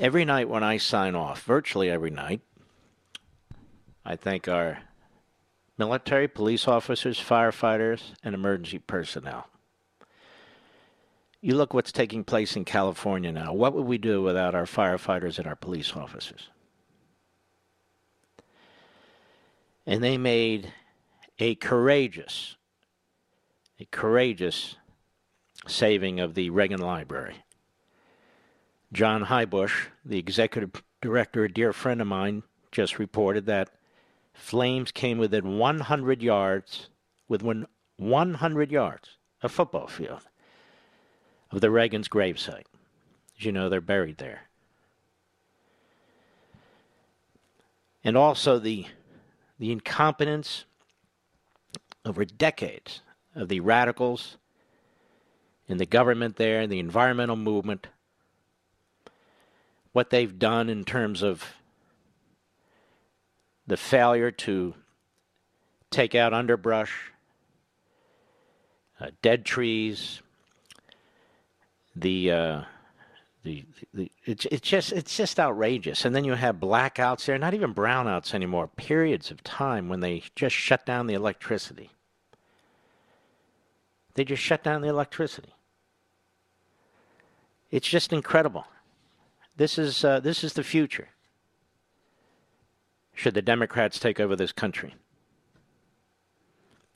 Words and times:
Every 0.00 0.24
night 0.24 0.48
when 0.48 0.62
I 0.62 0.76
sign 0.76 1.16
off, 1.16 1.42
virtually 1.42 1.90
every 1.90 2.10
night, 2.10 2.40
I 4.04 4.14
thank 4.14 4.46
our 4.46 4.78
military, 5.76 6.28
police 6.28 6.68
officers, 6.68 7.18
firefighters, 7.18 8.12
and 8.22 8.32
emergency 8.32 8.78
personnel. 8.78 9.48
You 11.40 11.56
look 11.56 11.74
what's 11.74 11.90
taking 11.90 12.22
place 12.22 12.54
in 12.54 12.64
California 12.64 13.32
now. 13.32 13.52
What 13.52 13.74
would 13.74 13.86
we 13.86 13.98
do 13.98 14.22
without 14.22 14.54
our 14.54 14.66
firefighters 14.66 15.38
and 15.38 15.48
our 15.48 15.56
police 15.56 15.92
officers? 15.96 16.48
And 19.84 20.02
they 20.02 20.16
made 20.16 20.72
a 21.40 21.56
courageous, 21.56 22.54
a 23.80 23.84
courageous 23.86 24.76
saving 25.66 26.20
of 26.20 26.34
the 26.34 26.50
Reagan 26.50 26.80
Library. 26.80 27.42
John 28.92 29.24
Heubusch, 29.24 29.88
the 30.04 30.18
executive 30.18 30.82
director, 31.02 31.44
a 31.44 31.52
dear 31.52 31.72
friend 31.72 32.00
of 32.00 32.06
mine, 32.06 32.42
just 32.72 32.98
reported 32.98 33.46
that 33.46 33.70
flames 34.32 34.92
came 34.92 35.18
within 35.18 35.58
100 35.58 36.22
yards, 36.22 36.88
within 37.28 37.66
100 37.96 38.70
yards, 38.70 39.10
a 39.42 39.48
football 39.48 39.86
field, 39.86 40.22
of 41.50 41.60
the 41.60 41.70
Reagan's 41.70 42.08
gravesite. 42.08 42.66
As 43.38 43.44
you 43.44 43.52
know, 43.52 43.68
they're 43.68 43.80
buried 43.80 44.18
there. 44.18 44.48
And 48.02 48.16
also 48.16 48.58
the, 48.58 48.86
the 49.58 49.70
incompetence 49.70 50.64
over 52.04 52.24
decades 52.24 53.02
of 53.34 53.48
the 53.48 53.60
radicals 53.60 54.38
in 55.66 55.76
the 55.76 55.86
government 55.86 56.36
there, 56.36 56.66
the 56.66 56.78
environmental 56.78 57.36
movement, 57.36 57.88
what 59.98 60.10
they've 60.10 60.38
done 60.38 60.68
in 60.68 60.84
terms 60.84 61.24
of 61.24 61.44
the 63.66 63.76
failure 63.76 64.30
to 64.30 64.72
take 65.90 66.14
out 66.14 66.32
underbrush, 66.32 67.10
uh, 69.00 69.10
dead 69.22 69.44
trees, 69.44 70.22
the, 71.96 72.30
uh, 72.30 72.62
the, 73.42 73.64
the 73.92 74.08
it's, 74.24 74.46
it's 74.52 74.68
just 74.68 74.92
it's 74.92 75.16
just 75.16 75.40
outrageous. 75.40 76.04
And 76.04 76.14
then 76.14 76.22
you 76.22 76.34
have 76.34 76.60
blackouts 76.60 77.24
there, 77.24 77.36
not 77.36 77.54
even 77.54 77.74
brownouts 77.74 78.34
anymore. 78.34 78.68
Periods 78.68 79.32
of 79.32 79.42
time 79.42 79.88
when 79.88 79.98
they 79.98 80.22
just 80.36 80.54
shut 80.54 80.86
down 80.86 81.08
the 81.08 81.14
electricity. 81.14 81.90
They 84.14 84.22
just 84.22 84.44
shut 84.44 84.62
down 84.62 84.82
the 84.82 84.88
electricity. 84.90 85.54
It's 87.72 87.88
just 87.88 88.12
incredible. 88.12 88.64
This 89.58 89.76
is 89.76 90.04
uh, 90.04 90.20
this 90.20 90.44
is 90.44 90.52
the 90.52 90.62
future. 90.62 91.08
Should 93.12 93.34
the 93.34 93.42
Democrats 93.42 93.98
take 93.98 94.20
over 94.20 94.36
this 94.36 94.52
country? 94.52 94.94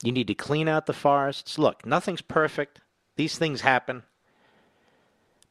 You 0.01 0.13
need 0.13 0.27
to 0.27 0.33
clean 0.33 0.69
out 0.69 0.85
the 0.85 0.93
forests. 0.93 1.59
Look, 1.59 1.85
nothing's 1.85 2.21
perfect. 2.21 2.79
These 3.17 3.37
things 3.37 3.61
happen. 3.61 4.03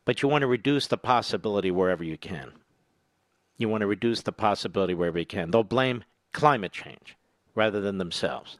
But 0.06 0.22
you 0.22 0.28
want 0.28 0.40
to 0.40 0.46
reduce 0.46 0.86
the 0.86 0.96
possibility 0.96 1.70
wherever 1.70 2.02
you 2.02 2.16
can. 2.16 2.52
You 3.58 3.68
want 3.68 3.82
to 3.82 3.86
reduce 3.86 4.22
the 4.22 4.32
possibility 4.32 4.94
wherever 4.94 5.18
you 5.18 5.26
can. 5.26 5.50
They'll 5.50 5.64
blame 5.64 6.04
climate 6.32 6.72
change 6.72 7.16
rather 7.54 7.80
than 7.82 7.98
themselves. 7.98 8.58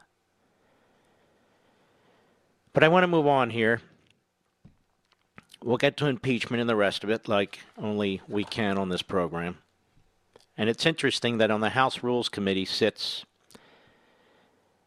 But 2.71 2.83
I 2.83 2.87
want 2.87 3.03
to 3.03 3.07
move 3.07 3.27
on 3.27 3.49
here 3.49 3.81
We'll 5.63 5.77
get 5.77 5.95
to 5.97 6.07
impeachment 6.07 6.59
and 6.59 6.69
the 6.69 6.75
rest 6.75 7.05
of 7.05 7.09
it 7.09 7.29
like 7.29 7.61
only 7.77 8.21
we 8.27 8.43
can 8.43 8.77
on 8.77 8.89
this 8.89 9.01
program. 9.01 9.59
And 10.57 10.69
it's 10.69 10.85
interesting 10.85 11.37
that 11.37 11.51
on 11.51 11.61
the 11.61 11.69
House 11.69 12.03
Rules 12.03 12.27
Committee 12.27 12.65
sits 12.65 13.23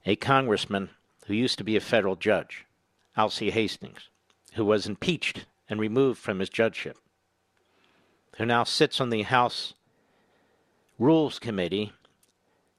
a 0.05 0.17
congressman 0.17 0.91
who 1.27 1.35
used 1.35 1.57
to 1.57 1.65
be 1.65 1.77
a 1.77 1.81
federal 1.81 2.15
judge, 2.15 2.67
Alcee 3.17 3.51
Hastings, 3.51 4.11
who 4.53 4.67
was 4.67 4.87
impeached 4.87 5.47
and 5.67 5.81
removed 5.81 6.21
from 6.21 6.41
his 6.41 6.51
judgeship, 6.51 6.99
who 8.37 8.45
now 8.45 8.63
sits 8.63 9.01
on 9.01 9.09
the 9.09 9.23
House 9.23 9.73
Rules 10.99 11.39
Committee 11.39 11.95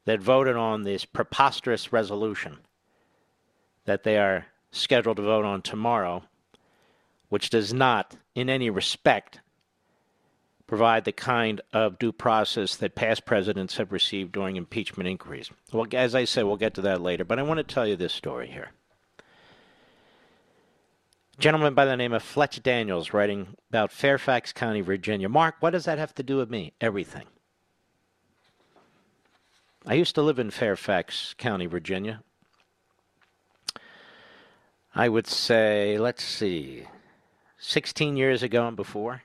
that 0.06 0.22
voted 0.22 0.56
on 0.56 0.84
this 0.84 1.03
preposterous 1.03 1.91
resolution 1.91 2.59
that 3.85 4.03
they 4.03 4.19
are 4.19 4.46
scheduled 4.69 5.18
to 5.18 5.24
vote 5.24 5.46
on 5.46 5.64
tomorrow 5.64 6.22
which 7.29 7.49
does 7.49 7.73
not, 7.73 8.15
in 8.35 8.49
any 8.49 8.69
respect, 8.69 9.41
provide 10.65 11.05
the 11.05 11.11
kind 11.11 11.61
of 11.71 11.97
due 11.97 12.11
process 12.11 12.75
that 12.75 12.95
past 12.95 13.25
presidents 13.25 13.77
have 13.77 13.91
received 13.91 14.31
during 14.31 14.55
impeachment 14.55 15.07
inquiries. 15.07 15.49
Well, 15.71 15.87
as 15.93 16.13
I 16.13 16.25
said, 16.25 16.43
we'll 16.43 16.57
get 16.57 16.73
to 16.75 16.81
that 16.81 17.01
later, 17.01 17.23
but 17.23 17.39
I 17.39 17.43
want 17.43 17.57
to 17.59 17.63
tell 17.63 17.87
you 17.87 17.95
this 17.95 18.13
story 18.13 18.47
here. 18.47 18.71
gentleman 21.39 21.73
by 21.73 21.85
the 21.85 21.95
name 21.95 22.13
of 22.13 22.23
Fletch 22.23 22.63
Daniels 22.63 23.13
writing 23.13 23.55
about 23.69 23.91
Fairfax 23.91 24.51
County, 24.53 24.81
Virginia. 24.81 25.29
Mark, 25.29 25.55
what 25.59 25.71
does 25.71 25.85
that 25.85 25.99
have 25.99 26.13
to 26.16 26.23
do 26.23 26.37
with 26.37 26.49
me? 26.49 26.73
Everything. 26.81 27.25
I 29.85 29.93
used 29.93 30.16
to 30.16 30.21
live 30.21 30.39
in 30.39 30.51
Fairfax 30.51 31.35
County, 31.37 31.66
Virginia. 31.66 32.21
I 34.95 35.07
would 35.09 35.27
say, 35.27 35.97
let's 35.99 36.23
see, 36.23 36.85
16 37.57 38.16
years 38.16 38.44
ago 38.44 38.68
and 38.68 38.78
before. 38.78 39.23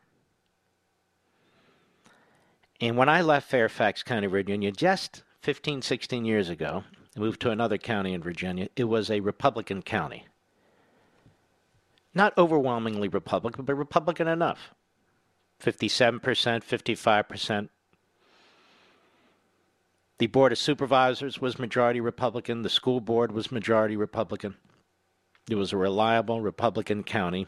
And 2.80 2.96
when 2.96 3.08
I 3.08 3.20
left 3.20 3.48
Fairfax 3.48 4.02
County, 4.02 4.26
Virginia, 4.26 4.72
just 4.72 5.22
15, 5.42 5.82
16 5.82 6.24
years 6.24 6.48
ago, 6.48 6.84
moved 7.16 7.40
to 7.42 7.50
another 7.50 7.78
county 7.78 8.12
in 8.12 8.22
Virginia, 8.22 8.68
it 8.74 8.84
was 8.84 9.10
a 9.10 9.20
Republican 9.20 9.82
county. 9.82 10.26
Not 12.14 12.36
overwhelmingly 12.36 13.08
Republican, 13.08 13.64
but 13.64 13.74
Republican 13.74 14.28
enough. 14.28 14.74
57%, 15.62 16.20
55%. 16.20 17.68
The 20.18 20.26
Board 20.26 20.52
of 20.52 20.58
Supervisors 20.58 21.40
was 21.40 21.58
majority 21.58 22.00
Republican. 22.00 22.62
The 22.62 22.68
school 22.68 23.00
board 23.00 23.32
was 23.32 23.52
majority 23.52 23.96
Republican. 23.96 24.56
It 25.48 25.54
was 25.54 25.72
a 25.72 25.76
reliable 25.76 26.40
Republican 26.40 27.02
county 27.02 27.46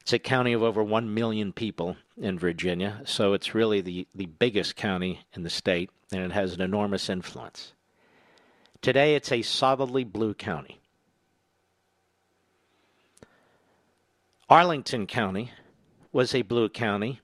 it's 0.00 0.12
a 0.12 0.18
county 0.18 0.52
of 0.52 0.62
over 0.62 0.82
1 0.82 1.12
million 1.12 1.52
people 1.52 1.96
in 2.16 2.38
Virginia, 2.38 3.02
so 3.04 3.32
it's 3.32 3.54
really 3.54 3.80
the, 3.80 4.06
the 4.14 4.26
biggest 4.26 4.76
county 4.76 5.20
in 5.34 5.42
the 5.42 5.50
state, 5.50 5.90
and 6.10 6.22
it 6.22 6.32
has 6.32 6.54
an 6.54 6.60
enormous 6.60 7.08
influence. 7.08 7.74
Today, 8.82 9.14
it's 9.14 9.30
a 9.30 9.42
solidly 9.42 10.04
blue 10.04 10.34
county. 10.34 10.80
Arlington 14.48 15.06
County 15.06 15.52
was 16.12 16.34
a 16.34 16.42
blue 16.42 16.68
county, 16.68 17.20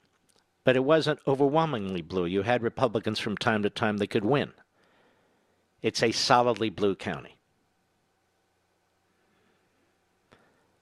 but 0.63 0.77
it 0.77 0.85
wasn't 0.85 1.19
overwhelmingly 1.27 2.03
blue. 2.03 2.27
You 2.27 2.43
had 2.43 2.63
Republicans 2.63 3.19
from 3.19 3.37
time 3.37 3.63
to 3.63 3.71
time 3.71 3.97
that 3.97 4.11
could 4.11 4.25
win. 4.25 4.53
It's 5.83 6.03
a 6.03 6.13
solidly 6.13 6.71
blue 6.71 6.95
county. 6.95 7.37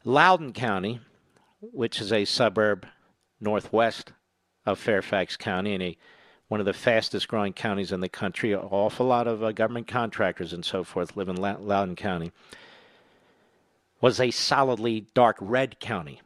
Loudoun 0.05 0.53
County 0.53 1.01
which 1.73 2.01
is 2.01 2.13
a 2.13 2.25
suburb 2.25 2.87
northwest 3.41 4.13
of 4.67 4.79
Fairfax 4.79 5.37
County 5.37 5.75
and 5.75 5.83
a 5.83 5.99
one 6.49 6.61
of 6.61 6.67
the 6.67 6.73
fastest 6.73 7.27
growing 7.27 7.53
counties 7.53 7.91
in 7.91 8.01
the 8.01 8.09
country. 8.09 8.53
An 8.53 8.61
awful 8.61 9.07
lot 9.07 9.27
of 9.27 9.43
uh, 9.43 9.53
government 9.53 9.89
contractors 9.89 10.53
and 10.53 10.65
so 10.65 10.85
forth 10.85 11.17
live 11.17 11.29
in 11.29 11.37
Loudoun 11.37 11.97
County. 11.97 12.33
Was 14.01 14.21
a 14.21 14.31
solidly 14.31 15.07
dark 15.15 15.37
red 15.41 15.81
county. 15.81 16.21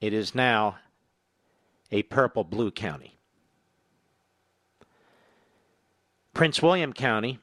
It 0.00 0.12
is 0.12 0.34
now 0.34 0.78
a 1.90 2.04
purple 2.04 2.44
blue 2.44 2.70
county. 2.70 3.18
Prince 6.32 6.62
William 6.62 6.92
County 6.92 7.38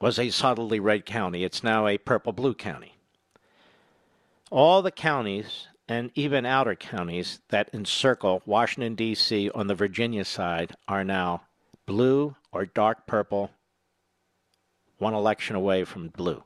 was 0.00 0.18
a 0.18 0.30
solidly 0.30 0.80
red 0.80 1.04
county. 1.04 1.44
It's 1.44 1.62
now 1.62 1.86
a 1.86 1.98
purple 1.98 2.32
blue 2.32 2.54
county. 2.54 2.94
All 4.50 4.80
the 4.80 4.92
counties 4.92 5.66
and 5.88 6.10
even 6.14 6.44
outer 6.44 6.74
counties 6.74 7.40
that 7.48 7.70
encircle 7.72 8.42
Washington, 8.44 8.94
D.C. 8.94 9.50
on 9.54 9.66
the 9.66 9.74
Virginia 9.74 10.24
side 10.24 10.76
are 10.86 11.02
now 11.02 11.42
blue 11.86 12.36
or 12.52 12.66
dark 12.66 13.06
purple, 13.06 13.50
one 14.98 15.14
election 15.14 15.56
away 15.56 15.84
from 15.84 16.08
blue. 16.08 16.44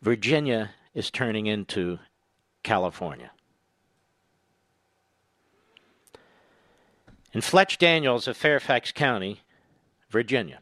Virginia 0.00 0.70
is 0.94 1.10
turning 1.10 1.46
into 1.46 1.98
California. 2.62 3.32
And 7.32 7.42
Fletch 7.42 7.78
Daniels 7.78 8.28
of 8.28 8.36
Fairfax 8.36 8.92
County, 8.92 9.40
Virginia, 10.08 10.60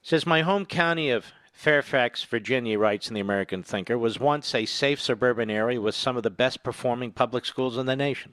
says 0.00 0.26
my 0.26 0.42
home 0.42 0.64
county 0.64 1.10
of 1.10 1.26
Fairfax, 1.62 2.24
Virginia, 2.24 2.76
writes 2.76 3.06
in 3.06 3.14
the 3.14 3.20
American 3.20 3.62
Thinker, 3.62 3.96
was 3.96 4.18
once 4.18 4.52
a 4.52 4.66
safe 4.66 5.00
suburban 5.00 5.48
area 5.48 5.80
with 5.80 5.94
some 5.94 6.16
of 6.16 6.24
the 6.24 6.28
best 6.28 6.64
performing 6.64 7.12
public 7.12 7.44
schools 7.44 7.78
in 7.78 7.86
the 7.86 7.94
nation. 7.94 8.32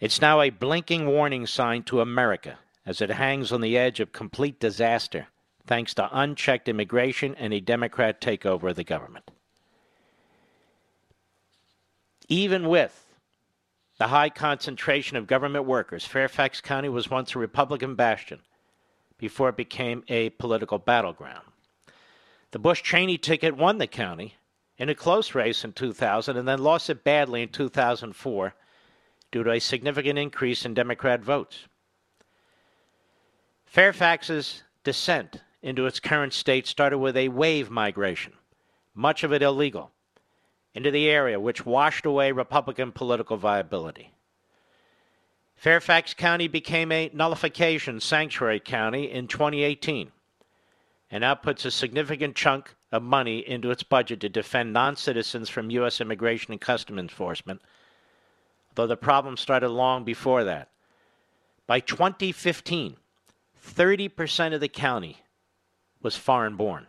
It's 0.00 0.20
now 0.20 0.40
a 0.40 0.50
blinking 0.50 1.06
warning 1.06 1.46
sign 1.46 1.84
to 1.84 2.00
America 2.00 2.58
as 2.84 3.00
it 3.00 3.10
hangs 3.10 3.52
on 3.52 3.60
the 3.60 3.78
edge 3.78 4.00
of 4.00 4.10
complete 4.10 4.58
disaster 4.58 5.28
thanks 5.64 5.94
to 5.94 6.08
unchecked 6.10 6.68
immigration 6.68 7.36
and 7.36 7.54
a 7.54 7.60
Democrat 7.60 8.20
takeover 8.20 8.70
of 8.70 8.74
the 8.74 8.82
government. 8.82 9.30
Even 12.26 12.66
with 12.66 13.06
the 13.98 14.08
high 14.08 14.28
concentration 14.28 15.16
of 15.16 15.28
government 15.28 15.66
workers, 15.66 16.04
Fairfax 16.04 16.60
County 16.60 16.88
was 16.88 17.08
once 17.08 17.36
a 17.36 17.38
Republican 17.38 17.94
bastion 17.94 18.40
before 19.18 19.50
it 19.50 19.56
became 19.56 20.04
a 20.08 20.30
political 20.30 20.78
battleground. 20.78 21.44
The 22.52 22.58
Bush 22.58 22.82
Cheney 22.82 23.18
ticket 23.18 23.56
won 23.56 23.78
the 23.78 23.86
county 23.86 24.36
in 24.78 24.88
a 24.88 24.94
close 24.94 25.34
race 25.34 25.64
in 25.64 25.72
2000 25.72 26.36
and 26.36 26.48
then 26.48 26.60
lost 26.60 26.88
it 26.88 27.04
badly 27.04 27.42
in 27.42 27.48
2004 27.48 28.54
due 29.30 29.44
to 29.44 29.50
a 29.50 29.58
significant 29.58 30.18
increase 30.18 30.64
in 30.64 30.72
Democrat 30.72 31.20
votes. 31.20 31.66
Fairfax's 33.66 34.62
descent 34.84 35.42
into 35.60 35.84
its 35.84 36.00
current 36.00 36.32
state 36.32 36.66
started 36.66 36.98
with 36.98 37.16
a 37.16 37.28
wave 37.28 37.68
migration, 37.68 38.32
much 38.94 39.24
of 39.24 39.32
it 39.32 39.42
illegal, 39.42 39.90
into 40.72 40.90
the 40.90 41.10
area 41.10 41.38
which 41.38 41.66
washed 41.66 42.06
away 42.06 42.32
Republican 42.32 42.92
political 42.92 43.36
viability. 43.36 44.14
Fairfax 45.58 46.14
County 46.14 46.46
became 46.46 46.92
a 46.92 47.10
nullification 47.12 47.98
sanctuary 47.98 48.60
county 48.60 49.10
in 49.10 49.26
2018 49.26 50.12
and 51.10 51.22
now 51.22 51.34
puts 51.34 51.64
a 51.64 51.72
significant 51.72 52.36
chunk 52.36 52.76
of 52.92 53.02
money 53.02 53.40
into 53.40 53.72
its 53.72 53.82
budget 53.82 54.20
to 54.20 54.28
defend 54.28 54.72
non 54.72 54.94
citizens 54.94 55.48
from 55.48 55.70
U.S. 55.70 56.00
Immigration 56.00 56.52
and 56.52 56.60
Customs 56.60 57.00
Enforcement, 57.00 57.60
though 58.76 58.86
the 58.86 58.96
problem 58.96 59.36
started 59.36 59.70
long 59.70 60.04
before 60.04 60.44
that. 60.44 60.68
By 61.66 61.80
2015, 61.80 62.96
30% 63.66 64.54
of 64.54 64.60
the 64.60 64.68
county 64.68 65.16
was 66.00 66.14
foreign 66.14 66.54
born. 66.54 66.86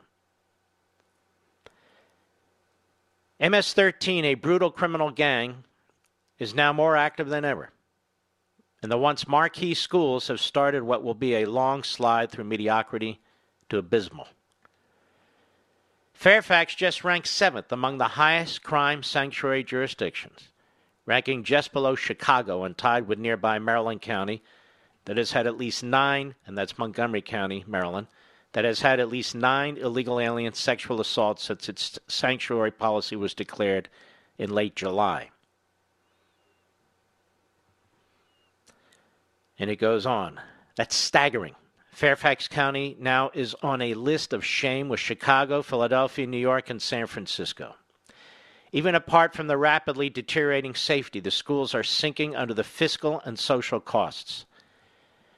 MS 3.39 3.73
13, 3.73 4.25
a 4.25 4.35
brutal 4.35 4.69
criminal 4.69 5.09
gang, 5.09 5.63
is 6.37 6.53
now 6.53 6.71
more 6.71 6.95
active 6.95 7.29
than 7.29 7.43
ever 7.43 7.71
and 8.81 8.91
the 8.91 8.97
once 8.97 9.27
marquee 9.27 9.73
schools 9.73 10.27
have 10.27 10.39
started 10.39 10.83
what 10.83 11.03
will 11.03 11.13
be 11.13 11.35
a 11.35 11.45
long 11.45 11.83
slide 11.83 12.31
through 12.31 12.45
mediocrity 12.45 13.19
to 13.69 13.77
abysmal. 13.77 14.27
Fairfax 16.13 16.75
just 16.75 17.03
ranks 17.03 17.29
seventh 17.29 17.71
among 17.71 17.97
the 17.97 18.09
highest 18.09 18.63
crime 18.63 19.03
sanctuary 19.03 19.63
jurisdictions, 19.63 20.49
ranking 21.05 21.43
just 21.43 21.71
below 21.71 21.95
Chicago 21.95 22.63
and 22.63 22.77
tied 22.77 23.07
with 23.07 23.19
nearby 23.19 23.57
Maryland 23.57 24.01
County, 24.01 24.41
that 25.05 25.17
has 25.17 25.31
had 25.31 25.47
at 25.47 25.57
least 25.57 25.83
nine, 25.83 26.35
and 26.45 26.57
that's 26.57 26.77
Montgomery 26.77 27.21
County, 27.21 27.63
Maryland, 27.65 28.07
that 28.51 28.65
has 28.65 28.81
had 28.81 28.99
at 28.99 29.09
least 29.09 29.33
nine 29.33 29.77
illegal 29.77 30.19
alien 30.19 30.53
sexual 30.53 31.01
assaults 31.01 31.43
since 31.43 31.69
its 31.69 31.97
sanctuary 32.07 32.71
policy 32.71 33.15
was 33.15 33.33
declared 33.33 33.89
in 34.37 34.51
late 34.51 34.75
July. 34.75 35.29
And 39.59 39.69
it 39.69 39.75
goes 39.75 40.05
on. 40.05 40.39
That's 40.75 40.95
staggering. 40.95 41.55
Fairfax 41.91 42.47
County 42.47 42.95
now 42.97 43.29
is 43.33 43.53
on 43.61 43.81
a 43.81 43.93
list 43.93 44.31
of 44.31 44.45
shame 44.45 44.87
with 44.87 45.01
Chicago, 45.01 45.61
Philadelphia, 45.61 46.25
New 46.25 46.37
York, 46.37 46.69
and 46.69 46.81
San 46.81 47.07
Francisco. 47.07 47.75
Even 48.71 48.95
apart 48.95 49.33
from 49.33 49.47
the 49.47 49.57
rapidly 49.57 50.09
deteriorating 50.09 50.75
safety, 50.75 51.19
the 51.19 51.31
schools 51.31 51.75
are 51.75 51.83
sinking 51.83 52.33
under 52.35 52.53
the 52.53 52.63
fiscal 52.63 53.21
and 53.25 53.37
social 53.37 53.81
costs. 53.81 54.45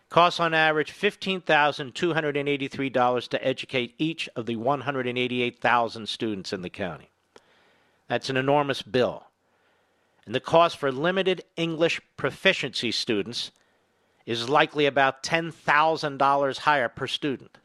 Costs 0.10 0.42
on 0.42 0.54
average 0.54 0.92
$15,283 0.92 3.28
to 3.30 3.48
educate 3.48 3.96
each 3.98 4.30
of 4.36 4.46
the 4.46 4.58
188,000 4.58 6.10
students 6.10 6.54
in 6.54 6.62
the 6.62 6.70
county. 6.70 7.10
That's 8.10 8.30
an 8.30 8.38
enormous 8.38 8.82
bill. 8.82 9.24
And 10.26 10.36
the 10.36 10.42
cost 10.42 10.78
for 10.78 10.92
limited 10.92 11.46
English 11.56 12.02
proficiency 12.18 12.92
students 12.92 13.52
is 14.26 14.50
likely 14.50 14.86
about 14.86 15.24
$10,000 15.24 16.58
higher 16.60 16.90
per 16.90 17.08
student. 17.08 17.58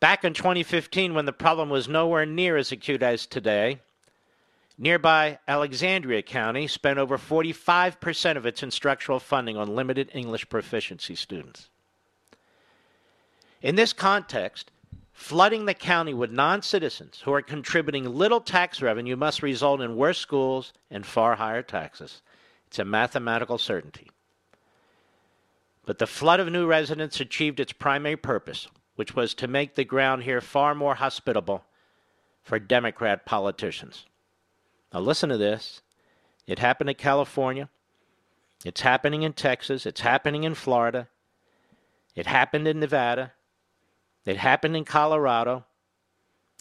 Back 0.00 0.24
in 0.24 0.34
2015, 0.34 1.14
when 1.14 1.24
the 1.24 1.32
problem 1.32 1.70
was 1.70 1.88
nowhere 1.88 2.26
near 2.26 2.56
as 2.56 2.70
acute 2.70 3.02
as 3.02 3.26
today, 3.26 3.80
nearby 4.76 5.38
Alexandria 5.48 6.22
County 6.22 6.66
spent 6.66 6.98
over 6.98 7.16
45% 7.16 8.36
of 8.36 8.44
its 8.44 8.62
instructional 8.62 9.20
funding 9.20 9.56
on 9.56 9.74
limited 9.74 10.10
English 10.12 10.48
proficiency 10.48 11.14
students. 11.14 11.68
In 13.62 13.74
this 13.74 13.94
context, 13.94 14.70
flooding 15.12 15.64
the 15.64 15.74
county 15.74 16.12
with 16.12 16.30
non 16.30 16.60
citizens 16.60 17.22
who 17.24 17.32
are 17.32 17.40
contributing 17.42 18.04
little 18.04 18.40
tax 18.40 18.82
revenue 18.82 19.16
must 19.16 19.42
result 19.42 19.80
in 19.80 19.96
worse 19.96 20.18
schools 20.18 20.74
and 20.90 21.06
far 21.06 21.36
higher 21.36 21.62
taxes. 21.62 22.20
It's 22.66 22.78
a 22.78 22.84
mathematical 22.84 23.56
certainty. 23.56 24.10
But 25.86 25.98
the 25.98 26.06
flood 26.06 26.40
of 26.40 26.50
new 26.50 26.66
residents 26.66 27.20
achieved 27.20 27.60
its 27.60 27.72
primary 27.72 28.16
purpose, 28.16 28.68
which 28.96 29.14
was 29.14 29.32
to 29.34 29.48
make 29.48 29.74
the 29.74 29.84
ground 29.84 30.24
here 30.24 30.40
far 30.40 30.74
more 30.74 30.96
hospitable 30.96 31.64
for 32.42 32.58
Democrat 32.58 33.24
politicians. 33.24 34.04
Now, 34.92 35.00
listen 35.00 35.30
to 35.30 35.38
this. 35.38 35.80
It 36.46 36.58
happened 36.58 36.90
in 36.90 36.96
California. 36.96 37.68
It's 38.64 38.80
happening 38.80 39.22
in 39.22 39.32
Texas. 39.32 39.86
It's 39.86 40.00
happening 40.00 40.44
in 40.44 40.54
Florida. 40.54 41.08
It 42.14 42.26
happened 42.26 42.66
in 42.66 42.80
Nevada. 42.80 43.32
It 44.24 44.38
happened 44.38 44.76
in 44.76 44.84
Colorado. 44.84 45.64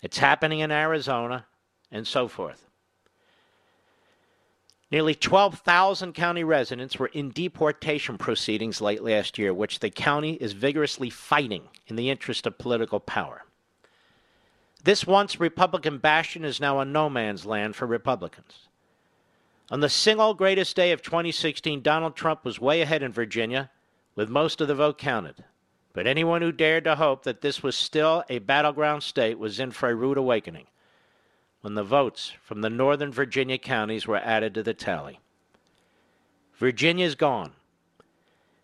It's 0.03 0.19
happening 0.19 0.59
in 0.59 0.71
Arizona, 0.71 1.47
and 1.91 2.05
so 2.05 2.27
forth. 2.27 2.64
Nearly 4.95 5.13
12,000 5.13 6.13
county 6.13 6.45
residents 6.45 6.97
were 6.97 7.07
in 7.07 7.31
deportation 7.31 8.17
proceedings 8.17 8.79
late 8.79 9.03
last 9.03 9.37
year, 9.37 9.53
which 9.53 9.79
the 9.79 9.89
county 9.89 10.35
is 10.35 10.53
vigorously 10.53 11.09
fighting 11.09 11.63
in 11.87 11.97
the 11.97 12.09
interest 12.09 12.47
of 12.47 12.57
political 12.57 13.01
power. 13.01 13.43
This 14.85 15.05
once 15.05 15.37
Republican 15.37 15.97
bastion 15.97 16.45
is 16.45 16.61
now 16.61 16.79
a 16.79 16.85
no 16.85 17.09
man's 17.09 17.45
land 17.45 17.75
for 17.75 17.85
Republicans. 17.85 18.69
On 19.69 19.81
the 19.81 19.89
single 19.89 20.33
greatest 20.33 20.77
day 20.77 20.93
of 20.93 21.01
2016, 21.01 21.81
Donald 21.81 22.15
Trump 22.15 22.45
was 22.45 22.61
way 22.61 22.81
ahead 22.81 23.03
in 23.03 23.11
Virginia, 23.11 23.71
with 24.15 24.29
most 24.29 24.61
of 24.61 24.69
the 24.69 24.75
vote 24.75 24.97
counted. 24.97 25.43
But 25.91 26.07
anyone 26.07 26.41
who 26.41 26.53
dared 26.53 26.85
to 26.85 26.95
hope 26.95 27.23
that 27.23 27.41
this 27.41 27.61
was 27.61 27.75
still 27.75 28.23
a 28.29 28.39
battleground 28.39 29.03
state 29.03 29.39
was 29.39 29.59
in 29.59 29.71
for 29.71 29.89
a 29.89 29.93
rude 29.93 30.17
awakening 30.17 30.67
when 31.65 31.73
the 31.73 31.83
votes 31.83 32.31
from 32.43 32.61
the 32.61 32.69
northern 32.69 33.11
Virginia 33.11 33.57
counties 33.57 34.05
were 34.05 34.17
added 34.17 34.53
to 34.53 34.61
the 34.61 34.71
tally. 34.71 35.19
Virginia's 36.57 37.15
gone. 37.15 37.53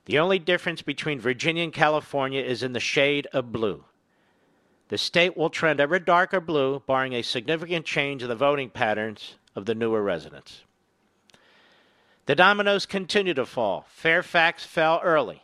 The 0.05 0.20
only 0.20 0.38
difference 0.38 0.84
between 0.84 1.20
Virginia 1.20 1.63
and 1.63 1.74
California 1.74 2.43
is 2.43 2.62
in 2.62 2.74
the 2.74 2.79
shade 2.79 3.25
of 3.34 3.51
blue. 3.51 3.86
The 4.89 5.00
state 5.00 5.36
will 5.36 5.50
trend 5.50 5.79
ever 5.79 5.98
darker 5.98 6.39
blue, 6.39 6.84
barring 6.86 7.13
a 7.13 7.24
significant 7.24 7.88
change 7.88 8.22
in 8.22 8.29
the 8.29 8.36
voting 8.36 8.70
patterns 8.70 9.34
of 9.55 9.65
the 9.65 9.74
newer 9.74 10.03
residents. 10.03 10.62
The 12.27 12.36
dominoes 12.36 12.86
continue 12.86 13.34
to 13.34 13.48
fall. 13.48 13.88
Fairfax 13.89 14.63
fell 14.63 15.01
early. 15.03 15.41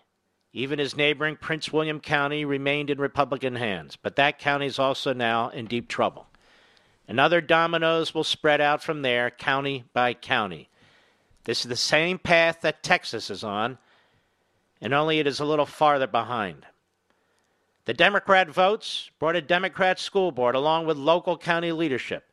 Even 0.54 0.80
as 0.80 0.96
neighboring 0.96 1.38
Prince 1.38 1.74
William 1.74 2.02
County 2.02 2.46
remained 2.46 2.92
in 2.92 3.00
Republican 3.00 3.56
hands, 3.56 3.96
but 3.96 4.16
that 4.16 4.38
county 4.38 4.68
is 4.68 4.78
also 4.78 5.12
now 5.12 5.50
in 5.50 5.66
deep 5.66 5.88
trouble. 5.88 6.27
And 7.08 7.20
other 7.20 7.40
dominoes 7.40 8.14
will 8.14 8.24
spread 8.24 8.60
out 8.60 8.84
from 8.84 9.02
there, 9.02 9.32
county 9.32 9.86
by 9.94 10.14
county. 10.14 10.70
This 11.46 11.64
is 11.64 11.70
the 11.70 11.78
same 11.78 12.20
path 12.20 12.62
that 12.62 12.84
Texas 12.84 13.30
is 13.30 13.44
on, 13.44 13.78
and 14.82 14.94
only 14.94 15.20
it 15.20 15.28
is 15.28 15.40
a 15.40 15.46
little 15.46 15.66
farther 15.66 16.08
behind. 16.08 16.66
The 17.86 17.94
Democrat 17.94 18.50
votes 18.50 19.10
brought 19.18 19.38
a 19.38 19.42
Democrat 19.42 19.98
school 19.98 20.32
board 20.34 20.56
along 20.56 20.86
with 20.86 20.98
local 20.98 21.38
county 21.38 21.72
leadership. 21.72 22.30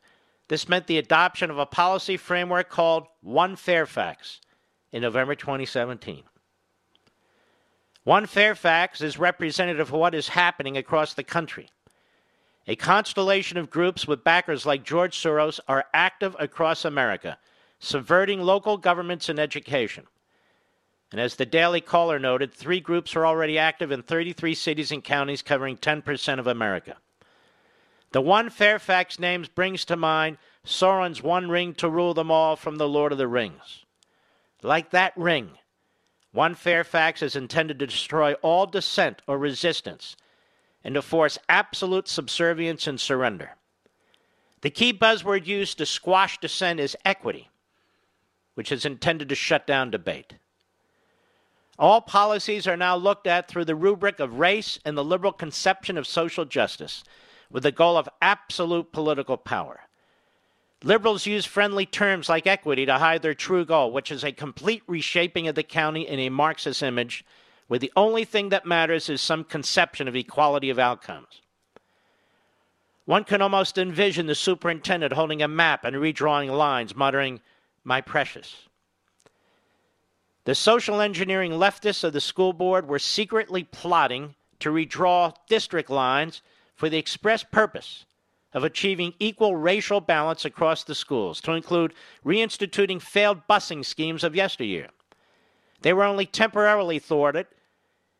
This 0.49 0.67
meant 0.67 0.87
the 0.87 0.97
adoption 0.97 1.49
of 1.49 1.57
a 1.57 1.65
policy 1.65 2.17
framework 2.17 2.69
called 2.69 3.07
One 3.21 3.55
Fairfax 3.55 4.41
in 4.91 5.01
November 5.01 5.33
2017. 5.33 6.23
One 8.03 8.27
Fairfax 8.27 9.01
is 9.01 9.17
representative 9.17 9.87
of 9.87 9.93
what 9.93 10.13
is 10.13 10.27
happening 10.27 10.77
across 10.77 11.13
the 11.13 11.23
country. 11.23 11.69
A 12.67 12.75
constellation 12.75 13.57
of 13.57 13.69
groups 13.69 14.07
with 14.07 14.23
backers 14.23 14.65
like 14.65 14.83
George 14.83 15.15
Soros 15.15 15.59
are 15.67 15.85
active 15.93 16.35
across 16.39 16.83
America, 16.83 17.37
subverting 17.79 18.41
local 18.41 18.77
governments 18.77 19.29
and 19.29 19.39
education. 19.39 20.07
And 21.11 21.21
as 21.21 21.35
the 21.35 21.45
Daily 21.45 21.79
Caller 21.79 22.17
noted, 22.17 22.51
three 22.51 22.79
groups 22.79 23.15
are 23.15 23.25
already 23.25 23.59
active 23.59 23.91
in 23.91 24.01
33 24.01 24.55
cities 24.55 24.91
and 24.91 25.03
counties 25.03 25.43
covering 25.43 25.77
10% 25.77 26.39
of 26.39 26.47
America. 26.47 26.97
The 28.11 28.21
one 28.21 28.49
Fairfax 28.49 29.19
names 29.19 29.47
brings 29.47 29.85
to 29.85 29.95
mind 29.95 30.37
Sauron's 30.65 31.21
one 31.21 31.49
ring 31.49 31.75
to 31.75 31.89
rule 31.89 32.15
them 32.15 32.31
all 32.31 32.55
from 32.55 32.77
the 32.77 32.89
Lord 32.89 33.11
of 33.11 33.19
the 33.19 33.27
Rings. 33.27 33.85
Like 34.63 34.89
that 34.89 35.13
ring, 35.15 35.51
one 36.31 36.55
Fairfax 36.55 37.21
is 37.21 37.35
intended 37.35 37.77
to 37.79 37.87
destroy 37.87 38.33
all 38.35 38.65
dissent 38.65 39.21
or 39.27 39.37
resistance 39.37 40.15
and 40.85 40.93
to 40.93 41.01
force 41.01 41.39
absolute 41.49 42.07
subservience 42.07 42.85
and 42.85 43.01
surrender. 43.01 43.55
The 44.61 44.69
key 44.69 44.93
buzzword 44.93 45.47
used 45.47 45.79
to 45.79 45.85
squash 45.85 46.37
dissent 46.37 46.79
is 46.79 46.95
equity, 47.03 47.49
which 48.53 48.71
is 48.71 48.85
intended 48.85 49.27
to 49.29 49.35
shut 49.35 49.65
down 49.65 49.89
debate. 49.89 50.35
All 51.79 52.01
policies 52.01 52.67
are 52.67 52.77
now 52.77 52.95
looked 52.95 53.25
at 53.25 53.47
through 53.47 53.65
the 53.65 53.75
rubric 53.75 54.19
of 54.19 54.39
race 54.39 54.79
and 54.85 54.95
the 54.95 55.03
liberal 55.03 55.33
conception 55.33 55.97
of 55.97 56.05
social 56.05 56.45
justice 56.45 57.03
with 57.49 57.63
the 57.63 57.71
goal 57.71 57.97
of 57.97 58.07
absolute 58.21 58.91
political 58.91 59.37
power. 59.37 59.81
Liberals 60.83 61.25
use 61.25 61.45
friendly 61.45 61.87
terms 61.87 62.29
like 62.29 62.45
equity 62.45 62.85
to 62.85 62.99
hide 62.99 63.23
their 63.23 63.33
true 63.33 63.65
goal, 63.65 63.91
which 63.91 64.11
is 64.11 64.23
a 64.23 64.31
complete 64.31 64.83
reshaping 64.85 65.47
of 65.47 65.55
the 65.55 65.63
county 65.63 66.07
in 66.07 66.19
a 66.19 66.29
Marxist 66.29 66.83
image, 66.83 67.25
where 67.67 67.79
the 67.79 67.91
only 67.95 68.25
thing 68.25 68.49
that 68.49 68.65
matters 68.65 69.09
is 69.09 69.21
some 69.21 69.43
conception 69.43 70.07
of 70.07 70.15
equality 70.15 70.69
of 70.69 70.79
outcomes. 70.79 71.41
One 73.05 73.23
can 73.23 73.41
almost 73.41 73.77
envision 73.77 74.25
the 74.25 74.35
superintendent 74.35 75.13
holding 75.13 75.41
a 75.41 75.47
map 75.47 75.85
and 75.85 75.95
redrawing 75.95 76.55
lines, 76.55 76.95
muttering, 76.95 77.39
My 77.83 78.01
precious. 78.01 78.55
The 80.45 80.55
social 80.55 81.01
engineering 81.01 81.51
leftists 81.51 82.03
of 82.03 82.13
the 82.13 82.21
school 82.21 82.53
board 82.53 82.87
were 82.87 82.99
secretly 82.99 83.63
plotting 83.63 84.35
to 84.59 84.69
redraw 84.69 85.33
district 85.47 85.89
lines 85.89 86.41
for 86.75 86.89
the 86.89 86.97
express 86.97 87.43
purpose 87.43 88.05
of 88.53 88.63
achieving 88.63 89.13
equal 89.19 89.55
racial 89.55 89.99
balance 89.99 90.45
across 90.45 90.83
the 90.83 90.95
schools, 90.95 91.41
to 91.41 91.51
include 91.51 91.93
reinstituting 92.25 93.01
failed 93.01 93.41
busing 93.49 93.83
schemes 93.83 94.23
of 94.23 94.35
yesteryear. 94.35 94.87
They 95.81 95.93
were 95.93 96.05
only 96.05 96.25
temporarily 96.25 96.99
thwarted 96.99 97.47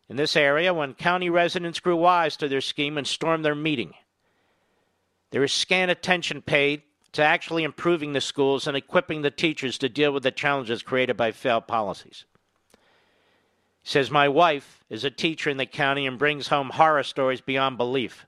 in 0.10 0.16
this 0.16 0.36
area 0.36 0.74
when 0.74 0.94
county 0.94 1.30
residents 1.30 1.80
grew 1.80 1.96
wise 1.96 2.38
to 2.38 2.48
their 2.48 2.62
scheme 2.62 2.98
and 2.98 3.08
stormed 3.08 3.44
their 3.44 3.56
meeting. 3.56 3.94
There 5.32 5.44
is 5.44 5.54
scant 5.54 5.92
attention 5.92 6.42
paid 6.42 6.84
to 7.14 7.24
actually 7.24 7.64
improving 7.64 8.14
the 8.14 8.22
schools 8.22 8.68
and 8.68 8.78
equipping 8.78 9.22
the 9.22 9.32
teachers 9.32 9.78
to 9.80 9.90
deal 9.90 10.12
with 10.12 10.24
the 10.24 10.32
challenges 10.32 10.84
created 10.84 11.18
by 11.18 11.32
failed 11.32 11.68
policies. 11.68 12.26
He 13.84 13.90
says, 13.90 14.12
My 14.12 14.28
wife 14.28 14.84
is 14.90 15.04
a 15.04 15.10
teacher 15.10 15.50
in 15.50 15.58
the 15.58 15.66
county 15.66 16.06
and 16.06 16.20
brings 16.20 16.48
home 16.48 16.72
horror 16.72 17.04
stories 17.04 17.42
beyond 17.42 17.78
belief. 17.78 18.26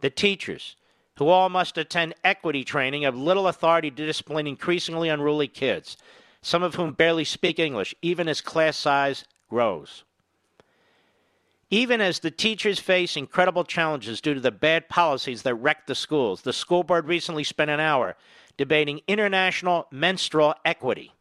The 0.00 0.10
teachers, 0.10 0.76
who 1.18 1.28
all 1.28 1.50
must 1.50 1.76
attend 1.76 2.14
equity 2.24 2.64
training, 2.64 3.02
have 3.02 3.16
little 3.16 3.48
authority 3.48 3.90
to 3.90 4.06
discipline 4.06 4.46
increasingly 4.46 5.08
unruly 5.08 5.48
kids, 5.48 5.96
some 6.40 6.62
of 6.62 6.76
whom 6.76 6.92
barely 6.92 7.24
speak 7.24 7.58
English, 7.58 7.94
even 8.00 8.28
as 8.28 8.40
class 8.40 8.76
size 8.76 9.24
grows. 9.50 10.04
Even 11.70 12.00
as 12.00 12.18
the 12.18 12.30
teachers 12.30 12.80
face 12.80 13.16
incredible 13.16 13.64
challenges 13.64 14.20
due 14.20 14.34
to 14.34 14.40
the 14.40 14.50
bad 14.50 14.88
policies 14.88 15.42
that 15.42 15.54
wreck 15.54 15.86
the 15.86 15.94
schools, 15.94 16.42
the 16.42 16.52
school 16.52 16.82
board 16.82 17.06
recently 17.06 17.44
spent 17.44 17.70
an 17.70 17.78
hour 17.80 18.16
debating 18.56 19.00
international 19.06 19.86
menstrual 19.90 20.54
equity 20.64 21.12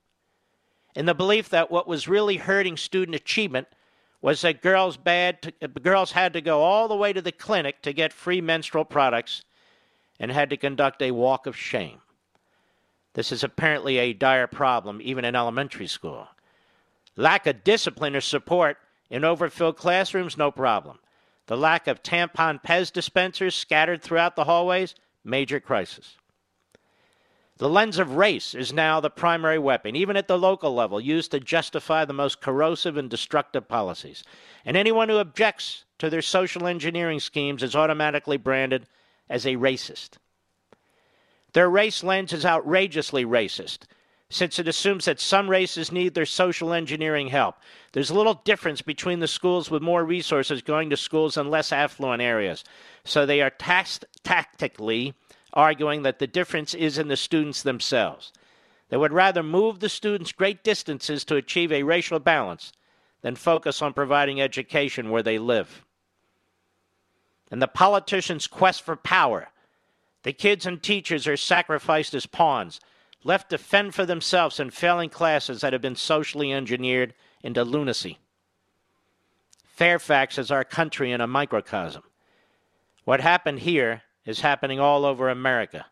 in 0.96 1.06
the 1.06 1.14
belief 1.14 1.50
that 1.50 1.72
what 1.72 1.88
was 1.88 2.08
really 2.08 2.38
hurting 2.38 2.78
student 2.78 3.16
achievement 3.16 3.68
was 4.22 4.42
that 4.42 4.62
girls 4.62 4.98
bad 4.98 5.42
to, 5.42 5.54
uh, 5.62 5.68
girls 5.68 6.12
had 6.12 6.34
to 6.34 6.42
go 6.42 6.62
all 6.62 6.88
the 6.88 6.96
way 6.96 7.14
to 7.14 7.22
the 7.22 7.32
clinic 7.32 7.82
to 7.82 7.94
get 7.94 8.12
free 8.12 8.42
menstrual 8.42 8.84
products 8.84 9.44
and 10.20 10.32
had 10.32 10.50
to 10.50 10.58
conduct 10.58 11.02
a 11.02 11.12
walk 11.12 11.48
of 11.48 11.56
shame. 11.56 12.00
This 13.14 13.32
is 13.32 13.44
apparently 13.44 13.98
a 13.98 14.14
dire 14.14 14.48
problem 14.48 15.00
even 15.02 15.24
in 15.24 15.36
elementary 15.36 15.88
school. 15.88 16.28
Lack 17.16 17.48
of 17.48 17.64
discipline 17.64 18.16
or 18.16 18.22
support 18.22 18.78
in 19.10 19.24
overfilled 19.24 19.78
classrooms, 19.78 20.38
no 20.38 20.52
problem. 20.52 21.00
The 21.48 21.58
lack 21.58 21.88
of 21.88 22.04
tampon 22.04 22.62
Pez 22.62 22.94
dispensers 22.94 23.56
scattered 23.56 24.02
throughout 24.02 24.36
the 24.36 24.44
hallways, 24.44 24.94
major 25.24 25.60
crisis. 25.60 26.18
The 27.58 27.70
lens 27.70 28.00
of 28.00 28.16
race 28.16 28.56
is 28.56 28.72
now 28.72 29.02
the 29.02 29.10
primary 29.10 29.60
weapon, 29.60 29.96
even 29.96 30.16
at 30.16 30.30
the 30.30 30.38
local 30.38 30.74
level, 30.74 31.02
used 31.02 31.32
to 31.32 31.42
justify 31.42 32.06
the 32.06 32.14
most 32.14 32.40
corrosive 32.40 32.96
and 32.96 33.10
destructive 33.10 33.68
policies. 33.68 34.24
And 34.64 34.78
anyone 34.78 35.10
who 35.10 35.18
objects 35.18 35.84
to 35.98 36.10
their 36.10 36.22
social 36.22 36.68
engineering 36.68 37.20
schemes 37.20 37.62
is 37.62 37.76
automatically 37.76 38.38
branded 38.38 38.88
as 39.30 39.46
a 39.46 39.58
racist. 39.58 40.12
Their 41.52 41.70
race 41.70 42.04
lens 42.04 42.32
is 42.32 42.46
outrageously 42.46 43.26
racist, 43.26 43.80
since 44.30 44.60
it 44.60 44.68
assumes 44.68 45.06
that 45.06 45.20
some 45.20 45.50
races 45.50 45.92
need 45.92 46.14
their 46.14 46.26
social 46.26 46.72
engineering 46.72 47.28
help. 47.28 47.56
There's 47.94 48.12
little 48.12 48.36
difference 48.44 48.82
between 48.82 49.20
the 49.20 49.28
schools 49.28 49.72
with 49.72 49.82
more 49.82 50.06
resources 50.06 50.62
going 50.62 50.92
to 50.92 50.98
schools 50.98 51.36
in 51.36 51.50
less 51.50 51.72
affluent 51.72 52.22
areas. 52.22 52.64
So 53.04 53.26
they 53.26 53.42
are 53.42 53.50
taxed 53.50 54.06
tactically 54.24 55.16
arguing 55.54 56.04
that 56.04 56.20
the 56.20 56.28
difference 56.28 56.76
is 56.76 57.00
in 57.00 57.08
the 57.08 57.18
students 57.18 57.64
themselves. 57.64 58.32
They 58.90 58.98
would 58.98 59.14
rather 59.14 59.42
move 59.42 59.80
the 59.80 59.90
students 59.90 60.32
great 60.32 60.64
distances 60.64 61.26
to 61.26 61.36
achieve 61.36 61.72
a 61.72 61.84
racial 61.84 62.20
balance 62.20 62.72
than 63.22 63.36
focus 63.36 63.82
on 63.82 63.94
providing 63.94 64.40
education 64.40 65.10
where 65.10 65.24
they 65.24 65.40
live. 65.40 65.84
And 67.52 67.62
the 67.62 67.68
politicians' 67.68 68.46
quest 68.46 68.84
for 68.84 68.96
power, 68.96 69.50
the 70.22 70.34
kids 70.34 70.68
and 70.68 70.82
teachers 70.82 71.28
are 71.28 71.38
sacrificed 71.38 72.14
as 72.14 72.28
pawns, 72.28 72.80
left 73.24 73.50
to 73.50 73.58
fend 73.58 73.94
for 73.94 74.06
themselves 74.06 74.60
in 74.60 74.70
failing 74.70 75.10
classes 75.10 75.62
that 75.62 75.74
have 75.74 75.82
been 75.82 75.96
socially 75.96 76.54
engineered 76.54 77.14
into 77.44 77.64
lunacy. 77.64 78.18
Fairfax 79.64 80.38
is 80.38 80.52
our 80.52 80.64
country 80.64 81.12
in 81.12 81.22
a 81.22 81.28
microcosm. 81.28 82.04
What 83.06 83.22
happened 83.22 83.60
here 83.60 84.04
is 84.26 84.42
happening 84.42 84.80
all 84.80 85.06
over 85.06 85.30
America. 85.30 85.86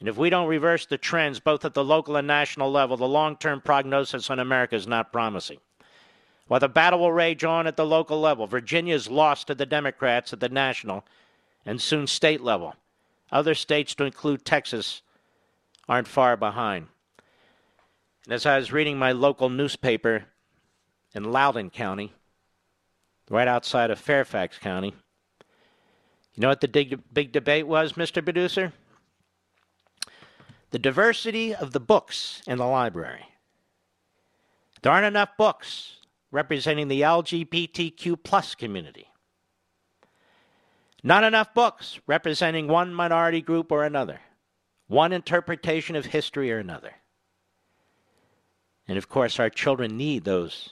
And 0.00 0.08
if 0.08 0.16
we 0.16 0.30
don't 0.30 0.48
reverse 0.48 0.86
the 0.86 0.98
trends, 0.98 1.38
both 1.38 1.64
at 1.64 1.74
the 1.74 1.84
local 1.84 2.16
and 2.16 2.26
national 2.26 2.72
level, 2.72 2.96
the 2.96 3.06
long 3.06 3.36
term 3.36 3.60
prognosis 3.60 4.30
on 4.30 4.40
America 4.40 4.74
is 4.74 4.86
not 4.86 5.12
promising. 5.12 5.58
While 6.48 6.60
the 6.60 6.68
battle 6.68 6.98
will 6.98 7.12
rage 7.12 7.44
on 7.44 7.66
at 7.66 7.76
the 7.76 7.86
local 7.86 8.20
level, 8.20 8.46
Virginia 8.46 8.94
is 8.94 9.08
lost 9.08 9.46
to 9.46 9.54
the 9.54 9.66
Democrats 9.66 10.32
at 10.32 10.40
the 10.40 10.48
national 10.48 11.04
and 11.64 11.80
soon 11.80 12.06
state 12.06 12.40
level. 12.40 12.74
Other 13.30 13.54
states, 13.54 13.94
to 13.94 14.04
include 14.04 14.44
Texas, 14.44 15.02
aren't 15.92 16.08
far 16.08 16.38
behind. 16.38 16.86
And 18.24 18.32
as 18.32 18.46
I 18.46 18.56
was 18.56 18.72
reading 18.72 18.98
my 18.98 19.12
local 19.12 19.50
newspaper 19.50 20.24
in 21.14 21.30
Loudoun 21.30 21.68
County, 21.68 22.14
right 23.28 23.46
outside 23.46 23.90
of 23.90 23.98
Fairfax 23.98 24.56
County, 24.56 24.94
you 26.34 26.40
know 26.40 26.48
what 26.48 26.62
the 26.62 26.68
big, 26.68 26.98
big 27.12 27.30
debate 27.30 27.66
was, 27.66 27.92
Mr. 27.92 28.24
Producer? 28.24 28.72
The 30.70 30.78
diversity 30.78 31.54
of 31.54 31.72
the 31.72 31.80
books 31.80 32.40
in 32.46 32.56
the 32.56 32.64
library. 32.64 33.26
There 34.80 34.92
aren't 34.92 35.04
enough 35.04 35.36
books 35.36 35.96
representing 36.30 36.88
the 36.88 37.02
LGBTQ 37.02 38.16
plus 38.24 38.54
community. 38.54 39.08
Not 41.02 41.22
enough 41.22 41.52
books 41.52 42.00
representing 42.06 42.66
one 42.66 42.94
minority 42.94 43.42
group 43.42 43.70
or 43.70 43.84
another, 43.84 44.20
one 44.88 45.12
interpretation 45.12 45.96
of 45.96 46.06
history 46.06 46.52
or 46.52 46.58
another. 46.58 46.94
And 48.88 48.98
of 48.98 49.08
course, 49.08 49.38
our 49.38 49.50
children 49.50 49.96
need 49.96 50.24
those 50.24 50.70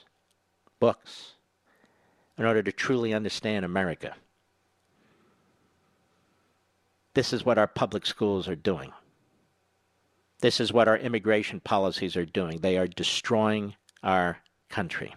books 0.79 1.33
in 2.37 2.45
order 2.45 2.61
to 2.63 2.71
truly 2.71 3.13
understand 3.13 3.65
America. 3.65 4.15
This 7.13 7.33
is 7.33 7.45
what 7.45 7.57
our 7.57 7.67
public 7.67 8.05
schools 8.05 8.47
are 8.47 8.55
doing. 8.55 8.91
This 10.39 10.59
is 10.59 10.73
what 10.73 10.87
our 10.87 10.97
immigration 10.97 11.59
policies 11.59 12.15
are 12.17 12.25
doing. 12.25 12.59
They 12.59 12.77
are 12.77 12.87
destroying 12.87 13.75
our 14.03 14.39
country. 14.69 15.13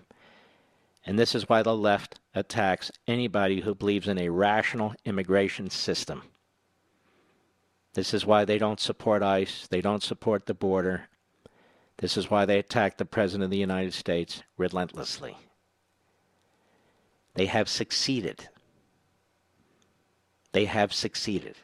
And 1.07 1.19
this 1.19 1.35
is 1.35 1.49
why 1.49 1.63
the 1.63 1.77
left 1.77 2.21
attacks 2.35 2.91
anybody 3.07 3.61
who 3.61 3.75
believes 3.75 4.09
in 4.09 4.19
a 4.19 4.29
rational 4.29 4.95
immigration 5.05 5.71
system. 5.71 6.23
This 7.95 8.13
is 8.13 8.27
why 8.27 8.45
they 8.45 8.59
don't 8.59 8.81
support 8.81 9.23
ICE, 9.23 9.67
they 9.69 9.81
don't 9.81 10.03
support 10.03 10.47
the 10.47 10.55
border. 10.55 11.09
This 11.99 12.17
is 12.17 12.29
why 12.29 12.45
they 12.45 12.59
attack 12.59 12.99
the 12.99 13.05
President 13.05 13.45
of 13.45 13.51
the 13.51 13.57
United 13.57 13.95
States 13.95 14.43
relentlessly. 14.57 15.37
They 17.35 17.47
have 17.47 17.69
succeeded. 17.69 18.49
They 20.53 20.65
have 20.67 20.93
succeeded. 20.93 21.57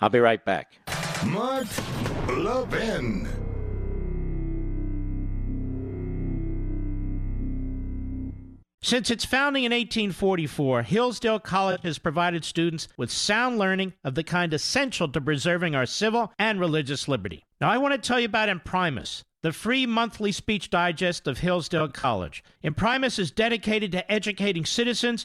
I'll 0.00 0.08
be 0.08 0.20
right 0.20 0.44
back. 0.44 0.78
Mark 1.24 1.66
Levin. 2.28 3.43
Since 8.84 9.10
its 9.10 9.24
founding 9.24 9.64
in 9.64 9.72
1844, 9.72 10.82
Hillsdale 10.82 11.40
College 11.40 11.80
has 11.84 11.98
provided 11.98 12.44
students 12.44 12.86
with 12.98 13.10
sound 13.10 13.56
learning 13.56 13.94
of 14.04 14.14
the 14.14 14.22
kind 14.22 14.52
essential 14.52 15.08
to 15.08 15.22
preserving 15.22 15.74
our 15.74 15.86
civil 15.86 16.34
and 16.38 16.60
religious 16.60 17.08
liberty. 17.08 17.46
Now, 17.62 17.70
I 17.70 17.78
want 17.78 17.94
to 17.94 18.06
tell 18.06 18.20
you 18.20 18.26
about 18.26 18.50
Imprimis, 18.50 19.22
the 19.42 19.52
free 19.52 19.86
monthly 19.86 20.32
speech 20.32 20.68
digest 20.68 21.26
of 21.26 21.38
Hillsdale 21.38 21.88
College. 21.88 22.44
Imprimis 22.62 23.18
is 23.18 23.30
dedicated 23.30 23.90
to 23.92 24.12
educating 24.12 24.66
citizens 24.66 25.24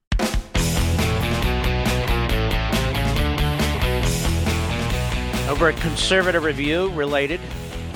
Over 5.51 5.67
at 5.67 5.75
Conservative 5.81 6.45
Review, 6.45 6.89
related 6.91 7.41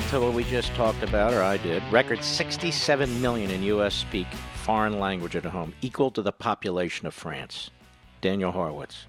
to 0.09 0.19
what 0.19 0.33
we 0.33 0.43
just 0.43 0.73
talked 0.73 1.01
about, 1.03 1.33
or 1.33 1.41
I 1.41 1.55
did, 1.55 1.81
record 1.89 2.21
67 2.21 3.21
million 3.21 3.49
in 3.49 3.63
U.S. 3.63 3.95
speak 3.95 4.27
foreign 4.55 4.99
language 4.99 5.37
at 5.37 5.45
home, 5.45 5.73
equal 5.81 6.11
to 6.11 6.21
the 6.21 6.33
population 6.33 7.07
of 7.07 7.13
France. 7.13 7.71
Daniel 8.19 8.51
Horowitz. 8.51 9.05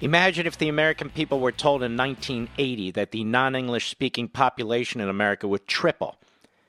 Imagine 0.00 0.46
if 0.46 0.58
the 0.58 0.68
American 0.68 1.10
people 1.10 1.40
were 1.40 1.50
told 1.50 1.82
in 1.82 1.96
1980 1.96 2.92
that 2.92 3.10
the 3.10 3.24
non 3.24 3.56
English 3.56 3.90
speaking 3.90 4.28
population 4.28 5.00
in 5.00 5.08
America 5.08 5.48
would 5.48 5.66
triple 5.66 6.18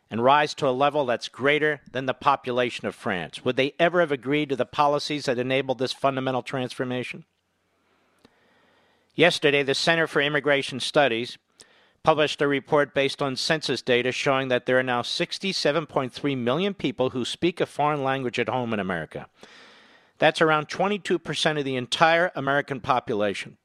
and 0.09 0.23
rise 0.23 0.55
to 0.55 0.67
a 0.67 0.71
level 0.71 1.05
that's 1.05 1.29
greater 1.29 1.79
than 1.91 2.07
the 2.07 2.15
population 2.15 2.87
of 2.87 2.95
France. 2.95 3.45
Would 3.45 3.55
they 3.55 3.75
ever 3.79 3.99
have 3.99 4.11
agreed 4.11 4.49
to 4.49 4.55
the 4.55 4.65
policies 4.65 5.25
that 5.25 5.37
enabled 5.37 5.77
this 5.77 5.93
fundamental 5.93 6.41
transformation? 6.41 7.23
Yesterday, 9.13 9.63
the 9.63 9.75
Center 9.75 10.07
for 10.07 10.21
Immigration 10.21 10.79
Studies 10.79 11.37
published 12.03 12.41
a 12.41 12.47
report 12.47 12.93
based 12.93 13.21
on 13.21 13.35
census 13.35 13.81
data 13.81 14.11
showing 14.11 14.47
that 14.47 14.65
there 14.65 14.79
are 14.79 14.83
now 14.83 15.01
67.3 15.01 16.37
million 16.37 16.73
people 16.73 17.11
who 17.11 17.25
speak 17.25 17.61
a 17.61 17.65
foreign 17.65 18.03
language 18.03 18.39
at 18.39 18.49
home 18.49 18.73
in 18.73 18.79
America. 18.79 19.27
That's 20.17 20.41
around 20.41 20.69
22% 20.69 21.59
of 21.59 21.65
the 21.65 21.75
entire 21.75 22.31
American 22.35 22.79
population. 22.79 23.57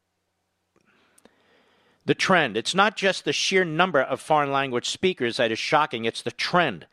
The 2.05 2.15
trend, 2.15 2.57
it's 2.57 2.75
not 2.75 2.97
just 2.97 3.25
the 3.25 3.33
sheer 3.33 3.65
number 3.65 4.01
of 4.01 4.21
foreign 4.21 4.53
language 4.53 4.89
speakers 4.89 5.39
that 5.39 5.51
is 5.51 5.59
shocking, 5.59 6.05
it's 6.05 6.23
the 6.23 6.31
trend. 6.31 6.87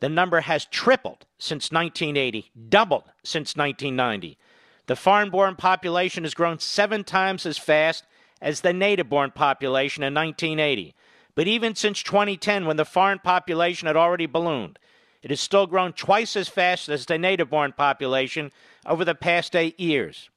The 0.00 0.08
number 0.08 0.40
has 0.40 0.66
tripled 0.66 1.26
since 1.38 1.70
1980, 1.70 2.50
doubled 2.68 3.04
since 3.24 3.56
1990. 3.56 4.38
The 4.86 4.96
foreign 4.96 5.30
born 5.30 5.56
population 5.56 6.24
has 6.24 6.34
grown 6.34 6.58
seven 6.58 7.04
times 7.04 7.46
as 7.46 7.58
fast 7.58 8.04
as 8.40 8.60
the 8.60 8.72
native 8.72 9.08
born 9.08 9.30
population 9.30 10.02
in 10.02 10.12
1980. 10.12 10.94
But 11.34 11.46
even 11.46 11.74
since 11.74 12.02
2010, 12.02 12.66
when 12.66 12.76
the 12.76 12.84
foreign 12.84 13.20
population 13.20 13.86
had 13.86 13.96
already 13.96 14.26
ballooned, 14.26 14.78
it 15.22 15.30
has 15.30 15.40
still 15.40 15.66
grown 15.66 15.92
twice 15.92 16.36
as 16.36 16.48
fast 16.48 16.88
as 16.88 17.06
the 17.06 17.16
native 17.16 17.48
born 17.48 17.72
population 17.72 18.50
over 18.84 19.04
the 19.04 19.14
past 19.14 19.54
eight 19.54 19.78
years. 19.78 20.28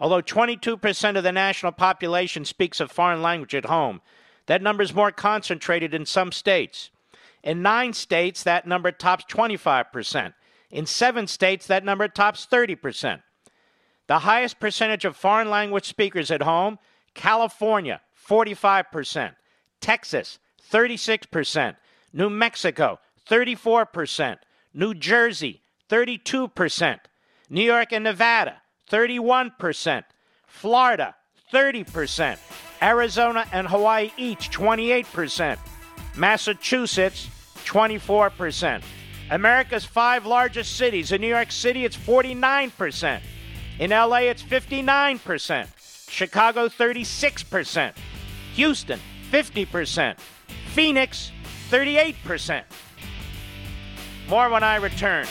Although 0.00 0.22
22% 0.22 1.16
of 1.16 1.22
the 1.22 1.32
national 1.32 1.72
population 1.72 2.44
speaks 2.44 2.80
a 2.80 2.88
foreign 2.88 3.22
language 3.22 3.54
at 3.54 3.66
home, 3.66 4.00
that 4.46 4.62
number 4.62 4.82
is 4.82 4.94
more 4.94 5.12
concentrated 5.12 5.94
in 5.94 6.06
some 6.06 6.32
states. 6.32 6.90
In 7.44 7.62
nine 7.62 7.92
states, 7.92 8.42
that 8.42 8.66
number 8.66 8.90
tops 8.90 9.24
25%. 9.26 10.34
In 10.70 10.86
seven 10.86 11.26
states, 11.26 11.66
that 11.66 11.84
number 11.84 12.08
tops 12.08 12.46
30%. 12.50 13.22
The 14.10 14.18
highest 14.18 14.58
percentage 14.58 15.04
of 15.04 15.14
foreign 15.14 15.50
language 15.50 15.84
speakers 15.84 16.32
at 16.32 16.42
home 16.42 16.80
California, 17.14 18.00
45%, 18.28 19.36
Texas, 19.80 20.40
36%, 20.72 21.76
New 22.12 22.28
Mexico, 22.28 22.98
34%, 23.28 24.38
New 24.74 24.94
Jersey, 24.94 25.62
32%, 25.88 26.98
New 27.50 27.62
York 27.62 27.92
and 27.92 28.02
Nevada, 28.02 28.60
31%, 28.90 30.02
Florida, 30.44 31.14
30%, 31.52 32.36
Arizona 32.82 33.46
and 33.52 33.68
Hawaii 33.68 34.10
each 34.16 34.50
28%, 34.50 35.56
Massachusetts, 36.16 37.28
24%. 37.58 38.82
America's 39.30 39.84
five 39.84 40.26
largest 40.26 40.76
cities. 40.76 41.12
In 41.12 41.20
New 41.20 41.28
York 41.28 41.52
City, 41.52 41.84
it's 41.84 41.96
49%. 41.96 43.20
In 43.80 43.92
LA, 43.92 44.28
it's 44.28 44.42
59%. 44.42 45.66
Chicago, 46.10 46.68
36%. 46.68 47.94
Houston, 48.52 49.00
50%. 49.32 50.20
Phoenix, 50.74 51.32
38%. 51.70 52.62
More 54.28 54.50
when 54.50 54.62
I 54.62 54.76
return. 54.76 55.26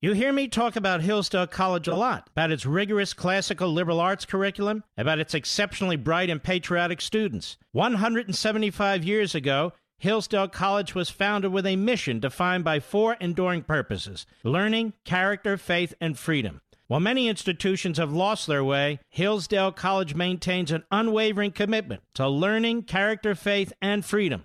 You 0.00 0.12
hear 0.12 0.32
me 0.32 0.46
talk 0.46 0.76
about 0.76 1.00
Hillsdale 1.00 1.46
College 1.48 1.88
a 1.88 1.96
lot, 1.96 2.28
about 2.28 2.52
its 2.52 2.64
rigorous 2.64 3.12
classical 3.12 3.72
liberal 3.72 3.98
arts 3.98 4.24
curriculum, 4.24 4.84
about 4.98 5.18
its 5.18 5.34
exceptionally 5.34 5.96
bright 5.96 6.30
and 6.30 6.40
patriotic 6.40 7.00
students. 7.00 7.56
175 7.72 9.02
years 9.02 9.34
ago, 9.34 9.72
Hillsdale 10.04 10.48
College 10.48 10.94
was 10.94 11.08
founded 11.08 11.50
with 11.50 11.64
a 11.64 11.76
mission 11.76 12.20
defined 12.20 12.62
by 12.62 12.78
four 12.78 13.16
enduring 13.22 13.62
purposes 13.62 14.26
learning, 14.42 14.92
character, 15.06 15.56
faith, 15.56 15.94
and 15.98 16.18
freedom. 16.18 16.60
While 16.88 17.00
many 17.00 17.26
institutions 17.26 17.96
have 17.96 18.12
lost 18.12 18.46
their 18.46 18.62
way, 18.62 19.00
Hillsdale 19.08 19.72
College 19.72 20.14
maintains 20.14 20.70
an 20.70 20.84
unwavering 20.90 21.52
commitment 21.52 22.02
to 22.16 22.28
learning, 22.28 22.82
character, 22.82 23.34
faith, 23.34 23.72
and 23.80 24.04
freedom. 24.04 24.44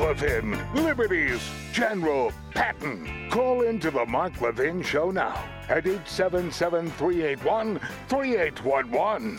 Mark 0.00 0.18
Levin, 0.22 0.58
Liberty's 0.74 1.42
General 1.74 2.32
Patton. 2.52 3.28
Call 3.30 3.62
into 3.62 3.90
the 3.90 4.06
Mark 4.06 4.40
Levin 4.40 4.82
Show 4.82 5.10
now 5.10 5.44
at 5.68 5.86
877 5.86 6.90
381 6.92 7.78
3811. 8.08 9.38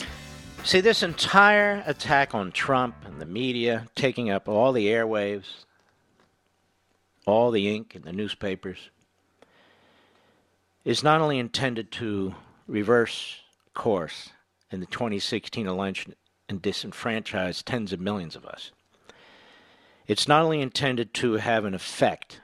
See, 0.62 0.80
this 0.80 1.02
entire 1.02 1.82
attack 1.84 2.32
on 2.32 2.52
Trump 2.52 2.94
and 3.04 3.20
the 3.20 3.26
media 3.26 3.88
taking 3.96 4.30
up 4.30 4.48
all 4.48 4.70
the 4.70 4.86
airwaves, 4.86 5.64
all 7.26 7.50
the 7.50 7.74
ink 7.74 7.96
in 7.96 8.02
the 8.02 8.12
newspapers, 8.12 8.90
is 10.84 11.02
not 11.02 11.20
only 11.20 11.40
intended 11.40 11.90
to 11.92 12.36
reverse 12.68 13.40
course 13.74 14.30
in 14.70 14.78
the 14.78 14.86
2016 14.86 15.66
election 15.66 16.14
and 16.48 16.62
disenfranchise 16.62 17.64
tens 17.64 17.92
of 17.92 17.98
millions 17.98 18.36
of 18.36 18.46
us. 18.46 18.70
It's 20.06 20.28
not 20.28 20.42
only 20.42 20.60
intended 20.60 21.14
to 21.14 21.34
have 21.34 21.64
an 21.64 21.74
effect 21.74 22.40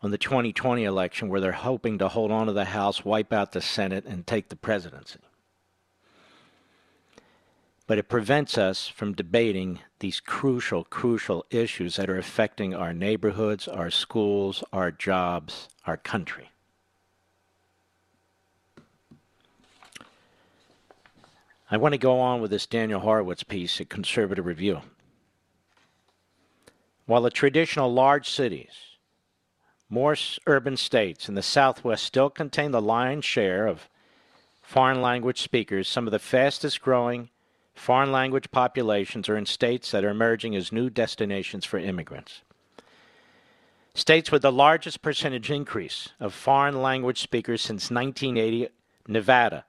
on 0.00 0.10
the 0.10 0.18
2020 0.18 0.84
election 0.84 1.28
where 1.28 1.40
they're 1.40 1.52
hoping 1.52 1.98
to 1.98 2.08
hold 2.08 2.30
on 2.30 2.46
to 2.46 2.52
the 2.52 2.66
House, 2.66 3.04
wipe 3.04 3.32
out 3.32 3.52
the 3.52 3.60
Senate, 3.60 4.04
and 4.04 4.26
take 4.26 4.48
the 4.48 4.56
presidency 4.56 5.20
but 7.92 7.98
it 7.98 8.08
prevents 8.08 8.56
us 8.56 8.88
from 8.88 9.12
debating 9.12 9.78
these 9.98 10.18
crucial, 10.18 10.84
crucial 10.84 11.44
issues 11.50 11.96
that 11.96 12.08
are 12.08 12.16
affecting 12.16 12.74
our 12.74 12.92
neighborhoods, 12.94 13.68
our 13.68 13.90
schools, 13.90 14.62
our 14.72 14.90
jobs, 14.90 15.68
our 15.86 15.98
country. 15.98 16.50
I 21.70 21.76
want 21.76 21.92
to 21.92 21.98
go 21.98 22.20
on 22.20 22.40
with 22.40 22.50
this 22.50 22.66
Daniel 22.66 23.00
Horowitz 23.00 23.42
piece 23.42 23.80
at 23.80 23.88
Conservative 23.88 24.46
Review. 24.46 24.80
While 27.12 27.20
the 27.20 27.30
traditional 27.30 27.92
large 27.92 28.26
cities, 28.26 28.96
more 29.90 30.16
urban 30.46 30.78
states 30.78 31.28
in 31.28 31.34
the 31.34 31.42
Southwest 31.42 32.04
still 32.04 32.30
contain 32.30 32.70
the 32.70 32.80
lion's 32.80 33.26
share 33.26 33.66
of 33.66 33.90
foreign 34.62 35.02
language 35.02 35.42
speakers, 35.42 35.86
some 35.86 36.06
of 36.06 36.10
the 36.10 36.18
fastest 36.18 36.80
growing 36.80 37.28
Foreign 37.74 38.12
language 38.12 38.50
populations 38.50 39.28
are 39.28 39.36
in 39.36 39.44
states 39.44 39.90
that 39.90 40.06
are 40.06 40.08
emerging 40.08 40.56
as 40.56 40.72
new 40.72 40.88
destinations 40.88 41.66
for 41.66 41.78
immigrants. 41.78 42.40
States 43.92 44.32
with 44.32 44.40
the 44.40 44.50
largest 44.50 45.02
percentage 45.02 45.50
increase 45.50 46.08
of 46.18 46.32
foreign 46.32 46.80
language 46.80 47.20
speakers 47.20 47.60
since 47.60 47.90
1980 47.90 48.68
Nevada, 49.06 49.66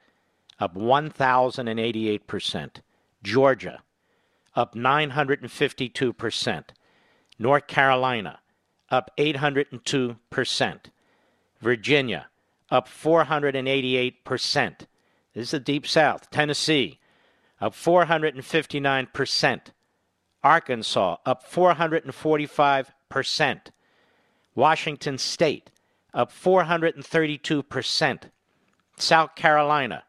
up 0.62 0.76
1,088%. 0.76 2.76
Georgia, 3.22 3.84
up 4.56 4.76
952%. 4.76 6.64
North 7.40 7.68
Carolina, 7.68 8.40
up 8.90 9.12
802%. 9.18 10.80
Virginia, 11.62 12.28
up 12.70 12.88
488%. 12.88 14.86
This 15.34 15.46
is 15.46 15.52
the 15.52 15.60
Deep 15.60 15.88
South. 15.88 16.30
Tennessee, 16.30 17.00
up 17.60 17.74
459%. 17.74 19.60
Arkansas 20.44 21.18
up 21.26 21.50
445%. 21.50 23.60
Washington 24.56 25.18
State 25.18 25.72
up 26.14 26.32
432%. 26.32 28.30
South 28.98 29.34
Carolina 29.36 30.04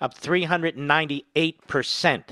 up 0.00 0.18
398%. 0.18 2.24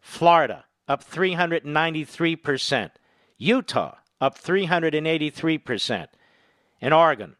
Florida 0.00 0.64
up 0.86 1.04
393%. 1.04 2.90
Utah 3.38 3.96
up 4.20 4.38
383%. 4.38 6.06
And 6.80 6.94
Oregon 6.94 7.36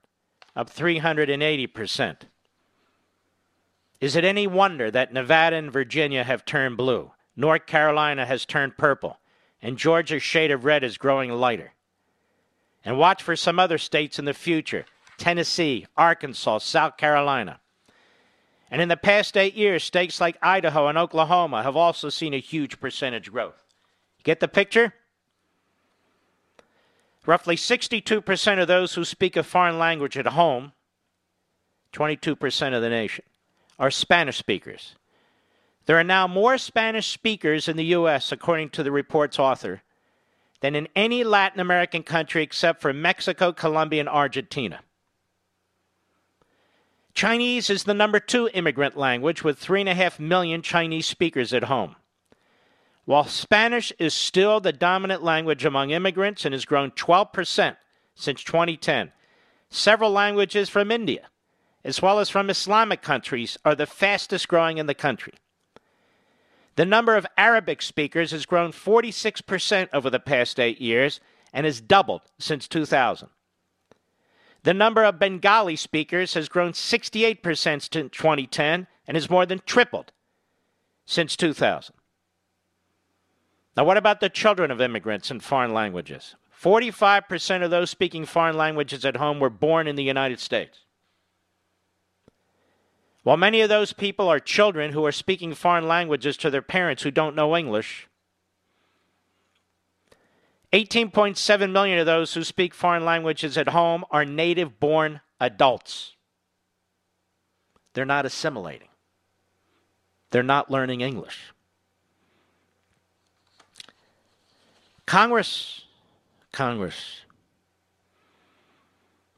up 0.54 0.70
380%. 0.70 2.16
Is 4.00 4.16
it 4.16 4.24
any 4.24 4.46
wonder 4.46 4.90
that 4.90 5.12
Nevada 5.12 5.56
and 5.56 5.72
Virginia 5.72 6.24
have 6.24 6.44
turned 6.44 6.76
blue, 6.76 7.12
North 7.34 7.66
Carolina 7.66 8.26
has 8.26 8.44
turned 8.44 8.76
purple, 8.76 9.18
and 9.62 9.78
Georgia's 9.78 10.22
shade 10.22 10.50
of 10.50 10.64
red 10.64 10.84
is 10.84 10.98
growing 10.98 11.30
lighter? 11.30 11.72
And 12.84 12.98
watch 12.98 13.22
for 13.22 13.36
some 13.36 13.58
other 13.58 13.78
states 13.78 14.18
in 14.18 14.26
the 14.26 14.34
future 14.34 14.84
Tennessee, 15.18 15.86
Arkansas, 15.96 16.58
South 16.58 16.96
Carolina. 16.96 17.60
And 18.70 18.82
in 18.82 18.88
the 18.88 18.96
past 18.96 19.36
eight 19.36 19.54
years, 19.54 19.82
states 19.82 20.20
like 20.20 20.36
Idaho 20.42 20.88
and 20.88 20.98
Oklahoma 20.98 21.62
have 21.62 21.76
also 21.76 22.10
seen 22.10 22.34
a 22.34 22.40
huge 22.40 22.80
percentage 22.80 23.30
growth. 23.30 23.64
Get 24.24 24.40
the 24.40 24.48
picture? 24.48 24.92
Roughly 27.26 27.56
62% 27.56 28.62
of 28.62 28.68
those 28.68 28.94
who 28.94 29.04
speak 29.04 29.36
a 29.36 29.42
foreign 29.42 29.78
language 29.78 30.16
at 30.16 30.28
home, 30.28 30.72
22% 31.92 32.74
of 32.74 32.82
the 32.82 32.88
nation 32.88 33.24
are 33.78 33.90
Spanish 33.90 34.38
speakers. 34.38 34.94
There 35.86 35.98
are 35.98 36.04
now 36.04 36.26
more 36.28 36.56
Spanish 36.56 37.08
speakers 37.08 37.68
in 37.68 37.76
the 37.76 37.84
U.S., 37.86 38.30
according 38.32 38.70
to 38.70 38.82
the 38.82 38.92
report's 38.92 39.38
author, 39.38 39.82
than 40.60 40.74
in 40.74 40.88
any 40.94 41.24
Latin 41.24 41.60
American 41.60 42.02
country 42.02 42.42
except 42.42 42.80
for 42.80 42.92
Mexico, 42.92 43.52
Colombia, 43.52 44.00
and 44.00 44.08
Argentina. 44.08 44.80
Chinese 47.14 47.70
is 47.70 47.84
the 47.84 47.94
number 47.94 48.20
two 48.20 48.48
immigrant 48.52 48.96
language 48.96 49.42
with 49.42 49.60
3.5 49.60 50.20
million 50.20 50.62
Chinese 50.62 51.06
speakers 51.06 51.52
at 51.52 51.64
home. 51.64 51.96
While 53.06 53.24
Spanish 53.24 53.92
is 54.00 54.12
still 54.12 54.58
the 54.58 54.72
dominant 54.72 55.22
language 55.22 55.64
among 55.64 55.90
immigrants 55.90 56.44
and 56.44 56.52
has 56.52 56.64
grown 56.64 56.90
12% 56.90 57.76
since 58.16 58.42
2010, 58.42 59.12
several 59.70 60.10
languages 60.10 60.68
from 60.68 60.90
India, 60.90 61.28
as 61.84 62.02
well 62.02 62.18
as 62.18 62.28
from 62.28 62.50
Islamic 62.50 63.02
countries, 63.02 63.56
are 63.64 63.76
the 63.76 63.86
fastest 63.86 64.48
growing 64.48 64.78
in 64.78 64.86
the 64.86 64.94
country. 64.94 65.34
The 66.74 66.84
number 66.84 67.14
of 67.14 67.28
Arabic 67.38 67.80
speakers 67.80 68.32
has 68.32 68.44
grown 68.44 68.72
46% 68.72 69.88
over 69.92 70.10
the 70.10 70.20
past 70.20 70.58
eight 70.58 70.80
years 70.80 71.20
and 71.52 71.64
has 71.64 71.80
doubled 71.80 72.22
since 72.40 72.66
2000. 72.66 73.28
The 74.64 74.74
number 74.74 75.04
of 75.04 75.20
Bengali 75.20 75.76
speakers 75.76 76.34
has 76.34 76.48
grown 76.48 76.72
68% 76.72 77.56
since 77.56 77.88
2010 77.88 78.88
and 79.06 79.16
has 79.16 79.30
more 79.30 79.46
than 79.46 79.62
tripled 79.64 80.10
since 81.06 81.36
2000. 81.36 81.95
Now, 83.76 83.84
what 83.84 83.98
about 83.98 84.20
the 84.20 84.30
children 84.30 84.70
of 84.70 84.80
immigrants 84.80 85.30
in 85.30 85.40
foreign 85.40 85.74
languages? 85.74 86.34
45% 86.62 87.62
of 87.62 87.70
those 87.70 87.90
speaking 87.90 88.24
foreign 88.24 88.56
languages 88.56 89.04
at 89.04 89.16
home 89.16 89.38
were 89.38 89.50
born 89.50 89.86
in 89.86 89.96
the 89.96 90.02
United 90.02 90.40
States. 90.40 90.78
While 93.22 93.36
many 93.36 93.60
of 93.60 93.68
those 93.68 93.92
people 93.92 94.28
are 94.28 94.40
children 94.40 94.92
who 94.92 95.04
are 95.04 95.12
speaking 95.12 95.52
foreign 95.52 95.86
languages 95.86 96.36
to 96.38 96.48
their 96.48 96.62
parents 96.62 97.02
who 97.02 97.10
don't 97.10 97.36
know 97.36 97.56
English, 97.56 98.08
18.7 100.72 101.70
million 101.70 101.98
of 101.98 102.06
those 102.06 102.34
who 102.34 102.44
speak 102.44 102.72
foreign 102.72 103.04
languages 103.04 103.58
at 103.58 103.70
home 103.70 104.04
are 104.10 104.24
native 104.24 104.80
born 104.80 105.20
adults. 105.40 106.14
They're 107.92 108.04
not 108.04 108.26
assimilating, 108.26 108.88
they're 110.30 110.42
not 110.42 110.70
learning 110.70 111.02
English. 111.02 111.52
Congress, 115.06 115.84
Congress. 116.52 117.20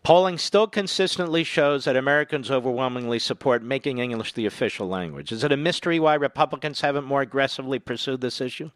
Polling 0.02 0.38
still 0.38 0.66
consistently 0.66 1.44
shows 1.44 1.84
that 1.84 1.94
Americans 1.94 2.50
overwhelmingly 2.50 3.18
support 3.18 3.62
making 3.62 3.98
English 3.98 4.32
the 4.32 4.46
official 4.46 4.88
language. 4.88 5.30
Is 5.30 5.44
it 5.44 5.52
a 5.52 5.56
mystery 5.56 6.00
why 6.00 6.14
Republicans 6.14 6.80
haven't 6.80 7.04
more 7.04 7.20
aggressively 7.20 7.78
pursued 7.78 8.22
this 8.22 8.40
issue? 8.40 8.70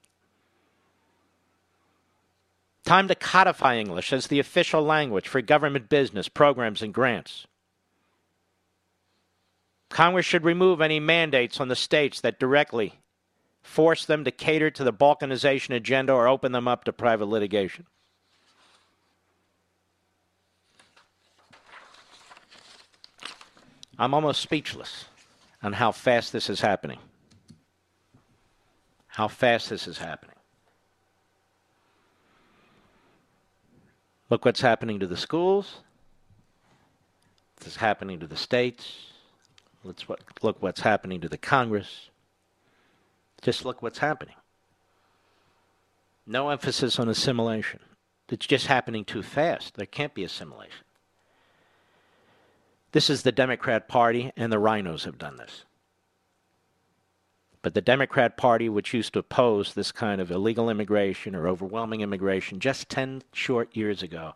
Time 2.84 3.08
to 3.08 3.14
codify 3.14 3.78
English 3.78 4.12
as 4.12 4.26
the 4.26 4.40
official 4.40 4.82
language 4.82 5.28
for 5.28 5.40
government 5.40 5.88
business, 5.88 6.28
programs, 6.28 6.82
and 6.82 6.92
grants. 6.92 7.46
Congress 9.88 10.26
should 10.26 10.44
remove 10.44 10.82
any 10.82 11.00
mandates 11.00 11.60
on 11.60 11.68
the 11.68 11.76
states 11.76 12.20
that 12.20 12.38
directly 12.38 12.98
force 13.62 14.04
them 14.04 14.24
to 14.24 14.30
cater 14.30 14.70
to 14.70 14.84
the 14.84 14.92
balkanization 14.92 15.74
agenda 15.74 16.12
or 16.12 16.28
open 16.28 16.52
them 16.52 16.68
up 16.68 16.84
to 16.84 16.92
private 16.92 17.26
litigation. 17.26 17.86
I'm 23.98 24.14
almost 24.14 24.40
speechless 24.40 25.04
on 25.62 25.74
how 25.74 25.92
fast 25.92 26.32
this 26.32 26.50
is 26.50 26.60
happening. 26.60 26.98
How 29.06 29.28
fast 29.28 29.70
this 29.70 29.86
is 29.86 29.98
happening. 29.98 30.36
Look 34.28 34.44
what's 34.44 34.62
happening 34.62 34.98
to 35.00 35.06
the 35.06 35.16
schools. 35.16 35.80
What's 37.58 37.76
happening 37.76 38.18
to 38.20 38.26
the 38.26 38.36
states. 38.36 39.06
Let's 39.84 40.04
look 40.42 40.56
what's 40.60 40.80
happening 40.80 41.20
to 41.20 41.28
the 41.28 41.38
Congress. 41.38 42.08
Just 43.42 43.64
look 43.64 43.82
what's 43.82 43.98
happening. 43.98 44.36
No 46.26 46.50
emphasis 46.50 46.98
on 46.98 47.08
assimilation. 47.08 47.80
It's 48.28 48.46
just 48.46 48.66
happening 48.66 49.04
too 49.04 49.22
fast. 49.22 49.74
There 49.74 49.84
can't 49.84 50.14
be 50.14 50.24
assimilation. 50.24 50.84
This 52.92 53.10
is 53.10 53.22
the 53.22 53.32
Democrat 53.32 53.88
Party, 53.88 54.32
and 54.36 54.52
the 54.52 54.58
rhinos 54.58 55.04
have 55.04 55.18
done 55.18 55.36
this. 55.36 55.64
But 57.62 57.74
the 57.74 57.80
Democrat 57.80 58.36
Party, 58.36 58.68
which 58.68 58.94
used 58.94 59.12
to 59.14 59.20
oppose 59.20 59.74
this 59.74 59.92
kind 59.92 60.20
of 60.20 60.30
illegal 60.30 60.70
immigration 60.70 61.34
or 61.34 61.48
overwhelming 61.48 62.00
immigration 62.00 62.60
just 62.60 62.88
10 62.88 63.22
short 63.32 63.76
years 63.76 64.02
ago, 64.02 64.34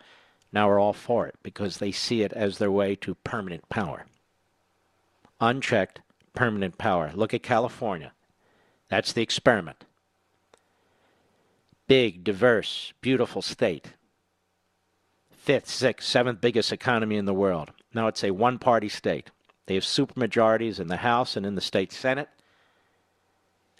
now 0.52 0.68
are 0.68 0.78
all 0.78 0.92
for 0.92 1.26
it 1.26 1.34
because 1.42 1.78
they 1.78 1.92
see 1.92 2.22
it 2.22 2.32
as 2.32 2.58
their 2.58 2.70
way 2.70 2.94
to 2.96 3.14
permanent 3.14 3.68
power. 3.68 4.06
Unchecked, 5.40 6.00
permanent 6.34 6.78
power. 6.78 7.12
Look 7.14 7.34
at 7.34 7.42
California. 7.42 8.12
That's 8.88 9.12
the 9.12 9.22
experiment. 9.22 9.84
Big, 11.88 12.24
diverse, 12.24 12.92
beautiful 13.00 13.42
state. 13.42 13.92
Fifth, 15.30 15.68
sixth, 15.68 16.08
seventh 16.08 16.40
biggest 16.40 16.72
economy 16.72 17.16
in 17.16 17.24
the 17.24 17.34
world. 17.34 17.72
Now 17.94 18.08
it's 18.08 18.24
a 18.24 18.32
one 18.32 18.58
party 18.58 18.88
state. 18.88 19.30
They 19.66 19.74
have 19.74 19.84
supermajorities 19.84 20.80
in 20.80 20.88
the 20.88 20.98
House 20.98 21.36
and 21.36 21.46
in 21.46 21.54
the 21.54 21.60
state 21.60 21.92
Senate. 21.92 22.28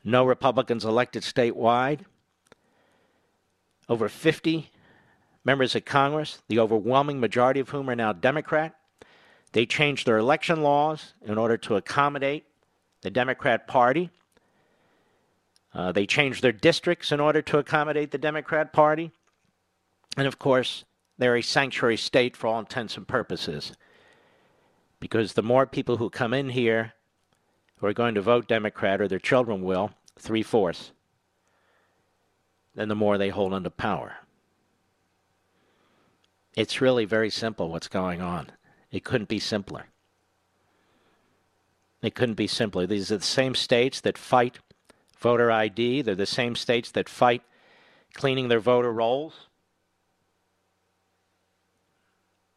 No 0.04 0.24
Republicans 0.24 0.84
elected 0.84 1.22
statewide. 1.22 2.00
Over 3.88 4.08
50 4.08 4.70
members 5.44 5.74
of 5.74 5.84
Congress, 5.84 6.42
the 6.48 6.58
overwhelming 6.58 7.20
majority 7.20 7.60
of 7.60 7.70
whom 7.70 7.88
are 7.90 7.96
now 7.96 8.12
Democrat. 8.12 8.76
They 9.52 9.66
changed 9.66 10.06
their 10.06 10.18
election 10.18 10.62
laws 10.62 11.14
in 11.24 11.38
order 11.38 11.56
to 11.58 11.76
accommodate 11.76 12.44
the 13.02 13.10
Democrat 13.10 13.66
Party. 13.66 14.10
Uh, 15.76 15.92
they 15.92 16.06
changed 16.06 16.42
their 16.42 16.52
districts 16.52 17.12
in 17.12 17.20
order 17.20 17.42
to 17.42 17.58
accommodate 17.58 18.10
the 18.10 18.16
Democrat 18.16 18.72
Party. 18.72 19.12
And 20.16 20.26
of 20.26 20.38
course, 20.38 20.86
they're 21.18 21.36
a 21.36 21.42
sanctuary 21.42 21.98
state 21.98 22.34
for 22.34 22.46
all 22.46 22.58
intents 22.58 22.96
and 22.96 23.06
purposes. 23.06 23.74
Because 25.00 25.34
the 25.34 25.42
more 25.42 25.66
people 25.66 25.98
who 25.98 26.08
come 26.08 26.32
in 26.32 26.48
here 26.48 26.94
who 27.76 27.86
are 27.86 27.92
going 27.92 28.14
to 28.14 28.22
vote 28.22 28.48
Democrat 28.48 29.02
or 29.02 29.06
their 29.06 29.18
children 29.18 29.62
will, 29.62 29.90
three 30.18 30.42
fourths, 30.42 30.92
then 32.74 32.88
the 32.88 32.94
more 32.94 33.18
they 33.18 33.28
hold 33.28 33.52
onto 33.52 33.68
power. 33.68 34.16
It's 36.54 36.80
really 36.80 37.04
very 37.04 37.28
simple 37.28 37.68
what's 37.68 37.88
going 37.88 38.22
on. 38.22 38.50
It 38.90 39.04
couldn't 39.04 39.28
be 39.28 39.38
simpler. 39.38 39.88
It 42.00 42.14
couldn't 42.14 42.36
be 42.36 42.46
simpler. 42.46 42.86
These 42.86 43.12
are 43.12 43.18
the 43.18 43.24
same 43.24 43.54
states 43.54 44.00
that 44.00 44.16
fight 44.16 44.58
voter 45.18 45.50
ID, 45.50 46.02
they're 46.02 46.14
the 46.14 46.26
same 46.26 46.54
states 46.54 46.90
that 46.92 47.08
fight 47.08 47.42
cleaning 48.14 48.48
their 48.48 48.60
voter 48.60 48.92
rolls. 48.92 49.48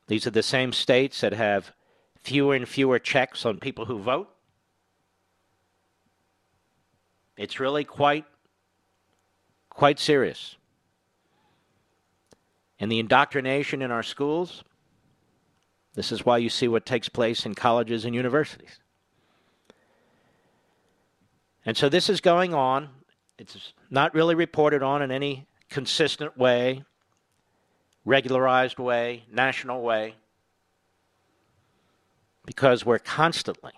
These 0.07 0.25
are 0.25 0.31
the 0.31 0.43
same 0.43 0.73
states 0.73 1.21
that 1.21 1.33
have 1.33 1.73
fewer 2.15 2.55
and 2.55 2.67
fewer 2.67 2.99
checks 2.99 3.45
on 3.45 3.59
people 3.59 3.85
who 3.85 3.99
vote. 3.99 4.29
It's 7.37 7.59
really 7.59 7.83
quite 7.83 8.25
quite 9.69 9.99
serious. 9.99 10.57
And 12.79 12.91
the 12.91 12.99
indoctrination 12.99 13.81
in 13.81 13.91
our 13.91 14.03
schools, 14.03 14.63
this 15.93 16.11
is 16.11 16.25
why 16.25 16.37
you 16.37 16.49
see 16.49 16.67
what 16.67 16.85
takes 16.85 17.07
place 17.07 17.45
in 17.45 17.55
colleges 17.55 18.03
and 18.03 18.13
universities. 18.15 18.79
And 21.69 21.77
so 21.77 21.87
this 21.87 22.09
is 22.09 22.19
going 22.19 22.55
on. 22.55 22.89
It's 23.37 23.73
not 23.91 24.15
really 24.15 24.33
reported 24.33 24.81
on 24.81 25.03
in 25.03 25.11
any 25.11 25.45
consistent 25.69 26.35
way, 26.35 26.83
regularized 28.03 28.79
way, 28.79 29.25
national 29.31 29.83
way, 29.83 30.15
because 32.43 32.87
we're 32.87 32.97
constantly 32.97 33.73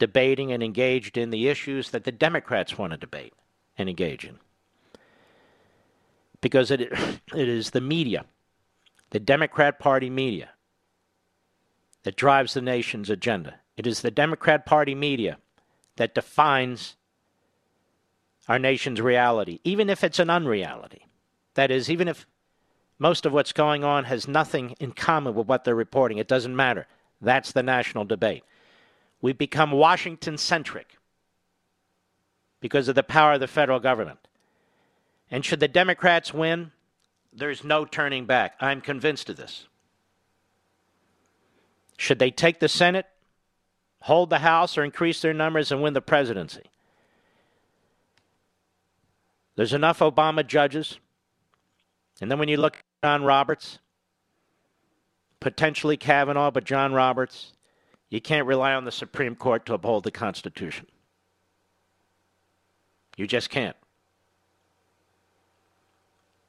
debating 0.00 0.50
and 0.50 0.60
engaged 0.60 1.16
in 1.16 1.30
the 1.30 1.46
issues 1.46 1.90
that 1.90 2.02
the 2.02 2.10
Democrats 2.10 2.76
want 2.76 2.90
to 2.90 2.96
debate 2.96 3.32
and 3.76 3.88
engage 3.88 4.24
in. 4.24 4.40
Because 6.40 6.72
it, 6.72 6.80
it 7.32 7.48
is 7.48 7.70
the 7.70 7.80
media, 7.80 8.24
the 9.10 9.20
Democrat 9.20 9.78
Party 9.78 10.10
media, 10.10 10.48
that 12.02 12.16
drives 12.16 12.54
the 12.54 12.60
nation's 12.60 13.08
agenda. 13.08 13.60
It 13.76 13.86
is 13.86 14.02
the 14.02 14.10
Democrat 14.10 14.66
Party 14.66 14.96
media 14.96 15.38
that 15.98 16.14
defines 16.14 16.96
our 18.48 18.58
nation's 18.58 19.00
reality, 19.00 19.60
even 19.62 19.90
if 19.90 20.02
it's 20.02 20.18
an 20.18 20.30
unreality. 20.30 21.06
That 21.54 21.70
is, 21.70 21.90
even 21.90 22.08
if 22.08 22.26
most 22.98 23.26
of 23.26 23.32
what's 23.32 23.52
going 23.52 23.84
on 23.84 24.04
has 24.04 24.26
nothing 24.26 24.74
in 24.80 24.92
common 24.92 25.34
with 25.34 25.46
what 25.46 25.64
they're 25.64 25.74
reporting, 25.74 26.18
it 26.18 26.28
doesn't 26.28 26.56
matter. 26.56 26.86
That's 27.20 27.52
the 27.52 27.62
national 27.62 28.04
debate. 28.04 28.44
We've 29.20 29.36
become 29.36 29.72
Washington 29.72 30.38
centric 30.38 30.96
because 32.60 32.88
of 32.88 32.94
the 32.94 33.02
power 33.02 33.34
of 33.34 33.40
the 33.40 33.46
federal 33.48 33.80
government. 33.80 34.20
And 35.30 35.44
should 35.44 35.60
the 35.60 35.68
Democrats 35.68 36.32
win, 36.32 36.70
there's 37.32 37.64
no 37.64 37.84
turning 37.84 38.24
back. 38.24 38.54
I'm 38.60 38.80
convinced 38.80 39.28
of 39.28 39.36
this. 39.36 39.66
Should 41.96 42.20
they 42.20 42.30
take 42.30 42.60
the 42.60 42.68
Senate, 42.68 43.06
hold 44.00 44.30
the 44.30 44.38
House, 44.38 44.78
or 44.78 44.84
increase 44.84 45.20
their 45.20 45.34
numbers 45.34 45.72
and 45.72 45.82
win 45.82 45.94
the 45.94 46.00
presidency? 46.00 46.62
There's 49.56 49.72
enough 49.72 49.98
Obama 49.98 50.46
judges. 50.46 51.00
And 52.20 52.30
then 52.30 52.38
when 52.38 52.48
you 52.48 52.56
look 52.56 52.76
at 52.76 52.82
John 53.02 53.24
Roberts, 53.24 53.80
potentially 55.40 55.96
Kavanaugh, 55.96 56.50
but 56.50 56.64
John 56.64 56.92
Roberts, 56.92 57.52
you 58.08 58.20
can't 58.20 58.46
rely 58.46 58.74
on 58.74 58.84
the 58.84 58.92
Supreme 58.92 59.34
Court 59.34 59.66
to 59.66 59.74
uphold 59.74 60.04
the 60.04 60.10
Constitution. 60.10 60.86
You 63.16 63.26
just 63.26 63.50
can't. 63.50 63.76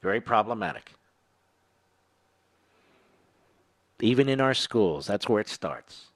Very 0.02 0.22
problematic. 0.22 0.92
Even 4.02 4.30
in 4.30 4.40
our 4.40 4.54
schools, 4.54 5.08
that's 5.08 5.28
where 5.28 5.42
it 5.42 5.50
starts. 5.50 6.09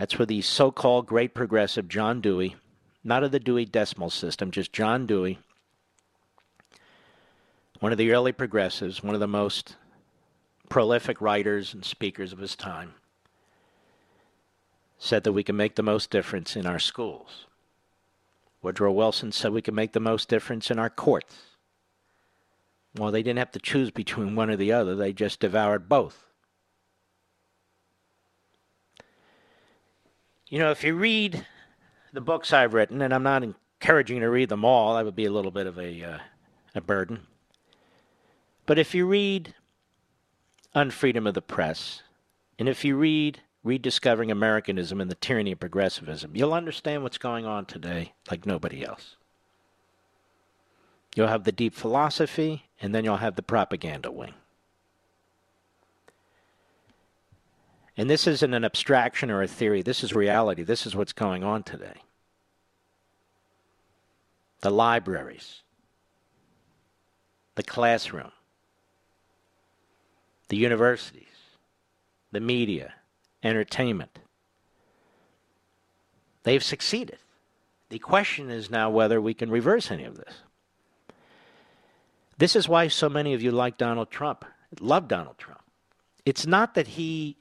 That's 0.00 0.18
where 0.18 0.24
the 0.24 0.40
so 0.40 0.70
called 0.70 1.04
great 1.04 1.34
progressive 1.34 1.86
John 1.86 2.22
Dewey, 2.22 2.56
not 3.04 3.22
of 3.22 3.32
the 3.32 3.38
Dewey 3.38 3.66
Decimal 3.66 4.08
System, 4.08 4.50
just 4.50 4.72
John 4.72 5.04
Dewey, 5.06 5.40
one 7.80 7.92
of 7.92 7.98
the 7.98 8.10
early 8.10 8.32
progressives, 8.32 9.02
one 9.02 9.12
of 9.12 9.20
the 9.20 9.28
most 9.28 9.76
prolific 10.70 11.20
writers 11.20 11.74
and 11.74 11.84
speakers 11.84 12.32
of 12.32 12.38
his 12.38 12.56
time, 12.56 12.94
said 14.96 15.22
that 15.24 15.34
we 15.34 15.42
can 15.42 15.54
make 15.54 15.74
the 15.74 15.82
most 15.82 16.08
difference 16.08 16.56
in 16.56 16.64
our 16.64 16.78
schools. 16.78 17.44
Woodrow 18.62 18.92
Wilson 18.92 19.32
said 19.32 19.52
we 19.52 19.60
can 19.60 19.74
make 19.74 19.92
the 19.92 20.00
most 20.00 20.30
difference 20.30 20.70
in 20.70 20.78
our 20.78 20.88
courts. 20.88 21.36
Well, 22.96 23.10
they 23.10 23.22
didn't 23.22 23.38
have 23.38 23.52
to 23.52 23.58
choose 23.58 23.90
between 23.90 24.34
one 24.34 24.48
or 24.48 24.56
the 24.56 24.72
other, 24.72 24.94
they 24.94 25.12
just 25.12 25.40
devoured 25.40 25.90
both. 25.90 26.29
You 30.50 30.58
know, 30.58 30.72
if 30.72 30.82
you 30.82 30.96
read 30.96 31.46
the 32.12 32.20
books 32.20 32.52
I've 32.52 32.74
written, 32.74 33.00
and 33.02 33.14
I'm 33.14 33.22
not 33.22 33.44
encouraging 33.44 34.16
you 34.16 34.22
to 34.22 34.30
read 34.30 34.48
them 34.48 34.64
all, 34.64 34.96
that 34.96 35.04
would 35.04 35.14
be 35.14 35.26
a 35.26 35.32
little 35.32 35.52
bit 35.52 35.68
of 35.68 35.78
a, 35.78 36.02
uh, 36.02 36.18
a 36.74 36.80
burden. 36.80 37.20
But 38.66 38.76
if 38.76 38.92
you 38.92 39.06
read 39.06 39.54
Unfreedom 40.74 41.28
of 41.28 41.34
the 41.34 41.40
Press, 41.40 42.02
and 42.58 42.68
if 42.68 42.84
you 42.84 42.96
read 42.96 43.40
Rediscovering 43.62 44.32
Americanism 44.32 45.00
and 45.00 45.08
the 45.08 45.14
Tyranny 45.14 45.52
of 45.52 45.60
Progressivism, 45.60 46.34
you'll 46.34 46.52
understand 46.52 47.04
what's 47.04 47.18
going 47.18 47.46
on 47.46 47.64
today 47.64 48.12
like 48.28 48.44
nobody 48.44 48.84
else. 48.84 49.14
You'll 51.14 51.28
have 51.28 51.44
the 51.44 51.52
deep 51.52 51.74
philosophy, 51.74 52.64
and 52.80 52.92
then 52.92 53.04
you'll 53.04 53.18
have 53.18 53.36
the 53.36 53.42
propaganda 53.42 54.10
wing. 54.10 54.34
And 58.00 58.08
this 58.08 58.26
isn't 58.26 58.54
an 58.54 58.64
abstraction 58.64 59.30
or 59.30 59.42
a 59.42 59.46
theory. 59.46 59.82
This 59.82 60.02
is 60.02 60.14
reality. 60.14 60.62
This 60.62 60.86
is 60.86 60.96
what's 60.96 61.12
going 61.12 61.44
on 61.44 61.62
today. 61.62 62.00
The 64.62 64.70
libraries, 64.70 65.60
the 67.56 67.62
classroom, 67.62 68.32
the 70.48 70.56
universities, 70.56 71.26
the 72.32 72.40
media, 72.40 72.94
entertainment. 73.42 74.18
They've 76.44 76.64
succeeded. 76.64 77.18
The 77.90 77.98
question 77.98 78.48
is 78.48 78.70
now 78.70 78.88
whether 78.88 79.20
we 79.20 79.34
can 79.34 79.50
reverse 79.50 79.90
any 79.90 80.04
of 80.04 80.16
this. 80.16 80.36
This 82.38 82.56
is 82.56 82.66
why 82.66 82.88
so 82.88 83.10
many 83.10 83.34
of 83.34 83.42
you 83.42 83.52
like 83.52 83.76
Donald 83.76 84.10
Trump, 84.10 84.46
love 84.80 85.06
Donald 85.06 85.36
Trump. 85.36 85.60
It's 86.24 86.46
not 86.46 86.76
that 86.76 86.86
he 86.86 87.36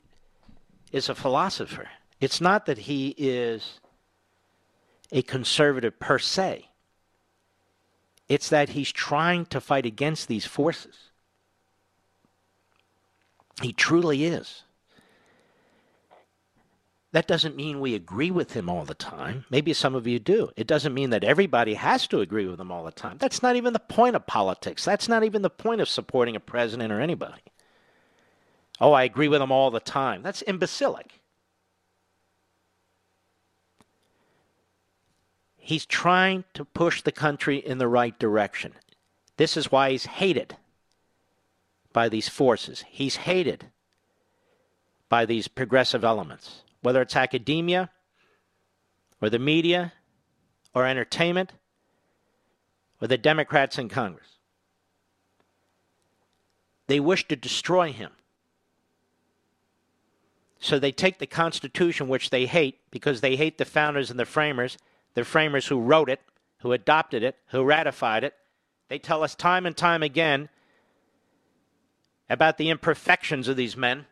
is 0.92 1.10
a 1.10 1.16
philosopher, 1.16 1.90
it's 2.20 2.42
not 2.42 2.66
that 2.66 2.80
he 2.80 3.16
is 3.18 3.80
a 5.12 5.22
conservative 5.22 6.00
per 6.00 6.20
se. 6.20 6.66
It's 8.28 8.50
that 8.50 8.70
he's 8.70 8.92
trying 8.92 9.46
to 9.48 9.60
fight 9.60 9.86
against 9.86 10.28
these 10.28 10.46
forces. 10.46 10.96
He 13.62 13.74
truly 13.74 14.26
is. 14.26 14.64
That 17.12 17.28
doesn't 17.28 17.56
mean 17.56 17.80
we 17.80 17.96
agree 17.96 18.30
with 18.30 18.54
him 18.54 18.70
all 18.70 18.86
the 18.86 18.94
time. 18.94 19.46
Maybe 19.50 19.74
some 19.74 19.96
of 19.96 20.06
you 20.06 20.20
do. 20.20 20.52
It 20.56 20.68
doesn't 20.68 20.94
mean 20.94 21.10
that 21.10 21.24
everybody 21.24 21.74
has 21.74 22.06
to 22.08 22.22
agree 22.22 22.46
with 22.46 22.60
him 22.60 22.72
all 22.72 22.84
the 22.84 22.92
time. 22.92 23.18
That's 23.18 23.42
not 23.42 23.56
even 23.56 23.74
the 23.74 23.80
point 23.80 24.16
of 24.16 24.28
politics. 24.28 24.86
That's 24.86 25.10
not 25.10 25.24
even 25.24 25.42
the 25.42 25.50
point 25.50 25.82
of 25.82 25.90
supporting 25.90 26.36
a 26.36 26.40
president 26.40 26.94
or 26.94 27.02
anybody. 27.02 27.42
Oh, 28.82 28.94
I 28.94 29.04
agree 29.04 29.28
with 29.28 29.42
him 29.42 29.52
all 29.52 29.72
the 29.72 29.80
time. 29.80 30.22
That's 30.22 30.42
imbecilic. 30.44 31.20
He's 35.58 35.86
trying 35.86 36.46
to 36.54 36.66
push 36.66 37.02
the 37.02 37.12
country 37.12 37.58
in 37.58 37.78
the 37.78 37.88
right 37.88 38.18
direction. 38.18 38.74
This 39.38 39.56
is 39.56 39.72
why 39.72 39.92
he's 39.92 40.06
hated 40.06 40.56
by 41.94 42.10
these 42.10 42.30
forces. 42.30 42.86
He's 42.88 43.18
hated 43.18 43.68
by 45.10 45.26
these 45.26 45.48
progressive 45.48 46.04
elements 46.04 46.64
whether 46.82 47.02
it's 47.02 47.16
academia 47.16 47.90
or 49.22 49.30
the 49.30 49.40
media 49.40 49.94
or 50.74 50.86
entertainment 50.86 51.54
or 53.02 53.08
the 53.08 53.18
Democrats 53.18 53.78
in 53.78 53.90
Congress. 53.90 54.38
They 56.88 57.00
wish 57.00 57.28
to 57.28 57.36
destroy 57.36 57.92
him. 57.92 58.12
So 60.60 60.78
they 60.78 60.92
take 60.92 61.20
the 61.20 61.28
Constitution, 61.28 62.08
which 62.08 62.30
they 62.30 62.46
hate 62.46 62.80
because 62.92 63.22
they 63.22 63.36
hate 63.36 63.58
the 63.58 63.66
founders 63.66 64.12
and 64.12 64.20
the 64.20 64.26
framers, 64.26 64.78
the 65.14 65.24
framers 65.24 65.68
who 65.68 65.80
wrote 65.80 66.10
it, 66.10 66.22
who 66.60 66.74
adopted 66.74 67.24
it, 67.24 67.38
who 67.48 67.64
ratified 67.64 68.24
it. 68.24 68.34
They 68.90 69.00
tell 69.00 69.24
us 69.24 69.36
time 69.36 69.66
and 69.66 69.76
time 69.76 70.04
again 70.04 70.50
about 72.30 72.58
the 72.58 72.70
imperfections 72.70 73.48
of 73.48 73.56
these 73.56 73.78
men 73.78 74.06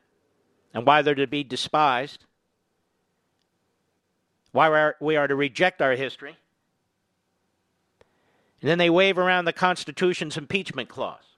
and 0.74 0.86
why 0.86 1.02
they're 1.02 1.16
to 1.16 1.28
be 1.28 1.44
despised 1.44 2.26
why 4.58 4.94
we 5.00 5.16
are 5.16 5.28
to 5.28 5.36
reject 5.36 5.84
our 5.84 5.94
history. 5.94 6.36
And 8.60 8.70
then 8.70 8.80
they 8.80 8.90
wave 8.90 9.20
around 9.20 9.46
the 9.46 9.54
Constitution's 9.54 10.36
impeachment 10.36 10.90
clause. 10.90 11.36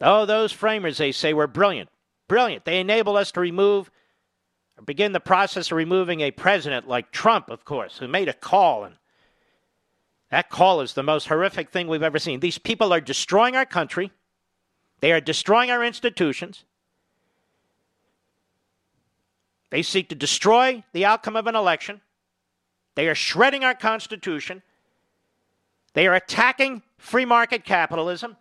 Oh, 0.00 0.26
those 0.26 0.52
framers, 0.52 0.98
they 0.98 1.10
say, 1.10 1.32
were 1.32 1.46
brilliant. 1.46 1.88
Brilliant. 2.28 2.66
They 2.66 2.80
enabled 2.80 3.16
us 3.16 3.32
to 3.32 3.40
remove 3.40 3.90
begin 4.82 5.12
the 5.12 5.20
process 5.20 5.70
of 5.70 5.76
removing 5.76 6.20
a 6.20 6.30
president 6.30 6.88
like 6.88 7.10
Trump, 7.10 7.48
of 7.48 7.64
course, 7.64 7.98
who 7.98 8.08
made 8.08 8.28
a 8.28 8.32
call. 8.32 8.84
And 8.84 8.96
that 10.30 10.50
call 10.50 10.80
is 10.80 10.94
the 10.94 11.02
most 11.02 11.28
horrific 11.28 11.70
thing 11.70 11.86
we've 11.86 12.02
ever 12.02 12.18
seen. 12.18 12.40
These 12.40 12.58
people 12.58 12.92
are 12.92 13.00
destroying 13.00 13.56
our 13.56 13.66
country, 13.66 14.10
they 15.00 15.12
are 15.12 15.20
destroying 15.20 15.70
our 15.70 15.84
institutions. 15.84 16.64
They 19.70 19.82
seek 19.82 20.08
to 20.10 20.14
destroy 20.14 20.84
the 20.92 21.04
outcome 21.04 21.34
of 21.34 21.48
an 21.48 21.56
election. 21.56 22.00
They 22.94 23.08
are 23.08 23.14
shredding 23.16 23.64
our 23.64 23.74
Constitution. 23.74 24.62
They 25.94 26.06
are 26.06 26.14
attacking 26.14 26.82
free 26.96 27.24
market 27.24 27.64
capitalism. 27.64 28.36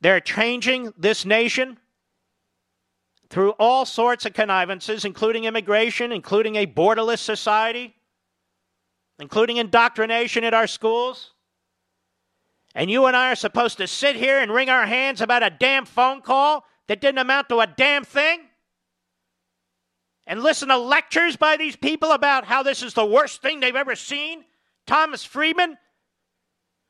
They're 0.00 0.20
changing 0.20 0.94
this 0.96 1.24
nation 1.24 1.78
through 3.30 3.50
all 3.52 3.84
sorts 3.84 4.26
of 4.26 4.32
connivances, 4.32 5.04
including 5.04 5.44
immigration, 5.44 6.12
including 6.12 6.56
a 6.56 6.66
borderless 6.66 7.18
society, 7.18 7.94
including 9.18 9.56
indoctrination 9.56 10.44
at 10.44 10.54
our 10.54 10.66
schools. 10.66 11.32
And 12.74 12.90
you 12.90 13.06
and 13.06 13.16
I 13.16 13.32
are 13.32 13.36
supposed 13.36 13.78
to 13.78 13.86
sit 13.86 14.16
here 14.16 14.40
and 14.40 14.52
wring 14.52 14.68
our 14.68 14.86
hands 14.86 15.20
about 15.20 15.42
a 15.42 15.50
damn 15.50 15.84
phone 15.84 16.20
call 16.20 16.64
that 16.88 17.00
didn't 17.00 17.18
amount 17.18 17.48
to 17.48 17.60
a 17.60 17.66
damn 17.66 18.04
thing? 18.04 18.40
and 20.26 20.42
listen 20.42 20.68
to 20.68 20.76
lectures 20.76 21.36
by 21.36 21.56
these 21.56 21.76
people 21.76 22.12
about 22.12 22.44
how 22.44 22.62
this 22.62 22.82
is 22.82 22.94
the 22.94 23.04
worst 23.04 23.42
thing 23.42 23.60
they've 23.60 23.76
ever 23.76 23.94
seen? 23.94 24.44
Thomas 24.86 25.24
Friedman, 25.24 25.76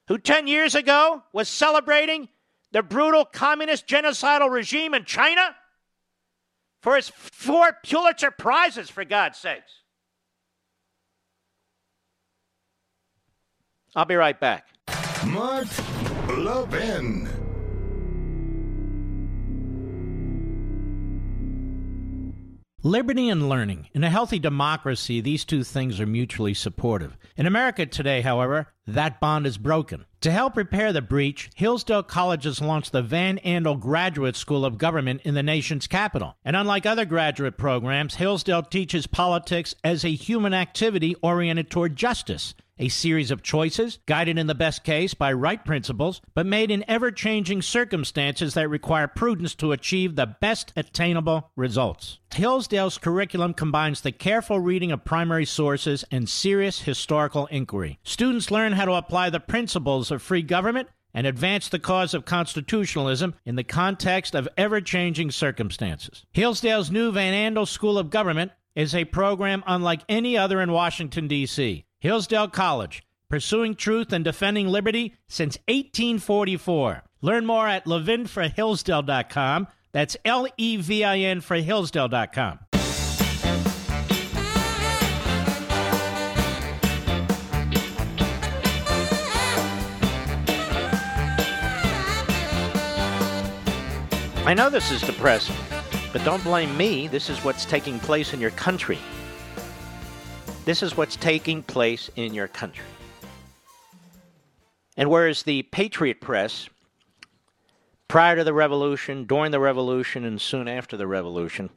who 0.08 0.18
10 0.18 0.46
years 0.46 0.74
ago 0.74 1.22
was 1.32 1.48
celebrating 1.48 2.28
the 2.72 2.82
brutal 2.82 3.24
communist 3.24 3.86
genocidal 3.86 4.50
regime 4.50 4.94
in 4.94 5.04
China 5.04 5.54
for 6.84 6.96
his 6.96 7.08
four 7.08 7.78
Pulitzer 7.82 8.30
Prizes, 8.30 8.90
for 8.90 9.06
God's 9.06 9.38
sakes. 9.38 9.72
I'll 13.96 14.04
be 14.04 14.16
right 14.16 14.38
back. 14.38 14.66
Mark 15.24 15.66
Levin. 16.28 17.26
Liberty 22.82 23.30
and 23.30 23.48
learning. 23.48 23.88
In 23.94 24.04
a 24.04 24.10
healthy 24.10 24.38
democracy, 24.38 25.22
these 25.22 25.46
two 25.46 25.64
things 25.64 25.98
are 26.00 26.06
mutually 26.06 26.52
supportive. 26.52 27.16
In 27.34 27.46
America 27.46 27.86
today, 27.86 28.20
however, 28.20 28.73
that 28.86 29.20
bond 29.20 29.46
is 29.46 29.58
broken. 29.58 30.04
To 30.20 30.30
help 30.30 30.56
repair 30.56 30.92
the 30.92 31.02
breach, 31.02 31.50
Hillsdale 31.54 32.02
College 32.02 32.44
has 32.44 32.60
launched 32.60 32.92
the 32.92 33.02
Van 33.02 33.38
Andel 33.44 33.78
Graduate 33.78 34.36
School 34.36 34.64
of 34.64 34.78
Government 34.78 35.20
in 35.24 35.34
the 35.34 35.42
nation's 35.42 35.86
capital. 35.86 36.36
And 36.44 36.56
unlike 36.56 36.86
other 36.86 37.04
graduate 37.04 37.58
programs, 37.58 38.14
Hillsdale 38.14 38.62
teaches 38.62 39.06
politics 39.06 39.74
as 39.84 40.04
a 40.04 40.14
human 40.14 40.54
activity 40.54 41.14
oriented 41.22 41.70
toward 41.70 41.96
justice 41.96 42.54
a 42.78 42.88
series 42.88 43.30
of 43.30 43.42
choices, 43.42 43.98
guided 44.06 44.38
in 44.38 44.46
the 44.46 44.54
best 44.54 44.84
case 44.84 45.14
by 45.14 45.32
right 45.32 45.64
principles, 45.64 46.20
but 46.34 46.46
made 46.46 46.70
in 46.70 46.84
ever 46.88 47.10
changing 47.10 47.62
circumstances 47.62 48.54
that 48.54 48.68
require 48.68 49.06
prudence 49.06 49.54
to 49.54 49.72
achieve 49.72 50.16
the 50.16 50.26
best 50.26 50.72
attainable 50.76 51.50
results. 51.56 52.18
Hillsdale's 52.34 52.98
curriculum 52.98 53.54
combines 53.54 54.00
the 54.00 54.10
careful 54.10 54.58
reading 54.58 54.90
of 54.90 55.04
primary 55.04 55.44
sources 55.44 56.04
and 56.10 56.28
serious 56.28 56.82
historical 56.82 57.46
inquiry. 57.46 58.00
Students 58.02 58.50
learn 58.50 58.72
how 58.74 58.84
to 58.84 58.92
apply 58.92 59.30
the 59.30 59.40
principles 59.40 60.10
of 60.10 60.22
free 60.22 60.42
government 60.42 60.88
and 61.14 61.26
advance 61.26 61.68
the 61.68 61.78
cause 61.78 62.12
of 62.12 62.24
constitutionalism 62.24 63.34
in 63.46 63.56
the 63.56 63.64
context 63.64 64.34
of 64.34 64.48
ever 64.56 64.80
changing 64.80 65.30
circumstances. 65.30 66.24
Hillsdale's 66.32 66.90
new 66.90 67.12
Van 67.12 67.54
Andel 67.54 67.68
School 67.68 67.98
of 67.98 68.10
Government 68.10 68.52
is 68.74 68.94
a 68.94 69.04
program 69.04 69.62
unlike 69.66 70.02
any 70.08 70.36
other 70.36 70.60
in 70.60 70.72
Washington, 70.72 71.28
D.C. 71.28 71.84
Hillsdale 72.00 72.48
College, 72.48 73.04
pursuing 73.28 73.74
truth 73.74 74.12
and 74.12 74.24
defending 74.24 74.68
liberty 74.68 75.14
since 75.28 75.56
1844. 75.68 77.04
Learn 77.22 77.46
more 77.46 77.68
at 77.68 77.86
levinforhillsdale.com. 77.86 79.68
That's 79.92 80.16
L 80.24 80.48
E 80.56 80.76
V 80.76 81.04
I 81.04 81.18
N 81.18 81.40
for 81.40 81.56
Hillsdale.com. 81.56 82.73
I 94.46 94.52
know 94.52 94.68
this 94.68 94.90
is 94.90 95.00
depressing, 95.00 95.56
but 96.12 96.22
don't 96.22 96.44
blame 96.44 96.76
me. 96.76 97.08
This 97.08 97.30
is 97.30 97.42
what's 97.42 97.64
taking 97.64 97.98
place 97.98 98.34
in 98.34 98.42
your 98.42 98.50
country. 98.50 98.98
This 100.66 100.82
is 100.82 100.98
what's 100.98 101.16
taking 101.16 101.62
place 101.62 102.10
in 102.16 102.34
your 102.34 102.48
country. 102.48 102.84
And 104.98 105.08
whereas 105.08 105.44
the 105.44 105.62
Patriot 105.62 106.20
Press, 106.20 106.68
prior 108.06 108.36
to 108.36 108.44
the 108.44 108.52
revolution, 108.52 109.24
during 109.24 109.50
the 109.50 109.60
revolution, 109.60 110.26
and 110.26 110.38
soon 110.38 110.68
after 110.68 110.98
the 110.98 111.06
revolution, 111.06 111.70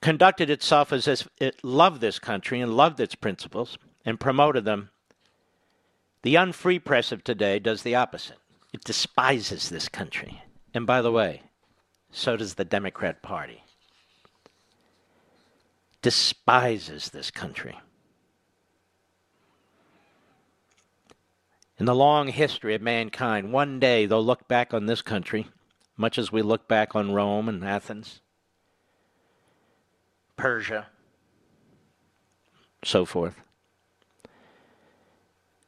conducted 0.00 0.48
itself 0.48 0.94
as 0.94 1.06
if 1.06 1.28
it 1.40 1.62
loved 1.62 2.00
this 2.00 2.18
country 2.18 2.58
and 2.62 2.74
loved 2.74 2.98
its 3.00 3.14
principles 3.14 3.76
and 4.02 4.18
promoted 4.18 4.64
them, 4.64 4.88
the 6.22 6.36
unfree 6.36 6.78
press 6.78 7.12
of 7.12 7.22
today 7.22 7.58
does 7.58 7.82
the 7.82 7.94
opposite. 7.94 8.38
It 8.72 8.84
despises 8.84 9.68
this 9.68 9.88
country. 9.88 10.42
And 10.74 10.86
by 10.86 11.02
the 11.02 11.12
way, 11.12 11.42
so 12.10 12.36
does 12.36 12.54
the 12.54 12.64
Democrat 12.64 13.22
Party. 13.22 13.62
Despises 16.00 17.10
this 17.10 17.30
country. 17.30 17.78
In 21.78 21.86
the 21.86 21.94
long 21.94 22.28
history 22.28 22.74
of 22.74 22.82
mankind, 22.82 23.52
one 23.52 23.80
day 23.80 24.06
they'll 24.06 24.24
look 24.24 24.46
back 24.46 24.72
on 24.72 24.86
this 24.86 25.02
country, 25.02 25.48
much 25.96 26.18
as 26.18 26.30
we 26.30 26.42
look 26.42 26.68
back 26.68 26.94
on 26.94 27.12
Rome 27.12 27.48
and 27.48 27.64
Athens, 27.64 28.20
Persia, 30.36 30.86
so 32.84 33.04
forth. 33.04 33.34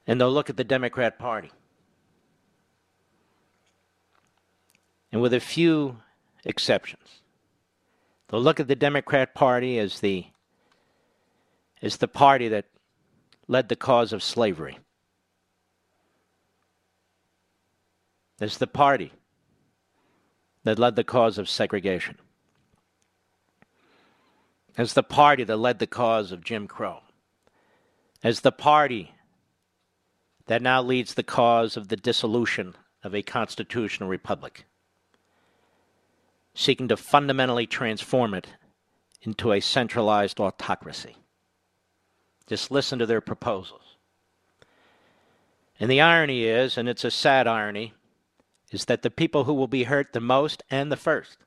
And 0.06 0.20
they'll 0.20 0.32
look 0.32 0.50
at 0.50 0.56
the 0.56 0.64
Democrat 0.64 1.18
Party. 1.18 1.50
And 5.14 5.22
with 5.22 5.32
a 5.32 5.38
few 5.38 5.98
exceptions, 6.44 7.20
they'll 8.26 8.42
look 8.42 8.58
at 8.58 8.66
the 8.66 8.74
Democrat 8.74 9.32
Party 9.32 9.78
as 9.78 10.00
the 10.00 10.26
as 11.80 11.98
the 11.98 12.08
party 12.08 12.48
that 12.48 12.64
led 13.46 13.68
the 13.68 13.76
cause 13.76 14.12
of 14.12 14.24
slavery. 14.24 14.80
As 18.40 18.58
the 18.58 18.66
party 18.66 19.12
that 20.64 20.80
led 20.80 20.96
the 20.96 21.04
cause 21.04 21.38
of 21.38 21.48
segregation. 21.48 22.18
As 24.76 24.94
the 24.94 25.04
party 25.04 25.44
that 25.44 25.58
led 25.58 25.78
the 25.78 25.86
cause 25.86 26.32
of 26.32 26.42
Jim 26.42 26.66
Crow, 26.66 27.02
as 28.24 28.40
the 28.40 28.50
party 28.50 29.14
that 30.46 30.60
now 30.60 30.82
leads 30.82 31.14
the 31.14 31.22
cause 31.22 31.76
of 31.76 31.86
the 31.86 31.96
dissolution 31.96 32.74
of 33.04 33.14
a 33.14 33.22
constitutional 33.22 34.08
republic, 34.08 34.64
seeking 36.54 36.88
to 36.88 36.96
fundamentally 36.96 37.66
transform 37.66 38.34
it 38.34 38.46
into 39.22 39.52
a 39.52 39.60
centralized 39.60 40.38
autocracy. 40.38 41.16
Just 42.46 42.70
listen 42.70 42.98
to 42.98 43.06
their 43.06 43.20
proposals. 43.20 43.96
And 45.80 45.90
the 45.90 46.00
irony 46.00 46.44
is, 46.44 46.78
and 46.78 46.88
it's 46.88 47.04
a 47.04 47.10
sad 47.10 47.46
irony, 47.46 47.94
is 48.70 48.84
that 48.86 49.02
the 49.02 49.10
people 49.10 49.44
who 49.44 49.54
will 49.54 49.68
be 49.68 49.84
hurt 49.84 50.12
the 50.12 50.20
most 50.20 50.62
and 50.70 50.90
the 50.90 50.96
first 50.96 51.38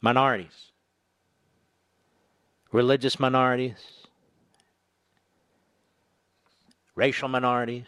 minorities, 0.00 0.72
religious 2.70 3.18
minorities, 3.18 4.06
racial 6.94 7.28
minorities, 7.28 7.86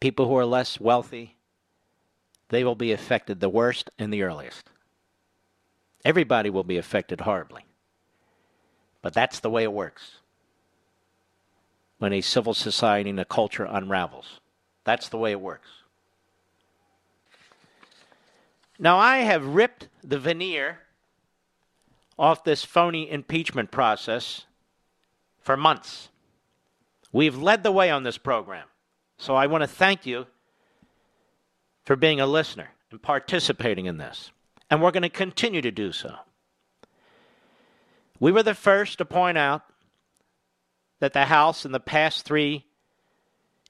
people 0.00 0.26
who 0.26 0.36
are 0.36 0.46
less 0.46 0.80
wealthy, 0.80 1.37
they 2.48 2.64
will 2.64 2.74
be 2.74 2.92
affected 2.92 3.40
the 3.40 3.48
worst 3.48 3.90
and 3.98 4.12
the 4.12 4.22
earliest. 4.22 4.70
Everybody 6.04 6.50
will 6.50 6.64
be 6.64 6.78
affected 6.78 7.22
horribly. 7.22 7.64
But 9.02 9.14
that's 9.14 9.40
the 9.40 9.50
way 9.50 9.62
it 9.62 9.72
works 9.72 10.16
when 11.98 12.12
a 12.12 12.20
civil 12.20 12.54
society 12.54 13.10
and 13.10 13.20
a 13.20 13.24
culture 13.24 13.64
unravels. 13.64 14.40
That's 14.84 15.08
the 15.08 15.18
way 15.18 15.32
it 15.32 15.40
works. 15.40 15.68
Now, 18.78 18.98
I 18.98 19.18
have 19.18 19.44
ripped 19.44 19.88
the 20.04 20.18
veneer 20.18 20.78
off 22.18 22.44
this 22.44 22.64
phony 22.64 23.10
impeachment 23.10 23.70
process 23.70 24.46
for 25.40 25.56
months. 25.56 26.08
We've 27.12 27.36
led 27.36 27.62
the 27.62 27.72
way 27.72 27.90
on 27.90 28.04
this 28.04 28.18
program. 28.18 28.66
So 29.16 29.34
I 29.34 29.46
want 29.46 29.62
to 29.62 29.68
thank 29.68 30.06
you 30.06 30.26
for 31.88 31.96
being 31.96 32.20
a 32.20 32.26
listener 32.26 32.68
and 32.90 33.00
participating 33.00 33.86
in 33.86 33.96
this. 33.96 34.30
And 34.68 34.82
we're 34.82 34.90
going 34.90 35.04
to 35.04 35.08
continue 35.08 35.62
to 35.62 35.70
do 35.70 35.90
so. 35.90 36.16
We 38.20 38.30
were 38.30 38.42
the 38.42 38.54
first 38.54 38.98
to 38.98 39.06
point 39.06 39.38
out 39.38 39.62
that 41.00 41.14
the 41.14 41.24
House 41.24 41.64
in 41.64 41.72
the 41.72 41.80
past 41.80 42.26
three 42.26 42.66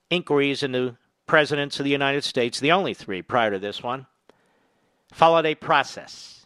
inquiries 0.09 0.63
into 0.63 0.97
presidents 1.27 1.79
of 1.79 1.85
the 1.85 1.91
United 1.91 2.25
States, 2.25 2.59
the 2.59 2.73
only 2.73 2.93
three 2.93 3.21
prior 3.21 3.51
to 3.51 3.59
this 3.59 3.81
one, 3.81 4.05
followed 5.13 5.45
a 5.45 5.55
process. 5.55 6.45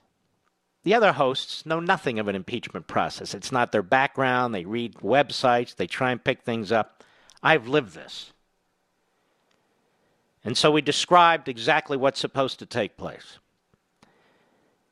The 0.83 0.93
other 0.93 1.13
hosts 1.13 1.65
know 1.65 1.79
nothing 1.79 2.19
of 2.19 2.27
an 2.27 2.35
impeachment 2.35 2.85
process. 2.85 3.33
It's 3.33 3.51
not 3.51 3.71
their 3.71 3.81
background. 3.81 4.53
They 4.53 4.65
read 4.65 4.93
websites, 4.97 5.75
they 5.75 5.87
try 5.87 6.11
and 6.11 6.23
pick 6.23 6.43
things 6.43 6.71
up. 6.71 7.03
I've 7.41 7.67
lived 7.67 7.95
this. 7.95 8.32
And 10.43 10.57
so 10.57 10.71
we 10.71 10.81
described 10.81 11.47
exactly 11.47 11.95
what's 11.95 12.19
supposed 12.19 12.59
to 12.59 12.65
take 12.65 12.97
place. 12.97 13.39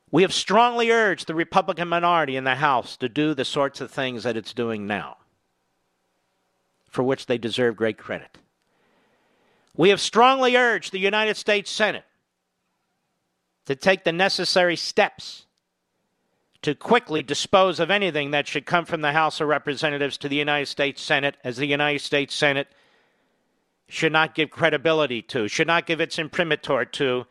We 0.10 0.22
have 0.24 0.34
strongly 0.34 0.92
urged 0.92 1.28
the 1.28 1.36
Republican 1.36 1.88
minority 1.88 2.36
in 2.36 2.44
the 2.44 2.56
House 2.56 2.98
to 2.98 3.10
do 3.10 3.34
the 3.34 3.46
sorts 3.46 3.80
of 3.80 3.92
things 3.92 4.24
that 4.24 4.38
it's 4.38 4.54
doing 4.54 4.86
now, 4.86 5.18
for 6.90 7.04
which 7.04 7.26
they 7.26 7.38
deserve 7.38 7.78
great 7.78 7.98
credit. 7.98 8.38
We 9.76 9.90
have 9.90 10.02
strongly 10.02 10.56
urged 10.58 10.92
the 10.92 11.00
United 11.00 11.38
States 11.38 11.72
Senate 11.72 12.04
to 13.66 13.76
take 13.76 14.04
the 14.04 14.12
necessary 14.12 14.76
steps 14.76 15.46
to 16.62 16.76
quickly 16.76 17.24
dispose 17.24 17.80
of 17.80 17.90
anything 17.90 18.32
that 18.32 18.48
should 18.48 18.66
come 18.66 18.86
from 18.86 19.02
the 19.02 19.14
House 19.14 19.42
of 19.42 19.48
Representatives 19.48 20.18
to 20.18 20.30
the 20.30 20.36
United 20.36 20.68
States 20.68 21.02
Senate, 21.02 21.38
as 21.44 21.58
the 21.58 21.66
United 21.66 22.00
States 22.00 22.36
Senate 22.36 22.68
should 23.92 24.12
not 24.12 24.34
give 24.34 24.50
credibility 24.50 25.22
to, 25.22 25.48
should 25.48 25.68
not 25.68 25.86
give 25.86 26.00
its 26.00 26.18
imprimatur 26.18 26.86
to 26.86 27.26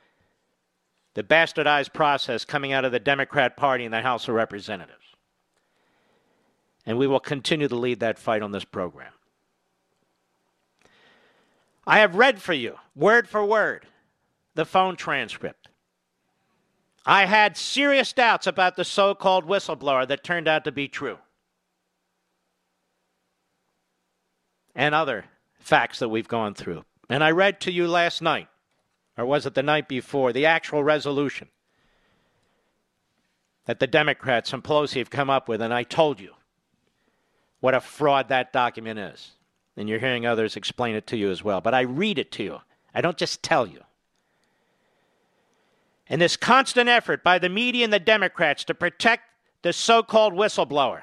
the 1.15 1.23
bastardized 1.23 1.93
process 1.93 2.45
coming 2.45 2.73
out 2.73 2.85
of 2.85 2.93
the 2.93 3.01
Democrat 3.01 3.57
Party 3.57 3.85
in 3.85 3.91
the 3.91 4.03
House 4.03 4.29
of 4.29 4.35
Representatives. 4.35 5.17
And 6.85 6.99
we 6.99 7.07
will 7.07 7.21
continue 7.21 7.67
to 7.67 7.77
lead 7.77 8.01
that 8.01 8.19
fight 8.19 8.43
on 8.43 8.53
this 8.53 8.65
program. 8.65 9.13
I 11.87 12.01
have 12.01 12.15
read 12.15 12.43
for 12.43 12.53
you, 12.53 12.77
word 12.95 13.29
for 13.29 13.45
word, 13.45 13.87
the 14.55 14.67
phone 14.67 14.97
transcript 14.97 15.69
I 17.07 17.25
had 17.25 17.57
serious 17.57 18.13
doubts 18.13 18.47
about 18.47 18.77
the 18.77 18.85
so 18.85 19.15
called 19.15 19.47
whistleblower 19.47 20.07
that 20.09 20.23
turned 20.23 20.47
out 20.47 20.65
to 20.65 20.73
be 20.73 20.87
true. 20.89 21.19
And 24.75 24.95
other 24.95 25.25
facts 25.71 26.01
that 26.01 26.09
we've 26.09 26.27
gone 26.27 26.53
through. 26.53 26.85
And 27.09 27.23
I 27.23 27.31
read 27.31 27.61
to 27.61 27.71
you 27.71 27.87
last 27.87 28.21
night, 28.21 28.49
or 29.17 29.25
was 29.25 29.47
it 29.47 29.55
the 29.55 29.63
night 29.63 29.89
before, 29.89 30.33
the 30.33 30.45
actual 30.45 30.83
resolution 30.83 31.47
that 33.67 33.79
the 33.79 33.87
Democrats 33.87 34.53
and 34.53 34.65
Pelosi 34.65 34.99
have 34.99 35.11
come 35.11 35.31
up 35.31 35.49
with, 35.49 35.63
and 35.63 35.73
I 35.73 35.85
told 35.85 36.19
you 36.19 36.35
what 37.61 37.75
a 37.75 37.81
fraud 37.81 38.29
that 38.29 38.53
document 38.53 38.99
is. 38.99 39.31
And 39.77 39.89
you're 39.89 40.01
hearing 40.01 40.27
others 40.27 40.57
explain 40.57 40.97
it 40.97 41.07
to 41.07 41.17
you 41.17 41.31
as 41.31 41.45
well. 41.45 41.61
But 41.61 41.73
I 41.73 41.83
read 41.83 42.19
it 42.19 42.33
to 42.33 42.43
you, 42.43 42.59
I 42.93 43.01
don't 43.01 43.17
just 43.17 43.41
tell 43.41 43.67
you. 43.67 43.81
And 46.09 46.21
this 46.21 46.37
constant 46.37 46.89
effort 46.89 47.23
by 47.23 47.39
the 47.39 47.49
media 47.49 47.85
and 47.85 47.93
the 47.93 48.01
Democrats 48.01 48.65
to 48.65 48.75
protect 48.75 49.23
the 49.63 49.73
so 49.73 50.03
called 50.03 50.35
whistleblower 50.35 51.03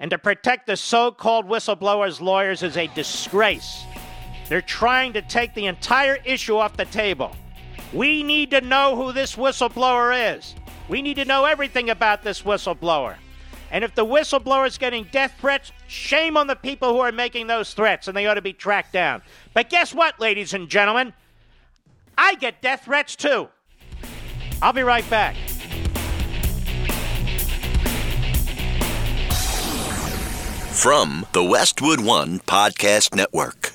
and 0.00 0.10
to 0.10 0.18
protect 0.18 0.66
the 0.66 0.78
so 0.78 1.12
called 1.12 1.46
whistleblower's 1.46 2.22
lawyers 2.22 2.62
is 2.62 2.78
a 2.78 2.86
disgrace. 2.94 3.84
They're 4.50 4.60
trying 4.60 5.12
to 5.12 5.22
take 5.22 5.54
the 5.54 5.66
entire 5.66 6.18
issue 6.24 6.56
off 6.56 6.76
the 6.76 6.84
table. 6.86 7.36
We 7.92 8.24
need 8.24 8.50
to 8.50 8.60
know 8.60 8.96
who 8.96 9.12
this 9.12 9.36
whistleblower 9.36 10.36
is. 10.36 10.56
We 10.88 11.02
need 11.02 11.14
to 11.14 11.24
know 11.24 11.44
everything 11.44 11.88
about 11.88 12.24
this 12.24 12.42
whistleblower. 12.42 13.14
And 13.70 13.84
if 13.84 13.94
the 13.94 14.04
whistleblower 14.04 14.66
is 14.66 14.76
getting 14.76 15.04
death 15.12 15.34
threats, 15.40 15.70
shame 15.86 16.36
on 16.36 16.48
the 16.48 16.56
people 16.56 16.92
who 16.92 16.98
are 16.98 17.12
making 17.12 17.46
those 17.46 17.74
threats, 17.74 18.08
and 18.08 18.16
they 18.16 18.26
ought 18.26 18.34
to 18.34 18.42
be 18.42 18.52
tracked 18.52 18.92
down. 18.92 19.22
But 19.54 19.70
guess 19.70 19.94
what, 19.94 20.18
ladies 20.18 20.52
and 20.52 20.68
gentlemen? 20.68 21.12
I 22.18 22.34
get 22.34 22.60
death 22.60 22.86
threats 22.86 23.14
too. 23.14 23.50
I'll 24.60 24.72
be 24.72 24.82
right 24.82 25.08
back. 25.08 25.36
From 30.72 31.24
the 31.34 31.44
Westwood 31.44 32.00
One 32.00 32.40
Podcast 32.40 33.14
Network. 33.14 33.74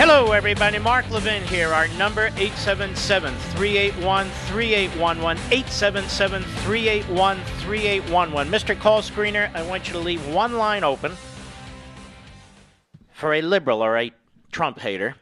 Hello, 0.00 0.30
everybody. 0.30 0.78
Mark 0.78 1.10
Levin 1.10 1.42
here. 1.42 1.74
Our 1.74 1.88
number 1.98 2.26
877 2.36 3.34
381 3.34 4.30
3811. 4.46 5.42
877 5.50 6.42
381 6.44 7.36
3811. 7.36 8.52
Mr. 8.52 8.78
Call 8.78 9.02
Screener, 9.02 9.52
I 9.56 9.62
want 9.62 9.88
you 9.88 9.94
to 9.94 9.98
leave 9.98 10.24
one 10.28 10.56
line 10.56 10.84
open 10.84 11.16
for 13.10 13.34
a 13.34 13.42
liberal 13.42 13.82
or 13.82 13.98
a 13.98 14.12
Trump 14.52 14.78
hater. 14.78 15.16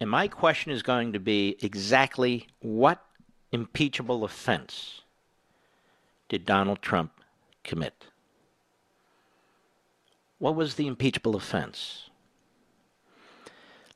And 0.00 0.10
my 0.10 0.28
question 0.28 0.70
is 0.70 0.82
going 0.82 1.14
to 1.14 1.18
be 1.18 1.56
exactly 1.62 2.48
what 2.60 3.02
impeachable 3.52 4.22
offense 4.22 5.00
did 6.28 6.44
Donald 6.44 6.82
Trump 6.82 7.12
commit? 7.64 8.08
What 10.38 10.56
was 10.56 10.74
the 10.74 10.86
impeachable 10.86 11.36
offense? 11.36 12.10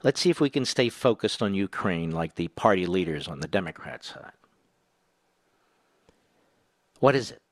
Let's 0.07 0.21
see 0.21 0.31
if 0.31 0.41
we 0.41 0.51
can 0.51 0.65
stay 0.65 0.89
focused 0.89 1.43
on 1.43 1.55
Ukraine 1.55 2.13
like 2.13 2.37
the 2.37 2.47
party 2.47 2.87
leaders 2.87 3.27
on 3.27 3.41
the 3.41 3.49
Democrat 3.49 4.05
side. 4.05 4.31
What 7.01 7.17
is 7.17 7.33
it? 7.33 7.43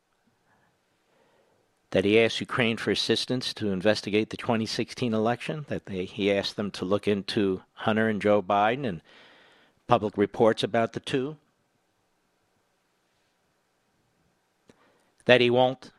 That 1.90 2.04
he 2.04 2.20
asked 2.20 2.38
Ukraine 2.38 2.76
for 2.76 2.92
assistance 2.92 3.52
to 3.54 3.72
investigate 3.72 4.30
the 4.30 4.36
2016 4.36 5.12
election? 5.12 5.66
That 5.66 5.86
they, 5.86 6.04
he 6.04 6.30
asked 6.30 6.54
them 6.54 6.70
to 6.70 6.84
look 6.84 7.08
into 7.08 7.62
Hunter 7.72 8.08
and 8.08 8.22
Joe 8.22 8.40
Biden 8.40 8.86
and 8.86 9.02
public 9.88 10.16
reports 10.16 10.62
about 10.62 10.92
the 10.92 11.00
two? 11.00 11.36
That 15.24 15.40
he 15.40 15.50
won't 15.50 15.90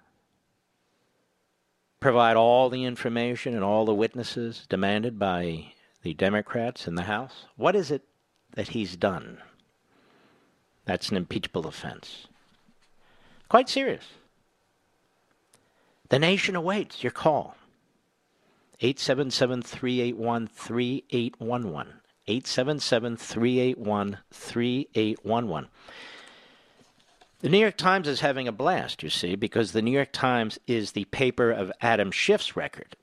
provide 2.00 2.38
all 2.38 2.70
the 2.70 2.86
information 2.86 3.56
and 3.56 3.64
all 3.66 3.84
the 3.84 3.94
witnesses 3.94 4.66
demanded 4.70 5.20
by 5.20 5.74
the 6.06 6.14
Democrats 6.14 6.88
in 6.88 6.94
the 6.94 7.02
House? 7.02 7.46
What 7.56 7.76
is 7.76 7.90
it 7.90 8.04
that 8.54 8.68
he's 8.70 8.96
done? 8.96 9.40
That's 10.86 11.10
an 11.10 11.18
impeachable 11.18 11.66
offense. 11.66 12.28
Quite 13.50 13.68
serious. 13.68 14.06
The 16.10 16.20
nation 16.20 16.56
awaits 16.56 17.02
your 17.02 17.12
call. 17.12 17.58
877 18.82 19.64
381 19.64 20.48
3811. 20.48 21.94
877 22.28 23.18
381 23.18 24.18
3811. 24.32 25.70
The 27.40 27.50
New 27.50 27.58
York 27.58 27.78
Times 27.78 28.08
is 28.08 28.20
having 28.20 28.48
a 28.48 28.52
blast, 28.52 29.02
you 29.02 29.10
see, 29.10 29.36
because 29.36 29.72
the 29.72 29.82
New 29.82 29.90
York 29.90 30.12
Times 30.12 30.60
is 30.68 30.92
the 30.92 31.06
paper 31.06 31.50
of 31.50 31.72
Adam 31.82 32.12
Schiff's 32.12 32.56
record 32.56 32.96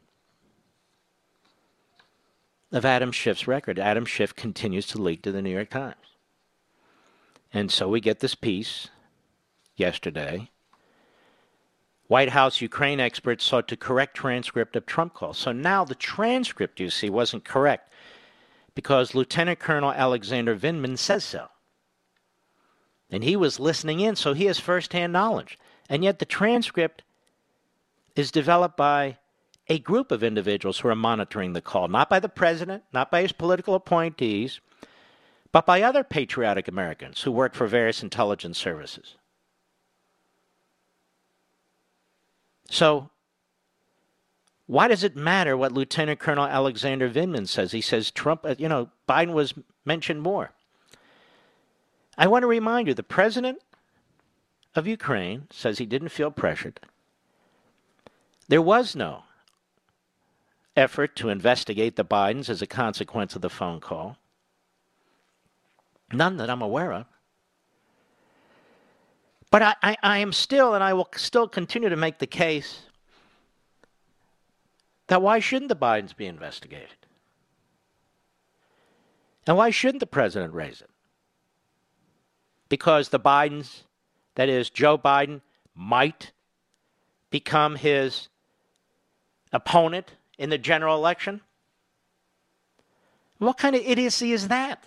of 2.72 2.84
Adam 2.84 3.12
Schiff's 3.12 3.46
record. 3.46 3.78
Adam 3.78 4.04
Schiff 4.04 4.34
continues 4.34 4.86
to 4.88 5.00
leak 5.00 5.22
to 5.22 5.32
the 5.32 5.42
New 5.42 5.50
York 5.50 5.70
Times. 5.70 5.96
And 7.52 7.70
so 7.70 7.88
we 7.88 8.00
get 8.00 8.20
this 8.20 8.34
piece 8.34 8.88
yesterday. 9.76 10.50
White 12.08 12.30
House 12.30 12.60
Ukraine 12.60 13.00
experts 13.00 13.44
sought 13.44 13.68
to 13.68 13.76
correct 13.76 14.16
transcript 14.16 14.76
of 14.76 14.86
Trump 14.86 15.14
call. 15.14 15.34
So 15.34 15.52
now 15.52 15.84
the 15.84 15.94
transcript, 15.94 16.80
you 16.80 16.90
see, 16.90 17.10
wasn't 17.10 17.44
correct 17.44 17.92
because 18.74 19.14
Lieutenant 19.14 19.58
Colonel 19.58 19.92
Alexander 19.92 20.56
Vindman 20.56 20.98
says 20.98 21.24
so. 21.24 21.48
And 23.10 23.22
he 23.22 23.36
was 23.36 23.60
listening 23.60 24.00
in, 24.00 24.16
so 24.16 24.32
he 24.32 24.46
has 24.46 24.58
firsthand 24.58 25.12
knowledge. 25.12 25.58
And 25.88 26.02
yet 26.02 26.18
the 26.18 26.24
transcript 26.24 27.02
is 28.16 28.30
developed 28.30 28.76
by 28.76 29.18
a 29.72 29.78
group 29.78 30.12
of 30.12 30.22
individuals 30.22 30.80
who 30.80 30.88
are 30.88 30.94
monitoring 30.94 31.54
the 31.54 31.62
call, 31.62 31.88
not 31.88 32.10
by 32.10 32.20
the 32.20 32.28
president, 32.28 32.82
not 32.92 33.10
by 33.10 33.22
his 33.22 33.32
political 33.32 33.74
appointees, 33.74 34.60
but 35.50 35.64
by 35.64 35.80
other 35.80 36.04
patriotic 36.04 36.68
Americans 36.68 37.22
who 37.22 37.32
work 37.32 37.54
for 37.54 37.66
various 37.66 38.02
intelligence 38.02 38.58
services. 38.58 39.16
So, 42.68 43.08
why 44.66 44.88
does 44.88 45.04
it 45.04 45.16
matter 45.16 45.56
what 45.56 45.72
Lieutenant 45.72 46.20
Colonel 46.20 46.44
Alexander 46.44 47.08
Vindman 47.08 47.48
says? 47.48 47.72
He 47.72 47.80
says 47.80 48.10
Trump, 48.10 48.44
uh, 48.44 48.54
you 48.58 48.68
know, 48.68 48.90
Biden 49.08 49.32
was 49.32 49.54
mentioned 49.86 50.20
more. 50.20 50.50
I 52.18 52.26
want 52.26 52.42
to 52.42 52.46
remind 52.46 52.88
you 52.88 52.92
the 52.92 53.02
president 53.02 53.60
of 54.74 54.86
Ukraine 54.86 55.46
says 55.50 55.78
he 55.78 55.86
didn't 55.86 56.10
feel 56.10 56.30
pressured. 56.30 56.78
There 58.48 58.60
was 58.60 58.94
no 58.94 59.24
effort 60.76 61.16
to 61.16 61.28
investigate 61.28 61.96
the 61.96 62.04
Bidens 62.04 62.48
as 62.48 62.62
a 62.62 62.66
consequence 62.66 63.34
of 63.34 63.42
the 63.42 63.50
phone 63.50 63.80
call. 63.80 64.16
None 66.12 66.36
that 66.36 66.50
I'm 66.50 66.62
aware 66.62 66.92
of. 66.92 67.06
But 69.50 69.62
I, 69.62 69.74
I, 69.82 69.96
I, 70.02 70.18
am 70.18 70.32
still, 70.32 70.74
and 70.74 70.82
I 70.82 70.94
will 70.94 71.08
still 71.14 71.46
continue 71.46 71.90
to 71.90 71.96
make 71.96 72.18
the 72.18 72.26
case 72.26 72.82
that 75.08 75.20
why 75.20 75.40
shouldn't 75.40 75.68
the 75.68 75.76
Bidens 75.76 76.16
be 76.16 76.26
investigated? 76.26 76.88
And 79.46 79.56
why 79.56 79.70
shouldn't 79.70 80.00
the 80.00 80.06
president 80.06 80.54
raise 80.54 80.80
it? 80.80 80.88
Because 82.70 83.10
the 83.10 83.20
Bidens, 83.20 83.82
that 84.36 84.48
is, 84.48 84.70
Joe 84.70 84.96
Biden, 84.96 85.42
might 85.74 86.32
become 87.28 87.76
his 87.76 88.28
opponent 89.52 90.12
in 90.42 90.50
the 90.50 90.58
general 90.58 90.96
election? 90.96 91.40
What 93.38 93.58
kind 93.58 93.76
of 93.76 93.82
idiocy 93.82 94.32
is 94.32 94.48
that? 94.48 94.82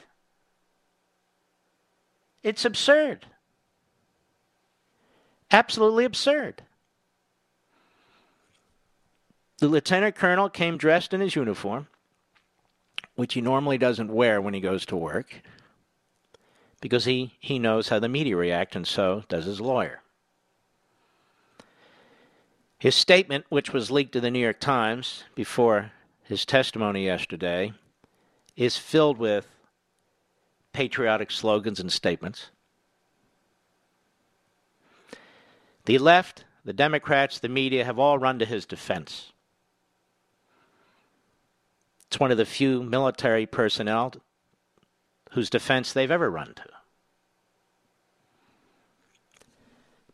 It's 2.43 2.65
absurd. 2.65 3.25
Absolutely 5.49 6.03
absurd. 6.03 6.63
The 9.59 9.69
lieutenant 9.69 10.15
colonel 10.15 10.49
came 10.49 10.75
dressed 10.75 11.13
in 11.13 11.21
his 11.21 11.37
uniform, 11.37 11.87
which 13.15 13.33
he 13.33 13.39
normally 13.39 13.77
doesn't 13.77 14.11
wear 14.11 14.41
when 14.41 14.53
he 14.53 14.59
goes 14.59 14.85
to 14.87 14.97
work, 14.97 15.41
because 16.81 17.05
he, 17.05 17.33
he 17.39 17.59
knows 17.59 17.87
how 17.87 17.99
the 17.99 18.09
media 18.09 18.35
react, 18.35 18.75
and 18.75 18.85
so 18.85 19.23
does 19.29 19.45
his 19.45 19.61
lawyer. 19.61 20.01
His 22.85 22.93
statement, 22.93 23.47
which 23.49 23.73
was 23.73 23.89
leaked 23.89 24.11
to 24.11 24.21
the 24.21 24.29
New 24.29 24.37
York 24.37 24.59
Times 24.59 25.23
before 25.33 25.91
his 26.21 26.45
testimony 26.45 27.05
yesterday, 27.05 27.73
is 28.55 28.77
filled 28.77 29.17
with 29.17 29.47
patriotic 30.71 31.31
slogans 31.31 31.79
and 31.79 31.91
statements. 31.91 32.51
The 35.85 35.97
left, 35.97 36.45
the 36.63 36.73
Democrats, 36.73 37.39
the 37.39 37.49
media 37.49 37.83
have 37.85 37.97
all 37.97 38.19
run 38.19 38.37
to 38.37 38.45
his 38.45 38.67
defense. 38.67 39.31
It's 42.05 42.19
one 42.19 42.29
of 42.29 42.37
the 42.37 42.45
few 42.45 42.83
military 42.83 43.47
personnel 43.47 44.13
whose 45.31 45.49
defense 45.49 45.91
they've 45.91 46.11
ever 46.11 46.29
run 46.29 46.53
to. 46.53 46.69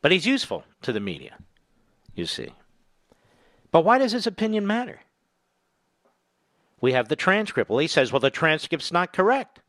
But 0.02 0.14
he's 0.14 0.26
useful 0.26 0.64
to 0.84 0.94
the 0.94 1.02
media, 1.02 1.36
you 2.16 2.26
see. 2.26 2.54
But 3.72 3.86
why 3.86 3.98
does 3.98 4.12
his 4.12 4.28
opinion 4.28 4.68
matter? 4.68 5.02
We 6.82 6.94
have 6.94 7.08
the 7.08 7.16
transcript. 7.16 7.70
Well, 7.70 7.80
he 7.80 7.88
says, 7.88 8.12
well, 8.12 8.20
the 8.20 8.30
transcript's 8.30 8.92
not 8.92 9.14
correct. 9.14 9.60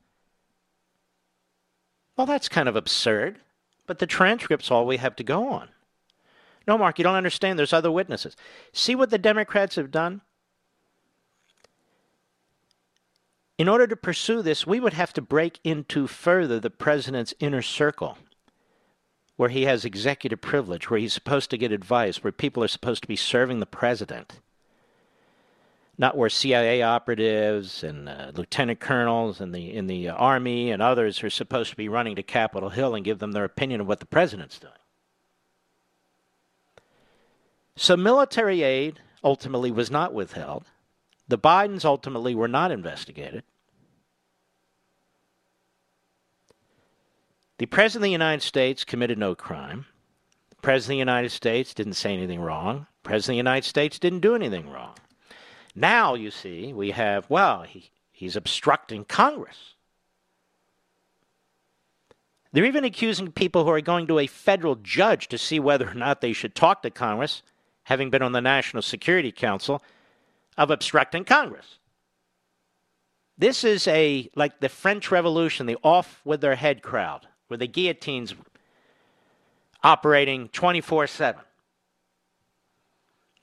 Well, 2.16 2.26
that's 2.26 2.48
kind 2.48 2.68
of 2.68 2.76
absurd, 2.76 3.38
but 3.86 3.98
the 3.98 4.06
transcript's 4.06 4.70
all 4.70 4.86
we 4.86 4.96
have 4.96 5.16
to 5.16 5.24
go 5.24 5.48
on. 5.48 5.68
No, 6.66 6.78
Mark, 6.78 6.98
you 6.98 7.02
don't 7.02 7.14
understand. 7.14 7.58
There's 7.58 7.72
other 7.72 7.90
witnesses. 7.90 8.36
See 8.72 8.94
what 8.94 9.10
the 9.10 9.18
Democrats 9.18 9.76
have 9.76 9.90
done? 9.90 10.20
In 13.58 13.68
order 13.68 13.86
to 13.86 13.96
pursue 13.96 14.42
this, 14.42 14.66
we 14.66 14.80
would 14.80 14.94
have 14.94 15.12
to 15.14 15.22
break 15.22 15.60
into 15.62 16.06
further 16.06 16.58
the 16.58 16.70
president's 16.70 17.34
inner 17.38 17.62
circle 17.62 18.18
where 19.36 19.48
he 19.48 19.64
has 19.64 19.84
executive 19.84 20.40
privilege, 20.40 20.90
where 20.90 21.00
he's 21.00 21.12
supposed 21.12 21.50
to 21.50 21.58
get 21.58 21.72
advice, 21.72 22.22
where 22.22 22.32
people 22.32 22.62
are 22.62 22.68
supposed 22.68 23.02
to 23.02 23.08
be 23.08 23.16
serving 23.16 23.60
the 23.60 23.66
president. 23.66 24.40
Not 25.98 26.16
where 26.16 26.28
CIA 26.28 26.82
operatives 26.82 27.84
and 27.84 28.08
uh, 28.08 28.32
lieutenant 28.34 28.80
colonels 28.80 29.40
in 29.40 29.52
the 29.52 29.72
in 29.72 29.86
the 29.86 30.08
army 30.08 30.70
and 30.70 30.80
others 30.80 31.22
are 31.22 31.30
supposed 31.30 31.70
to 31.70 31.76
be 31.76 31.88
running 31.88 32.16
to 32.16 32.22
Capitol 32.22 32.70
Hill 32.70 32.94
and 32.94 33.04
give 33.04 33.18
them 33.18 33.32
their 33.32 33.44
opinion 33.44 33.80
of 33.80 33.86
what 33.86 34.00
the 34.00 34.06
president's 34.06 34.58
doing. 34.58 34.72
So 37.76 37.96
military 37.96 38.62
aid 38.62 39.00
ultimately 39.22 39.70
was 39.70 39.90
not 39.90 40.14
withheld. 40.14 40.66
The 41.28 41.38
Bidens 41.38 41.84
ultimately 41.84 42.34
were 42.34 42.48
not 42.48 42.70
investigated. 42.70 43.44
The 47.62 47.66
President 47.66 48.00
of 48.00 48.08
the 48.08 48.10
United 48.10 48.42
States 48.42 48.82
committed 48.82 49.18
no 49.18 49.36
crime. 49.36 49.86
The 50.50 50.56
President 50.62 50.94
of 50.94 50.96
the 50.96 51.12
United 51.12 51.30
States 51.30 51.72
didn't 51.72 51.92
say 51.92 52.12
anything 52.12 52.40
wrong. 52.40 52.88
The 53.04 53.08
President 53.08 53.34
of 53.34 53.34
the 53.34 53.50
United 53.50 53.68
States 53.68 54.00
didn't 54.00 54.18
do 54.18 54.34
anything 54.34 54.68
wrong. 54.68 54.96
Now, 55.72 56.14
you 56.14 56.32
see, 56.32 56.72
we 56.72 56.90
have, 56.90 57.30
well, 57.30 57.62
he, 57.62 57.90
he's 58.10 58.34
obstructing 58.34 59.04
Congress. 59.04 59.74
They're 62.50 62.64
even 62.64 62.82
accusing 62.82 63.30
people 63.30 63.62
who 63.62 63.70
are 63.70 63.80
going 63.80 64.08
to 64.08 64.18
a 64.18 64.26
federal 64.26 64.74
judge 64.74 65.28
to 65.28 65.38
see 65.38 65.60
whether 65.60 65.88
or 65.88 65.94
not 65.94 66.20
they 66.20 66.32
should 66.32 66.56
talk 66.56 66.82
to 66.82 66.90
Congress, 66.90 67.44
having 67.84 68.10
been 68.10 68.22
on 68.22 68.32
the 68.32 68.40
National 68.40 68.82
Security 68.82 69.30
Council, 69.30 69.80
of 70.58 70.72
obstructing 70.72 71.24
Congress. 71.24 71.78
This 73.38 73.62
is 73.62 73.86
a 73.86 74.28
like 74.34 74.58
the 74.58 74.68
French 74.68 75.12
Revolution, 75.12 75.66
the 75.66 75.78
off 75.84 76.20
with 76.24 76.40
their 76.40 76.56
head 76.56 76.82
crowd, 76.82 77.28
where 77.52 77.58
the 77.58 77.66
guillotines 77.66 78.34
operating 79.82 80.48
24 80.48 81.06
7. 81.06 81.42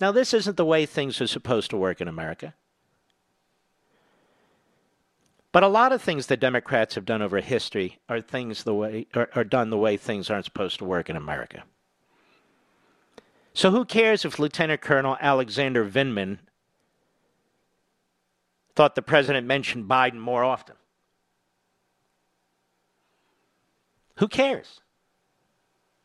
Now, 0.01 0.12
this 0.12 0.34
isn't 0.34 0.57
the 0.57 0.66
way 0.66 0.88
things 0.88 1.22
are 1.22 1.28
supposed 1.28 1.70
to 1.70 1.78
work 1.78 2.01
in 2.01 2.07
America. 2.07 2.55
But 5.51 5.62
a 5.62 5.68
lot 5.68 5.91
of 5.91 6.01
things 6.01 6.26
the 6.26 6.38
Democrats 6.38 6.95
have 6.95 7.05
done 7.05 7.22
over 7.22 7.39
history 7.39 7.99
are 8.10 8.20
things 8.20 8.64
the 8.64 8.74
way 8.74 9.05
are, 9.14 9.30
are 9.36 9.43
done 9.43 9.70
the 9.70 9.78
way 9.78 9.95
things 9.95 10.32
aren't 10.32 10.45
supposed 10.45 10.80
to 10.80 10.86
work 10.86 11.07
in 11.07 11.16
America. 11.16 11.62
So 13.53 13.70
who 13.70 13.86
cares 13.86 14.26
if 14.26 14.39
Lieutenant 14.39 14.82
Colonel 14.82 15.18
Alexander 15.22 15.88
Vindman 15.88 16.39
thought 18.76 18.95
the 18.95 19.03
president 19.03 19.45
mentioned 19.45 19.88
Biden 19.88 20.18
more 20.18 20.43
often? 20.43 20.78
Who 24.20 24.28
cares? 24.28 24.82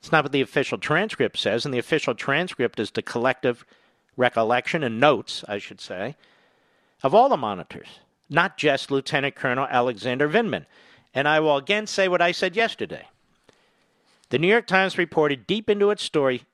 It's 0.00 0.12
not 0.12 0.24
what 0.24 0.32
the 0.32 0.40
official 0.40 0.78
transcript 0.78 1.36
says, 1.36 1.64
and 1.64 1.74
the 1.74 1.78
official 1.78 2.14
transcript 2.14 2.78
is 2.78 2.92
the 2.92 3.02
collective 3.02 3.64
recollection 4.16 4.84
and 4.84 5.00
notes, 5.00 5.44
I 5.48 5.58
should 5.58 5.80
say, 5.80 6.14
of 7.02 7.12
all 7.12 7.28
the 7.28 7.36
monitors, 7.36 7.88
not 8.30 8.56
just 8.56 8.90
Lieutenant 8.90 9.34
Colonel 9.34 9.66
Alexander 9.68 10.28
Vindman. 10.28 10.66
And 11.12 11.26
I 11.26 11.40
will 11.40 11.56
again 11.56 11.88
say 11.88 12.06
what 12.06 12.22
I 12.22 12.30
said 12.30 12.54
yesterday. 12.54 13.08
The 14.28 14.38
New 14.38 14.48
York 14.48 14.66
Times 14.68 14.96
reported 14.96 15.46
deep 15.46 15.68
into 15.68 15.90
its 15.90 16.04
story, 16.04 16.44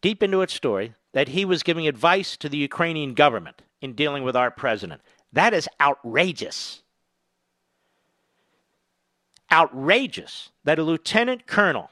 deep 0.00 0.22
into 0.22 0.40
its 0.40 0.54
story, 0.54 0.94
that 1.12 1.28
he 1.28 1.44
was 1.44 1.62
giving 1.62 1.86
advice 1.86 2.38
to 2.38 2.48
the 2.48 2.58
Ukrainian 2.58 3.12
government 3.12 3.60
in 3.82 3.92
dealing 3.92 4.22
with 4.22 4.34
our 4.36 4.50
president. 4.50 5.02
That 5.32 5.52
is 5.52 5.68
outrageous. 5.78 6.83
Outrageous 9.54 10.50
that 10.64 10.80
a 10.80 10.82
lieutenant 10.82 11.46
colonel 11.46 11.90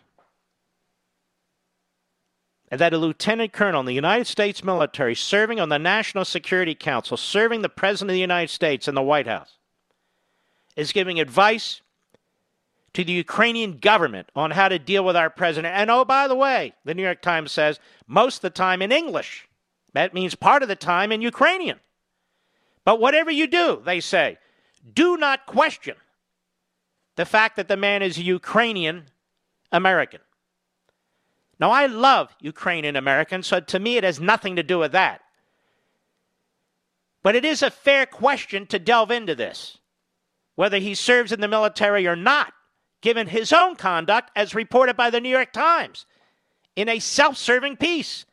and 2.68 2.80
that 2.80 2.92
a 2.92 2.98
lieutenant 2.98 3.52
colonel 3.52 3.78
in 3.78 3.86
the 3.86 3.94
United 3.94 4.26
States 4.26 4.64
military 4.64 5.14
serving 5.14 5.60
on 5.60 5.68
the 5.68 5.78
National 5.78 6.24
Security 6.24 6.74
Council, 6.74 7.16
serving 7.16 7.62
the 7.62 7.68
President 7.68 8.10
of 8.10 8.14
the 8.14 8.20
United 8.20 8.50
States 8.50 8.88
in 8.88 8.96
the 8.96 9.02
White 9.02 9.28
House, 9.28 9.58
is 10.74 10.90
giving 10.90 11.20
advice 11.20 11.82
to 12.94 13.04
the 13.04 13.12
Ukrainian 13.12 13.78
government 13.78 14.28
on 14.34 14.50
how 14.50 14.68
to 14.68 14.78
deal 14.78 15.04
with 15.04 15.14
our 15.14 15.30
president. 15.30 15.74
And 15.76 15.88
oh, 15.88 16.04
by 16.04 16.26
the 16.26 16.34
way, 16.34 16.72
the 16.84 16.94
New 16.94 17.02
York 17.02 17.22
Times 17.22 17.52
says 17.52 17.78
most 18.08 18.36
of 18.36 18.42
the 18.42 18.50
time 18.50 18.82
in 18.82 18.90
English. 18.90 19.46
That 19.92 20.14
means 20.14 20.34
part 20.34 20.62
of 20.62 20.68
the 20.68 20.76
time 20.76 21.12
in 21.12 21.22
Ukrainian. 21.22 21.78
But 22.84 23.00
whatever 23.00 23.30
you 23.30 23.46
do, 23.46 23.80
they 23.84 24.00
say, 24.00 24.38
do 24.94 25.16
not 25.16 25.46
question 25.46 25.94
the 27.16 27.24
fact 27.24 27.56
that 27.56 27.68
the 27.68 27.76
man 27.76 28.02
is 28.02 28.18
Ukrainian 28.18 29.04
American. 29.70 30.20
Now, 31.58 31.70
I 31.70 31.86
love 31.86 32.34
Ukrainian 32.40 32.96
Americans, 32.96 33.46
so 33.46 33.60
to 33.60 33.78
me 33.78 33.96
it 33.96 34.04
has 34.04 34.18
nothing 34.18 34.56
to 34.56 34.62
do 34.62 34.78
with 34.78 34.92
that. 34.92 35.20
But 37.22 37.36
it 37.36 37.44
is 37.44 37.62
a 37.62 37.70
fair 37.70 38.04
question 38.04 38.66
to 38.66 38.78
delve 38.78 39.10
into 39.10 39.34
this, 39.34 39.78
whether 40.56 40.78
he 40.78 40.94
serves 40.94 41.30
in 41.30 41.40
the 41.40 41.48
military 41.48 42.06
or 42.06 42.16
not, 42.16 42.52
given 43.00 43.28
his 43.28 43.52
own 43.52 43.76
conduct 43.76 44.30
as 44.34 44.54
reported 44.54 44.96
by 44.96 45.10
the 45.10 45.20
New 45.20 45.28
York 45.28 45.52
Times 45.52 46.06
in 46.74 46.88
a 46.88 46.98
self 46.98 47.36
serving 47.36 47.76
piece. 47.76 48.26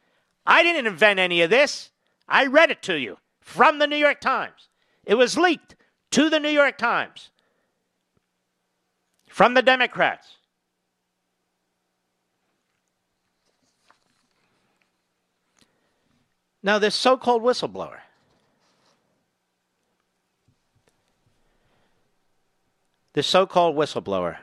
I 0.45 0.63
didn't 0.63 0.87
invent 0.87 1.19
any 1.19 1.41
of 1.41 1.49
this. 1.49 1.91
I 2.27 2.47
read 2.47 2.71
it 2.71 2.81
to 2.83 2.95
you 2.95 3.17
from 3.41 3.79
the 3.79 3.87
New 3.87 3.97
York 3.97 4.21
Times. 4.21 4.69
It 5.05 5.15
was 5.15 5.37
leaked 5.37 5.75
to 6.11 6.29
the 6.29 6.39
New 6.39 6.49
York 6.49 6.77
Times 6.77 7.29
from 9.39 9.53
the 9.53 9.61
Democrats. 9.61 10.35
Now, 16.61 16.77
this 16.77 16.93
so 16.93 17.15
called 17.15 17.41
whistleblower, 17.41 17.99
this 23.13 23.27
so 23.27 23.47
called 23.47 23.77
whistleblower, 23.77 24.39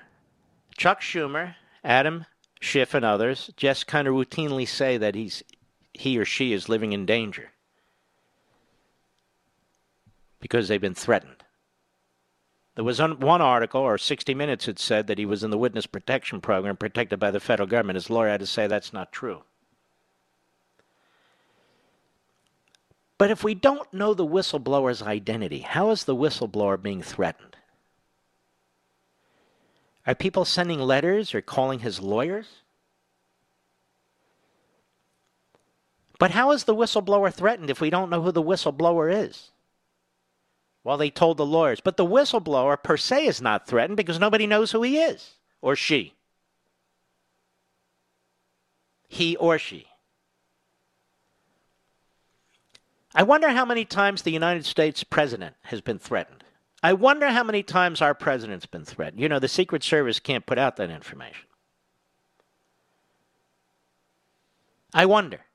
Chuck 0.78 1.02
Schumer, 1.02 1.56
Adam 1.84 2.24
Schiff, 2.62 2.94
and 2.94 3.04
others 3.04 3.50
just 3.58 3.86
kind 3.86 4.08
of 4.08 4.14
routinely 4.14 4.66
say 4.66 4.96
that 4.96 5.14
he's, 5.14 5.42
he 5.92 6.18
or 6.18 6.24
she 6.24 6.54
is 6.54 6.70
living 6.70 6.94
in 6.94 7.04
danger 7.04 7.50
because 10.40 10.68
they've 10.68 10.80
been 10.80 10.94
threatened. 10.94 11.44
There 12.76 12.84
was 12.84 13.00
one 13.00 13.40
article, 13.40 13.80
or 13.80 13.96
60 13.96 14.34
Minutes, 14.34 14.66
had 14.66 14.78
said 14.78 15.06
that 15.06 15.18
he 15.18 15.24
was 15.24 15.42
in 15.42 15.50
the 15.50 15.56
witness 15.56 15.86
protection 15.86 16.42
program 16.42 16.76
protected 16.76 17.18
by 17.18 17.30
the 17.30 17.40
federal 17.40 17.66
government. 17.66 17.96
His 17.96 18.10
lawyer 18.10 18.28
had 18.28 18.40
to 18.40 18.46
say 18.46 18.66
that's 18.66 18.92
not 18.92 19.12
true. 19.12 19.42
But 23.16 23.30
if 23.30 23.42
we 23.42 23.54
don't 23.54 23.90
know 23.94 24.12
the 24.12 24.26
whistleblower's 24.26 25.02
identity, 25.02 25.60
how 25.60 25.88
is 25.88 26.04
the 26.04 26.14
whistleblower 26.14 26.80
being 26.80 27.00
threatened? 27.00 27.56
Are 30.06 30.14
people 30.14 30.44
sending 30.44 30.78
letters 30.78 31.34
or 31.34 31.40
calling 31.40 31.78
his 31.78 32.00
lawyers? 32.00 32.46
But 36.18 36.32
how 36.32 36.52
is 36.52 36.64
the 36.64 36.74
whistleblower 36.74 37.32
threatened 37.32 37.70
if 37.70 37.80
we 37.80 37.88
don't 37.88 38.10
know 38.10 38.20
who 38.20 38.32
the 38.32 38.42
whistleblower 38.42 39.10
is? 39.10 39.50
Well, 40.86 40.98
they 40.98 41.10
told 41.10 41.36
the 41.36 41.44
lawyers. 41.44 41.80
But 41.80 41.96
the 41.96 42.06
whistleblower 42.06 42.80
per 42.80 42.96
se 42.96 43.26
is 43.26 43.42
not 43.42 43.66
threatened 43.66 43.96
because 43.96 44.20
nobody 44.20 44.46
knows 44.46 44.70
who 44.70 44.82
he 44.82 44.98
is 44.98 45.32
or 45.60 45.74
she. 45.74 46.14
He 49.08 49.34
or 49.34 49.58
she. 49.58 49.88
I 53.16 53.24
wonder 53.24 53.48
how 53.48 53.64
many 53.64 53.84
times 53.84 54.22
the 54.22 54.30
United 54.30 54.64
States 54.64 55.02
president 55.02 55.56
has 55.62 55.80
been 55.80 55.98
threatened. 55.98 56.44
I 56.84 56.92
wonder 56.92 57.30
how 57.30 57.42
many 57.42 57.64
times 57.64 58.00
our 58.00 58.14
president's 58.14 58.66
been 58.66 58.84
threatened. 58.84 59.20
You 59.20 59.28
know, 59.28 59.40
the 59.40 59.48
Secret 59.48 59.82
Service 59.82 60.20
can't 60.20 60.46
put 60.46 60.56
out 60.56 60.76
that 60.76 60.90
information. 60.90 61.48
I 64.94 65.06
wonder. 65.06 65.45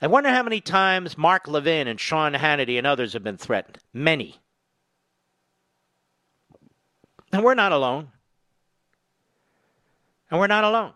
I 0.00 0.06
wonder 0.06 0.30
how 0.30 0.42
many 0.42 0.60
times 0.60 1.18
Mark 1.18 1.48
Levin 1.48 1.88
and 1.88 1.98
Sean 1.98 2.34
Hannity 2.34 2.78
and 2.78 2.86
others 2.86 3.14
have 3.14 3.24
been 3.24 3.36
threatened. 3.36 3.78
Many. 3.92 4.36
And 7.32 7.42
we're 7.42 7.54
not 7.54 7.72
alone. 7.72 8.08
And 10.30 10.38
we're 10.38 10.46
not 10.46 10.64
alone. 10.64 10.92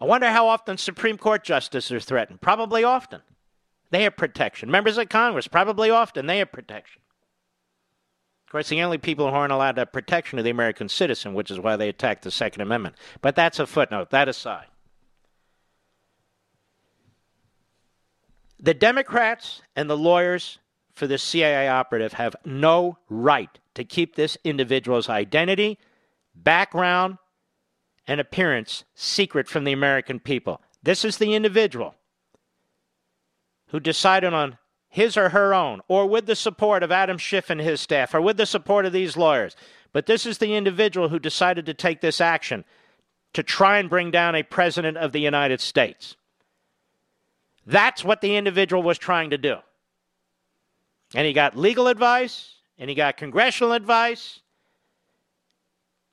I 0.00 0.06
wonder 0.06 0.30
how 0.30 0.48
often 0.48 0.78
Supreme 0.78 1.18
Court 1.18 1.44
justices 1.44 1.92
are 1.92 2.00
threatened. 2.00 2.40
Probably 2.40 2.82
often. 2.82 3.20
They 3.90 4.02
have 4.04 4.16
protection. 4.16 4.70
Members 4.70 4.98
of 4.98 5.08
Congress, 5.08 5.46
probably 5.46 5.90
often, 5.90 6.26
they 6.26 6.38
have 6.38 6.50
protection. 6.50 7.02
Of 8.46 8.52
course, 8.52 8.68
the 8.68 8.82
only 8.82 8.98
people 8.98 9.28
who 9.28 9.34
aren't 9.34 9.52
allowed 9.52 9.76
to 9.76 9.82
have 9.82 9.92
protection 9.92 10.38
are 10.38 10.42
the 10.42 10.50
American 10.50 10.88
citizen, 10.88 11.34
which 11.34 11.50
is 11.50 11.60
why 11.60 11.76
they 11.76 11.88
attacked 11.88 12.22
the 12.22 12.30
Second 12.30 12.62
Amendment. 12.62 12.96
But 13.20 13.36
that's 13.36 13.58
a 13.58 13.66
footnote. 13.66 14.10
That 14.10 14.28
aside. 14.28 14.66
The 18.64 18.72
Democrats 18.72 19.60
and 19.76 19.90
the 19.90 19.96
lawyers 19.96 20.58
for 20.94 21.06
the 21.06 21.18
CIA 21.18 21.68
operative 21.68 22.14
have 22.14 22.34
no 22.46 22.96
right 23.10 23.50
to 23.74 23.84
keep 23.84 24.16
this 24.16 24.38
individual's 24.42 25.10
identity, 25.10 25.78
background, 26.34 27.18
and 28.06 28.22
appearance 28.22 28.84
secret 28.94 29.48
from 29.48 29.64
the 29.64 29.72
American 29.72 30.18
people. 30.18 30.62
This 30.82 31.04
is 31.04 31.18
the 31.18 31.34
individual 31.34 31.94
who 33.68 33.80
decided 33.80 34.32
on 34.32 34.56
his 34.88 35.18
or 35.18 35.28
her 35.28 35.52
own, 35.52 35.82
or 35.86 36.06
with 36.06 36.24
the 36.24 36.34
support 36.34 36.82
of 36.82 36.90
Adam 36.90 37.18
Schiff 37.18 37.50
and 37.50 37.60
his 37.60 37.82
staff, 37.82 38.14
or 38.14 38.22
with 38.22 38.38
the 38.38 38.46
support 38.46 38.86
of 38.86 38.94
these 38.94 39.14
lawyers. 39.14 39.56
But 39.92 40.06
this 40.06 40.24
is 40.24 40.38
the 40.38 40.54
individual 40.54 41.10
who 41.10 41.18
decided 41.18 41.66
to 41.66 41.74
take 41.74 42.00
this 42.00 42.18
action 42.18 42.64
to 43.34 43.42
try 43.42 43.76
and 43.76 43.90
bring 43.90 44.10
down 44.10 44.34
a 44.34 44.42
president 44.42 44.96
of 44.96 45.12
the 45.12 45.20
United 45.20 45.60
States. 45.60 46.16
That's 47.66 48.04
what 48.04 48.20
the 48.20 48.36
individual 48.36 48.82
was 48.82 48.98
trying 48.98 49.30
to 49.30 49.38
do. 49.38 49.56
And 51.14 51.26
he 51.26 51.32
got 51.32 51.56
legal 51.56 51.88
advice, 51.88 52.54
and 52.78 52.90
he 52.90 52.96
got 52.96 53.16
congressional 53.16 53.72
advice, 53.72 54.40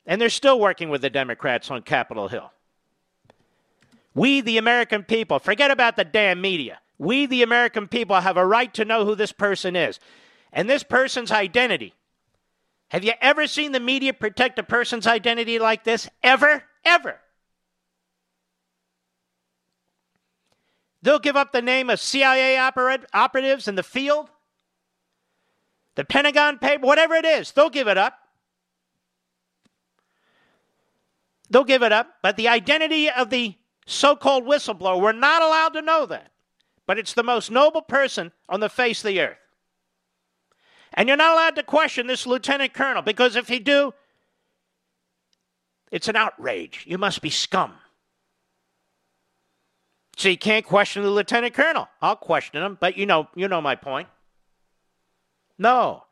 and 0.05 0.21
they're 0.21 0.29
still 0.29 0.59
working 0.59 0.89
with 0.89 1.01
the 1.01 1.09
Democrats 1.09 1.71
on 1.71 1.81
Capitol 1.81 2.27
Hill. 2.27 2.51
We, 4.13 4.41
the 4.41 4.57
American 4.57 5.03
people, 5.03 5.39
forget 5.39 5.71
about 5.71 5.95
the 5.95 6.03
damn 6.03 6.41
media. 6.41 6.79
We, 6.97 7.25
the 7.25 7.43
American 7.43 7.87
people, 7.87 8.19
have 8.19 8.37
a 8.37 8.45
right 8.45 8.73
to 8.73 8.85
know 8.85 9.05
who 9.05 9.15
this 9.15 9.31
person 9.31 9.75
is 9.75 9.99
and 10.51 10.69
this 10.69 10.83
person's 10.83 11.31
identity. 11.31 11.93
Have 12.89 13.05
you 13.05 13.13
ever 13.21 13.47
seen 13.47 13.71
the 13.71 13.79
media 13.79 14.13
protect 14.13 14.59
a 14.59 14.63
person's 14.63 15.07
identity 15.07 15.59
like 15.59 15.85
this? 15.85 16.09
Ever? 16.21 16.63
Ever? 16.83 17.20
They'll 21.01 21.19
give 21.19 21.35
up 21.35 21.51
the 21.51 21.61
name 21.61 21.89
of 21.89 21.99
CIA 21.99 22.55
operat- 22.57 23.05
operatives 23.13 23.67
in 23.67 23.75
the 23.75 23.83
field, 23.83 24.29
the 25.95 26.05
Pentagon 26.05 26.59
paper, 26.59 26.85
whatever 26.85 27.15
it 27.15 27.25
is, 27.25 27.51
they'll 27.51 27.69
give 27.69 27.87
it 27.87 27.97
up. 27.97 28.17
They'll 31.49 31.65
give 31.65 31.83
it 31.83 31.91
up. 31.91 32.07
But 32.21 32.37
the 32.37 32.47
identity 32.47 33.09
of 33.09 33.29
the 33.29 33.55
so 33.85 34.15
called 34.15 34.45
whistleblower, 34.45 35.01
we're 35.01 35.11
not 35.11 35.41
allowed 35.41 35.73
to 35.73 35.81
know 35.81 36.05
that. 36.05 36.31
But 36.87 36.97
it's 36.97 37.13
the 37.13 37.23
most 37.23 37.51
noble 37.51 37.81
person 37.81 38.31
on 38.47 38.61
the 38.61 38.69
face 38.69 39.03
of 39.03 39.09
the 39.09 39.19
earth. 39.21 39.37
And 40.93 41.07
you're 41.07 41.17
not 41.17 41.33
allowed 41.33 41.55
to 41.55 41.63
question 41.63 42.07
this 42.07 42.27
lieutenant 42.27 42.73
colonel 42.73 43.01
because 43.01 43.35
if 43.35 43.49
you 43.49 43.59
do, 43.59 43.93
it's 45.91 46.07
an 46.07 46.15
outrage. 46.15 46.85
You 46.87 46.97
must 46.97 47.21
be 47.21 47.29
scum. 47.29 47.73
So 50.17 50.29
you 50.29 50.37
can't 50.37 50.65
question 50.65 51.03
the 51.03 51.09
lieutenant 51.09 51.53
colonel. 51.53 51.87
I'll 52.01 52.15
question 52.15 52.61
him, 52.61 52.77
but 52.79 52.97
you 52.97 53.05
know, 53.05 53.27
you 53.35 53.47
know 53.47 53.61
my 53.61 53.75
point. 53.75 54.07
No. 55.57 56.03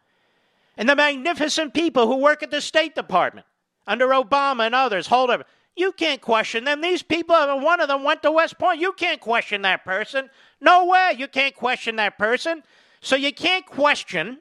And 0.78 0.88
the 0.88 0.96
magnificent 0.96 1.74
people 1.74 2.08
who 2.08 2.18
work 2.18 2.42
at 2.42 2.52
the 2.52 2.62
State 2.62 2.96
Department 2.96 3.46
under 3.86 4.08
Obama 4.08 4.66
and 4.66 4.76
others, 4.76 5.08
hold 5.08 5.30
up. 5.30 5.46
You 5.76 5.92
can't 5.92 6.22
question 6.22 6.66
them. 6.66 6.82
These 6.82 7.04
people, 7.04 7.36
one 7.62 7.80
of 7.80 7.88
them 7.88 8.04
went 8.04 8.22
to 8.24 8.32
West 8.32 8.58
Point. 8.58 8.82
You 8.82 8.92
can't 8.94 9.22
question 9.22 9.62
that 9.64 9.86
person. 9.86 10.30
No 10.60 10.86
way. 10.86 11.14
You 11.18 11.28
can't 11.28 11.56
question 11.56 11.96
that 11.98 12.18
person. 12.18 12.64
So 13.02 13.16
you 13.16 13.32
can't 13.34 13.66
question 13.66 14.40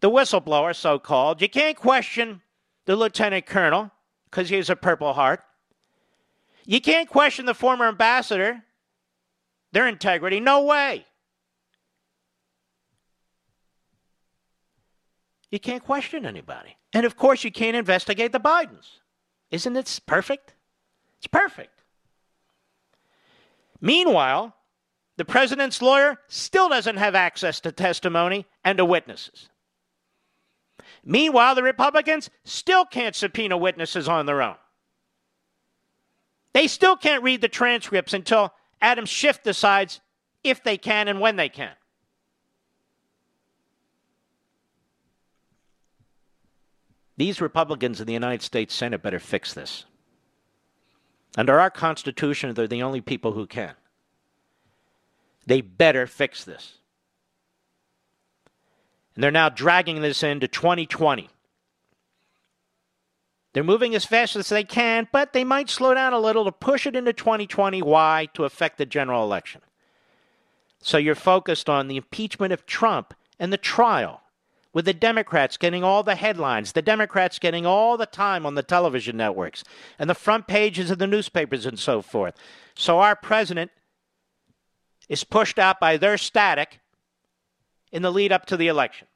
the 0.00 0.10
whistleblower, 0.10 0.76
so 0.76 0.98
called. 0.98 1.40
You 1.40 1.48
can't 1.48 1.76
question 1.76 2.42
the 2.84 2.94
lieutenant 2.94 3.46
colonel 3.46 3.90
because 4.30 4.50
he 4.50 4.56
has 4.56 4.68
a 4.68 4.76
Purple 4.76 5.14
Heart. 5.14 5.42
You 6.66 6.80
can't 6.80 7.08
question 7.08 7.46
the 7.46 7.54
former 7.54 7.86
ambassador, 7.88 8.62
their 9.72 9.86
integrity. 9.86 10.40
No 10.40 10.62
way. 10.62 11.04
You 15.50 15.60
can't 15.60 15.84
question 15.84 16.26
anybody. 16.26 16.76
And 16.92 17.06
of 17.06 17.16
course, 17.16 17.44
you 17.44 17.52
can't 17.52 17.76
investigate 17.76 18.32
the 18.32 18.40
Bidens. 18.40 18.98
Isn't 19.50 19.76
it 19.76 20.00
perfect? 20.06 20.54
It's 21.18 21.26
perfect. 21.26 21.82
Meanwhile, 23.80 24.54
the 25.16 25.24
president's 25.24 25.80
lawyer 25.82 26.18
still 26.26 26.68
doesn't 26.68 26.96
have 26.96 27.14
access 27.14 27.60
to 27.60 27.70
testimony 27.70 28.46
and 28.64 28.78
to 28.78 28.84
witnesses. 28.84 29.48
Meanwhile, 31.04 31.54
the 31.54 31.62
Republicans 31.62 32.30
still 32.44 32.84
can't 32.84 33.14
subpoena 33.14 33.56
witnesses 33.56 34.08
on 34.08 34.26
their 34.26 34.42
own. 34.42 34.56
They 36.54 36.68
still 36.68 36.96
can't 36.96 37.22
read 37.22 37.40
the 37.40 37.48
transcripts 37.48 38.14
until 38.14 38.54
Adam 38.80 39.04
Schiff 39.04 39.42
decides 39.42 40.00
if 40.42 40.62
they 40.62 40.78
can 40.78 41.08
and 41.08 41.20
when 41.20 41.36
they 41.36 41.48
can. 41.48 41.72
These 47.16 47.40
Republicans 47.40 48.00
in 48.00 48.06
the 48.06 48.12
United 48.12 48.42
States 48.42 48.74
Senate 48.74 49.02
better 49.02 49.18
fix 49.18 49.52
this. 49.52 49.84
Under 51.36 51.58
our 51.58 51.70
Constitution, 51.70 52.54
they're 52.54 52.68
the 52.68 52.82
only 52.82 53.00
people 53.00 53.32
who 53.32 53.46
can. 53.46 53.74
They 55.46 55.60
better 55.60 56.06
fix 56.06 56.44
this. 56.44 56.78
And 59.14 59.22
they're 59.22 59.30
now 59.30 59.48
dragging 59.48 60.02
this 60.02 60.22
into 60.22 60.48
2020. 60.48 61.28
They're 63.54 63.64
moving 63.64 63.94
as 63.94 64.04
fast 64.04 64.34
as 64.34 64.48
they 64.48 64.64
can, 64.64 65.08
but 65.12 65.32
they 65.32 65.44
might 65.44 65.70
slow 65.70 65.94
down 65.94 66.12
a 66.12 66.18
little 66.18 66.44
to 66.44 66.52
push 66.52 66.86
it 66.86 66.96
into 66.96 67.12
2020. 67.12 67.82
Why? 67.82 68.28
To 68.34 68.44
affect 68.44 68.78
the 68.78 68.84
general 68.84 69.22
election. 69.22 69.60
So 70.82 70.98
you're 70.98 71.14
focused 71.14 71.70
on 71.70 71.86
the 71.86 71.96
impeachment 71.96 72.52
of 72.52 72.66
Trump 72.66 73.14
and 73.38 73.52
the 73.52 73.56
trial, 73.56 74.22
with 74.72 74.84
the 74.86 74.92
Democrats 74.92 75.56
getting 75.56 75.84
all 75.84 76.02
the 76.02 76.16
headlines, 76.16 76.72
the 76.72 76.82
Democrats 76.82 77.38
getting 77.38 77.64
all 77.64 77.96
the 77.96 78.06
time 78.06 78.44
on 78.44 78.56
the 78.56 78.62
television 78.62 79.16
networks 79.16 79.62
and 80.00 80.10
the 80.10 80.14
front 80.14 80.48
pages 80.48 80.90
of 80.90 80.98
the 80.98 81.06
newspapers 81.06 81.64
and 81.64 81.78
so 81.78 82.02
forth. 82.02 82.34
So 82.74 82.98
our 82.98 83.14
president 83.14 83.70
is 85.08 85.22
pushed 85.22 85.60
out 85.60 85.78
by 85.78 85.96
their 85.96 86.18
static 86.18 86.80
in 87.92 88.02
the 88.02 88.10
lead 88.10 88.32
up 88.32 88.46
to 88.46 88.56
the 88.56 88.66
election. 88.66 89.06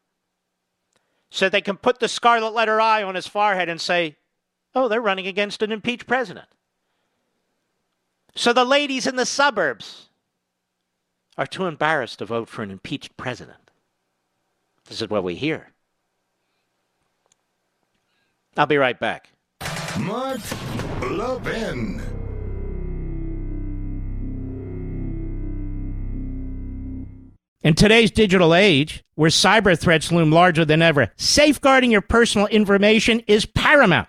So 1.28 1.48
they 1.48 1.60
can 1.60 1.76
put 1.76 1.98
the 1.98 2.08
scarlet 2.08 2.54
letter 2.54 2.80
I 2.80 3.02
on 3.02 3.16
his 3.16 3.26
forehead 3.26 3.68
and 3.68 3.80
say, 3.80 4.16
oh, 4.74 4.88
they're 4.88 5.00
running 5.00 5.26
against 5.26 5.62
an 5.62 5.72
impeached 5.72 6.06
president. 6.06 6.46
So 8.34 8.52
the 8.52 8.64
ladies 8.64 9.06
in 9.06 9.16
the 9.16 9.26
suburbs 9.26 10.08
are 11.36 11.46
too 11.46 11.66
embarrassed 11.66 12.18
to 12.18 12.24
vote 12.24 12.48
for 12.48 12.62
an 12.62 12.70
impeached 12.70 13.16
president. 13.16 13.70
This 14.86 15.02
is 15.02 15.08
what 15.08 15.24
we 15.24 15.34
hear. 15.34 15.72
I'll 18.56 18.66
be 18.66 18.76
right 18.76 18.98
back. 18.98 19.30
Mark 19.98 20.40
Levin. 21.02 22.02
In 27.62 27.74
today's 27.74 28.10
digital 28.10 28.54
age, 28.54 29.04
where 29.16 29.30
cyber 29.30 29.78
threats 29.78 30.12
loom 30.12 30.30
larger 30.30 30.64
than 30.64 30.80
ever, 30.80 31.12
safeguarding 31.16 31.90
your 31.90 32.00
personal 32.00 32.46
information 32.46 33.20
is 33.26 33.46
paramount. 33.46 34.08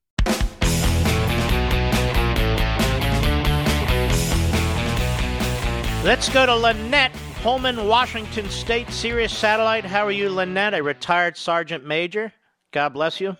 Let's 6.03 6.29
go 6.29 6.47
to 6.47 6.55
Lynette, 6.55 7.11
Pullman, 7.43 7.87
Washington 7.87 8.49
State, 8.49 8.89
Sirius 8.89 9.31
Satellite. 9.31 9.85
How 9.85 10.03
are 10.03 10.11
you, 10.11 10.31
Lynette? 10.31 10.73
A 10.73 10.81
retired 10.81 11.37
sergeant 11.37 11.85
major. 11.85 12.33
God 12.71 12.89
bless 12.89 13.21
you. 13.21 13.37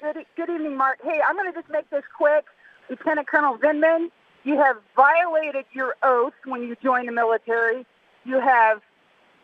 Good, 0.00 0.24
good 0.36 0.48
evening, 0.48 0.76
Mark. 0.76 1.00
Hey, 1.02 1.18
I'm 1.26 1.34
going 1.34 1.52
to 1.52 1.60
just 1.60 1.68
make 1.72 1.90
this 1.90 2.04
quick. 2.16 2.44
Lieutenant 2.88 3.26
Colonel 3.26 3.58
Vindman, 3.58 4.12
you 4.44 4.56
have 4.58 4.76
violated 4.94 5.64
your 5.72 5.96
oath 6.04 6.34
when 6.44 6.62
you 6.62 6.76
joined 6.80 7.08
the 7.08 7.12
military. 7.12 7.84
You 8.24 8.38
have 8.38 8.80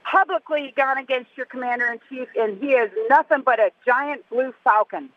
publicly 0.04 0.72
gone 0.76 0.98
against 0.98 1.30
your 1.36 1.46
commander 1.46 1.86
in 1.86 1.98
chief, 2.08 2.28
and 2.38 2.56
he 2.62 2.68
is 2.68 2.92
nothing 3.10 3.42
but 3.44 3.58
a 3.58 3.72
giant 3.84 4.28
blue 4.30 4.54
falcon. 4.62 5.10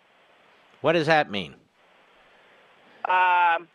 What 0.81 0.93
does 0.93 1.05
that 1.05 1.29
mean? 1.29 1.53
Um, 3.07 3.67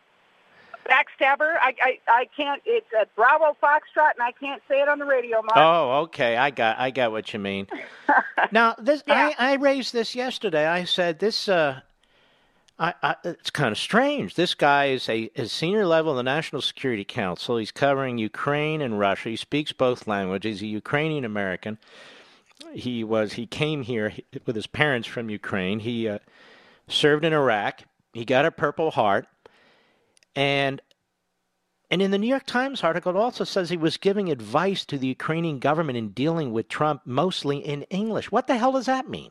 backstabber. 0.88 1.54
I, 1.60 1.74
I, 1.80 1.98
I 2.08 2.28
can't. 2.36 2.62
It's 2.64 2.86
a 2.92 3.06
Bravo 3.14 3.56
Foxtrot, 3.62 4.12
and 4.14 4.22
I 4.22 4.32
can't 4.32 4.62
say 4.68 4.80
it 4.80 4.88
on 4.88 4.98
the 4.98 5.04
radio, 5.04 5.42
Mark. 5.42 5.56
Oh, 5.56 6.02
okay. 6.04 6.36
I 6.36 6.50
got 6.50 6.78
I 6.78 6.90
got 6.90 7.12
what 7.12 7.32
you 7.32 7.38
mean. 7.38 7.66
now, 8.52 8.74
this 8.78 9.02
Yeah. 9.06 9.32
I, 9.38 9.52
I 9.52 9.54
raised 9.54 9.92
this 9.92 10.14
yesterday. 10.14 10.66
I 10.66 10.84
said 10.84 11.18
this. 11.18 11.48
Uh, 11.48 11.80
I, 12.78 12.94
I, 13.02 13.16
it's 13.24 13.50
kind 13.50 13.72
of 13.72 13.78
strange. 13.78 14.34
This 14.34 14.54
guy 14.54 14.86
is 14.86 15.08
a, 15.08 15.30
a 15.34 15.46
senior 15.46 15.86
level 15.86 16.12
in 16.12 16.16
the 16.18 16.22
National 16.22 16.60
Security 16.60 17.04
Council. 17.04 17.56
He's 17.56 17.72
covering 17.72 18.18
Ukraine 18.18 18.82
and 18.82 18.98
Russia. 18.98 19.30
He 19.30 19.36
speaks 19.36 19.72
both 19.72 20.06
languages. 20.06 20.60
He's 20.60 20.68
a 20.68 20.72
Ukrainian 20.72 21.24
American. 21.24 21.78
He 22.72 23.02
was 23.02 23.34
he 23.34 23.46
came 23.46 23.82
here 23.82 24.12
with 24.44 24.56
his 24.56 24.66
parents 24.66 25.08
from 25.08 25.30
Ukraine. 25.30 25.80
He 25.80 26.08
uh, 26.08 26.18
served 26.88 27.24
in 27.24 27.32
Iraq. 27.32 27.82
He 28.12 28.24
got 28.24 28.44
a 28.44 28.50
Purple 28.50 28.90
Heart, 28.90 29.26
and 30.36 30.80
and 31.90 32.02
in 32.02 32.10
the 32.10 32.18
New 32.18 32.26
York 32.26 32.46
Times 32.46 32.82
article, 32.82 33.10
it 33.14 33.18
also 33.18 33.44
says 33.44 33.70
he 33.70 33.76
was 33.76 33.96
giving 33.96 34.28
advice 34.30 34.84
to 34.86 34.98
the 34.98 35.06
Ukrainian 35.06 35.60
government 35.60 35.96
in 35.96 36.08
dealing 36.08 36.52
with 36.52 36.68
Trump, 36.68 37.02
mostly 37.04 37.58
in 37.58 37.82
English. 37.84 38.32
What 38.32 38.48
the 38.48 38.56
hell 38.56 38.72
does 38.72 38.86
that 38.86 39.08
mean? 39.08 39.30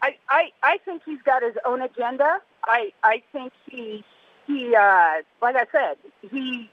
I, 0.00 0.16
I, 0.30 0.50
I 0.62 0.78
think 0.84 1.02
he's 1.04 1.20
got 1.22 1.42
his 1.42 1.56
own 1.66 1.82
agenda. 1.82 2.38
I, 2.64 2.92
I 3.02 3.22
think 3.32 3.52
he, 3.66 4.02
he, 4.46 4.74
uh, 4.74 5.22
like 5.42 5.56
I 5.56 5.66
said, 5.70 5.96
he 6.30 6.70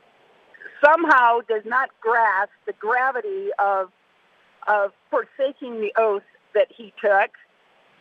somehow 0.84 1.40
does 1.50 1.64
not 1.66 1.90
grasp 2.00 2.52
the 2.66 2.74
gravity 2.74 3.50
of, 3.60 3.92
of 4.68 4.94
forsaking 5.10 5.82
the 5.82 5.92
oath 5.98 6.24
that 6.54 6.68
he 6.70 6.94
took. 7.02 7.32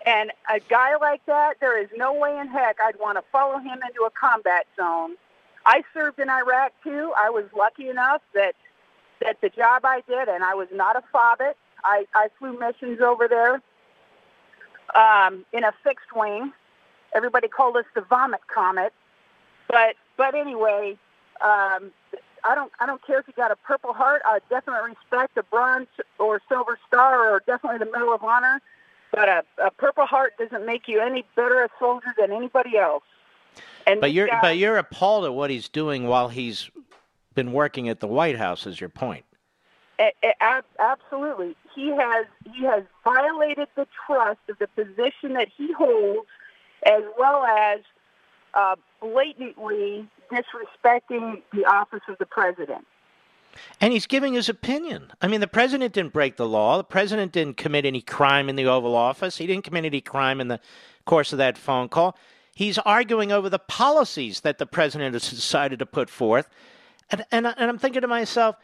And 0.07 0.31
a 0.55 0.61
guy 0.61 0.97
like 1.01 1.25
that, 1.27 1.55
there 1.61 1.81
is 1.83 1.89
no 1.97 2.13
way 2.13 2.39
in 2.39 2.47
heck 2.47 2.79
I'd 2.81 3.01
want 3.01 3.19
to 3.19 3.25
follow 3.33 3.59
him 3.59 3.81
into 3.85 4.03
a 4.07 4.11
combat 4.11 4.67
zone. 4.77 5.17
I 5.65 5.83
served 5.95 6.19
in 6.19 6.29
Iraq 6.29 6.73
too. 6.83 7.13
I 7.17 7.31
was 7.31 7.45
lucky 7.57 7.89
enough 7.89 8.23
that 8.35 8.55
that 9.21 9.41
the 9.41 9.49
job 9.49 9.85
I 9.85 10.03
did, 10.07 10.29
and 10.29 10.45
I 10.45 10.55
was 10.55 10.69
not 10.73 10.97
a 10.97 11.03
fobbit. 11.15 11.55
I, 11.85 12.07
I 12.15 12.29
flew 12.39 12.59
missions 12.59 13.01
over 13.01 13.29
there 13.29 13.63
um, 14.95 15.45
in 15.53 15.65
a 15.65 15.73
fixed 15.83 16.15
wing. 16.15 16.53
Everybody 17.15 17.49
called 17.49 17.77
us 17.77 17.85
the 17.95 18.03
Vomit 18.03 18.41
Comet. 18.53 18.93
But 19.69 19.97
but 20.17 20.35
anyway, 20.35 20.99
um, 21.41 21.93
I 22.45 22.55
don't 22.55 22.73
I 22.81 22.87
don't 22.87 23.05
care 23.07 23.19
if 23.19 23.27
you 23.27 23.35
got 23.35 23.51
a 23.51 23.57
Purple 23.57 23.93
Heart. 23.93 24.23
I 24.25 24.41
definitely 24.51 24.91
respect 24.91 25.37
a 25.39 25.43
Bronze 25.45 25.89
or 26.19 26.41
Silver 26.49 26.79
Star 26.87 27.31
or 27.31 27.43
definitely 27.47 27.79
the 27.79 27.91
Medal 27.91 28.15
of 28.15 28.23
Honor. 28.23 28.61
But 29.13 29.29
a, 29.29 29.45
a 29.65 29.71
Purple 29.71 30.07
Heart 30.07 30.35
doesn't 30.39 30.67
make 30.67 30.89
you 30.89 31.01
any 31.01 31.25
better 31.37 31.63
a 31.65 31.69
soldier 31.79 32.13
than 32.19 32.33
anybody 32.33 32.77
else. 32.77 33.05
And 33.87 34.01
But 34.01 34.13
you're 34.13 34.27
guy- 34.29 34.41
but 34.41 34.57
you're 34.59 34.79
appalled 34.79 35.25
at 35.25 35.35
what 35.35 35.51
he's 35.51 35.69
doing 35.69 36.07
while 36.07 36.29
he's 36.29 36.71
been 37.35 37.53
working 37.53 37.89
at 37.89 38.01
the 38.01 38.07
White 38.07 38.37
House. 38.37 38.67
Is 38.67 38.81
your 38.81 38.89
point? 38.91 39.25
A- 39.99 40.13
a- 40.23 40.43
ab- 40.43 40.65
absolutely. 40.79 41.57
He 41.75 41.89
has 41.91 42.27
he 42.53 42.65
has 42.65 42.83
violated 43.05 43.69
the 43.75 43.87
trust 44.07 44.41
of 44.49 44.59
the 44.59 44.69
position 44.69 45.35
that 45.35 45.49
he 45.57 45.73
holds, 45.73 46.29
as 46.85 47.03
well 47.19 47.45
as 47.45 47.81
uh, 48.55 48.77
blatantly 49.01 50.09
disrespecting 50.31 51.43
the 51.53 51.65
office 51.65 52.03
of 52.09 52.17
the 52.19 52.27
president. 52.27 52.87
And 53.81 53.93
he's 53.93 54.07
giving 54.07 54.35
his 54.35 54.49
opinion. 54.49 55.13
I 55.23 55.29
mean, 55.29 55.41
the 55.41 55.47
president 55.47 55.93
didn't 55.95 56.13
break 56.13 56.37
the 56.37 56.49
law. 56.49 56.77
The 56.77 56.85
president 56.85 57.31
didn't 57.33 57.57
commit 57.57 57.85
any 57.85 58.01
crime 58.01 58.49
in 58.49 58.57
the 58.57 58.67
Oval 58.67 58.97
Office. 58.97 59.37
He 59.37 59.47
didn't 59.47 59.65
commit 59.65 59.85
any 59.85 60.01
crime 60.01 60.41
in 60.41 60.49
the 60.49 60.59
course 61.05 61.33
of 61.33 61.39
that 61.39 61.57
phone 61.57 61.89
call. 61.89 62.17
He's 62.55 62.79
arguing 62.79 63.33
over 63.33 63.49
the 63.51 63.59
policies 63.59 64.41
that 64.43 64.59
the 64.59 64.67
president 64.67 65.15
has 65.15 65.29
decided 65.29 65.81
to 65.81 65.87
put 65.87 66.09
forth. 66.09 66.49
And, 67.11 67.25
and, 67.33 67.47
and 67.47 67.57
I'm 67.71 67.79
thinking 67.79 68.03
to 68.03 68.09
myself, 68.09 68.57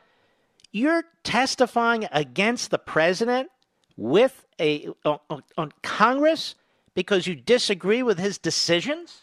you're 0.72 1.04
testifying 1.24 2.06
against 2.12 2.70
the 2.70 2.78
president 2.78 3.50
with 3.96 4.46
a 4.60 4.88
on, 5.04 5.18
on- 5.28 5.42
on 5.58 5.72
Congress 5.82 6.54
because 6.94 7.26
you 7.26 7.34
disagree 7.34 8.02
with 8.02 8.18
his 8.18 8.38
decisions? 8.38 9.22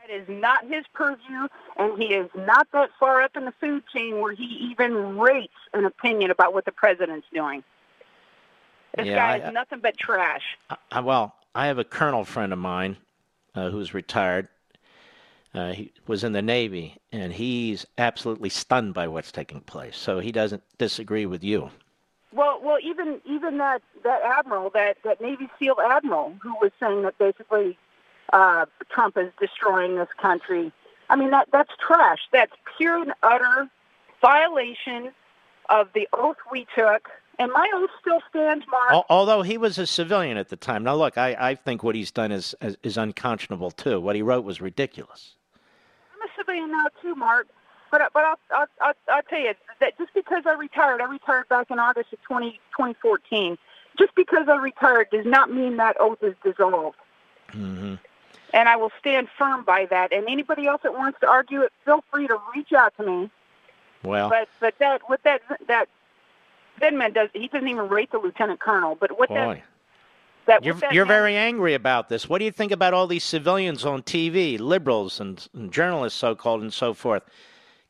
That 0.00 0.14
is 0.14 0.28
not 0.28 0.64
his 0.66 0.84
purview, 0.92 1.46
and 1.76 2.00
he 2.02 2.14
is 2.14 2.28
not 2.34 2.66
that 2.72 2.90
far 2.98 3.22
up 3.22 3.36
in 3.36 3.44
the 3.44 3.52
food 3.60 3.84
chain 3.94 4.20
where 4.20 4.32
he 4.34 4.44
even 4.70 5.18
rates 5.18 5.52
an 5.72 5.84
opinion 5.84 6.30
about 6.32 6.52
what 6.52 6.64
the 6.64 6.72
president's 6.72 7.26
doing. 7.32 7.62
This 8.96 9.06
Yeah, 9.06 9.14
guy 9.14 9.44
I- 9.44 9.48
is 9.48 9.54
nothing 9.54 9.78
but 9.80 9.96
trash. 9.96 10.42
Uh, 10.68 11.02
well, 11.04 11.36
I 11.54 11.66
have 11.66 11.78
a 11.78 11.84
colonel 11.84 12.24
friend 12.24 12.52
of 12.52 12.58
mine 12.58 12.96
uh, 13.54 13.70
who's 13.70 13.94
retired. 13.94 14.48
Uh, 15.52 15.72
he 15.72 15.92
was 16.06 16.22
in 16.22 16.32
the 16.32 16.42
Navy, 16.42 16.96
and 17.10 17.32
he's 17.32 17.84
absolutely 17.98 18.48
stunned 18.48 18.94
by 18.94 19.08
what's 19.08 19.32
taking 19.32 19.60
place. 19.60 19.96
So 19.96 20.20
he 20.20 20.30
doesn't 20.30 20.62
disagree 20.78 21.26
with 21.26 21.42
you. 21.42 21.70
Well, 22.32 22.60
well, 22.62 22.78
even 22.82 23.20
even 23.24 23.58
that 23.58 23.82
that 24.04 24.22
admiral, 24.22 24.70
that 24.70 24.98
that 25.04 25.20
Navy 25.20 25.48
SEAL 25.58 25.76
admiral, 25.84 26.34
who 26.40 26.54
was 26.60 26.70
saying 26.78 27.02
that 27.02 27.18
basically 27.18 27.76
uh, 28.32 28.66
Trump 28.90 29.18
is 29.18 29.32
destroying 29.40 29.96
this 29.96 30.08
country. 30.20 30.72
I 31.08 31.16
mean, 31.16 31.30
that 31.30 31.48
that's 31.52 31.72
trash. 31.84 32.20
That's 32.32 32.52
pure 32.76 33.02
and 33.02 33.12
utter 33.24 33.68
violation 34.20 35.10
of 35.68 35.88
the 35.94 36.08
oath 36.12 36.36
we 36.52 36.66
took, 36.76 37.08
and 37.40 37.50
my 37.52 37.68
oath 37.74 37.90
still 38.00 38.20
stands, 38.30 38.64
Mark. 38.70 39.04
Although 39.08 39.42
he 39.42 39.58
was 39.58 39.78
a 39.78 39.86
civilian 39.86 40.36
at 40.36 40.48
the 40.50 40.56
time. 40.56 40.84
Now, 40.84 40.94
look, 40.94 41.18
I, 41.18 41.36
I 41.38 41.54
think 41.56 41.82
what 41.82 41.94
he's 41.96 42.10
done 42.12 42.30
is, 42.30 42.54
is 42.60 42.76
is 42.82 42.96
unconscionable 42.96 43.70
too. 43.72 43.98
What 44.00 44.14
he 44.14 44.22
wrote 44.22 44.44
was 44.44 44.60
ridiculous. 44.60 45.34
I'm 46.14 46.28
a 46.28 46.32
civilian 46.36 46.70
now 46.70 46.86
too, 47.02 47.14
Mark. 47.16 47.48
But 47.90 48.02
but 48.14 48.24
I'll, 48.24 48.38
I'll 48.52 48.66
I'll 48.80 48.94
I'll 49.08 49.22
tell 49.22 49.40
you 49.40 49.54
that 49.80 49.98
just 49.98 50.14
because 50.14 50.44
I 50.46 50.52
retired, 50.52 51.00
I 51.00 51.06
retired 51.06 51.48
back 51.48 51.70
in 51.70 51.78
August 51.80 52.12
of 52.12 52.22
20, 52.22 52.52
2014. 52.76 53.58
Just 53.98 54.14
because 54.14 54.48
I 54.48 54.56
retired 54.56 55.08
does 55.10 55.26
not 55.26 55.52
mean 55.52 55.76
that 55.78 55.96
oath 55.98 56.22
is 56.22 56.34
dissolved. 56.44 56.96
Mm-hmm. 57.52 57.94
and 58.54 58.68
I 58.68 58.76
will 58.76 58.92
stand 59.00 59.28
firm 59.36 59.64
by 59.64 59.86
that. 59.90 60.12
And 60.12 60.24
anybody 60.28 60.68
else 60.68 60.82
that 60.84 60.92
wants 60.92 61.18
to 61.20 61.26
argue 61.28 61.62
it, 61.62 61.72
feel 61.84 62.04
free 62.12 62.28
to 62.28 62.38
reach 62.54 62.72
out 62.72 62.96
to 62.98 63.02
me. 63.04 63.30
Well, 64.04 64.28
But 64.28 64.48
but 64.60 64.74
that 64.78 65.00
what 65.08 65.22
that 65.24 65.42
that 65.66 65.88
Vindman 66.80 67.14
does, 67.14 67.28
he 67.32 67.48
doesn't 67.48 67.68
even 67.68 67.88
rate 67.88 68.10
the 68.10 68.18
lieutenant 68.18 68.60
colonel. 68.60 68.96
But 68.98 69.18
what 69.18 69.28
that 69.28 69.46
boy, 69.46 69.62
that 70.46 70.64
you're 70.64 70.74
that 70.74 70.92
you're 70.92 71.06
very 71.06 71.36
angry 71.36 71.74
about 71.74 72.08
this. 72.08 72.28
What 72.28 72.38
do 72.38 72.44
you 72.44 72.52
think 72.52 72.72
about 72.72 72.94
all 72.94 73.06
these 73.06 73.24
civilians 73.24 73.84
on 73.84 74.02
TV, 74.02 74.58
liberals 74.58 75.20
and, 75.20 75.46
and 75.54 75.72
journalists, 75.72 76.18
so 76.18 76.34
called, 76.34 76.62
and 76.62 76.72
so 76.72 76.94
forth, 76.94 77.22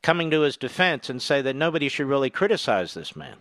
coming 0.03 0.29
to 0.31 0.41
his 0.41 0.57
defense 0.57 1.09
and 1.09 1.21
say 1.21 1.41
that 1.41 1.55
nobody 1.55 1.89
should 1.89 2.07
really 2.07 2.29
criticize 2.29 2.93
this 2.93 3.15
man? 3.15 3.37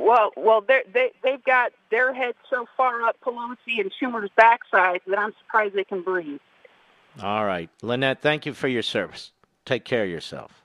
well 0.00 0.32
well 0.36 0.60
they 0.60 1.12
they've 1.22 1.44
got 1.44 1.72
their 1.90 2.12
heads 2.12 2.36
so 2.48 2.66
far 2.76 3.02
up 3.02 3.16
Pelosi 3.24 3.78
and 3.78 3.92
Schumer's 3.92 4.30
backside 4.34 5.00
that 5.06 5.18
I'm 5.18 5.32
surprised 5.38 5.74
they 5.74 5.84
can 5.84 6.02
breathe. 6.02 6.40
All 7.22 7.44
right. 7.44 7.68
Lynette, 7.82 8.22
thank 8.22 8.46
you 8.46 8.54
for 8.54 8.68
your 8.68 8.82
service. 8.82 9.32
Take 9.64 9.84
care 9.84 10.04
of 10.04 10.10
yourself. 10.10 10.62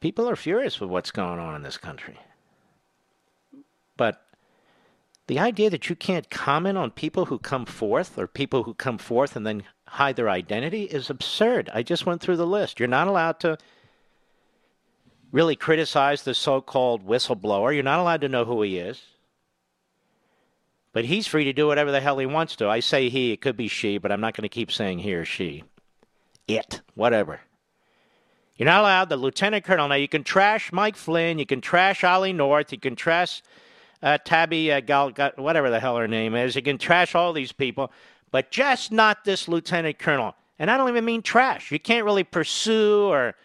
People 0.00 0.28
are 0.28 0.36
furious 0.36 0.80
with 0.80 0.90
what's 0.90 1.10
going 1.10 1.38
on 1.38 1.54
in 1.54 1.62
this 1.62 1.76
country. 1.76 2.18
But 3.96 4.24
the 5.26 5.38
idea 5.38 5.70
that 5.70 5.90
you 5.90 5.96
can't 5.96 6.30
comment 6.30 6.78
on 6.78 6.90
people 6.90 7.26
who 7.26 7.38
come 7.38 7.66
forth 7.66 8.16
or 8.16 8.26
people 8.26 8.62
who 8.62 8.74
come 8.74 8.98
forth 8.98 9.36
and 9.36 9.46
then 9.46 9.64
hide 9.86 10.16
their 10.16 10.30
identity 10.30 10.84
is 10.84 11.10
absurd. 11.10 11.68
I 11.74 11.82
just 11.82 12.06
went 12.06 12.20
through 12.20 12.36
the 12.36 12.46
list. 12.46 12.78
You're 12.78 12.88
not 12.88 13.08
allowed 13.08 13.40
to 13.40 13.58
really 15.32 15.56
criticize 15.56 16.22
the 16.22 16.34
so 16.34 16.60
called 16.60 17.06
whistleblower. 17.06 17.74
You're 17.74 17.82
not 17.82 18.00
allowed 18.00 18.22
to 18.22 18.28
know 18.28 18.44
who 18.44 18.62
he 18.62 18.78
is. 18.78 19.02
But 20.92 21.04
he's 21.04 21.26
free 21.26 21.44
to 21.44 21.52
do 21.52 21.66
whatever 21.66 21.90
the 21.92 22.00
hell 22.00 22.18
he 22.18 22.26
wants 22.26 22.56
to. 22.56 22.68
I 22.68 22.80
say 22.80 23.08
he, 23.08 23.32
it 23.32 23.40
could 23.40 23.56
be 23.56 23.68
she, 23.68 23.98
but 23.98 24.10
I'm 24.10 24.20
not 24.20 24.34
going 24.34 24.42
to 24.42 24.48
keep 24.48 24.72
saying 24.72 25.00
he 25.00 25.14
or 25.14 25.24
she. 25.24 25.64
It, 26.46 26.80
whatever. 26.94 27.40
You're 28.58 28.66
not 28.66 28.80
allowed, 28.80 29.08
the 29.08 29.16
lieutenant 29.16 29.64
colonel. 29.64 29.86
Now, 29.86 29.94
you 29.94 30.08
can 30.08 30.24
trash 30.24 30.72
Mike 30.72 30.96
Flynn, 30.96 31.38
you 31.38 31.46
can 31.46 31.60
trash 31.60 32.02
Ollie 32.02 32.32
North, 32.32 32.72
you 32.72 32.78
can 32.78 32.96
trash 32.96 33.40
uh, 34.02 34.18
Tabby 34.24 34.72
uh, 34.72 34.80
Gal, 34.80 35.12
whatever 35.36 35.70
the 35.70 35.78
hell 35.78 35.96
her 35.96 36.08
name 36.08 36.34
is, 36.34 36.56
you 36.56 36.62
can 36.62 36.76
trash 36.76 37.14
all 37.14 37.32
these 37.32 37.52
people, 37.52 37.92
but 38.32 38.50
just 38.50 38.90
not 38.90 39.24
this 39.24 39.46
lieutenant 39.46 40.00
colonel. 40.00 40.34
And 40.58 40.72
I 40.72 40.76
don't 40.76 40.88
even 40.88 41.04
mean 41.04 41.22
trash. 41.22 41.70
You 41.70 41.78
can't 41.78 42.04
really 42.04 42.24
pursue 42.24 43.04
or 43.04 43.36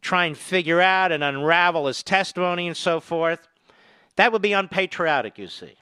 try 0.00 0.26
and 0.26 0.38
figure 0.38 0.80
out 0.80 1.10
and 1.10 1.24
unravel 1.24 1.88
his 1.88 2.04
testimony 2.04 2.68
and 2.68 2.76
so 2.76 3.00
forth. 3.00 3.48
That 4.14 4.30
would 4.32 4.42
be 4.42 4.52
unpatriotic, 4.52 5.36
you 5.36 5.48
see. 5.48 5.74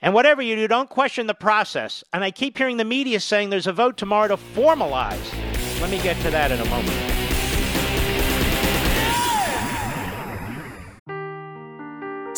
And 0.00 0.14
whatever 0.14 0.40
you 0.40 0.56
do, 0.56 0.66
don't 0.66 0.88
question 0.88 1.26
the 1.26 1.34
process. 1.34 2.02
And 2.14 2.24
I 2.24 2.30
keep 2.30 2.56
hearing 2.56 2.78
the 2.78 2.84
media 2.84 3.20
saying 3.20 3.50
there's 3.50 3.66
a 3.66 3.72
vote 3.72 3.98
tomorrow 3.98 4.28
to 4.28 4.36
formalize. 4.36 5.80
Let 5.80 5.90
me 5.90 6.00
get 6.02 6.16
to 6.22 6.30
that 6.30 6.50
in 6.50 6.60
a 6.60 6.64
moment. 6.70 7.13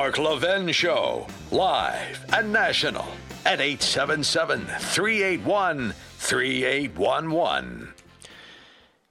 Mark 0.00 0.16
Levin 0.16 0.72
Show, 0.72 1.26
live 1.50 2.24
and 2.32 2.50
national 2.54 3.06
at 3.44 3.60
877 3.60 4.64
381 4.64 5.92
3811. 6.16 7.92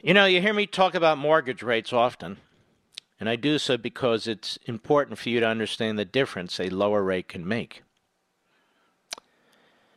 You 0.02 0.16
know, 0.16 0.26
you 0.26 0.42
hear 0.42 0.52
me 0.52 0.66
talk 0.66 0.96
about 0.96 1.20
mortgage 1.20 1.62
rates 1.62 1.94
often, 1.94 2.38
and 3.20 3.30
I 3.30 3.36
do 3.36 3.60
so 3.60 3.78
because 3.78 4.26
it's 4.26 4.58
important 4.66 5.20
for 5.20 5.30
you 5.30 5.40
to 5.40 5.46
understand 5.48 6.00
the 6.00 6.06
difference 6.06 6.60
a 6.60 6.70
lower 6.70 7.04
rate 7.04 7.28
can 7.28 7.48
make. 7.48 7.84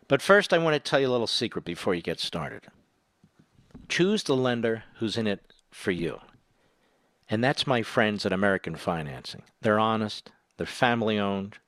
But 0.08 0.20
first, 0.20 0.52
I 0.52 0.58
want 0.58 0.74
to 0.74 0.90
tell 0.90 1.00
you 1.00 1.08
a 1.08 1.08
little 1.08 1.26
secret 1.26 1.64
before 1.64 1.94
you 1.94 2.02
get 2.02 2.20
started. 2.20 2.64
Choose 3.88 4.24
the 4.24 4.36
lender 4.36 4.84
who's 4.96 5.16
in 5.16 5.26
it 5.26 5.54
for 5.70 5.90
you. 5.90 6.20
And 7.30 7.42
that's 7.42 7.66
my 7.66 7.82
friends 7.82 8.26
at 8.26 8.32
American 8.34 8.76
Financing. 8.76 9.44
They're 9.62 9.78
honest, 9.78 10.30
they're 10.62 10.66
family 10.68 11.18
owned. 11.18 11.58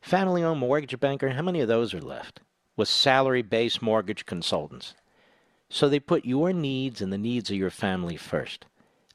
Family 0.00 0.42
owned 0.42 0.60
mortgage 0.60 0.98
banker, 0.98 1.28
how 1.28 1.42
many 1.42 1.60
of 1.60 1.68
those 1.68 1.92
are 1.92 2.00
left? 2.00 2.40
With 2.74 2.88
salary 2.88 3.42
based 3.42 3.82
mortgage 3.82 4.24
consultants. 4.24 4.94
So 5.68 5.86
they 5.86 6.00
put 6.00 6.24
your 6.24 6.54
needs 6.54 7.02
and 7.02 7.12
the 7.12 7.18
needs 7.18 7.50
of 7.50 7.58
your 7.58 7.68
family 7.68 8.16
first. 8.16 8.64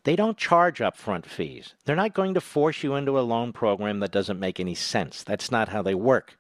They 0.04 0.16
don't 0.16 0.38
charge 0.38 0.78
upfront 0.78 1.26
fees. 1.26 1.74
They're 1.84 1.96
not 1.96 2.14
going 2.14 2.36
to 2.36 2.42
force 2.42 2.84
you 2.84 2.94
into 2.94 3.18
a 3.18 3.22
loan 3.22 3.54
program 3.54 4.02
that 4.02 4.12
doesn't 4.12 4.40
make 4.40 4.60
any 4.60 4.76
sense. 4.76 5.24
That's 5.24 5.50
not 5.50 5.70
how 5.70 5.82
they 5.82 5.96
work. 5.96 6.38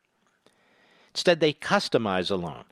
Instead, 1.16 1.40
they 1.40 1.54
customize 1.54 2.30
a 2.30 2.36
loan 2.36 2.66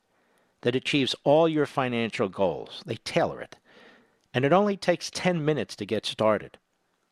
that 0.62 0.76
achieves 0.76 1.16
all 1.24 1.50
your 1.50 1.66
financial 1.66 2.30
goals. 2.30 2.84
They 2.86 2.98
tailor 2.98 3.42
it. 3.42 3.56
And 4.36 4.46
it 4.46 4.54
only 4.54 4.78
takes 4.78 5.10
10 5.10 5.44
minutes 5.44 5.76
to 5.78 5.86
get 5.88 6.06
started. 6.06 6.60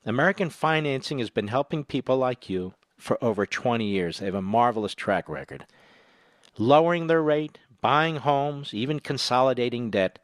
American 0.08 0.49
Financing 0.49 1.20
has 1.20 1.30
been 1.30 1.49
helping 1.49 1.84
people 1.84 2.18
like 2.18 2.49
you 2.49 2.74
for 2.97 3.22
over 3.22 3.45
20 3.45 3.86
years. 3.86 4.20
They 4.20 4.26
have 4.26 4.36
a 4.36 4.41
marvelous 4.41 4.95
track 4.95 5.28
record. 5.28 5.66
Lowering 6.58 7.08
their 7.08 7.22
rate, 7.22 7.60
buying 7.82 8.18
homes, 8.18 8.74
even 8.74 9.01
consolidating 9.01 9.91
debt. 9.91 10.18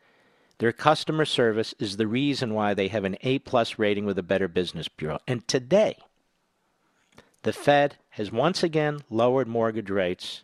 Their 0.60 0.72
customer 0.72 1.26
service 1.26 1.76
is 1.80 1.98
the 1.98 2.08
reason 2.08 2.54
why 2.54 2.74
they 2.74 2.88
have 2.88 3.04
an 3.04 3.18
A 3.22 3.40
plus 3.40 3.78
rating 3.78 4.06
with 4.06 4.16
the 4.16 4.24
Better 4.24 4.48
Business 4.48 4.88
Bureau. 4.88 5.20
And 5.28 5.46
today, 5.50 5.98
the 7.42 7.52
Fed 7.52 7.98
has 8.12 8.32
once 8.32 8.64
again 8.64 9.02
lowered 9.10 9.50
mortgage 9.50 9.90
rates, 9.90 10.44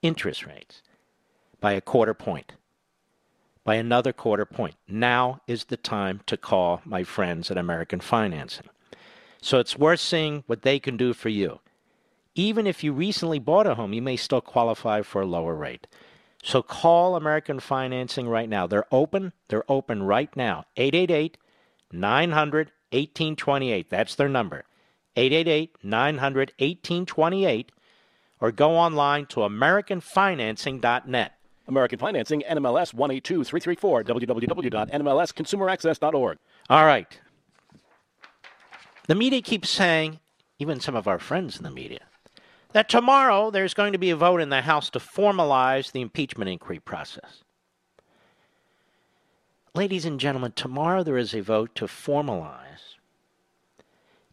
interest 0.00 0.46
rates, 0.46 0.82
by 1.60 1.72
a 1.72 1.80
quarter 1.80 2.14
point, 2.14 2.52
by 3.64 3.74
another 3.74 4.12
quarter 4.12 4.44
point. 4.44 4.76
Now 4.86 5.40
is 5.48 5.64
the 5.64 5.76
time 5.76 6.20
to 6.26 6.36
call 6.36 6.82
my 6.84 7.02
friends 7.02 7.50
at 7.50 7.58
American 7.58 7.98
Financing. 7.98 8.68
So 9.46 9.60
it's 9.60 9.78
worth 9.78 10.00
seeing 10.00 10.42
what 10.48 10.62
they 10.62 10.80
can 10.80 10.96
do 10.96 11.12
for 11.12 11.28
you. 11.28 11.60
Even 12.34 12.66
if 12.66 12.82
you 12.82 12.92
recently 12.92 13.38
bought 13.38 13.68
a 13.68 13.76
home, 13.76 13.92
you 13.92 14.02
may 14.02 14.16
still 14.16 14.40
qualify 14.40 15.02
for 15.02 15.22
a 15.22 15.26
lower 15.26 15.54
rate. 15.54 15.86
So 16.42 16.62
call 16.62 17.14
American 17.14 17.60
Financing 17.60 18.28
right 18.28 18.48
now. 18.48 18.66
They're 18.66 18.88
open. 18.90 19.32
They're 19.46 19.62
open 19.70 20.02
right 20.02 20.34
now. 20.34 20.64
888 20.76 21.38
900 21.92 22.72
1828. 22.90 23.88
That's 23.88 24.16
their 24.16 24.28
number. 24.28 24.64
888 25.14 25.76
900 25.80 26.52
1828. 26.58 27.70
Or 28.40 28.50
go 28.50 28.72
online 28.72 29.26
to 29.26 29.42
AmericanFinancing.net. 29.42 31.32
American 31.68 32.00
Financing, 32.00 32.42
NMLS 32.48 32.94
182334, 32.94 34.02
www.nmlsconsumeraccess.org. 34.02 36.38
All 36.68 36.84
right. 36.84 37.20
The 39.06 39.14
media 39.14 39.40
keeps 39.40 39.70
saying, 39.70 40.20
even 40.58 40.80
some 40.80 40.96
of 40.96 41.06
our 41.06 41.18
friends 41.18 41.56
in 41.56 41.62
the 41.62 41.70
media, 41.70 42.00
that 42.72 42.88
tomorrow 42.88 43.50
there's 43.50 43.74
going 43.74 43.92
to 43.92 43.98
be 43.98 44.10
a 44.10 44.16
vote 44.16 44.40
in 44.40 44.50
the 44.50 44.62
House 44.62 44.90
to 44.90 44.98
formalize 44.98 45.92
the 45.92 46.00
impeachment 46.00 46.50
inquiry 46.50 46.80
process. 46.80 47.44
Ladies 49.74 50.04
and 50.04 50.18
gentlemen, 50.18 50.52
tomorrow 50.52 51.02
there 51.02 51.18
is 51.18 51.34
a 51.34 51.42
vote 51.42 51.74
to 51.76 51.84
formalize 51.84 52.96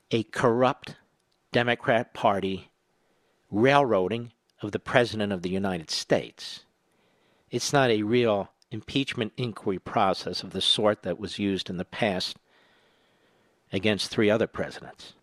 a 0.09 0.23
corrupt 0.23 0.95
Democrat 1.51 2.13
Party 2.13 2.71
railroading 3.51 4.31
of 4.61 4.71
the 4.71 4.79
President 4.79 5.31
of 5.31 5.41
the 5.41 5.49
United 5.49 5.91
States. 5.91 6.63
It's 7.51 7.73
not 7.73 7.91
a 7.91 8.03
real 8.03 8.49
impeachment 8.71 9.33
inquiry 9.37 9.77
process 9.77 10.41
of 10.41 10.51
the 10.51 10.61
sort 10.61 11.03
that 11.03 11.19
was 11.19 11.37
used 11.37 11.69
in 11.69 11.77
the 11.77 11.85
past 11.85 12.37
against 13.73 14.09
three 14.09 14.29
other 14.29 14.47
presidents. 14.47 15.13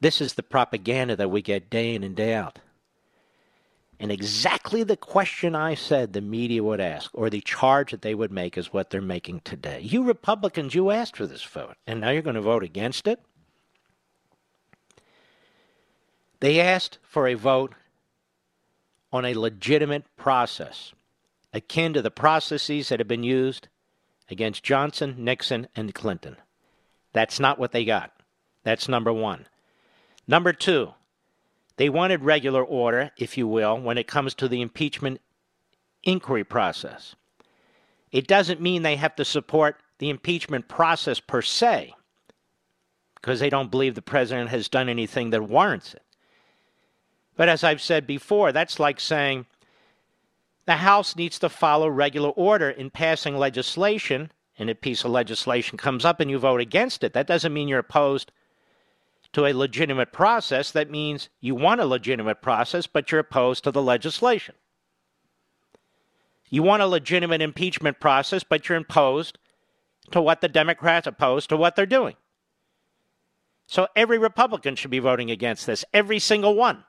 This 0.00 0.20
is 0.20 0.34
the 0.34 0.42
propaganda 0.42 1.16
that 1.16 1.30
we 1.30 1.40
get 1.40 1.70
day 1.70 1.94
in 1.94 2.04
and 2.04 2.14
day 2.14 2.34
out. 2.34 2.58
And 3.98 4.12
exactly 4.12 4.82
the 4.82 4.98
question 4.98 5.54
I 5.54 5.74
said 5.74 6.12
the 6.12 6.20
media 6.20 6.62
would 6.62 6.82
ask, 6.82 7.10
or 7.14 7.30
the 7.30 7.40
charge 7.40 7.92
that 7.92 8.02
they 8.02 8.14
would 8.14 8.30
make, 8.30 8.58
is 8.58 8.72
what 8.72 8.90
they're 8.90 9.00
making 9.00 9.40
today. 9.40 9.80
You 9.80 10.04
Republicans, 10.04 10.74
you 10.74 10.90
asked 10.90 11.16
for 11.16 11.26
this 11.26 11.42
vote, 11.42 11.76
and 11.86 12.02
now 12.02 12.10
you're 12.10 12.20
going 12.20 12.36
to 12.36 12.42
vote 12.42 12.62
against 12.62 13.08
it? 13.08 13.20
They 16.40 16.60
asked 16.60 16.98
for 17.02 17.26
a 17.26 17.34
vote 17.34 17.74
on 19.10 19.24
a 19.24 19.32
legitimate 19.32 20.04
process, 20.16 20.92
akin 21.54 21.94
to 21.94 22.02
the 22.02 22.10
processes 22.10 22.90
that 22.90 23.00
have 23.00 23.08
been 23.08 23.22
used 23.22 23.68
against 24.30 24.62
Johnson, 24.62 25.14
Nixon, 25.18 25.68
and 25.76 25.94
Clinton. 25.94 26.36
That's 27.12 27.40
not 27.40 27.58
what 27.58 27.72
they 27.72 27.84
got. 27.84 28.12
That's 28.62 28.88
number 28.88 29.12
one. 29.12 29.46
Number 30.26 30.52
two, 30.52 30.94
they 31.76 31.88
wanted 31.88 32.22
regular 32.22 32.64
order, 32.64 33.12
if 33.16 33.38
you 33.38 33.46
will, 33.46 33.80
when 33.80 33.98
it 33.98 34.08
comes 34.08 34.34
to 34.34 34.48
the 34.48 34.60
impeachment 34.60 35.20
inquiry 36.02 36.44
process. 36.44 37.14
It 38.10 38.26
doesn't 38.26 38.60
mean 38.60 38.82
they 38.82 38.96
have 38.96 39.16
to 39.16 39.24
support 39.24 39.76
the 39.98 40.10
impeachment 40.10 40.68
process 40.68 41.20
per 41.20 41.42
se, 41.42 41.94
because 43.14 43.40
they 43.40 43.50
don't 43.50 43.70
believe 43.70 43.94
the 43.94 44.02
president 44.02 44.50
has 44.50 44.68
done 44.68 44.88
anything 44.88 45.30
that 45.30 45.42
warrants 45.42 45.94
it. 45.94 46.02
But 47.36 47.48
as 47.48 47.64
I've 47.64 47.82
said 47.82 48.06
before, 48.06 48.52
that's 48.52 48.80
like 48.80 49.00
saying 49.00 49.46
the 50.66 50.76
House 50.76 51.16
needs 51.16 51.38
to 51.38 51.48
follow 51.48 51.88
regular 51.88 52.30
order 52.30 52.70
in 52.70 52.90
passing 52.90 53.36
legislation, 53.36 54.32
and 54.58 54.68
a 54.68 54.74
piece 54.74 55.04
of 55.04 55.10
legislation 55.10 55.78
comes 55.78 56.04
up 56.04 56.20
and 56.20 56.30
you 56.30 56.38
vote 56.38 56.60
against 56.60 57.04
it. 57.04 57.12
That 57.12 57.26
doesn't 57.26 57.52
mean 57.52 57.68
you're 57.68 57.78
opposed 57.78 58.32
to 59.32 59.46
a 59.46 59.52
legitimate 59.52 60.12
process. 60.12 60.72
That 60.72 60.90
means 60.90 61.28
you 61.40 61.54
want 61.54 61.80
a 61.80 61.86
legitimate 61.86 62.42
process, 62.42 62.86
but 62.86 63.10
you're 63.10 63.20
opposed 63.20 63.64
to 63.64 63.70
the 63.70 63.82
legislation. 63.82 64.54
You 66.48 66.62
want 66.62 66.82
a 66.82 66.86
legitimate 66.86 67.42
impeachment 67.42 68.00
process, 68.00 68.44
but 68.44 68.68
you're 68.68 68.78
opposed 68.78 69.38
to 70.12 70.22
what 70.22 70.40
the 70.40 70.48
Democrats 70.48 71.06
opposed 71.06 71.48
to 71.50 71.56
what 71.56 71.76
they're 71.76 71.86
doing. 71.86 72.14
So 73.66 73.88
every 73.96 74.18
Republican 74.18 74.76
should 74.76 74.92
be 74.92 75.00
voting 75.00 75.30
against 75.30 75.66
this, 75.66 75.84
every 75.92 76.18
single 76.18 76.54
one. 76.54 76.84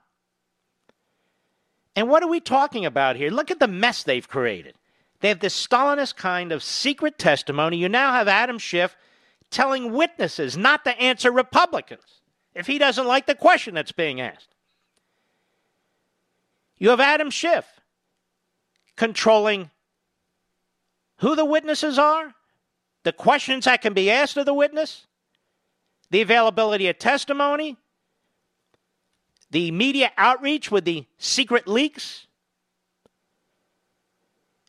And 1.98 2.08
what 2.08 2.22
are 2.22 2.28
we 2.28 2.38
talking 2.38 2.86
about 2.86 3.16
here? 3.16 3.28
Look 3.28 3.50
at 3.50 3.58
the 3.58 3.66
mess 3.66 4.04
they've 4.04 4.28
created. 4.28 4.76
They 5.18 5.26
have 5.26 5.40
this 5.40 5.66
Stalinist 5.66 6.14
kind 6.14 6.52
of 6.52 6.62
secret 6.62 7.18
testimony. 7.18 7.76
You 7.76 7.88
now 7.88 8.12
have 8.12 8.28
Adam 8.28 8.60
Schiff 8.60 8.96
telling 9.50 9.92
witnesses 9.92 10.56
not 10.56 10.84
to 10.84 10.96
answer 10.96 11.32
Republicans 11.32 12.20
if 12.54 12.68
he 12.68 12.78
doesn't 12.78 13.08
like 13.08 13.26
the 13.26 13.34
question 13.34 13.74
that's 13.74 13.90
being 13.90 14.20
asked. 14.20 14.54
You 16.76 16.90
have 16.90 17.00
Adam 17.00 17.30
Schiff 17.30 17.66
controlling 18.94 19.72
who 21.16 21.34
the 21.34 21.44
witnesses 21.44 21.98
are, 21.98 22.32
the 23.02 23.12
questions 23.12 23.64
that 23.64 23.82
can 23.82 23.92
be 23.92 24.08
asked 24.08 24.36
of 24.36 24.46
the 24.46 24.54
witness, 24.54 25.08
the 26.12 26.20
availability 26.20 26.86
of 26.86 27.00
testimony, 27.00 27.76
the 29.50 29.70
media 29.70 30.12
outreach 30.16 30.70
with 30.70 30.84
the 30.84 31.06
secret 31.18 31.66
leaks. 31.66 32.26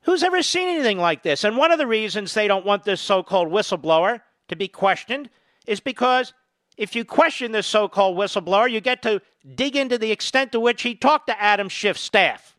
Who's 0.04 0.24
ever 0.24 0.42
seen 0.42 0.70
anything 0.70 0.98
like 0.98 1.24
this? 1.24 1.44
And 1.44 1.58
one 1.58 1.72
of 1.72 1.78
the 1.78 1.88
reasons 1.88 2.34
they 2.34 2.48
don't 2.48 2.66
want 2.66 2.84
this 2.84 3.02
so 3.02 3.22
called 3.22 3.50
whistleblower 3.50 4.22
to 4.48 4.56
be 4.56 4.68
questioned 4.68 5.30
is 5.68 5.80
because 5.80 6.34
if 6.78 6.96
you 6.96 7.04
question 7.04 7.52
this 7.52 7.68
so 7.68 7.88
called 7.88 8.18
whistleblower, 8.18 8.72
you 8.72 8.80
get 8.80 9.02
to 9.02 9.22
dig 9.56 9.76
into 9.76 9.98
the 9.98 10.12
extent 10.12 10.52
to 10.54 10.60
which 10.60 10.82
he 10.82 10.96
talked 10.96 11.28
to 11.28 11.42
Adam 11.42 11.68
Schiff's 11.68 12.02
staff. 12.02 12.56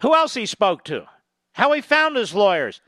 Who 0.00 0.14
else 0.14 0.34
he 0.34 0.46
spoke 0.46 0.82
to? 0.84 1.06
How 1.52 1.72
he 1.72 1.80
found 1.80 2.16
his 2.16 2.34
lawyers. 2.34 2.80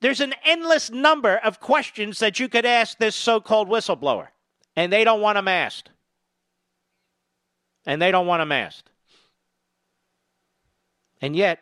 There's 0.00 0.20
an 0.20 0.34
endless 0.44 0.90
number 0.90 1.36
of 1.36 1.60
questions 1.60 2.18
that 2.18 2.38
you 2.38 2.48
could 2.48 2.66
ask 2.66 2.98
this 2.98 3.16
so 3.16 3.40
called 3.40 3.68
whistleblower, 3.68 4.28
and 4.76 4.92
they 4.92 5.04
don't 5.04 5.20
want 5.20 5.36
them 5.36 5.48
asked. 5.48 5.90
And 7.84 8.00
they 8.00 8.10
don't 8.10 8.26
want 8.26 8.40
them 8.40 8.52
asked. 8.52 8.88
And 11.20 11.36
yet, 11.36 11.60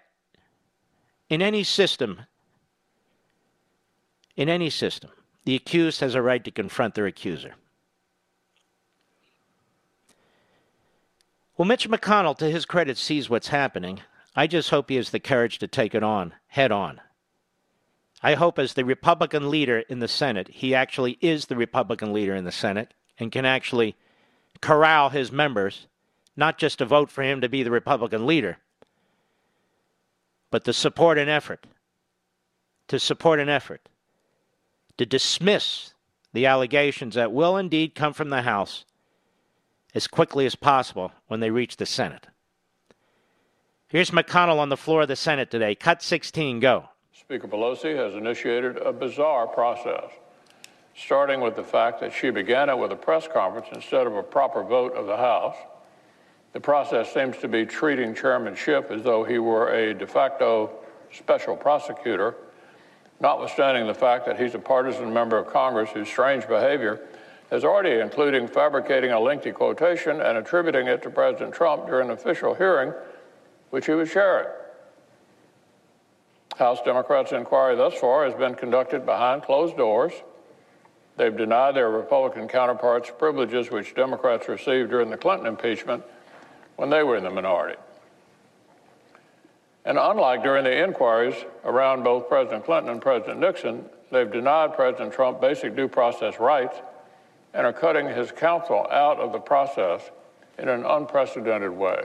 in 1.29 1.43
any 1.43 1.65
system, 1.65 2.21
in 4.37 4.49
any 4.49 4.71
system, 4.71 5.11
the 5.45 5.55
accused 5.55 6.01
has 6.01 6.15
a 6.15 6.23
right 6.23 6.43
to 6.45 6.51
confront 6.51 6.95
their 6.95 7.07
accuser. 7.07 7.55
Well, 11.57 11.69
Mitch 11.69 11.89
McConnell, 11.89 12.39
to 12.39 12.51
his 12.51 12.65
credit, 12.65 12.97
sees 12.97 13.29
what's 13.29 13.49
happening. 13.49 14.01
I 14.35 14.47
just 14.47 14.71
hope 14.71 14.89
he 14.89 14.97
has 14.97 15.11
the 15.11 15.21
courage 15.21 15.59
to 15.59 15.67
take 15.67 15.95
it 15.95 16.03
on 16.03 16.33
head 16.47 16.73
on. 16.73 17.01
I 18.23 18.35
hope, 18.35 18.59
as 18.59 18.75
the 18.75 18.85
Republican 18.85 19.51
leader 19.51 19.81
in 19.81 19.99
the 19.99 20.09
Senate, 20.09 20.49
he 20.49 20.75
actually 20.75 21.19
is 21.21 21.47
the 21.47 21.57
Republican 21.57 22.13
leader 22.13 22.35
in 22.35 22.45
the 22.45 22.53
Senate 22.53 22.95
and 23.21 23.31
can 23.31 23.45
actually 23.45 23.95
corral 24.61 25.11
his 25.11 25.31
members, 25.31 25.87
not 26.37 26.59
just 26.59 26.79
to 26.79 26.85
vote 26.85 27.11
for 27.11 27.23
him 27.23 27.41
to 27.41 27.49
be 27.49 27.62
the 27.62 27.71
Republican 27.71 28.27
leader, 28.27 28.59
but 30.51 30.64
to 30.64 30.73
support 30.73 31.18
an 31.18 31.29
effort, 31.29 31.66
to 32.89 32.99
support 32.99 33.39
an 33.39 33.49
effort 33.49 33.89
to 35.01 35.07
dismiss 35.07 35.95
the 36.35 36.45
allegations 36.45 37.14
that 37.14 37.33
will 37.33 37.57
indeed 37.57 37.95
come 37.95 38.12
from 38.12 38.29
the 38.29 38.43
House 38.43 38.85
as 39.95 40.07
quickly 40.07 40.45
as 40.45 40.55
possible 40.55 41.11
when 41.27 41.41
they 41.41 41.49
reach 41.49 41.79
the 41.79 41.87
Senate. 41.87 42.27
Here's 43.89 44.11
McConnell 44.11 44.59
on 44.59 44.68
the 44.68 44.77
floor 44.77 45.01
of 45.01 45.09
the 45.09 45.16
Senate 45.16 45.51
today. 45.51 45.75
Cut 45.75 46.03
16, 46.03 46.61
go. 46.61 46.91
Speaker 47.18 47.49
Pelosi 47.49 47.97
has 47.97 48.12
initiated 48.12 48.77
a 48.77 48.93
bizarre 48.93 49.47
process, 49.47 50.11
starting 50.95 51.41
with 51.41 51.57
the 51.57 51.64
fact 51.64 52.01
that 52.01 52.12
she 52.12 52.30
began 52.30 52.68
it 52.68 52.78
with 52.78 52.93
a 52.93 52.97
press 52.97 53.28
conference 53.28 53.68
instead 53.72 54.07
of 54.07 54.14
a 54.16 54.22
proper 54.22 54.62
vote 54.62 54.95
of 54.95 55.07
the 55.07 55.16
House. 55.16 55.57
The 56.53 56.61
process 56.61 57.12
seems 57.12 57.36
to 57.38 57.49
be 57.49 57.64
treating 57.64 58.14
Chairman 58.14 58.55
Schiff 58.57 58.91
as 58.91 59.03
though 59.03 59.24
he 59.24 59.38
were 59.38 59.72
a 59.72 59.95
de 59.95 60.07
facto 60.07 60.70
special 61.12 61.57
prosecutor 61.57 62.36
notwithstanding 63.20 63.86
the 63.86 63.95
fact 63.95 64.26
that 64.26 64.41
he's 64.41 64.55
a 64.55 64.59
partisan 64.59 65.12
member 65.12 65.36
of 65.36 65.47
Congress 65.47 65.91
whose 65.91 66.09
strange 66.09 66.49
behavior 66.49 67.01
is 67.53 67.64
already 67.64 68.01
including 68.01 68.49
fabricating 68.49 69.12
a 69.12 69.20
lengthy 69.20 69.53
quotation 69.53 70.20
and 70.20 70.38
attributing 70.38 70.86
it 70.86 71.03
to 71.03 71.11
President 71.11 71.53
Trump 71.53 71.86
during 71.86 72.09
an 72.09 72.12
official 72.12 72.55
hearing, 72.55 72.93
which 73.70 73.86
he 73.86 73.93
was 73.93 74.11
chairing. 74.11 74.49
House 76.57 76.80
Democrats' 76.82 77.32
inquiry 77.32 77.76
thus 77.76 77.95
far 77.95 78.24
has 78.24 78.34
been 78.34 78.55
conducted 78.55 79.05
behind 79.05 79.43
closed 79.43 79.76
doors. 79.76 80.12
They've 81.17 81.37
denied 81.37 81.75
their 81.75 81.91
Republican 81.91 82.49
counterparts 82.49 83.11
privileges 83.19 83.71
which 83.71 83.95
Democrats 83.95 84.49
received 84.49 84.91
during 84.91 85.11
the 85.11 85.17
Clinton 85.17 85.47
impeachment 85.47 86.03
when 86.77 86.91
they 86.91 87.03
were 87.03 87.17
in 87.17 87.25
the 87.25 87.31
minority. 87.31 87.79
And 89.85 89.99
unlike 89.99 90.43
during 90.43 90.65
the 90.65 90.85
inquiries 90.85 91.35
around 91.65 92.05
both 92.05 92.29
President 92.29 92.65
Clinton 92.65 92.93
and 92.93 93.03
President 93.03 93.41
Nixon, 93.41 93.85
they've 94.11 94.31
denied 94.31 94.75
President 94.75 95.13
Trump 95.13 95.41
basic 95.41 95.75
due 95.75 95.89
process 95.89 96.39
rights 96.39 96.77
and 97.55 97.67
are 97.67 97.73
cutting 97.73 98.07
his 98.07 98.31
counsel 98.31 98.87
out 98.91 99.19
of 99.19 99.33
the 99.33 99.39
process 99.39 100.11
in 100.59 100.69
an 100.69 100.85
unprecedented 100.85 101.73
way. 101.73 102.05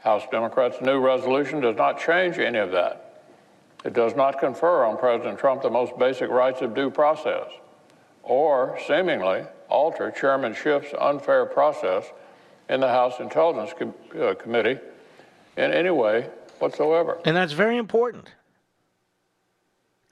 House 0.00 0.22
Democrats' 0.30 0.80
new 0.80 0.98
resolution 0.98 1.60
does 1.60 1.76
not 1.76 2.00
change 2.00 2.38
any 2.38 2.58
of 2.58 2.70
that. 2.72 3.09
It 3.84 3.94
does 3.94 4.14
not 4.14 4.38
confer 4.38 4.84
on 4.84 4.98
President 4.98 5.38
Trump 5.38 5.62
the 5.62 5.70
most 5.70 5.98
basic 5.98 6.28
rights 6.30 6.60
of 6.60 6.74
due 6.74 6.90
process 6.90 7.48
or 8.22 8.78
seemingly 8.86 9.44
alter 9.68 10.10
Chairman 10.10 10.54
Schiff's 10.54 10.92
unfair 11.00 11.46
process 11.46 12.04
in 12.68 12.80
the 12.80 12.88
House 12.88 13.20
Intelligence 13.20 13.72
Com- 13.78 13.94
uh, 14.20 14.34
Committee 14.34 14.78
in 15.56 15.72
any 15.72 15.90
way 15.90 16.28
whatsoever. 16.58 17.18
And 17.24 17.36
that's 17.36 17.52
very 17.52 17.78
important. 17.78 18.32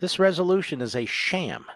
This 0.00 0.18
resolution 0.18 0.80
is 0.80 0.94
a 0.94 1.04
sham. 1.04 1.66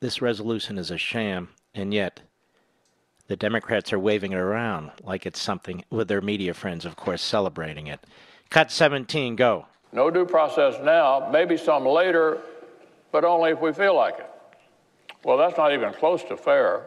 This 0.00 0.20
resolution 0.20 0.78
is 0.78 0.90
a 0.90 0.98
sham, 0.98 1.48
and 1.74 1.94
yet 1.94 2.20
the 3.28 3.36
Democrats 3.36 3.92
are 3.92 3.98
waving 3.98 4.32
it 4.32 4.36
around 4.36 4.90
like 5.02 5.26
it's 5.26 5.40
something, 5.40 5.84
with 5.90 6.08
their 6.08 6.20
media 6.20 6.54
friends, 6.54 6.84
of 6.84 6.96
course, 6.96 7.22
celebrating 7.22 7.86
it. 7.86 8.04
Cut 8.52 8.70
17, 8.70 9.34
go. 9.34 9.66
No 9.92 10.10
due 10.10 10.24
process 10.24 10.76
now, 10.82 11.28
maybe 11.32 11.56
some 11.56 11.84
later, 11.84 12.38
but 13.10 13.24
only 13.24 13.50
if 13.50 13.60
we 13.60 13.72
feel 13.72 13.96
like 13.96 14.18
it. 14.18 14.30
Well, 15.24 15.36
that's 15.36 15.56
not 15.56 15.72
even 15.72 15.92
close 15.92 16.22
to 16.24 16.36
fair 16.36 16.84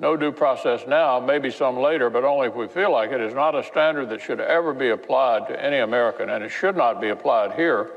no 0.00 0.16
due 0.16 0.32
process 0.32 0.86
now, 0.86 1.18
maybe 1.18 1.50
some 1.50 1.76
later, 1.76 2.08
but 2.08 2.24
only 2.24 2.46
if 2.46 2.54
we 2.54 2.68
feel 2.68 2.92
like 2.92 3.10
it, 3.10 3.20
is 3.20 3.34
not 3.34 3.54
a 3.54 3.64
standard 3.64 4.08
that 4.10 4.20
should 4.20 4.40
ever 4.40 4.72
be 4.72 4.90
applied 4.90 5.48
to 5.48 5.64
any 5.64 5.78
American, 5.78 6.30
and 6.30 6.44
it 6.44 6.50
should 6.50 6.76
not 6.76 7.00
be 7.00 7.08
applied 7.08 7.52
here 7.52 7.90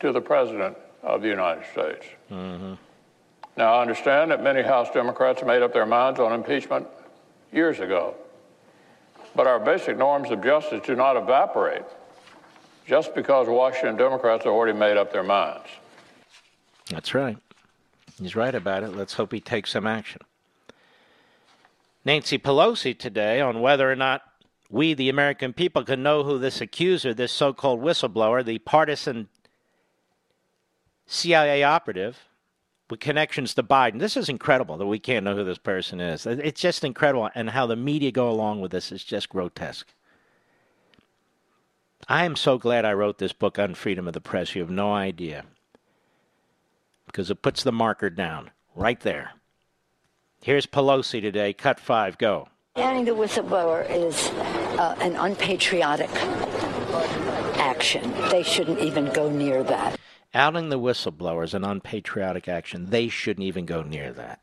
to 0.00 0.12
the 0.12 0.20
President 0.20 0.76
of 1.02 1.22
the 1.22 1.28
United 1.28 1.64
States. 1.72 2.06
Mm-hmm. 2.30 2.74
Now, 3.56 3.74
I 3.74 3.82
understand 3.82 4.30
that 4.30 4.42
many 4.42 4.62
House 4.62 4.88
Democrats 4.92 5.42
made 5.42 5.62
up 5.62 5.72
their 5.72 5.86
minds 5.86 6.20
on 6.20 6.32
impeachment 6.32 6.86
years 7.50 7.80
ago, 7.80 8.14
but 9.34 9.46
our 9.46 9.58
basic 9.58 9.96
norms 9.96 10.30
of 10.30 10.42
justice 10.42 10.82
do 10.84 10.94
not 10.94 11.16
evaporate 11.16 11.84
just 12.86 13.14
because 13.14 13.48
Washington 13.48 13.96
Democrats 13.96 14.44
have 14.44 14.52
already 14.52 14.76
made 14.78 14.96
up 14.96 15.12
their 15.12 15.22
minds. 15.22 15.66
That's 16.90 17.14
right. 17.14 17.38
He's 18.20 18.36
right 18.36 18.54
about 18.54 18.82
it. 18.82 18.94
Let's 18.94 19.14
hope 19.14 19.32
he 19.32 19.40
takes 19.40 19.70
some 19.70 19.86
action. 19.86 20.20
Nancy 22.04 22.38
Pelosi 22.38 22.98
today 22.98 23.40
on 23.40 23.60
whether 23.60 23.90
or 23.90 23.96
not 23.96 24.22
we, 24.68 24.94
the 24.94 25.08
American 25.08 25.52
people, 25.52 25.84
can 25.84 26.02
know 26.02 26.24
who 26.24 26.38
this 26.38 26.60
accuser, 26.60 27.14
this 27.14 27.32
so 27.32 27.52
called 27.52 27.80
whistleblower, 27.80 28.44
the 28.44 28.58
partisan 28.58 29.28
CIA 31.06 31.62
operative 31.62 32.18
with 32.90 33.00
connections 33.00 33.54
to 33.54 33.62
Biden. 33.62 33.98
This 33.98 34.16
is 34.16 34.28
incredible 34.28 34.76
that 34.76 34.86
we 34.86 34.98
can't 34.98 35.24
know 35.24 35.34
who 35.34 35.44
this 35.44 35.58
person 35.58 36.00
is. 36.00 36.26
It's 36.26 36.60
just 36.60 36.84
incredible. 36.84 37.30
And 37.34 37.50
how 37.50 37.66
the 37.66 37.76
media 37.76 38.12
go 38.12 38.30
along 38.30 38.60
with 38.60 38.70
this 38.70 38.92
is 38.92 39.02
just 39.02 39.28
grotesque. 39.28 39.88
I 42.08 42.24
am 42.24 42.36
so 42.36 42.58
glad 42.58 42.84
I 42.84 42.92
wrote 42.92 43.18
this 43.18 43.32
book 43.32 43.58
on 43.58 43.74
freedom 43.74 44.06
of 44.06 44.14
the 44.14 44.20
press. 44.20 44.54
You 44.54 44.62
have 44.62 44.70
no 44.70 44.92
idea. 44.92 45.44
Because 47.06 47.30
it 47.30 47.42
puts 47.42 47.62
the 47.62 47.72
marker 47.72 48.10
down 48.10 48.50
right 48.74 49.00
there. 49.00 49.32
Here's 50.42 50.66
Pelosi 50.66 51.20
today. 51.20 51.52
Cut 51.52 51.78
five, 51.78 52.18
go. 52.18 52.48
Banning 52.74 53.04
the 53.04 53.12
whistleblower 53.12 53.88
is 53.88 54.28
uh, 54.78 54.96
an 55.00 55.14
unpatriotic 55.16 56.10
action. 57.58 58.12
They 58.30 58.42
shouldn't 58.42 58.80
even 58.80 59.12
go 59.12 59.30
near 59.30 59.62
that. 59.62 59.98
Outing 60.34 60.70
the 60.70 60.78
whistleblower 60.78 61.44
is 61.44 61.54
an 61.54 61.64
unpatriotic 61.64 62.48
action. 62.48 62.90
They 62.90 63.08
shouldn't 63.08 63.46
even 63.46 63.66
go 63.66 63.82
near 63.82 64.12
that. 64.12 64.40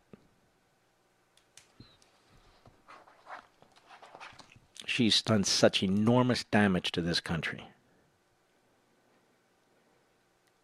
She's 4.86 5.22
done 5.22 5.44
such 5.44 5.82
enormous 5.82 6.44
damage 6.44 6.92
to 6.92 7.02
this 7.02 7.20
country. 7.20 7.64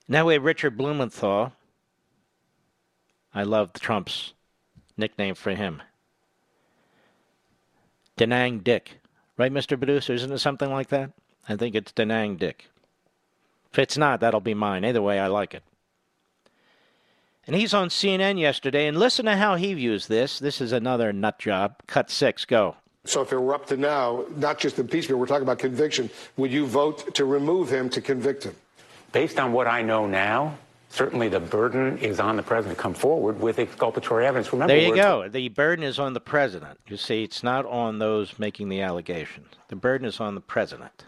Now 0.07 0.25
we 0.25 0.33
have 0.33 0.43
Richard 0.43 0.77
Blumenthal. 0.77 1.53
I 3.33 3.43
love 3.43 3.73
Trump's 3.73 4.33
nickname 4.97 5.35
for 5.35 5.55
him. 5.55 5.81
Da 8.15 8.25
Nang 8.25 8.59
Dick. 8.59 8.99
Right, 9.37 9.51
Mr. 9.51 9.77
Producer? 9.77 10.13
Isn't 10.13 10.31
it 10.31 10.39
something 10.39 10.71
like 10.71 10.89
that? 10.89 11.11
I 11.49 11.55
think 11.55 11.75
it's 11.75 11.91
Da 11.91 12.05
Nang 12.05 12.37
Dick. 12.37 12.69
If 13.75 13.79
it's 13.79 13.97
not, 13.97 14.21
that'll 14.21 14.39
be 14.39 14.53
mine. 14.53 14.85
Either 14.85 15.01
way, 15.01 15.19
I 15.19 15.27
like 15.27 15.53
it. 15.53 15.61
And 17.45 17.57
he's 17.57 17.73
on 17.73 17.89
CNN 17.89 18.39
yesterday, 18.39 18.87
and 18.87 18.97
listen 18.97 19.25
to 19.25 19.35
how 19.35 19.55
he 19.55 19.73
views 19.73 20.07
this. 20.07 20.39
This 20.39 20.61
is 20.61 20.71
another 20.71 21.11
nut 21.11 21.39
job. 21.39 21.75
Cut 21.85 22.09
six, 22.09 22.45
go. 22.45 22.77
So 23.03 23.21
if 23.21 23.33
it 23.33 23.37
were 23.37 23.53
up 23.53 23.65
to 23.65 23.75
now, 23.75 24.23
not 24.37 24.59
just 24.59 24.79
impeachment, 24.79 25.19
we're 25.19 25.25
talking 25.25 25.43
about 25.43 25.59
conviction, 25.59 26.09
would 26.37 26.53
you 26.53 26.65
vote 26.65 27.13
to 27.15 27.25
remove 27.25 27.69
him 27.69 27.89
to 27.89 27.99
convict 27.99 28.45
him? 28.45 28.55
Based 29.11 29.41
on 29.41 29.51
what 29.51 29.67
I 29.67 29.81
know 29.81 30.07
now, 30.07 30.57
certainly 30.87 31.27
the 31.27 31.41
burden 31.41 31.97
is 31.97 32.21
on 32.21 32.37
the 32.37 32.43
president 32.43 32.77
to 32.77 32.81
come 32.81 32.93
forward 32.93 33.41
with 33.41 33.59
exculpatory 33.59 34.25
evidence. 34.25 34.53
Remember, 34.53 34.73
there 34.73 34.81
you 34.87 34.95
go. 34.95 35.27
The 35.27 35.49
burden 35.49 35.83
is 35.83 35.99
on 35.99 36.13
the 36.13 36.21
president. 36.21 36.79
You 36.87 36.95
see, 36.95 37.23
it's 37.23 37.43
not 37.43 37.65
on 37.65 37.99
those 37.99 38.39
making 38.39 38.69
the 38.69 38.79
allegations. 38.79 39.49
The 39.67 39.75
burden 39.75 40.07
is 40.07 40.21
on 40.21 40.33
the 40.33 40.39
president. 40.39 41.03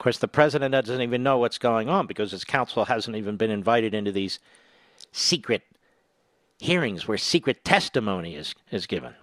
Course, 0.00 0.18
the 0.18 0.28
president 0.28 0.72
doesn't 0.72 1.02
even 1.02 1.22
know 1.22 1.38
what's 1.38 1.58
going 1.58 1.88
on 1.88 2.06
because 2.06 2.32
his 2.32 2.42
counsel 2.44 2.86
hasn't 2.86 3.16
even 3.16 3.36
been 3.36 3.50
invited 3.50 3.94
into 3.94 4.10
these 4.10 4.40
secret 5.12 5.62
hearings 6.58 7.06
where 7.06 7.18
secret 7.18 7.64
testimony 7.64 8.34
is, 8.34 8.54
is 8.70 8.86
given. 8.86 9.14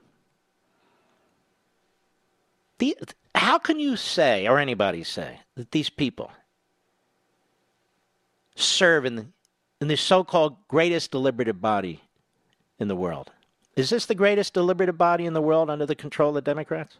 The, 2.77 2.95
how 3.33 3.57
can 3.57 3.79
you 3.79 3.95
say, 3.95 4.47
or 4.47 4.59
anybody 4.59 5.03
say, 5.03 5.39
that 5.55 5.71
these 5.71 5.89
people 5.89 6.31
serve 8.55 9.05
in 9.05 9.15
the, 9.15 9.25
in 9.81 9.87
the 9.87 9.95
so 9.95 10.23
called 10.23 10.57
greatest 10.67 11.11
deliberative 11.11 11.59
body 11.59 12.01
in 12.79 12.87
the 12.87 12.95
world? 12.95 13.31
Is 13.75 13.89
this 13.89 14.05
the 14.05 14.15
greatest 14.15 14.53
deliberative 14.53 14.97
body 14.97 15.25
in 15.25 15.33
the 15.33 15.41
world 15.41 15.69
under 15.69 15.85
the 15.85 15.95
control 15.95 16.37
of 16.37 16.43
Democrats? 16.43 16.97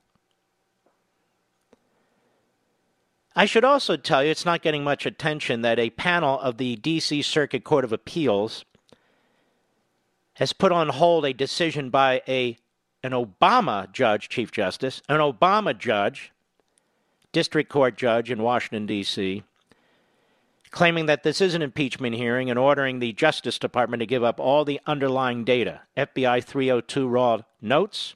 I 3.38 3.46
should 3.46 3.64
also 3.64 3.98
tell 3.98 4.24
you 4.24 4.32
it's 4.32 4.48
not 4.48 4.64
getting 4.64 4.84
much 4.84 5.06
attention 5.06 5.62
that 5.62 5.78
a 5.78 5.92
panel 5.92 6.40
of 6.40 6.58
the 6.58 6.76
D.C. 6.76 7.22
Circuit 7.22 7.64
Court 7.64 7.86
of 7.86 7.94
Appeals 7.94 8.66
has 10.34 10.54
put 10.54 10.72
on 10.72 10.90
hold 10.90 11.24
a 11.24 11.34
decision 11.34 11.92
by 11.92 12.24
a 12.28 12.58
an 13.04 13.12
Obama 13.12 13.92
judge, 13.94 14.28
Chief 14.28 14.52
Justice, 14.52 15.04
an 15.08 15.20
Obama 15.20 15.78
judge, 15.78 16.32
district 17.32 17.70
court 17.70 17.96
judge 17.96 18.32
in 18.32 18.42
Washington 18.42 18.88
D.C., 18.88 19.44
claiming 20.72 21.06
that 21.06 21.22
this 21.22 21.40
is 21.40 21.54
an 21.54 21.62
impeachment 21.62 22.16
hearing 22.16 22.50
and 22.50 22.58
ordering 22.58 22.98
the 22.98 23.14
Justice 23.14 23.60
Department 23.60 24.00
to 24.00 24.08
give 24.08 24.24
up 24.24 24.40
all 24.40 24.66
the 24.66 24.82
underlying 24.88 25.44
data, 25.44 25.82
FBI 25.96 26.44
302 26.44 27.08
raw 27.08 27.42
notes, 27.62 28.16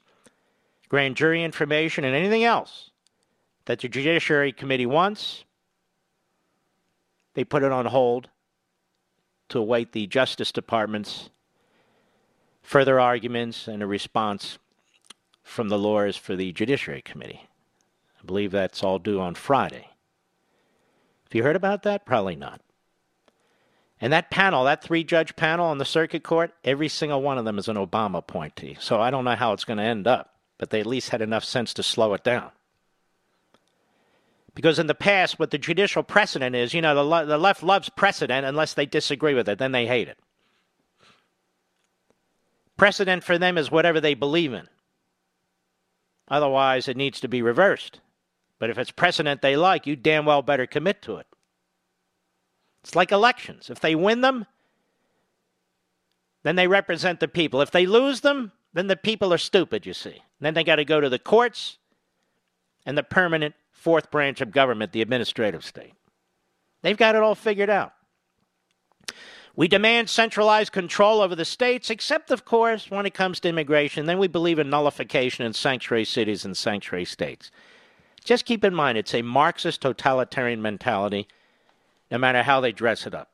grand 0.88 1.14
jury 1.16 1.44
information, 1.44 2.02
and 2.02 2.16
anything 2.16 2.42
else 2.42 2.90
that 3.66 3.80
the 3.80 3.88
Judiciary 3.88 4.52
Committee 4.52 4.86
wants. 4.86 5.44
They 7.34 7.44
put 7.44 7.62
it 7.62 7.72
on 7.72 7.86
hold 7.86 8.28
to 9.48 9.58
await 9.58 9.92
the 9.92 10.06
Justice 10.06 10.52
Department's 10.52 11.30
further 12.62 13.00
arguments 13.00 13.68
and 13.68 13.82
a 13.82 13.86
response 13.86 14.58
from 15.42 15.68
the 15.68 15.78
lawyers 15.78 16.16
for 16.16 16.36
the 16.36 16.52
Judiciary 16.52 17.02
Committee. 17.02 17.48
I 18.20 18.24
believe 18.24 18.52
that's 18.52 18.82
all 18.82 18.98
due 18.98 19.20
on 19.20 19.34
Friday. 19.34 19.88
Have 21.24 21.34
you 21.34 21.42
heard 21.42 21.56
about 21.56 21.82
that? 21.82 22.06
Probably 22.06 22.36
not. 22.36 22.60
And 24.00 24.12
that 24.12 24.30
panel, 24.30 24.64
that 24.64 24.82
three 24.82 25.04
judge 25.04 25.36
panel 25.36 25.66
on 25.66 25.78
the 25.78 25.84
circuit 25.84 26.24
court, 26.24 26.52
every 26.64 26.88
single 26.88 27.22
one 27.22 27.38
of 27.38 27.44
them 27.44 27.58
is 27.58 27.68
an 27.68 27.76
Obama 27.76 28.18
appointee. 28.18 28.76
So 28.80 29.00
I 29.00 29.10
don't 29.10 29.24
know 29.24 29.36
how 29.36 29.52
it's 29.52 29.64
going 29.64 29.78
to 29.78 29.84
end 29.84 30.06
up, 30.06 30.34
but 30.58 30.70
they 30.70 30.80
at 30.80 30.86
least 30.86 31.10
had 31.10 31.22
enough 31.22 31.44
sense 31.44 31.72
to 31.74 31.82
slow 31.82 32.12
it 32.14 32.24
down. 32.24 32.50
Because 34.54 34.78
in 34.78 34.86
the 34.86 34.94
past, 34.94 35.38
what 35.38 35.50
the 35.50 35.58
judicial 35.58 36.02
precedent 36.02 36.54
is, 36.54 36.74
you 36.74 36.82
know, 36.82 36.94
the, 36.94 37.24
the 37.24 37.38
left 37.38 37.62
loves 37.62 37.88
precedent 37.88 38.44
unless 38.44 38.74
they 38.74 38.84
disagree 38.84 39.34
with 39.34 39.48
it, 39.48 39.58
then 39.58 39.72
they 39.72 39.86
hate 39.86 40.08
it. 40.08 40.18
Precedent 42.76 43.24
for 43.24 43.38
them 43.38 43.56
is 43.56 43.70
whatever 43.70 44.00
they 44.00 44.14
believe 44.14 44.52
in. 44.52 44.68
Otherwise, 46.28 46.88
it 46.88 46.96
needs 46.96 47.20
to 47.20 47.28
be 47.28 47.42
reversed. 47.42 48.00
But 48.58 48.70
if 48.70 48.78
it's 48.78 48.90
precedent 48.90 49.42
they 49.42 49.56
like, 49.56 49.86
you 49.86 49.96
damn 49.96 50.26
well 50.26 50.42
better 50.42 50.66
commit 50.66 51.02
to 51.02 51.16
it. 51.16 51.26
It's 52.82 52.94
like 52.94 53.12
elections. 53.12 53.70
If 53.70 53.80
they 53.80 53.94
win 53.94 54.20
them, 54.20 54.46
then 56.42 56.56
they 56.56 56.66
represent 56.66 57.20
the 57.20 57.28
people. 57.28 57.60
If 57.60 57.70
they 57.70 57.86
lose 57.86 58.20
them, 58.20 58.52
then 58.72 58.88
the 58.88 58.96
people 58.96 59.32
are 59.32 59.38
stupid, 59.38 59.86
you 59.86 59.94
see. 59.94 60.22
Then 60.40 60.54
they 60.54 60.64
got 60.64 60.76
to 60.76 60.84
go 60.84 61.00
to 61.00 61.08
the 61.08 61.18
courts 61.18 61.78
and 62.84 62.98
the 62.98 63.02
permanent 63.02 63.54
fourth 63.82 64.10
branch 64.12 64.40
of 64.40 64.52
government, 64.52 64.92
the 64.92 65.02
administrative 65.02 65.64
state. 65.64 65.94
They've 66.82 66.96
got 66.96 67.16
it 67.16 67.22
all 67.22 67.34
figured 67.34 67.68
out. 67.68 67.92
We 69.56 69.68
demand 69.68 70.08
centralized 70.08 70.72
control 70.72 71.20
over 71.20 71.34
the 71.34 71.44
states, 71.44 71.90
except, 71.90 72.30
of 72.30 72.44
course, 72.44 72.90
when 72.90 73.06
it 73.06 73.12
comes 73.12 73.40
to 73.40 73.48
immigration. 73.48 74.06
Then 74.06 74.18
we 74.18 74.28
believe 74.28 74.58
in 74.58 74.70
nullification 74.70 75.44
in 75.44 75.52
sanctuary 75.52 76.04
cities 76.04 76.44
and 76.44 76.56
sanctuary 76.56 77.04
states. 77.04 77.50
Just 78.24 78.46
keep 78.46 78.64
in 78.64 78.72
mind, 78.72 78.96
it's 78.96 79.14
a 79.14 79.22
Marxist 79.22 79.82
totalitarian 79.82 80.62
mentality, 80.62 81.26
no 82.10 82.18
matter 82.18 82.42
how 82.42 82.60
they 82.60 82.72
dress 82.72 83.06
it 83.06 83.14
up. 83.14 83.30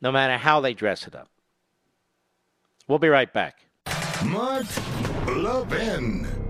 No 0.00 0.12
matter 0.12 0.36
how 0.36 0.60
they 0.60 0.72
dress 0.72 1.06
it 1.06 1.14
up. 1.14 1.28
We'll 2.86 3.00
be 3.00 3.08
right 3.08 3.32
back. 3.32 3.66
Mark 4.24 4.66
Levin. 5.26 6.45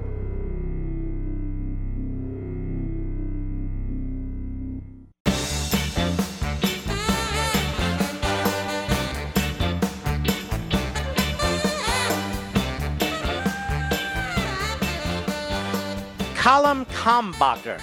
Colin 16.47 16.85
Kalmbacher. 16.85 17.81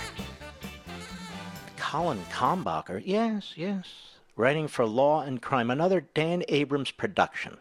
Colin 1.76 2.24
Kalmbacher, 2.32 3.04
yes, 3.06 3.52
yes. 3.58 4.16
Writing 4.38 4.70
for 4.70 4.86
Law 4.86 5.20
and 5.20 5.42
Crime, 5.42 5.70
another 5.70 6.00
Dan 6.14 6.46
Abrams 6.48 6.90
production. 6.90 7.58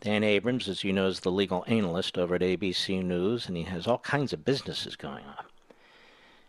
Dan 0.00 0.24
Abrams, 0.24 0.66
as 0.66 0.82
you 0.82 0.94
know, 0.94 1.08
is 1.08 1.20
the 1.20 1.30
legal 1.30 1.62
analyst 1.66 2.16
over 2.16 2.36
at 2.36 2.40
ABC 2.40 3.04
News, 3.04 3.46
and 3.46 3.54
he 3.58 3.64
has 3.64 3.86
all 3.86 3.98
kinds 3.98 4.32
of 4.32 4.46
businesses 4.46 4.96
going 4.96 5.26
on. 5.26 5.44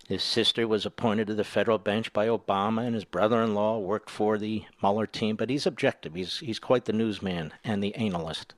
His 0.07 0.23
sister 0.23 0.65
was 0.65 0.85
appointed 0.85 1.27
to 1.27 1.33
the 1.33 1.43
federal 1.43 1.79
bench 1.79 2.13
by 2.13 2.27
Obama, 2.27 2.85
and 2.85 2.95
his 2.95 3.03
brother 3.03 3.41
in 3.41 3.53
law 3.53 3.77
worked 3.77 4.09
for 4.09 4.37
the 4.37 4.63
Mueller 4.81 5.05
team, 5.05 5.35
but 5.35 5.49
he's 5.49 5.65
objective. 5.65 6.15
He's, 6.15 6.39
he's 6.39 6.59
quite 6.59 6.85
the 6.85 6.93
newsman 6.93 7.51
and 7.61 7.83
the 7.83 7.93
analyst. 7.95 8.53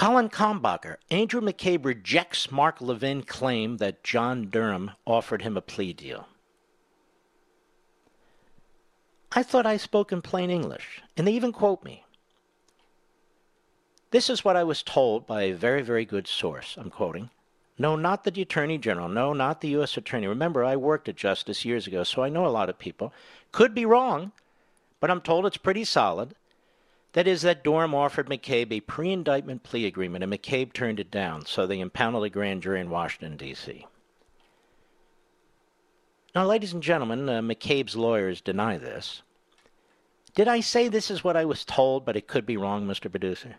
Colin 0.00 0.30
Kalmbacher, 0.30 0.96
Andrew 1.10 1.42
McCabe 1.42 1.84
rejects 1.84 2.50
Mark 2.50 2.80
Levin 2.80 3.22
claim 3.22 3.76
that 3.76 4.02
John 4.02 4.48
Durham 4.48 4.92
offered 5.06 5.42
him 5.42 5.58
a 5.58 5.60
plea 5.60 5.92
deal. 5.92 6.26
I 9.32 9.42
thought 9.42 9.66
I 9.66 9.76
spoke 9.76 10.10
in 10.10 10.22
plain 10.22 10.48
English, 10.48 11.02
and 11.18 11.26
they 11.26 11.32
even 11.32 11.52
quote 11.52 11.84
me. 11.84 12.04
This 14.10 14.30
is 14.30 14.42
what 14.42 14.56
I 14.56 14.64
was 14.64 14.82
told 14.82 15.26
by 15.26 15.42
a 15.42 15.52
very, 15.52 15.82
very 15.82 16.06
good 16.06 16.26
source. 16.26 16.78
I'm 16.78 16.88
quoting. 16.88 17.28
No, 17.76 17.94
not 17.94 18.24
the 18.24 18.40
Attorney 18.40 18.78
General. 18.78 19.10
No, 19.10 19.34
not 19.34 19.60
the 19.60 19.68
U.S. 19.68 19.98
Attorney. 19.98 20.26
Remember, 20.26 20.64
I 20.64 20.76
worked 20.76 21.10
at 21.10 21.16
Justice 21.16 21.66
years 21.66 21.86
ago, 21.86 22.04
so 22.04 22.22
I 22.22 22.30
know 22.30 22.46
a 22.46 22.48
lot 22.48 22.70
of 22.70 22.78
people. 22.78 23.12
Could 23.52 23.74
be 23.74 23.84
wrong, 23.84 24.32
but 24.98 25.10
I'm 25.10 25.20
told 25.20 25.44
it's 25.44 25.58
pretty 25.58 25.84
solid. 25.84 26.34
That 27.12 27.26
is, 27.26 27.42
that 27.42 27.64
Durham 27.64 27.94
offered 27.94 28.28
McCabe 28.28 28.72
a 28.72 28.80
pre 28.80 29.12
indictment 29.12 29.62
plea 29.62 29.86
agreement, 29.86 30.22
and 30.22 30.32
McCabe 30.32 30.72
turned 30.72 31.00
it 31.00 31.10
down, 31.10 31.44
so 31.44 31.66
they 31.66 31.80
impounded 31.80 32.22
a 32.22 32.30
grand 32.30 32.62
jury 32.62 32.80
in 32.80 32.90
Washington, 32.90 33.36
D.C. 33.36 33.86
Now, 36.34 36.46
ladies 36.46 36.72
and 36.72 36.82
gentlemen, 36.82 37.28
uh, 37.28 37.40
McCabe's 37.40 37.96
lawyers 37.96 38.40
deny 38.40 38.78
this. 38.78 39.22
Did 40.34 40.46
I 40.46 40.60
say 40.60 40.86
this 40.86 41.10
is 41.10 41.24
what 41.24 41.36
I 41.36 41.44
was 41.44 41.64
told, 41.64 42.04
but 42.04 42.16
it 42.16 42.28
could 42.28 42.46
be 42.46 42.56
wrong, 42.56 42.86
Mr. 42.86 43.10
Producer? 43.10 43.56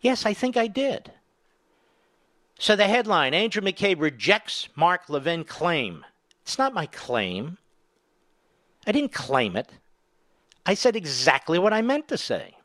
Yes, 0.00 0.24
I 0.24 0.34
think 0.34 0.56
I 0.56 0.68
did. 0.68 1.12
So 2.58 2.76
the 2.76 2.86
headline 2.86 3.34
Andrew 3.34 3.62
McCabe 3.62 4.00
rejects 4.00 4.68
Mark 4.76 5.08
Levin 5.08 5.42
claim. 5.42 6.04
It's 6.42 6.58
not 6.58 6.74
my 6.74 6.86
claim. 6.86 7.58
I 8.86 8.92
didn't 8.92 9.12
claim 9.12 9.56
it. 9.56 9.68
I 10.64 10.74
said 10.74 10.96
exactly 10.96 11.58
what 11.58 11.72
I 11.72 11.82
meant 11.82 12.08
to 12.08 12.18
say. 12.18 12.56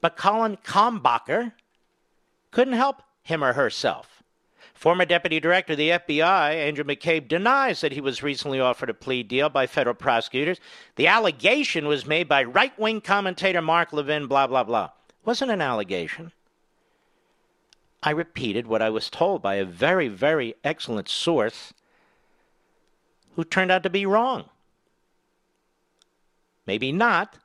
But 0.00 0.16
Colin 0.16 0.56
Kalmbacher 0.64 1.52
couldn't 2.50 2.74
help 2.74 3.02
him 3.22 3.44
or 3.44 3.52
herself. 3.52 4.22
Former 4.74 5.04
Deputy 5.04 5.40
Director 5.40 5.74
of 5.74 5.78
the 5.78 5.90
FBI, 5.90 6.54
Andrew 6.54 6.84
McCabe, 6.84 7.28
denies 7.28 7.82
that 7.82 7.92
he 7.92 8.00
was 8.00 8.22
recently 8.22 8.60
offered 8.60 8.88
a 8.88 8.94
plea 8.94 9.22
deal 9.22 9.50
by 9.50 9.66
federal 9.66 9.94
prosecutors. 9.94 10.58
The 10.96 11.06
allegation 11.06 11.86
was 11.86 12.06
made 12.06 12.28
by 12.28 12.44
right 12.44 12.76
wing 12.78 13.02
commentator 13.02 13.60
Mark 13.60 13.92
Levin, 13.92 14.26
blah, 14.26 14.46
blah, 14.46 14.64
blah. 14.64 14.90
Wasn't 15.24 15.50
an 15.50 15.60
allegation. 15.60 16.32
I 18.02 18.10
repeated 18.10 18.66
what 18.66 18.80
I 18.80 18.88
was 18.88 19.10
told 19.10 19.42
by 19.42 19.56
a 19.56 19.66
very, 19.66 20.08
very 20.08 20.54
excellent 20.64 21.10
source 21.10 21.74
who 23.36 23.44
turned 23.44 23.70
out 23.70 23.82
to 23.82 23.90
be 23.90 24.06
wrong. 24.06 24.46
Maybe 26.66 26.92
not, 26.92 27.36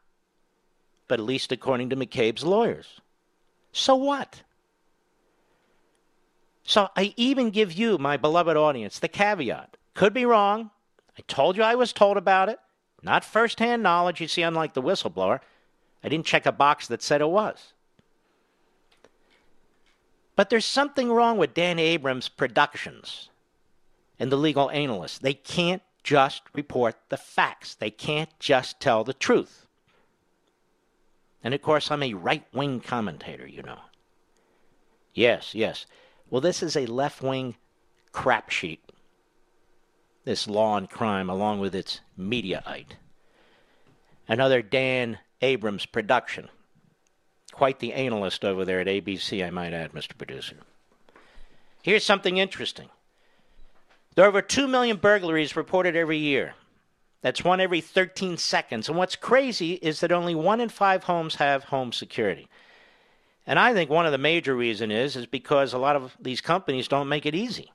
but 1.08 1.20
at 1.20 1.26
least 1.26 1.52
according 1.52 1.90
to 1.90 1.96
McCabe's 1.96 2.44
lawyers. 2.44 3.02
So 3.72 3.96
what? 3.96 4.44
So 6.64 6.90
I 6.96 7.14
even 7.16 7.50
give 7.52 7.74
you, 7.74 7.98
my 7.98 8.18
beloved 8.18 8.58
audience, 8.58 9.00
the 9.00 9.08
caveat. 9.08 9.78
Could 9.94 10.14
be 10.14 10.26
wrong. 10.26 10.72
I 11.18 11.22
told 11.28 11.58
you 11.58 11.64
I 11.64 11.76
was 11.76 11.94
told 11.94 12.18
about 12.18 12.50
it. 12.50 12.60
Not 13.04 13.24
firsthand 13.24 13.84
knowledge, 13.84 14.20
you 14.20 14.28
see, 14.28 14.42
unlike 14.42 14.74
the 14.74 14.82
whistleblower. 14.82 15.40
I 16.04 16.10
didn't 16.10 16.26
check 16.26 16.46
a 16.46 16.52
box 16.52 16.88
that 16.88 17.04
said 17.04 17.22
it 17.22 17.30
was. 17.30 17.74
But 20.36 20.50
there's 20.50 20.66
something 20.66 21.12
wrong 21.12 21.38
with 21.38 21.54
Dan 21.54 21.80
Abrams' 21.80 22.28
productions. 22.30 23.30
and 24.20 24.32
the 24.32 24.38
legal 24.38 24.70
analysts. 24.72 25.20
They 25.20 25.34
can't 25.34 25.82
just 26.06 26.44
report 26.54 26.96
the 27.10 27.18
facts, 27.18 27.74
they 27.74 27.90
can't 27.90 28.30
just 28.40 28.80
tell 28.80 29.04
the 29.04 29.14
truth. 29.14 29.66
And 31.44 31.54
of 31.54 31.64
course, 31.64 31.90
I'm 31.90 32.04
a 32.04 32.14
right 32.14 32.46
wing 32.54 32.80
commentator, 32.80 33.48
you 33.48 33.64
know. 33.64 33.80
Yes, 35.16 35.56
yes. 35.56 35.88
Well, 36.30 36.42
this 36.42 36.62
is 36.62 36.78
a 36.78 36.86
left 36.86 37.24
wing 37.24 37.56
crap 38.12 38.52
sheet. 38.52 38.82
This 40.26 40.48
law 40.48 40.78
and 40.78 40.90
crime, 40.90 41.30
along 41.30 41.60
with 41.60 41.74
its 41.74 42.02
mediaite. 42.20 42.98
Another 44.28 44.62
Dan 44.62 45.18
Abrams 45.42 45.88
production. 45.88 46.50
Quite 47.52 47.80
the 47.80 47.94
analyst 47.94 48.46
over 48.46 48.64
there 48.64 48.80
at 48.80 48.88
ABC, 48.88 49.46
I 49.46 49.50
might 49.50 49.74
add, 49.74 49.94
Mr. 49.94 50.16
Producer. 50.18 50.58
Here's 51.82 52.04
something 52.04 52.38
interesting. 52.38 52.90
There 54.16 54.24
are 54.24 54.30
over 54.30 54.42
2 54.42 54.68
million 54.68 54.98
burglaries 54.98 55.58
reported 55.58 55.96
every 55.96 56.18
year. 56.18 56.56
That's 57.22 57.44
one 57.44 57.60
every 57.60 57.82
13 57.82 58.38
seconds. 58.38 58.88
And 58.88 58.98
what's 58.98 59.16
crazy 59.16 59.74
is 59.74 60.00
that 60.00 60.12
only 60.12 60.36
one 60.36 60.62
in 60.62 60.70
five 60.70 61.04
homes 61.04 61.36
have 61.36 61.66
home 61.66 61.92
security. 61.92 62.48
And 63.46 63.60
I 63.60 63.74
think 63.74 63.90
one 63.90 64.06
of 64.06 64.12
the 64.12 64.18
major 64.18 64.56
reasons 64.56 64.94
is 64.94 65.16
is 65.16 65.26
because 65.26 65.74
a 65.74 65.78
lot 65.78 65.96
of 65.96 66.16
these 66.20 66.40
companies 66.40 66.88
don't 66.88 67.10
make 67.10 67.26
it 67.26 67.36
easy. 67.36 67.72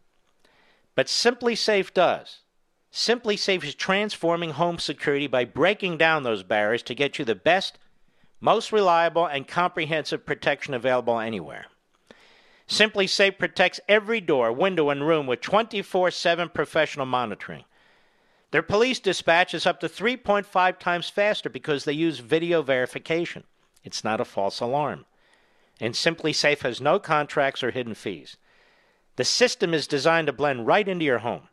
But 0.94 1.06
SimpliSafe 1.06 1.92
does. 1.92 2.40
SimpliSafe 2.92 3.64
is 3.64 3.74
transforming 3.74 4.50
home 4.50 4.78
security 4.78 5.26
by 5.26 5.44
breaking 5.44 5.98
down 5.98 6.22
those 6.22 6.42
barriers 6.42 6.82
to 6.84 6.94
get 6.94 7.18
you 7.18 7.24
the 7.24 7.34
best, 7.34 7.78
most 8.40 8.72
reliable, 8.72 9.26
and 9.26 9.46
comprehensive 9.46 10.24
protection 10.24 10.74
available 10.74 11.20
anywhere. 11.20 11.66
SimpliSafe 12.70 13.36
protects 13.36 13.80
every 13.88 14.20
door, 14.20 14.52
window, 14.52 14.90
and 14.90 15.04
room 15.04 15.26
with 15.26 15.40
24 15.40 16.12
7 16.12 16.48
professional 16.50 17.04
monitoring. 17.04 17.64
Their 18.52 18.62
police 18.62 19.00
dispatch 19.00 19.54
is 19.54 19.66
up 19.66 19.80
to 19.80 19.88
3.5 19.88 20.78
times 20.78 21.10
faster 21.10 21.50
because 21.50 21.84
they 21.84 21.92
use 21.92 22.20
video 22.20 22.62
verification. 22.62 23.42
It's 23.82 24.04
not 24.04 24.20
a 24.20 24.24
false 24.24 24.60
alarm. 24.60 25.04
And 25.80 25.94
SimpliSafe 25.94 26.60
has 26.60 26.80
no 26.80 27.00
contracts 27.00 27.64
or 27.64 27.72
hidden 27.72 27.94
fees. 27.94 28.36
The 29.16 29.24
system 29.24 29.74
is 29.74 29.88
designed 29.88 30.28
to 30.28 30.32
blend 30.32 30.68
right 30.68 30.86
into 30.86 31.04
your 31.04 31.18
home. 31.18 31.48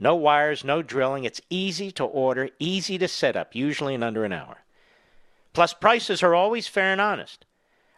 No 0.00 0.16
wires, 0.16 0.64
no 0.64 0.82
drilling. 0.82 1.22
It's 1.22 1.40
easy 1.48 1.92
to 1.92 2.04
order, 2.04 2.50
easy 2.58 2.98
to 2.98 3.06
set 3.06 3.36
up, 3.36 3.54
usually 3.54 3.94
in 3.94 4.02
under 4.02 4.24
an 4.24 4.32
hour. 4.32 4.64
Plus, 5.52 5.74
prices 5.74 6.24
are 6.24 6.34
always 6.34 6.66
fair 6.66 6.90
and 6.90 7.00
honest. 7.00 7.44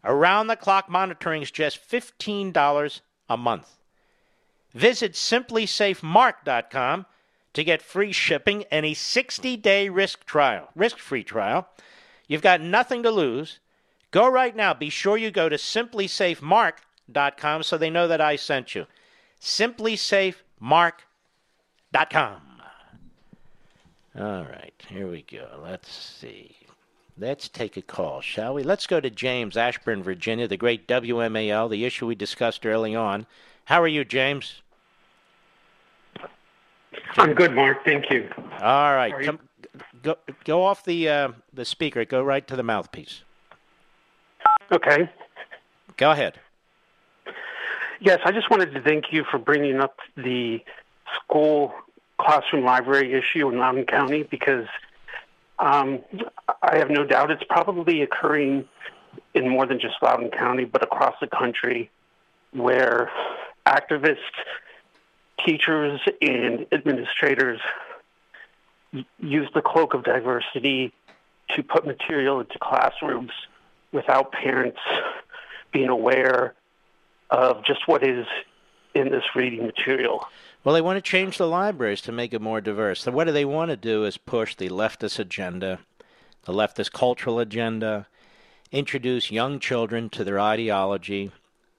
Around 0.05 0.49
the 0.49 0.57
clock 0.57 0.89
monitoring 0.89 1.43
is 1.43 1.51
just 1.51 1.89
$15 1.89 3.01
a 3.29 3.37
month. 3.37 3.77
Visit 4.73 5.13
simplisafemark.com 5.13 7.07
to 7.55 7.65
get 7.65 7.83
free 7.83 8.13
shipping 8.13 8.65
and 8.71 8.87
a 8.87 8.93
60-day 8.93 9.89
risk 9.89 10.25
trial, 10.25 10.69
risk-free 10.75 11.25
trial. 11.25 11.69
You've 12.27 12.43
got 12.43 12.61
nothing 12.61 13.03
to 13.03 13.11
lose. 13.11 13.59
Go 14.11 14.29
right 14.29 14.57
now. 14.57 14.75
Be 14.75 14.91
sure 14.91 15.17
you 15.17 15.31
go 15.31 15.49
to 15.49 15.57
simplisafemark.com 15.57 17.63
so 17.63 17.77
they 17.77 17.91
know 17.91 18.09
that 18.09 18.21
I 18.21 18.37
sent 18.37 18.75
you. 18.75 18.87
simplisafemark.com 19.41 20.93
com. 22.11 22.41
All 24.19 24.45
right, 24.45 24.75
here 24.89 25.09
we 25.09 25.23
go. 25.23 25.61
Let's 25.63 25.91
see. 25.91 26.57
Let's 27.19 27.49
take 27.49 27.77
a 27.77 27.83
call, 27.83 28.21
shall 28.21 28.55
we? 28.55 28.63
Let's 28.63 28.87
go 28.87 28.99
to 28.99 29.11
James 29.11 29.57
Ashburn, 29.57 30.03
Virginia, 30.03 30.49
the 30.49 30.57
great 30.57 30.89
WMAL, 30.89 31.71
the 31.71 31.85
issue 31.85 32.07
we 32.07 32.15
discussed 32.15 32.65
early 32.65 32.95
on. 32.95 33.27
How 33.67 33.83
are 33.83 33.89
you, 33.89 34.05
James? 34.05 34.63
I'm 37.17 37.35
good, 37.35 37.55
Mark. 37.55 37.85
Thank 37.85 38.11
you. 38.11 38.29
All 38.61 38.95
right, 38.95 39.15
come, 39.25 39.39
go 40.03 40.17
go 40.45 40.63
off 40.63 40.85
the 40.85 41.09
uh, 41.09 41.29
the 41.53 41.65
speaker. 41.65 42.05
Go 42.05 42.23
right 42.23 42.47
to 42.49 42.57
the 42.57 42.63
mouthpiece. 42.63 43.23
Okay. 44.71 45.11
Go 45.97 46.11
ahead. 46.11 46.39
Yes, 48.01 48.21
I 48.25 48.33
just 48.33 48.51
wanted 48.51 48.73
to 48.75 48.81
thank 48.81 49.13
you 49.13 49.25
for 49.31 49.39
bringing 49.39 49.79
up 49.81 49.99
the 50.17 50.65
school 51.15 51.75
classroom 52.19 52.65
library 52.65 53.13
issue 53.13 53.49
in 53.49 53.59
Loudoun 53.59 53.85
County 53.85 54.23
because 54.25 54.67
um, 55.63 56.01
I 56.61 56.79
have 56.79 56.91
no 56.91 57.05
doubt 57.05 57.31
it's 57.31 57.45
probably 57.49 58.03
occurring 58.03 58.69
in 59.33 59.49
more 59.49 59.65
than 59.65 59.79
just 59.79 59.95
Loudoun 60.03 60.31
County, 60.31 60.65
but 60.65 60.83
across 60.83 61.15
the 61.21 61.29
country, 61.29 61.89
where 62.51 63.11
activists, 63.65 64.17
teachers, 65.47 66.01
and 66.21 66.67
administrators 66.73 67.61
use 69.21 69.49
the 69.55 69.63
cloak 69.63 69.95
of 69.95 70.03
diversity 70.03 70.93
to 71.51 71.63
put 71.63 71.87
material 71.87 72.41
into 72.41 72.59
classrooms 72.61 73.31
without 73.93 74.33
parents 74.33 74.81
being 75.73 75.89
aware 75.89 76.55
of 77.31 77.65
just 77.65 77.87
what 77.87 78.03
is 78.03 78.27
in 78.95 79.11
this 79.11 79.25
reading 79.37 79.65
material. 79.65 80.27
Well, 80.65 80.75
they 80.75 80.81
want 80.81 80.97
to 80.97 81.11
change 81.11 81.39
the 81.39 81.49
libraries 81.49 82.01
to 82.03 82.13
make 82.13 82.33
it 82.33 82.41
more 82.41 82.61
diverse. 82.61 83.03
So, 83.03 83.11
what 83.11 83.25
do 83.25 83.33
they 83.33 83.45
want 83.45 83.71
to 83.71 83.77
do 83.77 84.05
is 84.05 84.17
push 84.17 84.55
the 84.55 84.69
leftist 84.69 85.19
agenda, 85.19 85.81
the 86.45 86.53
leftist 86.53 86.93
cultural 86.93 87.41
agenda, 87.41 88.07
introduce 88.71 89.33
young 89.33 89.59
children 89.59 90.09
to 90.11 90.23
their 90.23 90.39
ideology. 90.39 91.33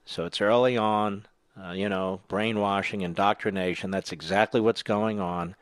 So, 0.04 0.26
it's 0.26 0.42
early 0.42 0.76
on, 0.76 1.24
uh, 1.58 1.70
you 1.70 1.88
know, 1.88 2.20
brainwashing, 2.28 3.00
indoctrination. 3.00 3.90
That's 3.90 4.12
exactly 4.12 4.60
what's 4.60 4.82
going 4.82 5.18
on. 5.18 5.54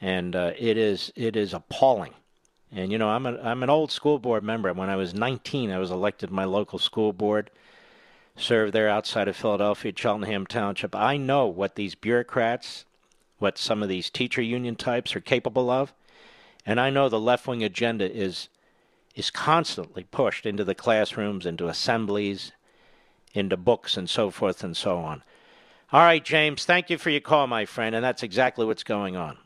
And 0.00 0.34
uh, 0.34 0.52
it 0.58 0.78
is 0.78 1.12
it 1.16 1.36
is 1.36 1.52
appalling. 1.52 2.14
And 2.72 2.90
you 2.90 2.96
know, 2.96 3.10
I'm 3.10 3.26
a, 3.26 3.38
I'm 3.42 3.62
an 3.62 3.70
old 3.70 3.92
school 3.92 4.18
board 4.18 4.42
member. 4.42 4.72
When 4.72 4.88
I 4.88 4.96
was 4.96 5.12
19, 5.12 5.70
I 5.70 5.78
was 5.78 5.90
elected 5.90 6.30
my 6.30 6.44
local 6.44 6.78
school 6.78 7.12
board 7.12 7.50
served 8.36 8.72
there 8.72 8.88
outside 8.88 9.28
of 9.28 9.36
Philadelphia, 9.36 9.92
Cheltenham 9.94 10.46
Township. 10.46 10.94
I 10.94 11.16
know 11.16 11.46
what 11.46 11.76
these 11.76 11.94
bureaucrats, 11.94 12.84
what 13.38 13.58
some 13.58 13.82
of 13.82 13.88
these 13.88 14.10
teacher 14.10 14.42
union 14.42 14.76
types 14.76 15.14
are 15.14 15.20
capable 15.20 15.70
of, 15.70 15.92
and 16.66 16.80
I 16.80 16.90
know 16.90 17.08
the 17.08 17.20
left 17.20 17.46
wing 17.46 17.62
agenda 17.62 18.10
is 18.10 18.48
is 19.14 19.30
constantly 19.30 20.02
pushed 20.02 20.44
into 20.44 20.64
the 20.64 20.74
classrooms, 20.74 21.46
into 21.46 21.68
assemblies, 21.68 22.50
into 23.32 23.56
books, 23.56 23.96
and 23.96 24.10
so 24.10 24.28
forth 24.28 24.64
and 24.64 24.76
so 24.76 24.98
on. 24.98 25.22
All 25.92 26.00
right, 26.02 26.24
James, 26.24 26.64
thank 26.64 26.90
you 26.90 26.98
for 26.98 27.10
your 27.10 27.20
call, 27.20 27.46
my 27.46 27.64
friend, 27.64 27.94
and 27.94 28.04
that's 28.04 28.24
exactly 28.24 28.66
what's 28.66 28.82
going 28.82 29.14
on. 29.14 29.38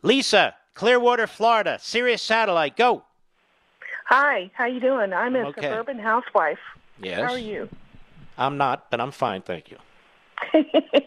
Lisa, 0.00 0.54
Clearwater, 0.72 1.26
Florida, 1.26 1.78
Sirius 1.82 2.22
Satellite, 2.22 2.78
go. 2.78 3.02
Hi, 4.06 4.50
how 4.54 4.64
you 4.64 4.80
doing? 4.80 5.12
I'm 5.12 5.36
a 5.36 5.40
Okay. 5.48 5.60
suburban 5.68 5.98
housewife. 5.98 6.58
Yes. 6.98 7.20
How 7.20 7.34
are 7.34 7.38
you? 7.38 7.68
I'm 8.40 8.58
not, 8.58 8.90
but 8.90 9.00
I'm 9.00 9.12
fine, 9.12 9.42
thank 9.42 9.70
you. 9.70 9.78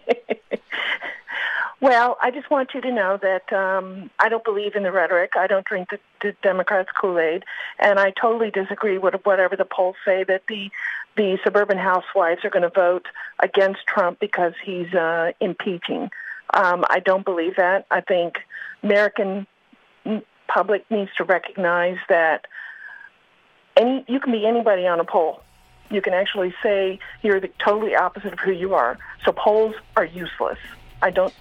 Well, 1.84 2.18
I 2.22 2.31
just 2.31 2.49
want 2.49 2.73
you 2.73 2.80
to 2.80 2.93
know 2.93 3.19
that 3.22 3.51
um, 3.51 4.10
I 4.18 4.30
don't 4.30 4.45
believe 4.45 4.73
in 4.77 4.84
the 4.84 4.91
rhetoric. 4.93 5.34
I 5.35 5.47
don't 5.47 5.65
drink 5.65 5.89
the, 5.89 5.99
the 6.22 6.34
Democrats' 6.41 6.91
Kool-Aid, 6.97 7.43
and 7.77 7.99
I 7.99 8.11
totally 8.11 8.51
disagree 8.51 8.97
with 8.97 9.15
whatever 9.26 9.57
the 9.57 9.65
polls 9.65 9.97
say 10.05 10.23
that 10.23 10.43
the 10.47 10.72
the 11.18 11.38
suburban 11.43 11.77
housewives 11.77 12.45
are 12.45 12.49
going 12.49 12.64
to 12.64 12.69
vote 12.69 13.07
against 13.39 13.85
Trump 13.85 14.22
because 14.22 14.53
he's 14.64 14.93
uh, 14.93 15.34
impeaching. 15.41 16.10
Um, 16.53 16.85
I 16.89 17.01
don't 17.01 17.26
believe 17.26 17.57
that. 17.57 17.85
I 17.91 17.99
think 17.99 18.38
American 18.81 19.45
public 20.47 20.89
needs 20.89 21.11
to 21.18 21.26
recognize 21.26 21.97
that 22.07 22.45
any 23.76 24.05
you 24.07 24.22
can 24.22 24.31
be 24.31 24.47
anybody 24.47 24.88
on 24.88 25.01
a 25.01 25.03
poll. 25.03 25.43
You 25.94 26.02
can 26.02 26.14
actually 26.14 26.53
say 26.64 26.98
you're 27.22 27.40
the 27.40 27.52
totally 27.64 27.95
opposite 27.95 28.34
of 28.34 28.40
who 28.40 28.52
you 28.52 28.74
are. 28.74 28.98
So 29.24 29.32
polls 29.32 29.76
are 29.95 30.06
useless. 30.06 30.57
I 31.03 31.11
don't 31.11 31.34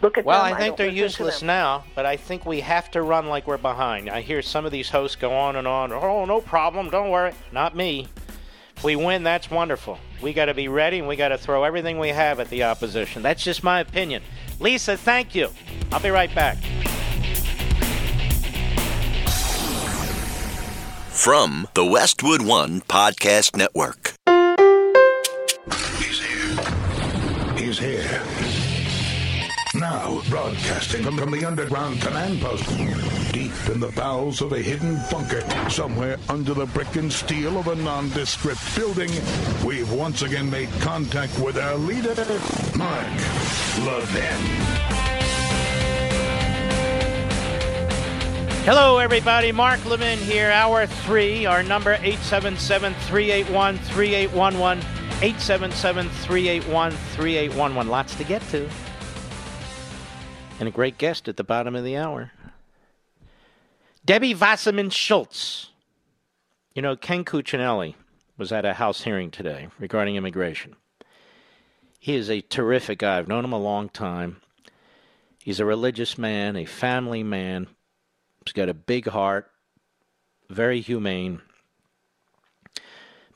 look 0.00 0.16
at 0.16 0.24
Well, 0.24 0.42
them. 0.42 0.54
I 0.54 0.56
think 0.56 0.68
don't 0.70 0.78
they're 0.78 0.94
useless 0.94 1.42
now, 1.42 1.84
but 1.94 2.06
I 2.06 2.16
think 2.16 2.46
we 2.46 2.60
have 2.60 2.90
to 2.92 3.02
run 3.02 3.26
like 3.26 3.46
we're 3.46 3.58
behind. 3.58 4.08
I 4.08 4.22
hear 4.22 4.40
some 4.40 4.64
of 4.64 4.72
these 4.72 4.88
hosts 4.88 5.16
go 5.16 5.32
on 5.34 5.56
and 5.56 5.68
on. 5.68 5.92
Oh, 5.92 6.24
no 6.24 6.40
problem. 6.40 6.88
Don't 6.88 7.10
worry. 7.10 7.34
Not 7.52 7.76
me. 7.76 8.08
If 8.74 8.84
we 8.84 8.96
win, 8.96 9.22
that's 9.22 9.50
wonderful. 9.50 9.98
We 10.22 10.32
got 10.32 10.46
to 10.46 10.54
be 10.54 10.68
ready 10.68 10.98
and 11.00 11.06
we 11.06 11.16
got 11.16 11.28
to 11.28 11.36
throw 11.36 11.64
everything 11.64 11.98
we 11.98 12.08
have 12.08 12.40
at 12.40 12.48
the 12.48 12.62
opposition. 12.62 13.20
That's 13.20 13.44
just 13.44 13.62
my 13.62 13.80
opinion. 13.80 14.22
Lisa, 14.58 14.96
thank 14.96 15.34
you. 15.34 15.50
I'll 15.92 16.00
be 16.00 16.08
right 16.08 16.34
back. 16.34 16.56
From 21.20 21.68
the 21.74 21.84
Westwood 21.84 22.40
One 22.40 22.80
Podcast 22.80 23.54
Network. 23.54 24.14
He's 25.98 26.18
here. 26.18 27.58
He's 27.58 27.78
here. 27.78 28.22
Now, 29.74 30.22
broadcasting 30.30 31.02
from, 31.02 31.30
the 31.30 31.44
underground 31.44 32.00
command 32.00 32.40
post, 32.40 32.66
deep 33.34 33.52
in 33.68 33.80
the 33.80 33.92
bowels 33.94 34.40
of 34.40 34.54
a 34.54 34.60
hidden 34.60 34.98
bunker, 35.10 35.42
somewhere 35.68 36.16
under 36.30 36.54
the 36.54 36.64
brick 36.64 36.96
and 36.96 37.12
steel 37.12 37.58
of 37.58 37.68
a 37.68 37.74
nondescript 37.74 38.74
building, 38.74 39.10
we've 39.62 39.92
once 39.92 40.22
again 40.22 40.48
made 40.48 40.70
contact 40.80 41.38
with 41.38 41.58
our 41.58 41.76
leader, 41.76 42.14
Mark 42.78 43.06
Levin. 43.84 45.09
Hello, 48.64 48.98
everybody. 48.98 49.52
Mark 49.52 49.82
Levin 49.86 50.18
here. 50.18 50.50
Hour 50.50 50.84
three. 50.84 51.46
Our 51.46 51.62
number 51.62 51.94
877 51.94 52.92
381 52.92 53.78
3811. 53.78 54.84
877 55.22 56.08
381 56.10 56.90
3811. 56.92 57.90
Lots 57.90 58.14
to 58.16 58.24
get 58.24 58.42
to. 58.50 58.68
And 60.58 60.68
a 60.68 60.70
great 60.70 60.98
guest 60.98 61.26
at 61.26 61.38
the 61.38 61.42
bottom 61.42 61.74
of 61.74 61.84
the 61.84 61.96
hour. 61.96 62.32
Debbie 64.04 64.34
Wasserman 64.34 64.90
Schultz. 64.90 65.70
You 66.74 66.82
know, 66.82 66.96
Ken 66.96 67.24
Cuccinelli 67.24 67.94
was 68.36 68.52
at 68.52 68.66
a 68.66 68.74
House 68.74 69.00
hearing 69.00 69.30
today 69.30 69.68
regarding 69.78 70.16
immigration. 70.16 70.76
He 71.98 72.14
is 72.14 72.28
a 72.28 72.42
terrific 72.42 72.98
guy. 72.98 73.18
I've 73.18 73.26
known 73.26 73.46
him 73.46 73.54
a 73.54 73.58
long 73.58 73.88
time. 73.88 74.42
He's 75.42 75.60
a 75.60 75.64
religious 75.64 76.18
man, 76.18 76.56
a 76.56 76.66
family 76.66 77.22
man. 77.22 77.66
He's 78.44 78.52
got 78.52 78.68
a 78.68 78.74
big 78.74 79.08
heart, 79.08 79.50
very 80.48 80.80
humane. 80.80 81.40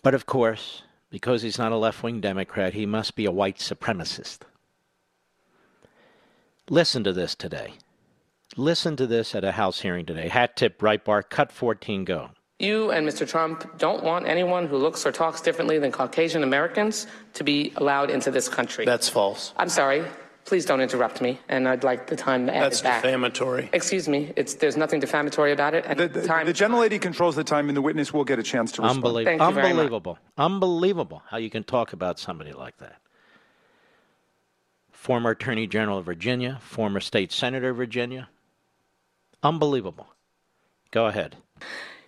But 0.03 0.15
of 0.15 0.27
course, 0.27 0.83
because 1.11 1.43
he's 1.43 1.59
not 1.59 1.73
a 1.73 1.77
left 1.77 2.03
wing 2.03 2.21
Democrat, 2.21 2.75
he 2.75 2.87
must 2.87 3.15
be 3.15 3.25
a 3.25 3.31
white 3.31 3.59
supremacist. 3.59 4.41
Listen 6.69 7.05
to 7.05 7.13
this 7.13 7.35
today. 7.35 7.75
Listen 8.57 8.97
to 8.97 9.07
this 9.07 9.35
at 9.35 9.45
a 9.45 9.53
House 9.53 9.81
hearing 9.81 10.07
today. 10.07 10.29
Hat 10.29 10.57
tip, 10.57 10.79
Breitbart, 10.79 11.29
cut 11.29 11.53
14, 11.53 12.05
go. 12.05 12.31
You 12.59 12.93
and 12.93 13.07
Mr. 13.07 13.29
Trump 13.29 13.79
don't 13.79 14.05
want 14.05 14.27
anyone 14.27 14.67
who 14.67 14.77
looks 14.77 15.05
or 15.05 15.13
talks 15.13 15.41
differently 15.41 15.79
than 15.79 15.91
Caucasian 15.91 16.43
Americans 16.43 17.07
to 17.35 17.45
be 17.45 17.73
allowed 17.77 18.11
into 18.11 18.31
this 18.31 18.49
country. 18.49 18.85
That's 18.85 19.09
false. 19.09 19.53
I'm 19.57 19.69
sorry. 19.69 20.05
Please 20.45 20.67
don't 20.67 20.83
interrupt 20.83 21.23
me, 21.23 21.39
and 21.49 21.67
I'd 21.67 21.85
like 21.85 22.07
the 22.07 22.17
time 22.17 22.51
added 22.51 22.63
That's 22.65 22.83
back. 22.83 23.03
defamatory. 23.03 23.71
Excuse 23.73 24.09
me. 24.09 24.31
It's 24.37 24.55
there's 24.55 24.77
nothing 24.77 25.01
defamatory 25.01 25.53
about 25.53 25.73
it. 25.73 25.85
And 25.87 25.99
The, 25.99 26.07
the, 26.09 26.27
time. 26.27 26.45
the 26.45 26.53
gentlelady 26.53 27.01
controls 27.01 27.35
the 27.35 27.45
time, 27.45 27.69
and 27.69 27.77
the 27.77 27.81
witness 27.81 28.13
will 28.13 28.25
get 28.25 28.39
a 28.39 28.43
chance 28.43 28.71
to 28.73 28.83
respond. 28.83 28.99
Unbelievable. 28.99 29.39
Thank 29.39 29.41
you 29.49 29.55
very 29.55 29.69
much. 29.69 29.71
Unbelievable. 29.73 30.19
Unbelievable 30.37 31.23
how 31.29 31.39
you 31.39 31.49
can 31.49 31.65
talk 31.65 31.95
about 31.95 32.19
somebody 32.19 32.53
like 32.53 32.77
that. 32.79 32.97
Former 34.93 35.31
Attorney 35.31 35.67
General 35.67 35.99
of 35.99 36.05
Virginia, 36.05 36.59
former 36.63 37.01
state 37.01 37.33
senator 37.33 37.71
of 37.71 37.77
Virginia. 37.79 38.29
Unbelievable. 39.43 40.09
Go 40.91 41.07
ahead. 41.07 41.37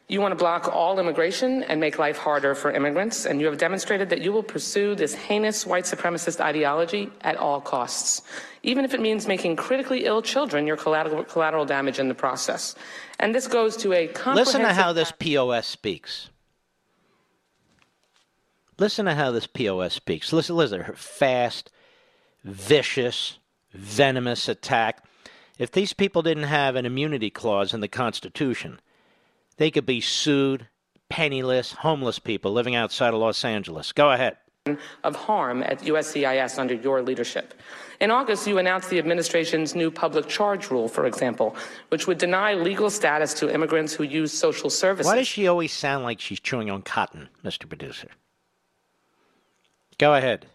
You 0.09 0.21
want 0.21 0.31
to 0.31 0.37
block 0.37 0.69
all 0.73 1.01
immigration 1.01 1.65
and 1.65 1.81
make 1.81 1.99
life 1.99 2.17
harder 2.17 2.55
for 2.55 2.71
immigrants, 2.71 3.27
and 3.27 3.41
you 3.41 3.47
have 3.47 3.59
demonstrated 3.59 4.09
that 4.11 4.21
you 4.21 4.33
will 4.33 4.45
pursue 4.45 4.95
this 4.95 5.15
heinous 5.15 5.67
white 5.67 5.83
supremacist 5.83 6.41
ideology 6.41 7.11
at 7.23 7.37
all 7.37 7.61
costs, 7.61 8.23
even 8.63 8.85
if 8.85 8.95
it 8.95 9.01
means 9.01 9.27
making 9.27 9.57
critically 9.57 10.05
ill 10.05 10.23
children 10.23 10.65
your 10.65 10.77
collateral, 10.77 11.25
collateral 11.25 11.65
damage 11.65 11.99
in 11.99 12.07
the 12.07 12.15
process. 12.15 12.77
And 13.19 13.35
this 13.35 13.49
goes 13.49 13.77
to 13.79 13.93
a 13.95 14.07
comprehensive. 14.07 14.47
Listen 14.47 14.61
to 14.61 14.75
how 14.75 14.93
this 14.93 15.13
POS 15.19 15.67
speaks. 15.67 16.31
Listen 18.79 19.07
to 19.07 19.15
how 19.15 19.33
this 19.33 19.49
POS 19.49 19.93
speaks. 19.93 20.33
Listen, 20.33 20.55
listen 20.55 20.83
her 20.83 20.95
fast, 20.95 21.73
vicious, 22.45 23.39
venomous 23.73 24.49
attack. 24.49 25.03
If 25.59 25.73
these 25.73 25.93
people 25.93 26.23
didn't 26.23 26.45
have 26.45 26.77
an 26.77 26.87
immunity 26.87 27.31
clause 27.31 27.75
in 27.75 27.81
the 27.81 27.89
Constitution, 27.89 28.79
they 29.57 29.71
could 29.71 29.87
be 29.87 30.01
sued, 30.01 30.69
penniless, 31.09 31.73
homeless 31.73 32.19
people 32.19 32.53
living 32.53 32.75
outside 32.75 33.15
of 33.15 33.21
Los 33.21 33.45
Angeles. 33.45 33.93
Go 33.93 34.11
ahead. 34.11 34.37
of 35.05 35.15
harm 35.15 35.63
at 35.63 35.79
USCIS 35.81 36.59
under 36.59 36.75
your 36.75 37.01
leadership. 37.01 37.55
In 38.01 38.11
August, 38.11 38.47
you 38.49 38.59
announced 38.59 38.91
the 38.91 38.99
administration's 38.99 39.75
new 39.77 39.93
public 39.93 40.27
charge 40.27 40.71
rule, 40.71 40.89
for 40.89 41.07
example, 41.07 41.55
which 41.91 42.07
would 42.07 42.19
deny 42.19 42.55
legal 42.55 42.91
status 42.91 43.33
to 43.35 43.53
immigrants 43.53 43.95
who 43.95 44.03
use 44.03 44.33
social 44.33 44.69
services. 44.69 45.07
Why 45.07 45.17
does 45.17 45.29
she 45.29 45.47
always 45.47 45.73
sound 45.73 46.05
like 46.05 46.21
she's 46.21 46.41
chewing 46.41 46.69
on 46.69 46.83
cotton, 46.83 47.29
Mr. 47.45 47.69
Producer? 47.69 48.09
Go 49.99 50.15
ahead. 50.15 50.47